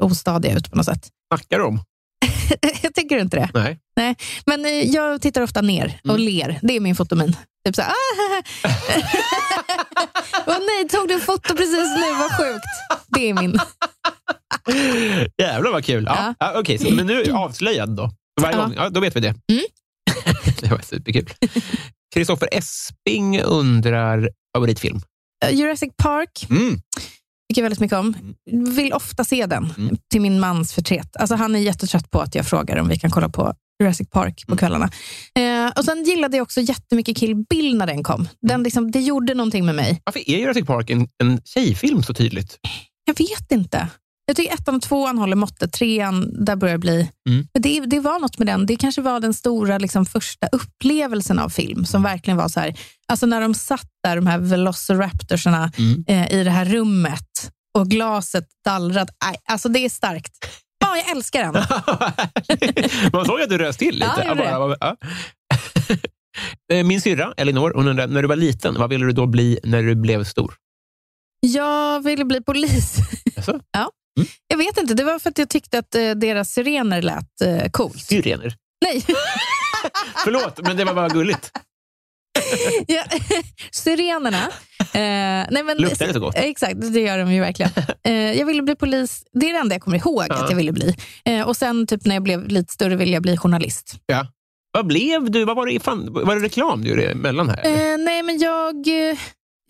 ostadiga 0.00 0.56
ut 0.56 0.70
på 0.70 0.76
något 0.76 0.86
sätt. 0.86 1.08
Snackar 1.34 1.58
du 1.58 1.64
om? 1.64 1.80
jag 2.82 2.94
tycker 2.94 3.18
inte 3.18 3.36
det. 3.36 3.50
Nej. 3.96 4.16
Men 4.46 4.64
eh, 4.66 4.70
jag 4.72 5.22
tittar 5.22 5.42
ofta 5.42 5.60
ner 5.60 6.00
och 6.04 6.10
Mm. 6.10 6.22
ler. 6.22 6.58
Det 6.62 6.76
är 6.76 6.80
min 6.80 6.96
fotomin. 6.96 7.36
Typ 7.66 7.76
så 7.76 7.82
här, 7.82 7.90
ah, 7.90 7.94
Åh 10.46 10.58
nej, 10.58 10.88
tog 10.88 11.08
du 11.08 11.20
foto 11.20 11.56
precis 11.56 11.96
nu? 11.96 12.12
Vad 12.18 12.36
sjukt. 12.38 12.64
Det 13.08 13.30
är 13.30 13.34
min. 13.34 13.58
Jävlar 15.38 15.72
vad 15.72 15.84
kul. 15.84 16.04
Ja. 16.06 16.34
Ja. 16.38 16.62
Ja. 16.66 16.78
Så, 16.78 16.90
men 16.94 17.06
nu 17.06 17.22
är 17.22 17.32
avslöjad 17.44 17.96
då. 17.96 18.10
Varje 18.40 18.56
Ja. 18.56 18.62
gång. 18.62 18.74
Ja, 18.76 18.88
då 18.88 19.00
vet 19.00 19.16
vi 19.16 19.20
det. 19.20 19.28
Mm. 19.28 19.64
det 20.60 20.70
var 20.70 20.78
superkul. 20.80 21.28
Kristoffer 22.14 22.48
Esping 22.52 23.40
undrar 23.40 24.30
favoritfilm. 24.56 25.00
Eh, 25.44 25.54
Jurassic 25.54 25.90
Park 25.96 26.46
Mm. 26.50 26.80
tycker 27.50 27.62
väldigt 27.62 27.80
mycket 27.80 27.98
om. 27.98 28.14
Vill 28.76 28.92
ofta 28.92 29.24
se 29.24 29.46
den, 29.46 29.72
Mm. 29.78 29.96
till 30.10 30.20
min 30.20 30.40
mans 30.40 30.72
förtret. 30.72 31.16
Alltså, 31.16 31.34
han 31.34 31.54
är 31.54 31.58
jättetrött 31.60 32.10
på 32.10 32.20
att 32.20 32.34
jag 32.34 32.46
frågar 32.46 32.76
om 32.76 32.88
vi 32.88 32.98
kan 32.98 33.10
kolla 33.10 33.28
på 33.28 33.54
Jurassic 33.82 34.08
Park 34.10 34.44
Mm. 34.48 34.56
på 34.56 34.60
kvällarna. 34.60 34.90
Eh, 35.38 35.72
och 35.78 35.84
Sen 35.84 36.04
gillade 36.04 36.36
jag 36.36 36.42
också 36.44 36.60
jättemycket 36.60 37.16
Kill 37.16 37.34
Bill 37.50 37.76
när 37.76 37.86
den 37.86 38.02
kom. 38.02 38.28
Den 38.48 38.62
liksom, 38.62 38.90
det 38.90 39.00
gjorde 39.00 39.34
någonting 39.34 39.66
med 39.66 39.74
mig. 39.74 40.00
Varför 40.04 40.30
är 40.30 40.38
Jurassic 40.38 40.66
Park 40.66 40.90
en, 40.90 41.08
en 41.22 41.40
tjejfilm 41.44 42.02
så 42.02 42.14
tydligt? 42.14 42.58
Jag 43.04 43.18
vet 43.18 43.52
inte. 43.52 43.88
Jag 44.30 44.36
tycker 44.36 44.54
ettan 44.54 44.74
och 44.74 44.82
tvåan 44.82 45.18
håller 45.18 45.36
måttet. 45.36 45.72
Trean, 45.72 46.44
där 46.44 46.56
börjar 46.56 46.74
det 46.74 46.78
bli... 46.78 47.10
Mm. 47.28 47.46
Men 47.52 47.62
det, 47.62 47.80
det 47.80 48.00
var 48.00 48.18
något 48.20 48.38
med 48.38 48.46
den. 48.46 48.66
Det 48.66 48.76
kanske 48.76 49.02
var 49.02 49.20
den 49.20 49.34
stora 49.34 49.78
liksom, 49.78 50.06
första 50.06 50.46
upplevelsen 50.46 51.38
av 51.38 51.48
film 51.48 51.84
som 51.84 52.02
verkligen 52.02 52.36
var 52.36 52.48
så 52.48 52.60
här. 52.60 52.78
Alltså 53.08 53.26
när 53.26 53.40
de 53.40 53.54
satt 53.54 53.86
där, 54.04 54.16
de 54.16 54.26
här 54.26 54.38
velociraptorsarna 54.38 55.72
Mm. 55.78 56.04
eh, 56.08 56.32
i 56.40 56.44
det 56.44 56.50
här 56.50 56.64
rummet 56.64 57.50
och 57.78 57.86
glaset 57.88 58.44
dallrade. 58.64 59.12
Aj, 59.24 59.36
Alltså 59.48 59.68
det 59.68 59.78
är 59.84 59.88
starkt. 59.90 60.32
Ja, 60.84 60.96
jag 60.96 61.16
älskar 61.16 61.42
den. 61.42 61.52
Man 63.12 63.24
såg 63.26 63.40
att 63.40 63.48
du 63.50 63.58
rös 63.58 63.76
till 63.76 63.94
lite. 63.94 64.22
Ja, 64.26 64.34
Bara- 64.34 64.76
ja. 64.80 64.96
Eh, 66.72 66.84
Min 66.84 67.00
syrra 67.00 67.34
Elinor, 67.36 67.72
hon 67.76 67.88
undrar, 67.88 68.06
när 68.06 68.22
du 68.22 68.28
var 68.28 68.36
liten, 68.36 68.74
vad 68.78 68.90
ville 68.90 69.06
du 69.06 69.12
då 69.12 69.26
bli 69.26 69.58
när 69.64 69.82
du 69.82 69.94
blev 69.94 70.24
stor? 70.24 70.54
Jag 71.40 72.04
ville 72.04 72.24
bli 72.24 72.40
polis. 72.42 72.96
Alltså, 73.36 73.60
Jag 74.48 74.58
vet 74.58 74.78
inte, 74.78 74.94
det 74.94 75.04
var 75.04 75.18
för 75.18 75.30
att 75.30 75.38
jag 75.38 75.48
tyckte 75.48 75.78
att 75.78 75.94
eh, 75.94 76.10
deras 76.10 76.50
sirener 76.52 77.02
lät 77.02 77.40
eh, 77.44 77.70
coolt. 77.70 77.98
syrener. 78.04 78.54
Nej, 78.84 79.04
Förlåt, 80.24 80.60
men 80.62 80.76
det 80.76 80.84
var 80.84 80.94
bara 80.94 81.08
gulligt. 81.08 81.50
ja, 82.86 83.04
sirenerna. 83.72 84.42
Eh, 84.80 85.46
nej 85.50 85.62
men, 85.64 85.76
Luktar 85.78 86.06
det 86.06 86.12
så 86.12 86.20
gott? 86.20 86.34
Exakt, 86.36 86.74
det 86.92 87.00
gör 87.00 87.18
de 87.18 87.32
ju 87.32 87.40
verkligen. 87.40 87.70
Eh, 88.04 88.12
jag 88.12 88.46
ville 88.46 88.62
bli 88.62 88.76
polis, 88.76 89.24
det 89.32 89.48
är 89.48 89.52
det 89.52 89.58
enda 89.58 89.74
jag 89.74 89.82
kommer 89.82 89.96
ihåg 89.98 90.24
Ja. 90.28 90.34
att 90.44 90.50
jag 90.50 90.56
ville 90.56 90.72
bli. 90.72 90.94
Eh, 91.24 91.48
och 91.48 91.56
sen 91.56 91.86
typ 91.86 92.04
när 92.04 92.14
jag 92.16 92.22
blev 92.22 92.48
lite 92.48 92.72
större 92.72 92.96
ville 92.96 93.12
jag 93.12 93.22
bli 93.22 93.36
journalist. 93.36 93.94
Vad 94.72 94.86
blev 94.86 95.30
du? 95.30 95.44
Vad 95.44 95.56
var, 95.56 95.66
det, 95.66 95.80
fan, 95.80 96.12
var 96.12 96.34
det 96.36 96.42
reklam 96.42 96.82
du 96.84 96.90
gjorde 96.90 97.10
emellan 97.10 97.48
här? 97.48 97.64
Eh, 97.66 97.98
nej 97.98 98.22
men 98.22 98.38
jag 98.38 98.74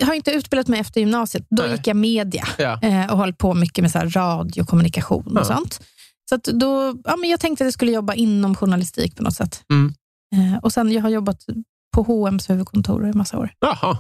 eh, 0.01 0.07
har 0.07 0.15
inte 0.15 0.31
utbildat 0.31 0.69
mig 0.69 0.81
efter 0.81 1.01
gymnasiet. 1.01 1.47
Då 1.51 1.63
Nej. 1.63 1.73
gick 1.73 1.87
jag 1.87 1.97
media. 1.97 2.45
Ja. 2.59 2.79
eh, 2.83 3.13
och 3.13 3.19
hållit 3.19 3.39
på 3.39 3.55
mycket 3.55 3.83
med 3.83 3.91
så 3.91 3.99
radio, 3.99 4.65
kommunikation 4.65 5.37
och 5.37 5.41
Ja. 5.41 5.45
sånt. 5.45 5.81
Så 6.29 6.37
då, 6.53 6.95
ja, 7.05 7.17
men 7.17 7.31
jag 7.31 7.41
tänkte 7.41 7.65
att 7.65 7.67
jag 7.67 7.75
skulle 7.75 7.93
jobba 7.93 8.15
inom 8.15 8.55
journalistik 8.55 9.17
på 9.17 9.23
något 9.23 9.35
sätt. 9.35 9.63
Mm. 9.73 9.95
Eh, 10.35 10.59
och 10.59 10.73
sen 10.73 10.93
jag 10.93 11.03
har 11.03 11.09
jobbat 11.11 11.45
på 11.97 12.03
H&M's 12.03 12.49
huvudkontor 12.49 13.09
i 13.09 13.13
massa 13.13 13.39
år. 13.39 13.51
Jaha. 13.61 13.99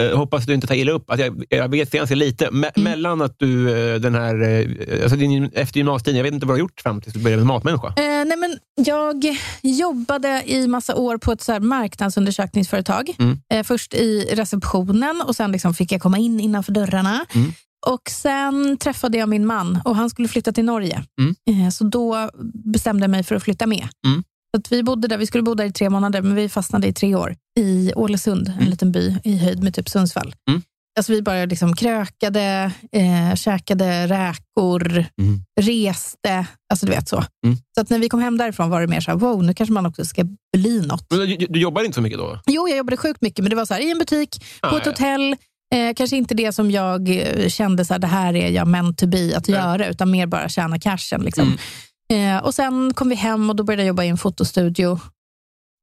Eh, 0.00 0.16
hoppas 0.18 0.44
du 0.46 0.54
inte 0.54 0.66
tar 0.66 0.74
illa 0.74 0.92
upp. 0.92 1.10
Att 1.10 1.20
jag, 1.20 1.44
jag 1.48 1.68
vet 1.68 1.90
ganska 1.90 2.14
lite. 2.14 2.46
Me- 2.48 2.70
Mm. 2.76 2.90
Mellan 2.90 3.22
att 3.22 3.38
du, 3.38 3.70
eh, 3.94 4.00
den 4.00 4.14
här, 4.14 4.42
eh, 4.42 5.02
alltså 5.02 5.16
din, 5.16 5.50
efter 5.54 5.76
gymnasietiden, 5.78 6.16
jag 6.16 6.24
vet 6.24 6.32
inte 6.34 6.46
vad 6.46 6.56
du 6.56 6.60
har 6.62 6.68
gjort 6.68 6.80
fram 6.80 7.00
tills 7.00 7.14
du 7.14 7.20
började 7.20 7.40
med 7.42 7.46
Matmänniska. 7.46 7.86
Eh, 7.88 7.94
nej 8.26 8.36
men 8.36 8.58
jag 8.86 9.24
jobbade 9.62 10.42
i 10.46 10.68
massa 10.68 10.94
år 10.94 11.18
på 11.18 11.32
ett 11.32 11.42
så 11.42 11.60
marknadsundersökningsföretag. 11.60 13.10
Mm. 13.18 13.38
Eh, 13.54 13.62
först 13.62 13.94
i 13.94 14.20
receptionen 14.32 15.22
och 15.26 15.36
sen 15.36 15.52
liksom 15.52 15.74
fick 15.74 15.92
jag 15.92 16.00
komma 16.00 16.18
in 16.18 16.40
innanför 16.40 16.72
dörrarna. 16.72 17.24
Mm. 17.34 17.52
Och 17.86 18.10
Sen 18.10 18.76
träffade 18.78 19.18
jag 19.18 19.28
min 19.28 19.46
man 19.46 19.78
och 19.84 19.96
han 19.96 20.10
skulle 20.10 20.28
flytta 20.28 20.52
till 20.52 20.64
Norge. 20.64 21.04
Mm. 21.20 21.64
Eh, 21.66 21.70
så 21.70 21.84
då 21.84 22.30
bestämde 22.64 23.02
jag 23.02 23.10
mig 23.10 23.22
för 23.22 23.34
att 23.34 23.42
flytta 23.42 23.66
med. 23.66 23.88
Mm. 24.06 24.22
Så 24.56 24.62
vi, 24.70 24.82
bodde 24.82 25.08
där, 25.08 25.18
vi 25.18 25.26
skulle 25.26 25.42
bo 25.42 25.54
där 25.54 25.64
i 25.64 25.72
tre 25.72 25.90
månader, 25.90 26.22
men 26.22 26.34
vi 26.34 26.48
fastnade 26.48 26.86
i 26.86 26.92
tre 26.92 27.14
år. 27.14 27.36
I 27.60 27.92
Ålesund, 27.96 28.48
en 28.48 28.54
Mm. 28.54 28.70
liten 28.70 28.92
by 28.92 29.16
i 29.24 29.36
höjd 29.36 29.62
med 29.62 29.74
typ 29.74 29.88
Sundsvall. 29.88 30.34
Mm. 30.50 30.62
Alltså 30.98 31.12
vi 31.12 31.22
bara 31.22 31.44
liksom 31.44 31.76
krökade, 31.76 32.70
eh, 32.92 33.34
käkade 33.34 34.06
räkor, 34.06 34.88
Mm. 35.20 35.40
reste. 35.60 36.46
Alltså 36.70 36.86
du 36.86 36.92
vet 36.92 37.08
så. 37.08 37.16
Mm. 37.46 37.56
Så 37.74 37.80
att 37.80 37.90
när 37.90 37.98
vi 37.98 38.08
kom 38.08 38.20
hem 38.20 38.38
därifrån 38.38 38.70
var 38.70 38.80
det 38.80 38.86
mer 38.86 39.00
så 39.00 39.10
här, 39.10 39.18
wow, 39.18 39.44
nu 39.44 39.54
kanske 39.54 39.72
man 39.72 39.86
också 39.86 40.04
ska 40.04 40.24
bli 40.56 40.80
något. 40.86 41.06
Men 41.10 41.18
du, 41.20 41.36
du 41.36 41.60
jobbar 41.60 41.82
inte 41.84 41.94
så 41.94 42.00
mycket 42.02 42.18
då? 42.18 42.40
Jo, 42.46 42.68
jag 42.68 42.76
jobbade 42.78 42.96
sjukt 42.96 43.20
mycket, 43.22 43.38
men 43.42 43.50
det 43.50 43.56
var 43.56 43.64
så 43.66 43.74
här, 43.74 43.80
i 43.80 43.90
en 43.90 43.98
butik, 43.98 44.44
på 44.62 44.68
Ah, 44.68 44.76
ett 44.78 44.86
ja. 44.86 44.90
hotell. 44.92 45.36
Eh, 45.74 45.94
kanske 45.94 46.16
inte 46.16 46.34
det 46.34 46.52
som 46.52 46.70
jag 46.70 47.08
eh, 47.08 47.48
kände, 47.48 47.84
så 47.84 47.94
här, 47.94 47.98
det 47.98 48.06
här 48.06 48.36
är 48.36 48.50
jag 48.50 48.68
meant 48.68 48.98
to 48.98 49.06
be 49.06 49.36
att 49.36 49.48
Nej. 49.48 49.58
göra, 49.60 49.86
utan 49.88 50.10
mer 50.10 50.26
bara 50.26 50.48
tjäna 50.48 50.78
cashen. 50.78 51.20
Liksom. 51.22 51.56
Mm. 52.10 52.36
Eh, 52.36 52.44
och 52.44 52.54
Sen 52.54 52.94
kom 52.94 53.08
vi 53.08 53.14
hem 53.14 53.50
och 53.50 53.56
då 53.56 53.64
började 53.64 53.82
jag 53.82 53.88
jobba 53.88 54.04
i 54.04 54.08
en 54.08 54.16
fotostudio. 54.18 55.00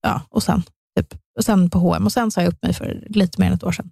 Ja, 0.07 0.21
och, 0.29 0.43
sen, 0.43 0.63
typ, 0.99 1.13
och 1.37 1.45
sen 1.45 1.69
på 1.69 1.79
H&M 1.79 2.05
och 2.05 2.11
sen 2.11 2.31
sa 2.31 2.41
jag 2.41 2.53
upp 2.53 2.63
mig 2.63 2.73
för 2.73 3.03
lite 3.09 3.41
mer 3.41 3.47
än 3.47 3.53
ett 3.53 3.63
år 3.63 3.71
sedan. 3.71 3.91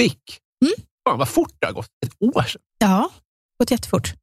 Stick. 0.00 0.38
Mm. 0.64 0.74
Fan, 1.08 1.18
vad 1.18 1.28
fort 1.28 1.52
det 1.58 1.66
har 1.66 1.72
gått. 1.72 1.88
Ett 2.06 2.14
år 2.36 2.42
sedan. 2.42 2.62
Ja, 2.78 3.10
gått 3.58 3.70
jättefort. 3.70 4.14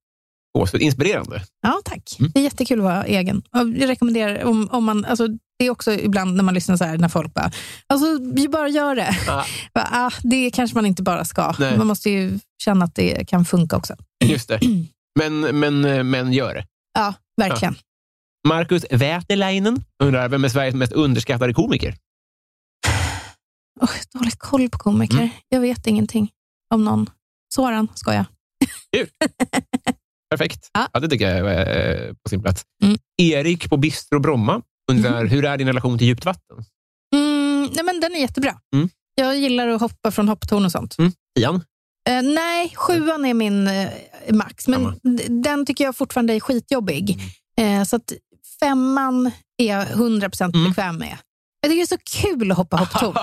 Gåshud. 0.57 0.81
Inspirerande. 0.81 1.43
Ja, 1.61 1.81
tack. 1.85 2.15
Mm. 2.19 2.31
Det 2.33 2.39
är 2.39 2.43
jättekul 2.43 2.79
att 2.79 2.83
vara 2.83 3.05
egen. 3.05 3.43
Jag 3.51 3.89
rekommenderar, 3.89 4.43
om, 4.43 4.69
om 4.71 4.83
man, 4.83 5.05
alltså, 5.05 5.27
det 5.59 5.65
är 5.65 5.69
också 5.69 5.91
ibland 5.93 6.35
när 6.35 6.43
man 6.43 6.53
lyssnar 6.53 6.77
så 6.77 6.83
här, 6.83 6.97
när 6.97 7.09
folk 7.09 7.33
bara, 7.33 7.51
alltså, 7.87 8.19
bara 8.49 8.67
gör 8.67 8.95
det. 8.95 9.15
Ah, 9.29 9.43
Bara, 9.73 9.87
ah, 9.91 10.11
det 10.23 10.51
kanske 10.51 10.77
man 10.77 10.85
inte 10.85 11.03
bara 11.03 11.25
ska. 11.25 11.55
Nej. 11.59 11.77
Man 11.77 11.87
måste 11.87 12.09
ju 12.09 12.39
känna 12.63 12.85
att 12.85 12.95
det 12.95 13.27
kan 13.27 13.45
funka 13.45 13.77
också. 13.77 13.95
just 14.23 14.47
det. 14.49 14.59
Men, 15.19 15.39
men, 15.59 16.09
men 16.09 16.33
gör 16.33 16.53
det. 16.53 16.65
Ja, 16.93 17.13
verkligen. 17.41 17.75
Marcus 18.47 18.85
Wäterleinen 18.91 19.83
undrar, 20.03 20.29
vem 20.29 20.43
är 20.43 20.49
Sveriges 20.49 20.75
mest 20.75 20.93
underskattade 20.93 21.53
komiker? 21.53 21.95
Har 23.81 24.19
dålig 24.19 24.39
koll 24.39 24.69
på 24.69 24.77
komiker. 24.77 25.17
Mm. 25.17 25.29
Jag 25.49 25.59
vet 25.61 25.87
ingenting 25.87 26.29
om 26.73 26.85
någon. 26.85 27.09
Soran, 27.53 27.87
ska 27.95 28.13
jag. 28.13 28.25
Perfekt. 30.29 30.69
Ja. 30.73 30.87
Ja. 30.93 30.99
det 30.99 31.07
tycker 31.09 31.35
jag 31.35 31.51
är 31.53 32.07
eh, 32.07 32.13
på 32.13 32.29
sin 32.29 32.41
plats. 32.41 32.63
Mm. 32.83 32.97
Erik 33.21 33.69
på 33.69 33.77
Bistro 33.77 34.19
Bromma 34.19 34.61
undrar, 34.91 35.25
hur 35.25 35.45
är 35.45 35.57
din 35.57 35.67
relation 35.67 35.97
till 35.97 36.07
djupt 36.07 36.25
vatten? 36.25 36.57
Mm, 37.15 37.69
nej 37.75 37.83
men 37.85 37.99
den 37.99 38.15
är 38.15 38.19
jättebra. 38.19 38.57
Mm. 38.75 38.89
Jag 39.15 39.37
gillar 39.37 39.67
att 39.67 39.81
hoppa 39.81 40.11
från 40.11 40.27
hopptorn 40.29 40.65
och 40.65 40.71
sånt. 40.71 40.95
Ian? 41.39 41.55
Eh, 42.09 42.21
nej, 42.23 42.73
sjuan 42.75 43.25
är 43.25 43.33
min 43.33 43.67
eh, 43.67 43.89
max, 44.31 44.67
men 44.67 44.81
Samma. 44.83 44.95
den 45.43 45.65
tycker 45.65 45.83
jag 45.83 45.95
fortfarande 45.95 46.33
är 46.33 46.39
skitjobbig. 46.39 47.19
Mm. 47.57 47.79
Eh, 47.81 47.85
så 47.85 47.95
att 47.95 48.13
femman 48.59 49.31
är 49.57 49.65
jag 49.67 49.87
100% 49.87 50.55
Mm. 50.55 50.69
bekväm 50.69 50.97
med. 50.97 51.17
Jag 51.61 51.71
tycker 51.71 51.75
det 51.87 51.95
är 51.95 51.97
så 52.21 52.27
kul 52.37 52.51
att 52.51 52.57
hoppa 52.57 52.77
hopptorn. 52.77 53.15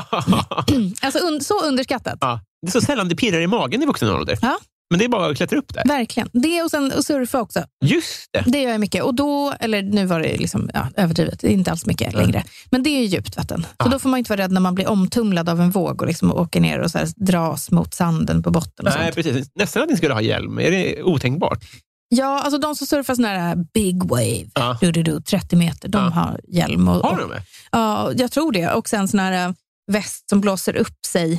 alltså 1.03 1.18
un- 1.18 1.41
så 1.41 1.62
underskattat. 1.64 2.18
ja. 2.20 2.41
Det 2.62 2.68
är 2.68 2.72
så 2.72 2.80
sällan 2.80 3.09
det 3.09 3.16
pirrar 3.16 3.41
i 3.41 3.47
magen 3.47 3.82
i 3.82 3.86
vuxen 3.86 4.11
ålder. 4.11 4.39
Ja. 4.43 4.59
Men 4.91 4.99
det 4.99 5.05
är 5.05 5.09
bara 5.09 5.30
att 5.30 5.36
klättra 5.36 5.59
upp 5.59 5.74
där. 5.74 5.82
Verkligen. 5.89 6.28
Det 6.32 6.62
och 6.62 6.70
sen 6.70 6.93
och 6.93 7.05
surfa 7.05 7.41
också. 7.41 7.62
Just 7.84 8.28
det. 8.32 8.45
Det 8.47 8.62
gör 8.62 8.70
jag 8.70 8.80
mycket. 8.80 9.03
Och 9.05 9.14
då, 9.14 9.55
eller 9.61 9.82
nu 9.82 10.07
var 10.07 10.20
det 10.20 10.36
liksom, 10.36 10.70
ja, 10.74 10.89
överdrivet, 10.97 11.41
det 11.41 11.47
är 11.49 11.53
inte 11.53 11.70
alls 11.70 11.86
mycket 11.86 12.14
längre. 12.14 12.45
Men 12.70 12.82
det 12.82 12.91
är 12.91 13.01
ju 13.01 13.05
djupt 13.07 13.36
vatten. 13.36 13.62
Så 13.62 13.68
Ja. 13.78 13.89
då 13.89 13.99
får 13.99 14.09
man 14.09 14.18
inte 14.18 14.30
vara 14.32 14.41
rädd 14.43 14.53
när 14.53 14.61
man 14.61 14.74
blir 14.74 14.89
omtumlad 14.89 15.49
av 15.49 15.61
en 15.61 15.70
våg 15.70 16.01
och 16.03 16.07
liksom 16.09 16.32
åker 16.32 16.61
ner 16.61 16.78
och 16.78 16.91
så 16.91 16.99
här 16.99 17.09
dras 17.16 17.70
mot 17.70 17.95
sanden 17.95 18.43
på 18.43 18.51
botten. 18.51 18.86
Och 18.86 18.93
Nej, 18.97 19.12
sånt. 19.12 19.26
precis. 19.26 19.51
Nästan 19.55 19.82
att 19.82 19.89
ni 19.91 19.97
skulle 19.97 20.14
ha 20.14 20.20
hjälm. 20.20 20.59
Är 20.59 20.70
det 20.70 21.03
otänkbart? 21.03 21.64
Ja, 22.09 22.41
alltså 22.41 22.59
de 22.59 22.75
som 22.77 22.87
surfar 22.87 23.15
sån 23.15 23.25
här 23.25 23.57
big 23.75 24.03
wave, 24.05 24.47
Ja. 24.55 24.79
du, 24.81 24.93
du, 24.93 25.03
du, 25.03 25.21
30 25.21 25.57
meter, 25.57 25.89
de 25.89 25.99
Ja. 26.05 26.11
har 26.11 26.41
hjälm. 26.49 26.89
Och, 26.89 26.95
Har 26.95 27.19
de 27.19 27.31
det? 27.31 27.43
ja, 27.73 28.13
jag 28.13 28.33
tror 28.33 28.53
det. 28.53 28.73
Och 28.75 28.89
sen 28.89 29.09
sån 29.09 29.21
här 29.21 29.49
eh, 29.49 29.55
väst 29.93 30.29
som 30.29 30.41
blåser 30.41 30.77
upp 30.77 31.05
sig. 31.07 31.33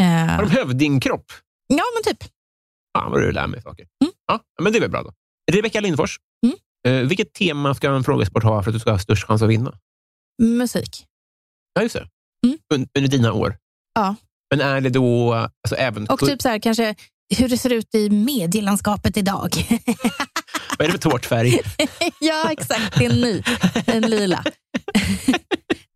Eh, 0.00 0.04
Har 0.06 0.42
de 0.42 0.50
hövdingkropp? 0.50 1.24
ja, 1.66 1.82
men 1.94 2.14
typ. 2.14 2.30
Fan 2.98 3.10
vad 3.12 3.20
du 3.20 3.32
lär 3.32 3.46
mig 3.46 3.62
saker. 3.62 3.86
Mm. 4.04 4.12
Ja, 4.26 4.40
men 4.62 4.72
det 4.72 4.78
är 4.78 4.80
väl 4.80 4.90
bra 4.90 5.02
då. 5.02 5.12
Rebecka 5.52 5.80
Lindfors, 5.80 6.18
Mm. 6.46 6.56
eh, 7.02 7.08
vilket 7.08 7.32
tema 7.32 7.74
ska 7.74 7.90
en 7.90 8.04
frågesport 8.04 8.42
ha 8.44 8.62
för 8.62 8.70
att 8.70 8.74
du 8.74 8.80
ska 8.80 8.90
ha 8.90 8.98
störst 8.98 9.24
chans 9.26 9.42
att 9.42 9.48
vinna? 9.48 9.78
Musik. 10.42 11.06
Ja, 11.74 11.82
just 11.82 11.94
det. 11.94 12.08
Mm. 12.46 12.58
Un- 12.74 12.88
Under 12.98 13.10
dina 13.10 13.32
år. 13.32 13.56
Ja. 13.94 14.14
Men 14.50 14.60
är 14.60 14.80
det 14.80 14.88
då 14.90 15.32
alltså, 15.34 15.76
även... 15.76 16.06
Och 16.06 16.18
typ 16.20 16.42
så 16.42 16.48
här, 16.48 16.58
kanske 16.58 16.94
hur 17.36 17.48
det 17.48 17.58
ser 17.58 17.72
ut 17.72 17.94
i 17.94 18.10
medielandskapet 18.10 19.16
idag. 19.16 19.50
Vad 20.78 20.88
är 20.88 20.92
det 20.92 20.92
för 20.92 21.10
tårtfärg? 21.10 21.60
ja, 22.20 22.50
exakt. 22.52 22.98
Det 22.98 23.04
är 23.06 23.10
en 23.10 23.20
ny. 23.20 23.42
En 23.86 24.02
lila. 24.10 24.44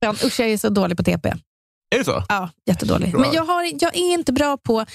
Usch, 0.24 0.40
jag 0.40 0.50
är 0.50 0.58
så 0.58 0.68
dålig 0.68 0.96
på 0.96 1.02
TP. 1.02 1.28
är 1.94 1.98
det 1.98 2.04
så? 2.04 2.24
Ja, 2.28 2.50
jättedålig. 2.66 3.14
Men 3.14 3.32
jag, 3.32 3.44
har, 3.44 3.62
jag 3.62 3.96
är 3.96 4.12
inte 4.14 4.32
bra 4.32 4.56
på... 4.56 4.86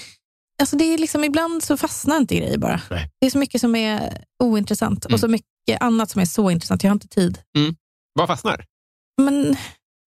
Alltså 0.60 0.76
det 0.76 0.84
är 0.84 0.98
liksom, 0.98 1.24
ibland 1.24 1.62
så 1.64 1.76
fastnar 1.76 2.16
inte 2.16 2.36
grejer 2.36 2.58
bara. 2.58 2.80
Nej. 2.90 3.10
Det 3.20 3.26
är 3.26 3.30
så 3.30 3.38
mycket 3.38 3.60
som 3.60 3.76
är 3.76 4.22
ointressant 4.42 5.04
Mm. 5.06 5.14
och 5.14 5.20
så 5.20 5.28
mycket 5.28 5.46
annat 5.80 6.10
som 6.10 6.20
är 6.20 6.26
så 6.26 6.50
intressant. 6.50 6.82
Jag 6.82 6.90
har 6.90 6.94
inte 6.94 7.08
tid. 7.08 7.38
Vad 8.14 8.26
fastnar? 8.28 8.64
Men 9.22 9.56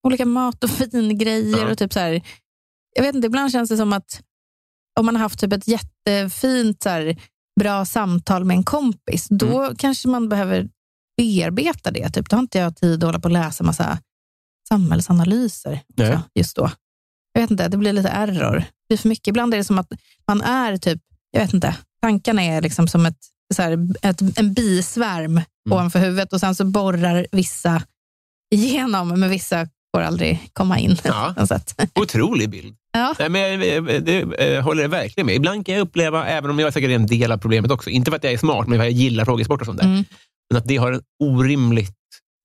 olika 0.08 0.26
mat 0.26 0.64
och 0.64 0.70
vingrejer 0.94 1.58
Ja. 1.66 1.72
och 1.72 1.78
typ 1.78 1.94
så 1.94 2.00
här. 2.00 2.22
Jag 2.96 3.04
vet 3.04 3.16
inte, 3.16 3.26
ibland 3.26 3.52
känns 3.52 3.70
det 3.70 3.78
som 3.78 3.94
att 3.94 4.22
om 5.00 5.06
man 5.06 5.16
har 5.16 5.22
haft 5.22 5.40
typ 5.40 5.54
ett 5.54 5.68
jättefint 5.68 6.84
så 6.84 6.90
här, 6.90 7.18
bra 7.60 7.86
samtal 7.86 8.46
med 8.46 8.56
en 8.58 8.64
kompis, 8.64 9.28
då 9.30 9.62
Mm. 9.64 9.76
kanske 9.76 10.08
man 10.08 10.30
behöver 10.30 10.70
bearbeta 11.18 11.92
det. 11.92 12.10
Typ. 12.10 12.30
Då 12.30 12.36
har 12.36 12.42
inte 12.42 12.58
jag 12.60 12.76
tid 12.76 13.04
att 13.04 13.08
hålla 13.08 13.20
på 13.20 13.26
och 13.26 13.32
läsa 13.32 13.64
massa 13.64 14.00
samhällsanalyser 14.70 15.80
också, 15.90 16.22
just 16.36 16.56
då. 16.56 16.72
Jag 17.34 17.42
vet 17.42 17.52
inte, 17.52 17.68
det 17.68 17.78
blir 17.78 17.94
lite 17.94 18.10
error. 18.10 18.56
Det 18.58 18.66
blir 18.90 18.98
för 18.98 19.10
mycket. 19.10 19.28
Ibland 19.28 19.54
är 19.54 19.58
det 19.58 19.64
som 19.64 19.80
att 19.80 19.92
man 20.28 20.42
är 20.42 20.78
typ, 20.78 21.02
jag 21.32 21.42
vet 21.42 21.54
inte, 21.54 21.76
tankarna 22.02 22.44
är 22.44 22.62
liksom 22.62 22.88
som 22.88 23.06
ett, 23.06 23.18
så 23.56 23.62
här, 23.62 23.78
ett, 24.02 24.38
en 24.40 24.54
bisvärm 24.54 25.42
Mm. 25.66 25.78
ovanför 25.78 26.00
huvudet 26.00 26.34
och 26.34 26.40
sen 26.40 26.56
så 26.56 26.66
borrar 26.66 27.28
vissa 27.32 27.84
igenom, 28.54 29.08
men 29.20 29.30
vissa 29.30 29.68
får 29.96 30.02
aldrig 30.04 30.50
komma 30.54 30.80
in. 30.80 30.98
Ja. 31.04 31.36
Otrolig 32.00 32.50
bild. 32.50 32.76
Ja. 32.94 33.16
Nej, 33.20 33.30
men 33.30 33.42
jag, 33.42 33.64
jag- 33.66 34.04
det, 34.06 34.20
eh, 34.56 34.64
håller 34.64 34.82
jag 34.82 34.90
verkligen 34.90 35.26
med. 35.26 35.36
Ibland 35.36 35.66
kan 35.66 35.76
jag 35.76 35.82
uppleva, 35.82 36.26
även 36.28 36.50
om 36.52 36.60
jag 36.60 36.74
säkert 36.74 36.90
är 36.90 36.96
en 36.96 37.08
del 37.08 37.32
av 37.32 37.38
problemet 37.38 37.72
också, 37.72 37.90
inte 37.90 38.12
för 38.12 38.16
att 38.18 38.24
jag 38.24 38.34
är 38.34 38.38
smart, 38.38 38.68
men 38.68 38.78
för 38.80 38.84
att 38.86 38.92
jag 38.92 39.00
gillar 39.02 39.26
frågesport 39.26 39.60
och 39.62 39.66
sånt 39.66 39.78
där, 39.80 39.86
Mm. 39.86 40.04
men 40.54 40.58
att 40.58 40.68
det 40.68 40.78
har 40.78 40.92
en 40.92 41.02
orimligt 41.24 41.96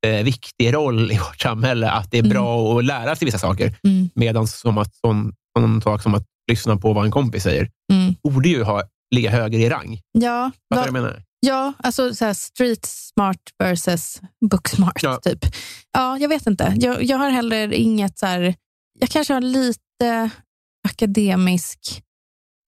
eh, 0.06 0.24
viktig 0.24 0.74
roll 0.74 1.12
i 1.12 1.18
vårt 1.18 1.40
samhälle, 1.40 1.90
att 1.90 2.10
det 2.10 2.18
är 2.18 2.22
Mm. 2.22 2.30
bra 2.30 2.78
att 2.78 2.84
lära 2.84 3.16
sig 3.16 3.26
vissa 3.26 3.38
saker, 3.38 3.74
Mm. 3.84 4.10
medan 4.14 4.46
som 4.46 4.78
att 4.78 4.94
sån, 4.94 5.32
sån 5.58 5.82
sak 5.82 6.02
som 6.02 6.14
att 6.14 6.24
lyssna 6.50 6.76
på 6.76 6.92
vad 6.92 7.04
en 7.04 7.10
kompis 7.10 7.42
säger, 7.42 7.70
Mm. 7.92 8.14
borde 8.24 8.48
ju 8.48 8.62
ha, 8.62 8.82
ligga 9.14 9.30
högre 9.30 9.60
i 9.60 9.68
rang. 9.70 10.00
Ja, 10.12 10.50
Fattar 10.74 10.86
du 10.86 10.92
vad 10.92 11.00
jag 11.00 11.04
menar? 11.04 11.22
Ja, 11.46 11.72
alltså 11.78 12.14
så 12.14 12.34
street 12.34 12.84
smart 12.86 13.40
versus 13.58 14.20
book 14.50 14.68
smart. 14.68 15.02
Ja. 15.02 15.20
Typ. 15.24 15.44
Ja, 15.92 16.18
jag 16.18 16.28
vet 16.28 16.46
inte. 16.46 16.74
Jag, 16.76 17.02
jag 17.02 17.18
har 17.18 17.30
heller 17.30 17.72
inget 17.72 18.18
så 18.18 18.26
här, 18.26 18.54
jag 18.98 19.08
kanske 19.10 19.34
har 19.34 19.40
lite 19.40 20.30
akademisk 20.88 22.02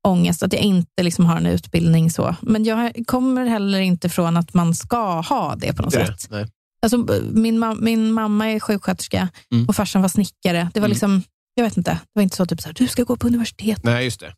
ångest, 0.09 0.43
att 0.43 0.53
jag 0.53 0.63
inte 0.63 1.03
liksom 1.03 1.27
har 1.27 1.37
en 1.37 1.47
utbildning 1.47 2.11
så. 2.11 2.37
Men 2.43 2.65
jag 2.65 2.93
kommer 3.07 3.47
heller 3.47 3.79
inte 3.81 4.09
från 4.09 4.37
att 4.37 4.55
man 4.55 4.75
ska 4.75 5.21
ha 5.21 5.55
det 5.57 5.73
på 5.73 5.83
något 5.83 5.93
Det- 5.95 6.07
sätt. 6.07 6.27
Nej. 6.31 6.47
Alltså, 6.83 6.99
min, 7.33 7.65
ma- 7.65 7.79
min 7.81 8.13
mamma 8.13 8.51
är 8.51 8.61
sjuksköterska 8.61 9.29
Mm. 9.53 9.67
och 9.69 9.77
farsan 9.77 10.03
var 10.03 10.09
snickare. 10.09 10.71
Det 10.75 10.81
var 10.81 10.87
Mm. 10.87 10.91
liksom, 10.91 11.23
jag 11.55 11.65
vet 11.65 11.77
inte, 11.77 11.91
det 11.91 11.99
var 12.13 12.23
inte 12.23 12.37
så 12.37 12.47
typ 12.47 12.61
så 12.61 12.69
här, 12.69 12.75
du 12.75 12.89
ska 12.89 13.03
gå 13.05 13.17
på 13.17 13.27
universitet. 13.27 13.81
Nej, 13.85 14.05
just 14.05 14.21
det. 14.21 14.35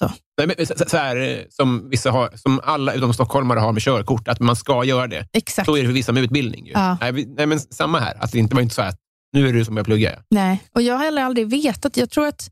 Så. 0.00 0.12
Nej, 0.38 0.46
men, 0.46 0.66
så, 0.66 0.74
så 0.86 0.96
här, 0.96 1.46
som, 1.50 1.90
vissa 1.90 2.10
har, 2.10 2.30
som 2.36 2.60
alla 2.64 2.92
utom 2.94 3.14
stockholmare 3.14 3.60
har 3.60 3.72
med 3.72 3.82
körkort, 3.82 4.28
att 4.28 4.40
man 4.40 4.56
ska 4.56 4.84
göra 4.84 5.06
det. 5.06 5.28
Exakt. 5.32 5.66
Så 5.66 5.76
är 5.76 5.80
det 5.80 5.86
för 5.88 5.92
vissa 5.94 6.12
med 6.12 6.22
utbildning. 6.22 6.66
Ju. 6.66 6.72
Ja. 6.72 6.98
Nej, 7.00 7.12
nej, 7.26 7.46
men 7.46 7.60
samma 7.60 7.98
här. 7.98 8.14
Att 8.24 8.32
det 8.32 8.38
inte 8.38 8.54
var 8.54 8.62
inte 8.62 8.74
så 8.74 8.82
att 8.82 8.96
nu 9.32 9.48
är 9.48 9.52
du 9.52 9.64
som 9.64 9.76
jag 9.76 9.86
pluggar. 9.86 10.22
Nej, 10.30 10.62
och 10.74 10.82
jag 10.82 10.94
har 10.94 11.04
heller 11.04 11.22
aldrig 11.22 11.50
vetat. 11.50 11.96
Jag 11.96 12.10
tror 12.10 12.26
att, 12.26 12.50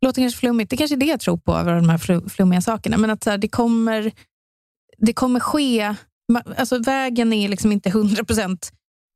det 0.00 0.06
låter 0.06 0.22
kanske 0.22 0.40
flummigt, 0.40 0.70
det 0.70 0.76
kanske 0.76 0.94
är 0.94 1.00
det 1.00 1.06
jag 1.06 1.20
tror 1.20 1.36
på 1.36 1.54
över 1.54 1.74
de 1.74 1.88
här 1.88 1.98
flu- 1.98 2.28
flummiga 2.28 2.60
sakerna, 2.60 2.96
men 2.96 3.10
att 3.10 3.24
så 3.24 3.30
här, 3.30 3.38
det, 3.38 3.48
kommer, 3.48 4.12
det 4.98 5.12
kommer 5.12 5.40
ske, 5.40 5.94
alltså 6.56 6.78
vägen 6.78 7.32
är 7.32 7.48
liksom 7.48 7.72
inte 7.72 7.90
100% 7.90 8.58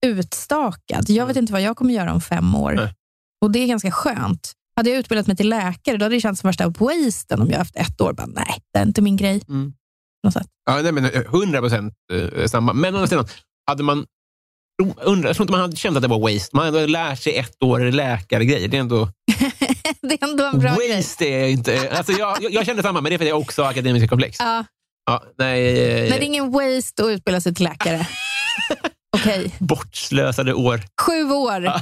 utstakad. 0.07 1.11
Jag 1.11 1.27
vet 1.27 1.37
inte 1.37 1.53
vad 1.53 1.62
jag 1.62 1.77
kommer 1.77 1.95
göra 1.95 2.12
om 2.12 2.21
fem 2.21 2.55
år. 2.55 2.73
Nej. 2.73 2.95
Och 3.41 3.51
det 3.51 3.59
är 3.59 3.66
ganska 3.66 3.91
skönt. 3.91 4.53
Hade 4.81 4.91
jag 4.91 4.99
utbildat 4.99 5.26
mig 5.26 5.37
till 5.37 5.49
läkare, 5.49 5.97
då 5.97 6.05
hade 6.05 6.14
det 6.14 6.20
känts 6.20 6.41
som 6.41 6.49
värsta 6.49 6.68
wasten 6.68 7.41
om 7.41 7.51
jag 7.51 7.59
haft 7.59 7.76
ett 7.76 8.01
år. 8.01 8.12
Bara, 8.12 8.26
nej, 8.26 8.62
det 8.72 8.78
är 8.78 8.83
inte 8.83 9.03
min 9.03 9.16
grej. 9.16 9.43
Mm. 9.49 9.72
Ja, 10.66 10.83
nej, 10.83 10.93
men 10.93 11.05
eh, 11.05 11.20
100 11.20 11.61
procent 11.61 11.95
eh, 12.12 12.47
samma. 12.47 12.72
Men 12.72 12.95
å 12.95 12.97
andra 12.97 13.09
sidan, 13.09 13.26
hade 13.66 13.83
man 13.83 14.07
Undrar, 15.03 15.28
jag 15.28 15.37
tror 15.37 15.45
inte 15.45 15.53
man 15.53 15.61
hade 15.61 15.76
känt 15.76 15.97
att 15.97 16.03
det 16.03 16.09
var 16.09 16.33
waste. 16.33 16.57
Man 16.57 16.64
hade 16.64 16.87
lärt 16.87 17.18
sig 17.18 17.37
ett 17.37 17.62
år 17.62 17.81
läkargrejer. 17.81 18.68
Det 18.68 18.76
är 18.76 18.81
ändå... 18.81 19.09
det 20.01 20.22
är 20.22 20.28
ändå 20.31 20.45
en 20.45 20.59
bra 20.59 20.76
grej. 20.76 20.97
waste 20.97 21.24
är 21.24 21.49
inte... 21.49 21.91
Alltså 21.91 22.12
jag, 22.12 22.43
jag, 22.43 22.53
jag 22.53 22.66
känner 22.66 22.83
samma, 22.83 23.01
men 23.01 23.11
det 23.11 23.16
är 23.16 23.18
för 23.18 23.24
att 23.24 23.28
jag 23.28 23.41
också 23.41 23.62
har 23.62 23.70
akademiska 23.70 24.09
komplex. 24.09 24.37
Ja, 24.41 24.64
Ja, 25.07 25.22
nej, 25.39 25.68
eh, 25.68 26.11
nej, 26.11 26.18
det 26.18 26.24
är 26.24 26.26
ingen 26.26 26.53
waste 26.53 27.03
att 27.05 27.09
utbilda 27.09 27.41
sig 27.41 27.55
till 27.55 27.64
läkare. 27.64 28.07
Okej. 29.16 29.55
Bortslösade 29.59 30.55
år. 30.55 30.81
Sju 31.07 31.31
år. 31.31 31.72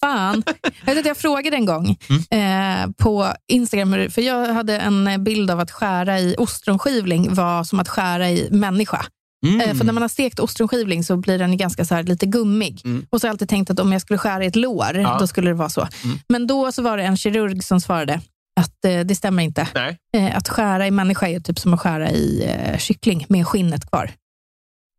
Fan. 0.00 0.42
Jag 0.84 0.94
vet 0.94 0.98
att 0.98 1.06
jag 1.06 1.16
frågade 1.16 1.56
en 1.56 1.64
gång 1.66 1.96
Mm. 2.30 2.84
eh, 2.84 2.90
på 2.96 3.32
Instagram, 3.48 4.10
för 4.10 4.22
jag 4.22 4.54
hade 4.54 4.78
en 4.78 5.24
bild 5.24 5.50
av 5.50 5.60
att 5.60 5.70
skära 5.70 6.20
i 6.20 6.34
ostronskivling 6.38 7.34
var 7.34 7.64
som 7.64 7.80
att 7.80 7.88
skära 7.88 8.30
i 8.30 8.48
människa. 8.50 9.06
Mm. 9.46 9.60
Eh, 9.60 9.76
för 9.76 9.84
när 9.84 9.92
man 9.92 10.02
har 10.02 10.08
stekt 10.08 10.40
ostronskivling 10.40 11.04
så 11.04 11.16
blir 11.16 11.38
den 11.38 11.56
ganska 11.56 11.84
så 11.84 11.94
här 11.94 12.02
lite 12.02 12.26
gummig. 12.26 12.80
Mm. 12.84 13.06
Och 13.10 13.20
så 13.20 13.26
har 13.26 13.28
jag 13.28 13.34
alltid 13.34 13.48
tänkt 13.48 13.70
att 13.70 13.80
om 13.80 13.92
jag 13.92 14.00
skulle 14.02 14.18
skära 14.18 14.44
i 14.44 14.46
ett 14.46 14.56
lår, 14.56 14.96
Ja. 14.96 15.16
då 15.20 15.26
skulle 15.26 15.50
det 15.50 15.54
vara 15.54 15.68
så. 15.68 15.88
Mm. 16.04 16.18
Men 16.28 16.46
då 16.46 16.72
så 16.72 16.82
var 16.82 16.96
det 16.96 17.02
en 17.02 17.16
kirurg 17.16 17.64
som 17.64 17.80
svarade 17.80 18.20
att 18.60 18.84
eh, 18.84 19.00
det 19.00 19.14
stämmer 19.16 19.42
inte. 19.42 19.68
Eh, 20.12 20.36
att 20.36 20.48
skära 20.48 20.86
i 20.86 20.90
människa 20.90 21.28
är 21.28 21.40
typ 21.40 21.58
som 21.58 21.74
att 21.74 21.80
skära 21.80 22.10
i 22.10 22.44
eh, 22.44 22.78
kyckling 22.78 23.26
med 23.28 23.46
skinnet 23.46 23.90
kvar. 23.90 24.10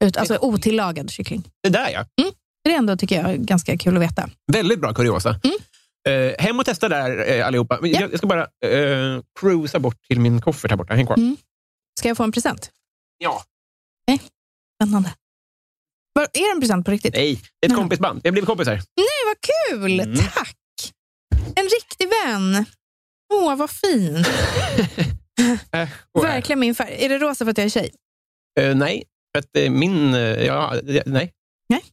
Ut, 0.03 0.17
alltså 0.17 0.37
otillagad 0.41 1.11
kyckling. 1.11 1.43
Det 1.63 1.69
där 1.69 1.89
ja. 1.93 2.05
Det 2.69 2.73
är 2.73 2.77
ändå, 2.77 2.97
tycker 2.97 3.15
jag, 3.23 3.39
ganska 3.39 3.77
kul 3.77 3.97
att 3.97 4.03
veta. 4.03 4.29
Väldigt 4.51 4.79
bra 4.79 4.93
kuriosa. 4.93 5.39
Mm. 5.43 5.57
Eh, 6.07 6.35
hem 6.39 6.59
och 6.59 6.65
testa 6.65 6.89
där 6.89 7.31
eh, 7.31 7.47
allihopa. 7.47 7.79
Ja. 7.81 7.87
Jag, 7.87 8.11
jag 8.11 8.17
ska 8.17 8.27
bara 8.27 8.41
eh, 8.65 9.21
cruisa 9.39 9.79
bort 9.79 10.01
till 10.07 10.19
min 10.19 10.41
koffert 10.41 10.71
här 10.71 10.77
borta. 10.77 10.93
Häng 10.93 11.05
kvar. 11.05 11.17
Mm. 11.17 11.37
Ska 11.99 12.07
jag 12.07 12.17
få 12.17 12.23
en 12.23 12.31
present? 12.31 12.71
Ja. 13.17 13.43
Spännande. 14.81 15.13
Var, 16.13 16.23
är 16.23 16.47
det 16.47 16.55
en 16.55 16.61
present 16.61 16.85
på 16.85 16.91
riktigt? 16.91 17.13
Nej, 17.13 17.35
det 17.35 17.65
är 17.65 17.69
ett 17.69 17.71
Nej. 17.71 17.77
kompisband. 17.77 18.21
Har 18.23 18.31
blivit 18.31 18.47
kompisar. 18.47 18.73
Nej, 18.73 19.05
vad 19.25 19.37
kul! 19.41 19.99
Mm. 19.99 20.15
Tack! 20.15 20.57
En 21.55 21.63
riktig 21.63 22.09
vän. 22.25 22.65
Åh, 23.33 23.55
vad 23.55 23.69
fin. 23.69 24.25
Äh, 25.71 25.81
äh. 25.81 25.89
Verkligen 26.21 26.59
min 26.59 26.75
färg. 26.75 27.05
Är 27.05 27.09
det 27.09 27.17
rosa 27.17 27.45
för 27.45 27.51
att 27.51 27.57
jag 27.57 27.65
är 27.65 27.69
tjej? 27.69 27.91
Eh, 28.59 28.75
nej, 28.75 29.03
för 29.31 29.39
att 29.39 29.57
eh, 29.57 29.69
min... 29.69 30.13
eh, 30.13 30.45
ja, 30.45 30.75
nej. 31.05 31.31
Nej. 31.69 31.83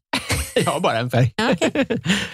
jag 0.65 0.73
har 0.73 0.81
bara 0.81 0.99
en 0.99 1.11
färg. 1.11 1.33
Ja, 1.37 1.53
okej. 1.53 1.87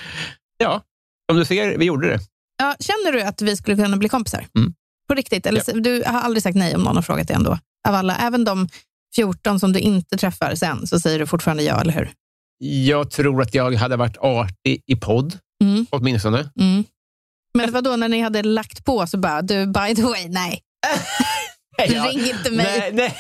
ja, 0.59 0.83
som 1.31 1.39
du 1.39 1.45
ser, 1.45 1.79
vi 1.79 1.85
gjorde 1.85 2.09
det. 2.09 2.21
Ja, 2.59 2.77
känner 2.81 3.13
du 3.13 3.23
att 3.23 3.43
vi 3.43 3.57
skulle 3.57 3.77
kunna 3.77 3.97
bli 3.97 4.09
kompisar? 4.09 4.47
Mm. 4.59 4.75
På 5.09 5.15
riktigt? 5.15 5.47
Eller, 5.47 5.61
så- 5.61 5.73
Du 5.73 6.03
har 6.07 6.21
aldrig 6.21 6.43
sagt 6.43 6.57
nej 6.57 6.75
om 6.75 6.83
någon 6.83 6.97
har 6.97 7.03
frågat 7.03 7.27
dig 7.29 7.37
ändå? 7.37 7.59
Av 7.89 7.95
alla, 7.95 8.17
även 8.17 8.45
de 8.45 8.69
14 9.15 9.61
som 9.61 9.73
du 9.73 9.79
inte 9.81 10.17
träffar 10.17 10.55
sen, 10.55 10.87
så 10.87 11.01
säger 11.01 11.19
du 11.19 11.27
fortfarande 11.27 11.63
ja, 11.63 11.81
eller 11.81 11.93
hur? 11.93 12.11
Jag 12.65 13.11
tror 13.11 13.43
att 13.43 13.55
jag 13.55 13.73
hade 13.75 13.97
varit 13.97 14.17
artig 14.17 14.83
i 14.87 14.97
podd, 14.97 15.39
Mm. 15.65 15.87
åtminstone. 15.91 16.51
Mm. 16.61 16.85
Men 17.55 17.73
vad 17.73 17.85
då 17.85 17.97
när 17.97 18.09
ni 18.09 18.21
hade 18.21 18.43
lagt 18.43 18.85
på 18.85 19.07
så 19.07 19.19
bara, 19.19 19.43
du 19.43 19.67
by 19.67 19.95
the 19.95 20.03
way, 20.03 20.29
nej. 20.29 20.61
Ring 21.79 22.21
inte 22.37 22.51
mig. 22.51 22.67
Nej, 22.81 22.91
nej, 22.93 23.17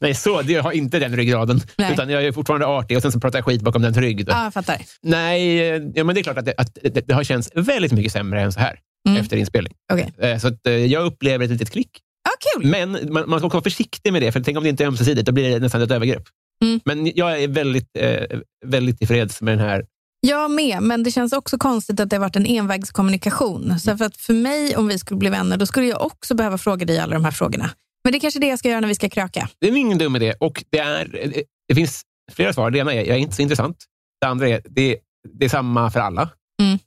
nej, 0.00 0.14
så. 0.14 0.42
Jag 0.46 0.62
har 0.62 0.72
inte 0.72 0.98
den 0.98 1.16
ryggraden. 1.16 1.60
Nej. 1.78 1.92
Utan 1.92 2.10
jag 2.10 2.24
är 2.24 2.32
fortfarande 2.32 2.66
artig 2.66 2.96
och 2.96 3.02
sen 3.02 3.12
så 3.12 3.20
pratar 3.20 3.38
jag 3.38 3.46
skit 3.46 3.62
bakom 3.62 3.82
den 3.82 3.94
rygg. 3.94 4.24
Ja, 4.28 4.44
jag 4.44 4.54
fattar. 4.54 4.76
Nej, 5.02 5.60
eh, 5.70 5.82
ja, 5.94 6.04
men 6.04 6.14
det 6.14 6.20
är 6.20 6.22
klart 6.22 6.38
att, 6.38 6.44
det, 6.44 6.54
att 6.56 6.78
det, 6.82 7.08
det 7.08 7.14
har 7.14 7.24
känts 7.24 7.50
väldigt 7.54 7.92
mycket 7.92 8.12
sämre 8.12 8.40
än 8.42 8.52
så 8.52 8.60
här 8.60 8.78
Mm. 9.08 9.20
efter 9.20 9.36
inspelning. 9.36 9.72
Okej. 9.92 10.12
Eh, 10.18 10.38
Så 10.38 10.48
att, 10.48 10.66
eh, 10.66 10.72
jag 10.72 11.04
upplever 11.04 11.44
ett 11.44 11.50
litet 11.50 11.70
klick. 11.70 11.90
Ja, 12.24 12.30
kul. 12.60 12.70
Men 12.70 12.90
man, 13.12 13.30
man 13.30 13.38
ska 13.38 13.46
också 13.46 13.56
vara 13.56 13.62
försiktig 13.62 14.12
med 14.12 14.22
det, 14.22 14.32
för 14.32 14.40
tänk 14.40 14.56
om 14.58 14.62
det 14.64 14.70
inte 14.70 14.84
är 14.84 14.88
ömsesidigt, 14.88 15.26
då 15.26 15.32
blir 15.32 15.50
det 15.50 15.58
nästan 15.58 15.82
ett 15.82 15.90
övergrepp. 15.90 16.22
Mm. 16.64 16.80
Men 16.84 17.12
jag 17.14 17.42
är 17.42 17.48
väldigt, 17.48 17.88
eh, 17.98 18.38
väldigt 18.66 18.98
tillfreds 18.98 19.42
med 19.42 19.58
den 19.58 19.66
här. 19.66 19.84
Jag 20.20 20.50
med, 20.50 20.82
men 20.82 21.02
det 21.02 21.10
känns 21.10 21.32
också 21.32 21.58
konstigt 21.58 22.00
att 22.00 22.10
det 22.10 22.16
har 22.16 22.20
varit 22.20 22.36
en 22.36 22.46
envägskommunikation. 22.46 23.80
Så 23.80 23.96
för 23.96 24.04
att 24.04 24.16
för 24.16 24.32
mig, 24.34 24.76
om 24.76 24.88
vi 24.88 24.98
skulle 24.98 25.18
bli 25.18 25.28
vänner, 25.30 25.56
då 25.56 25.66
skulle 25.66 25.86
jag 25.86 26.02
också 26.02 26.34
behöva 26.34 26.58
fråga 26.58 26.86
dig 26.86 26.98
alla 26.98 27.14
de 27.14 27.24
här 27.24 27.32
frågorna. 27.32 27.70
Men 28.04 28.12
det 28.12 28.18
är 28.18 28.20
kanske 28.20 28.40
det 28.40 28.46
jag 28.46 28.58
ska 28.58 28.68
göra 28.68 28.80
när 28.80 28.88
vi 28.88 28.94
ska 28.94 29.08
kröka. 29.08 29.48
Det 29.58 29.66
är 29.68 29.76
ingen 29.76 29.98
dum 29.98 30.16
idé 30.16 30.34
och 30.40 30.64
det, 30.70 30.78
är, 30.78 31.34
det 31.68 31.74
finns 31.74 32.02
flera 32.32 32.52
svar. 32.52 32.70
Det 32.70 32.78
ena 32.78 32.92
är, 32.94 32.98
jag 32.98 33.08
är 33.16 33.20
inte 33.20 33.36
så 33.36 33.42
intressant. 33.42 33.84
Det 34.20 34.26
andra 34.26 34.48
är, 34.48 34.62
det, 34.64 34.98
det 35.32 35.44
är 35.44 35.48
samma 35.48 35.90
för 35.90 36.00
alla. 36.00 36.30
Mm. 36.62 36.78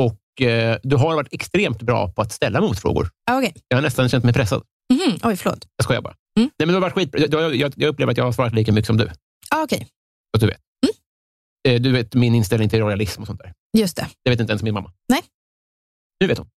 Och 0.00 0.42
eh, 0.42 0.78
du 0.82 0.96
har 0.96 1.14
varit 1.14 1.32
extremt 1.32 1.82
bra 1.82 2.12
på 2.12 2.22
att 2.22 2.32
ställa 2.32 2.60
motfrågor. 2.60 3.08
Ah, 3.30 3.38
Okej. 3.38 3.54
Jag 3.68 3.76
har 3.76 3.82
nästan 3.82 4.08
känt 4.08 4.24
mig 4.24 4.32
pressad. 4.34 4.62
Mhm. 4.92 5.18
Oj, 5.22 5.36
förlåt. 5.36 5.66
Jag 5.76 5.84
skojar 5.84 6.02
bara. 6.02 6.14
Mm. 6.38 6.50
Nej, 6.58 6.66
men 6.66 6.68
du 6.68 6.74
har 6.74 6.80
varit 6.80 6.94
skitbra. 6.94 7.20
Jag, 7.20 7.32
jag, 7.42 7.54
jag, 7.56 7.72
jag 7.76 7.88
upplever 7.88 8.12
att 8.12 8.18
jag 8.18 8.24
har 8.24 8.32
svarat 8.32 8.54
lika 8.54 8.72
mycket 8.72 8.86
som 8.86 8.96
du. 8.96 9.10
Ah, 9.50 9.62
Okej, 9.62 9.78
Så 9.78 10.36
att 10.36 10.40
du 10.40 10.46
vet. 10.46 10.60
Eh, 11.68 11.80
Du 11.80 11.92
vet 11.92 12.14
min 12.14 12.34
inställning 12.34 12.68
till 12.68 12.78
royalism 12.80 13.20
och 13.20 13.26
sånt 13.26 13.40
där. 13.40 13.52
just 13.78 13.96
det. 13.96 14.06
Det 14.24 14.30
vet 14.30 14.40
inte 14.40 14.50
ens 14.52 14.62
min 14.62 14.74
mamma. 14.74 14.92
Nej. 15.08 15.20
Nu 16.20 16.26
vet 16.26 16.38
hon. 16.38 16.48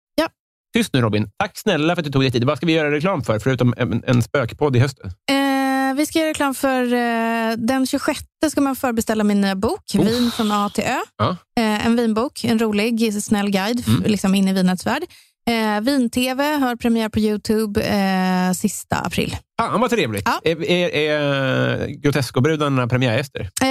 Tyst 0.74 0.94
nu 0.94 1.02
Robin. 1.02 1.30
Tack 1.40 1.58
snälla 1.58 1.96
för 1.96 2.02
att 2.02 2.06
du 2.06 2.12
tog 2.12 2.22
dig 2.22 2.32
tid. 2.32 2.44
Vad 2.44 2.58
ska 2.58 2.66
vi 2.66 2.74
göra 2.74 2.92
reklam 2.92 3.24
för, 3.24 3.40
förutom 3.40 3.74
en, 3.78 4.04
en 4.08 4.22
spökpodd 4.22 4.76
i 4.76 4.80
höst? 4.80 5.00
Eh, 5.04 5.96
vi 5.96 6.06
ska 6.06 6.20
göra 6.20 6.30
reklam 6.30 6.56
för 6.56 6.84
eh, 6.94 7.58
den 7.58 7.88
26 7.88 8.20
ska 8.52 8.62
man 8.62 8.76
förbeställa 8.76 9.24
min 9.24 9.42
nya 9.42 9.56
bok, 9.56 9.80
Oh. 9.98 10.06
Vin 10.06 10.32
från 10.32 10.52
A 10.52 10.70
till 10.74 10.84
Ö. 10.84 10.98
Ja. 11.18 11.30
Eh, 11.60 11.86
en 11.86 11.96
vinbok, 11.96 12.44
en 12.44 12.60
rolig, 12.60 13.24
snäll 13.24 13.50
guide 13.50 13.84
Mm. 13.88 14.04
liksom 14.06 14.36
in 14.36 14.48
i 14.48 14.54
vinets 14.54 14.86
värld. 14.86 15.04
Eh, 15.50 15.82
Vin-TV 15.82 16.44
har 16.44 16.76
premiär 16.76 17.10
på 17.10 17.20
Youtube 17.20 17.82
eh, 17.82 18.52
sista 18.54 18.96
april. 18.96 19.36
Fan 19.62 19.82
vad 19.82 19.90
trevligt. 19.90 20.24
Ja. 20.26 20.40
Är, 20.44 20.64
är, 20.72 20.90
är 20.90 21.88
Grotesco-brudarna 21.88 22.88
premiärgäster? 22.88 23.42
Eh, 23.42 23.68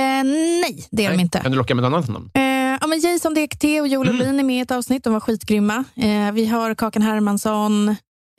nej, 0.63 0.87
det 0.91 1.05
är 1.05 1.11
de 1.11 1.21
inte. 1.21 1.39
Kan 1.41 1.51
du 1.53 1.59
locka 1.59 1.75
med 1.75 1.83
något 1.83 1.93
annat 1.95 2.09
namn? 2.09 2.31
Eh, 2.35 2.48
ja, 2.81 2.87
men 2.87 3.01
Jason 3.01 3.35
DXT 3.35 3.65
och 3.65 3.89
Joel 3.89 4.09
Mm. 4.09 4.21
Olin 4.21 4.41
är 4.41 4.45
med 4.45 4.57
i 4.57 4.61
ett 4.61 4.71
avsnitt. 4.71 5.05
De 5.05 5.13
var 5.13 5.21
skitgrymma. 5.21 5.85
Eh, 5.97 6.33
vi 6.33 6.47
har 6.47 6.75
Kakan 6.75 7.03
Hermansson. 7.03 7.89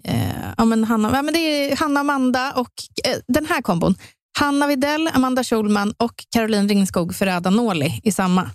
Eh, 0.04 0.18
ja, 0.58 0.66
men 0.66 0.84
Hanna, 0.84 1.12
ja, 1.14 1.22
men 1.22 1.34
det 1.34 1.40
är 1.40 1.76
Hanna 1.76 2.00
Amanda 2.00 2.54
och 2.54 2.72
eh, 3.06 3.18
den 3.28 3.46
här 3.46 3.62
kombon. 3.62 3.96
Hanna 4.40 4.68
Videll, 4.68 5.10
Amanda 5.14 5.44
Schulman 5.44 5.94
och 5.98 6.26
Caroline 6.30 6.70
Ringskog 6.70 7.16
Ferrada 7.16 7.50
Nåli 7.50 8.02
i 8.04 8.12
samma. 8.12 8.50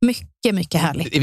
Mycket, 0.00 0.54
mycket 0.54 0.80
härligt. 0.80 1.14
Eh, 1.16 1.22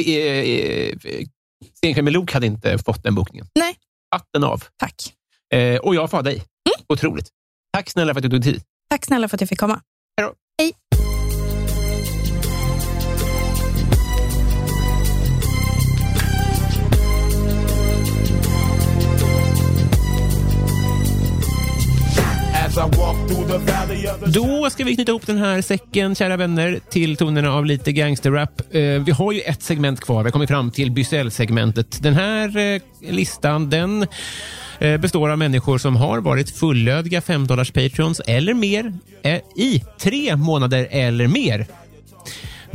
eh, 1.84 1.98
eh, 1.98 2.04
med 2.04 2.14
Lok 2.14 2.34
hade 2.34 2.46
inte 2.46 2.78
fått 2.78 3.04
den 3.04 3.16
bokningen. 3.16 3.48
Nej. 3.56 3.76
Hatten 4.12 4.44
av. 4.44 4.64
Tack. 4.78 5.14
Och 5.82 5.96
jag 5.96 6.10
får 6.10 6.18
ha 6.18 6.22
dig. 6.22 6.34
Mm. 6.36 6.86
Otroligt. 6.90 7.30
Tack 7.74 7.90
snälla 7.90 8.14
för 8.14 8.20
att 8.20 8.24
du 8.24 8.30
tog 8.30 8.44
tid. 8.44 8.62
Tack 8.90 9.06
snälla 9.06 9.28
för 9.28 9.38
att 9.38 9.42
jag 9.42 9.50
fick 9.50 9.60
komma. 9.60 9.82
Hej 10.18 10.28
då. 10.28 10.34
Hej. 10.64 11.03
Då 24.26 24.70
ska 24.70 24.84
vi 24.84 24.96
knyta 24.96 25.12
ihop 25.12 25.26
den 25.26 25.38
här 25.38 25.62
säcken, 25.62 26.16
kära 26.16 26.38
vänner, 26.38 26.80
till 26.90 27.18
tonerna 27.18 27.54
av 27.54 27.66
lite 27.66 27.92
gangsterrap. 27.92 28.62
Eh, 28.72 28.82
vi 28.82 29.12
har 29.12 29.32
ju 29.32 29.40
ett 29.40 29.64
segment 29.64 30.00
kvar. 30.00 30.24
Vi 30.24 30.28
har 30.28 30.32
kommit 30.32 30.50
fram 30.50 30.72
till 30.72 30.92
Bysell-segmentet. 30.92 32.04
Den 32.04 32.14
här 32.14 32.58
eh, 32.58 32.82
listan, 33.02 33.70
den 33.70 34.08
eh, 34.80 34.98
består 34.98 35.30
av 35.30 35.38
människor 35.38 35.78
som 35.78 35.96
har 35.96 36.20
varit 36.20 36.50
fullödiga 36.50 37.22
5 37.22 37.48
patrons 37.48 38.22
eller 38.28 38.54
mer 38.54 38.94
i 39.58 39.84
tre 40.00 40.36
månader 40.36 40.88
eller 40.92 41.28
mer. 41.28 41.68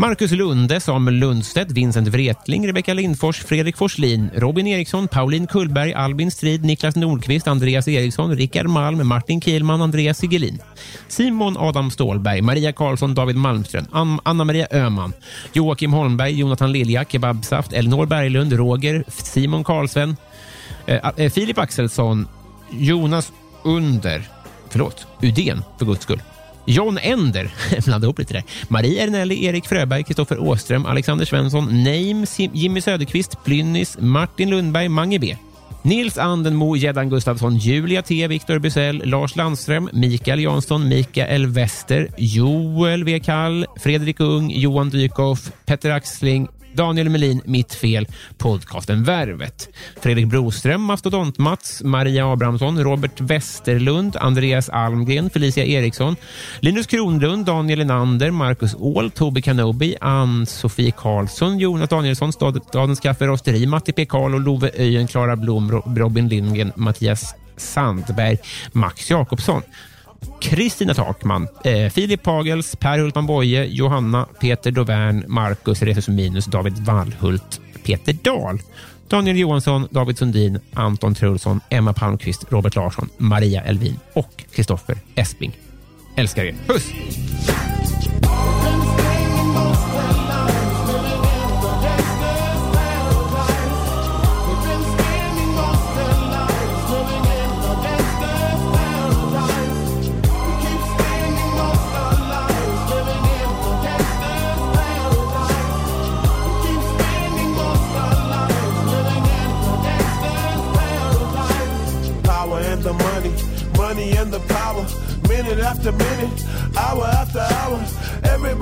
Marcus 0.00 0.30
Lunde, 0.30 0.78
Samuel 0.78 1.18
Lundstedt, 1.18 1.72
Vincent 1.72 2.08
Wretling, 2.14 2.64
Rebecka 2.64 2.94
Lindfors, 2.94 3.36
Fredrik 3.38 3.76
Forslin, 3.76 4.30
Robin 4.36 4.66
Eriksson, 4.66 5.08
Pauline 5.08 5.46
Kullberg, 5.46 5.92
Albin 5.92 6.30
Strid, 6.30 6.62
Niklas 6.62 6.94
Nordqvist, 6.94 7.48
Andreas 7.48 7.88
Eriksson, 7.88 8.30
Rickard 8.30 8.68
Malm, 8.68 9.04
Martin 9.04 9.40
Kielman, 9.40 9.82
Andreas 9.82 10.18
Sigelin, 10.18 10.60
Simon 11.08 11.56
Adam 11.58 11.90
Stålberg, 11.90 12.42
Maria 12.42 12.72
Karlsson, 12.72 13.14
David 13.14 13.36
Malmström, 13.36 13.86
Anna-Maria 14.22 14.68
Öhman, 14.70 15.12
Joakim 15.52 15.92
Holmberg, 15.92 16.38
Jonathan 16.38 16.72
Lilja, 16.72 17.04
Kebabsaft, 17.04 17.72
Elinor 17.72 18.06
Berglund, 18.06 18.52
Roger, 18.52 19.04
Simon 19.08 19.64
Karlsven, 19.64 20.16
eh, 20.86 21.10
eh, 21.16 21.30
Filip 21.30 21.58
Axelsson, 21.58 22.28
Jonas 22.70 23.32
Under, 23.64 24.22
förlåt, 24.68 25.06
Udén 25.22 25.62
för 25.78 25.86
guds 25.86 26.02
skull. 26.02 26.22
John 26.68 26.98
Ender, 26.98 27.50
blanda 27.84 28.06
ihop 28.06 28.18
lite 28.18 28.34
där. 28.34 28.44
Marie 28.68 29.00
Ernelli, 29.02 29.44
Erik 29.44 29.66
Fröberg, 29.66 30.06
Kristoffer 30.06 30.38
Åström, 30.38 30.86
Alexander 30.86 31.24
Svensson, 31.24 31.64
Name, 31.64 32.26
Jimmy 32.52 32.80
Söderqvist, 32.80 33.44
Plynnis, 33.44 33.96
Martin 34.00 34.50
Lundberg, 34.50 34.90
Mange 34.90 35.18
B. 35.18 35.36
Nils 35.82 36.18
Andenmo, 36.18 36.76
Gäddan 36.76 37.08
Gustafsson, 37.08 37.56
Julia 37.56 38.02
T, 38.02 38.28
Viktor 38.28 38.58
Bysell, 38.58 39.02
Lars 39.04 39.36
Landström, 39.36 39.88
Mikael 39.92 40.40
Jansson, 40.40 40.88
Mikael 40.88 41.54
Wester, 41.54 42.08
Joel 42.18 43.00
W. 43.00 43.20
Kall, 43.20 43.66
Fredrik 43.76 44.20
Ung, 44.20 44.50
Johan 44.50 44.90
Dykhoff, 44.90 45.50
Petter 45.66 45.90
Axling, 45.90 46.48
Daniel 46.78 47.08
Melin, 47.08 47.42
Mitt 47.44 47.74
fel, 47.74 48.06
podcasten 48.36 49.04
Värvet. 49.04 49.68
Fredrik 50.00 50.26
Broström, 50.26 50.82
Mastodont-Mats, 50.82 51.82
Maria 51.84 52.32
Abrahamsson, 52.32 52.84
Robert 52.84 53.20
Westerlund, 53.20 54.16
Andreas 54.16 54.68
Almgren, 54.68 55.30
Felicia 55.30 55.64
Eriksson, 55.64 56.16
Linus 56.60 56.86
Kronlund, 56.86 57.46
Daniel 57.46 57.80
Enander, 57.80 58.30
Marcus 58.30 58.74
Åhl, 58.74 59.10
Tobi 59.10 59.42
Kanobi, 59.42 59.96
Ann-Sofie 60.00 60.90
Karlsson, 60.90 61.58
Jonas 61.58 61.88
Danielsson, 61.88 62.32
Stadens 62.32 63.00
Kaffe 63.00 63.26
Rosteri, 63.26 63.66
Matti 63.66 63.92
P. 63.92 64.06
Karl 64.06 64.34
och 64.34 64.40
Love 64.40 64.70
Öjen, 64.74 65.06
Klara 65.06 65.36
Blom, 65.36 65.82
Robin 65.96 66.28
Lindgren, 66.28 66.72
Mattias 66.76 67.34
Sandberg, 67.56 68.38
Max 68.72 69.10
Jakobsson. 69.10 69.62
Kristina 70.40 70.94
Takman, 70.94 71.48
eh, 71.64 71.90
Filip 71.90 72.22
Pagels, 72.22 72.76
Per 72.76 72.98
Hultman 72.98 73.26
Boye, 73.26 73.66
Johanna, 73.70 74.26
Peter 74.40 74.72
Dovern, 74.72 75.24
Marcus 75.26 75.82
Resus 75.82 76.08
Minus, 76.08 76.46
David 76.46 76.78
Wallhult, 76.86 77.60
Peter 77.82 78.14
Dahl, 78.22 78.58
Daniel 79.10 79.36
Johansson, 79.36 79.88
David 79.90 80.18
Sundin, 80.18 80.60
Anton 80.74 81.14
Trulsson, 81.14 81.60
Emma 81.70 81.92
Palmqvist, 81.92 82.44
Robert 82.48 82.76
Larsson, 82.76 83.08
Maria 83.16 83.62
Elvin 83.62 84.00
och 84.12 84.44
Kristoffer 84.50 84.98
Esping. 85.14 85.52
Älskar 86.16 86.44
er. 86.44 86.54
Puss! 86.66 86.92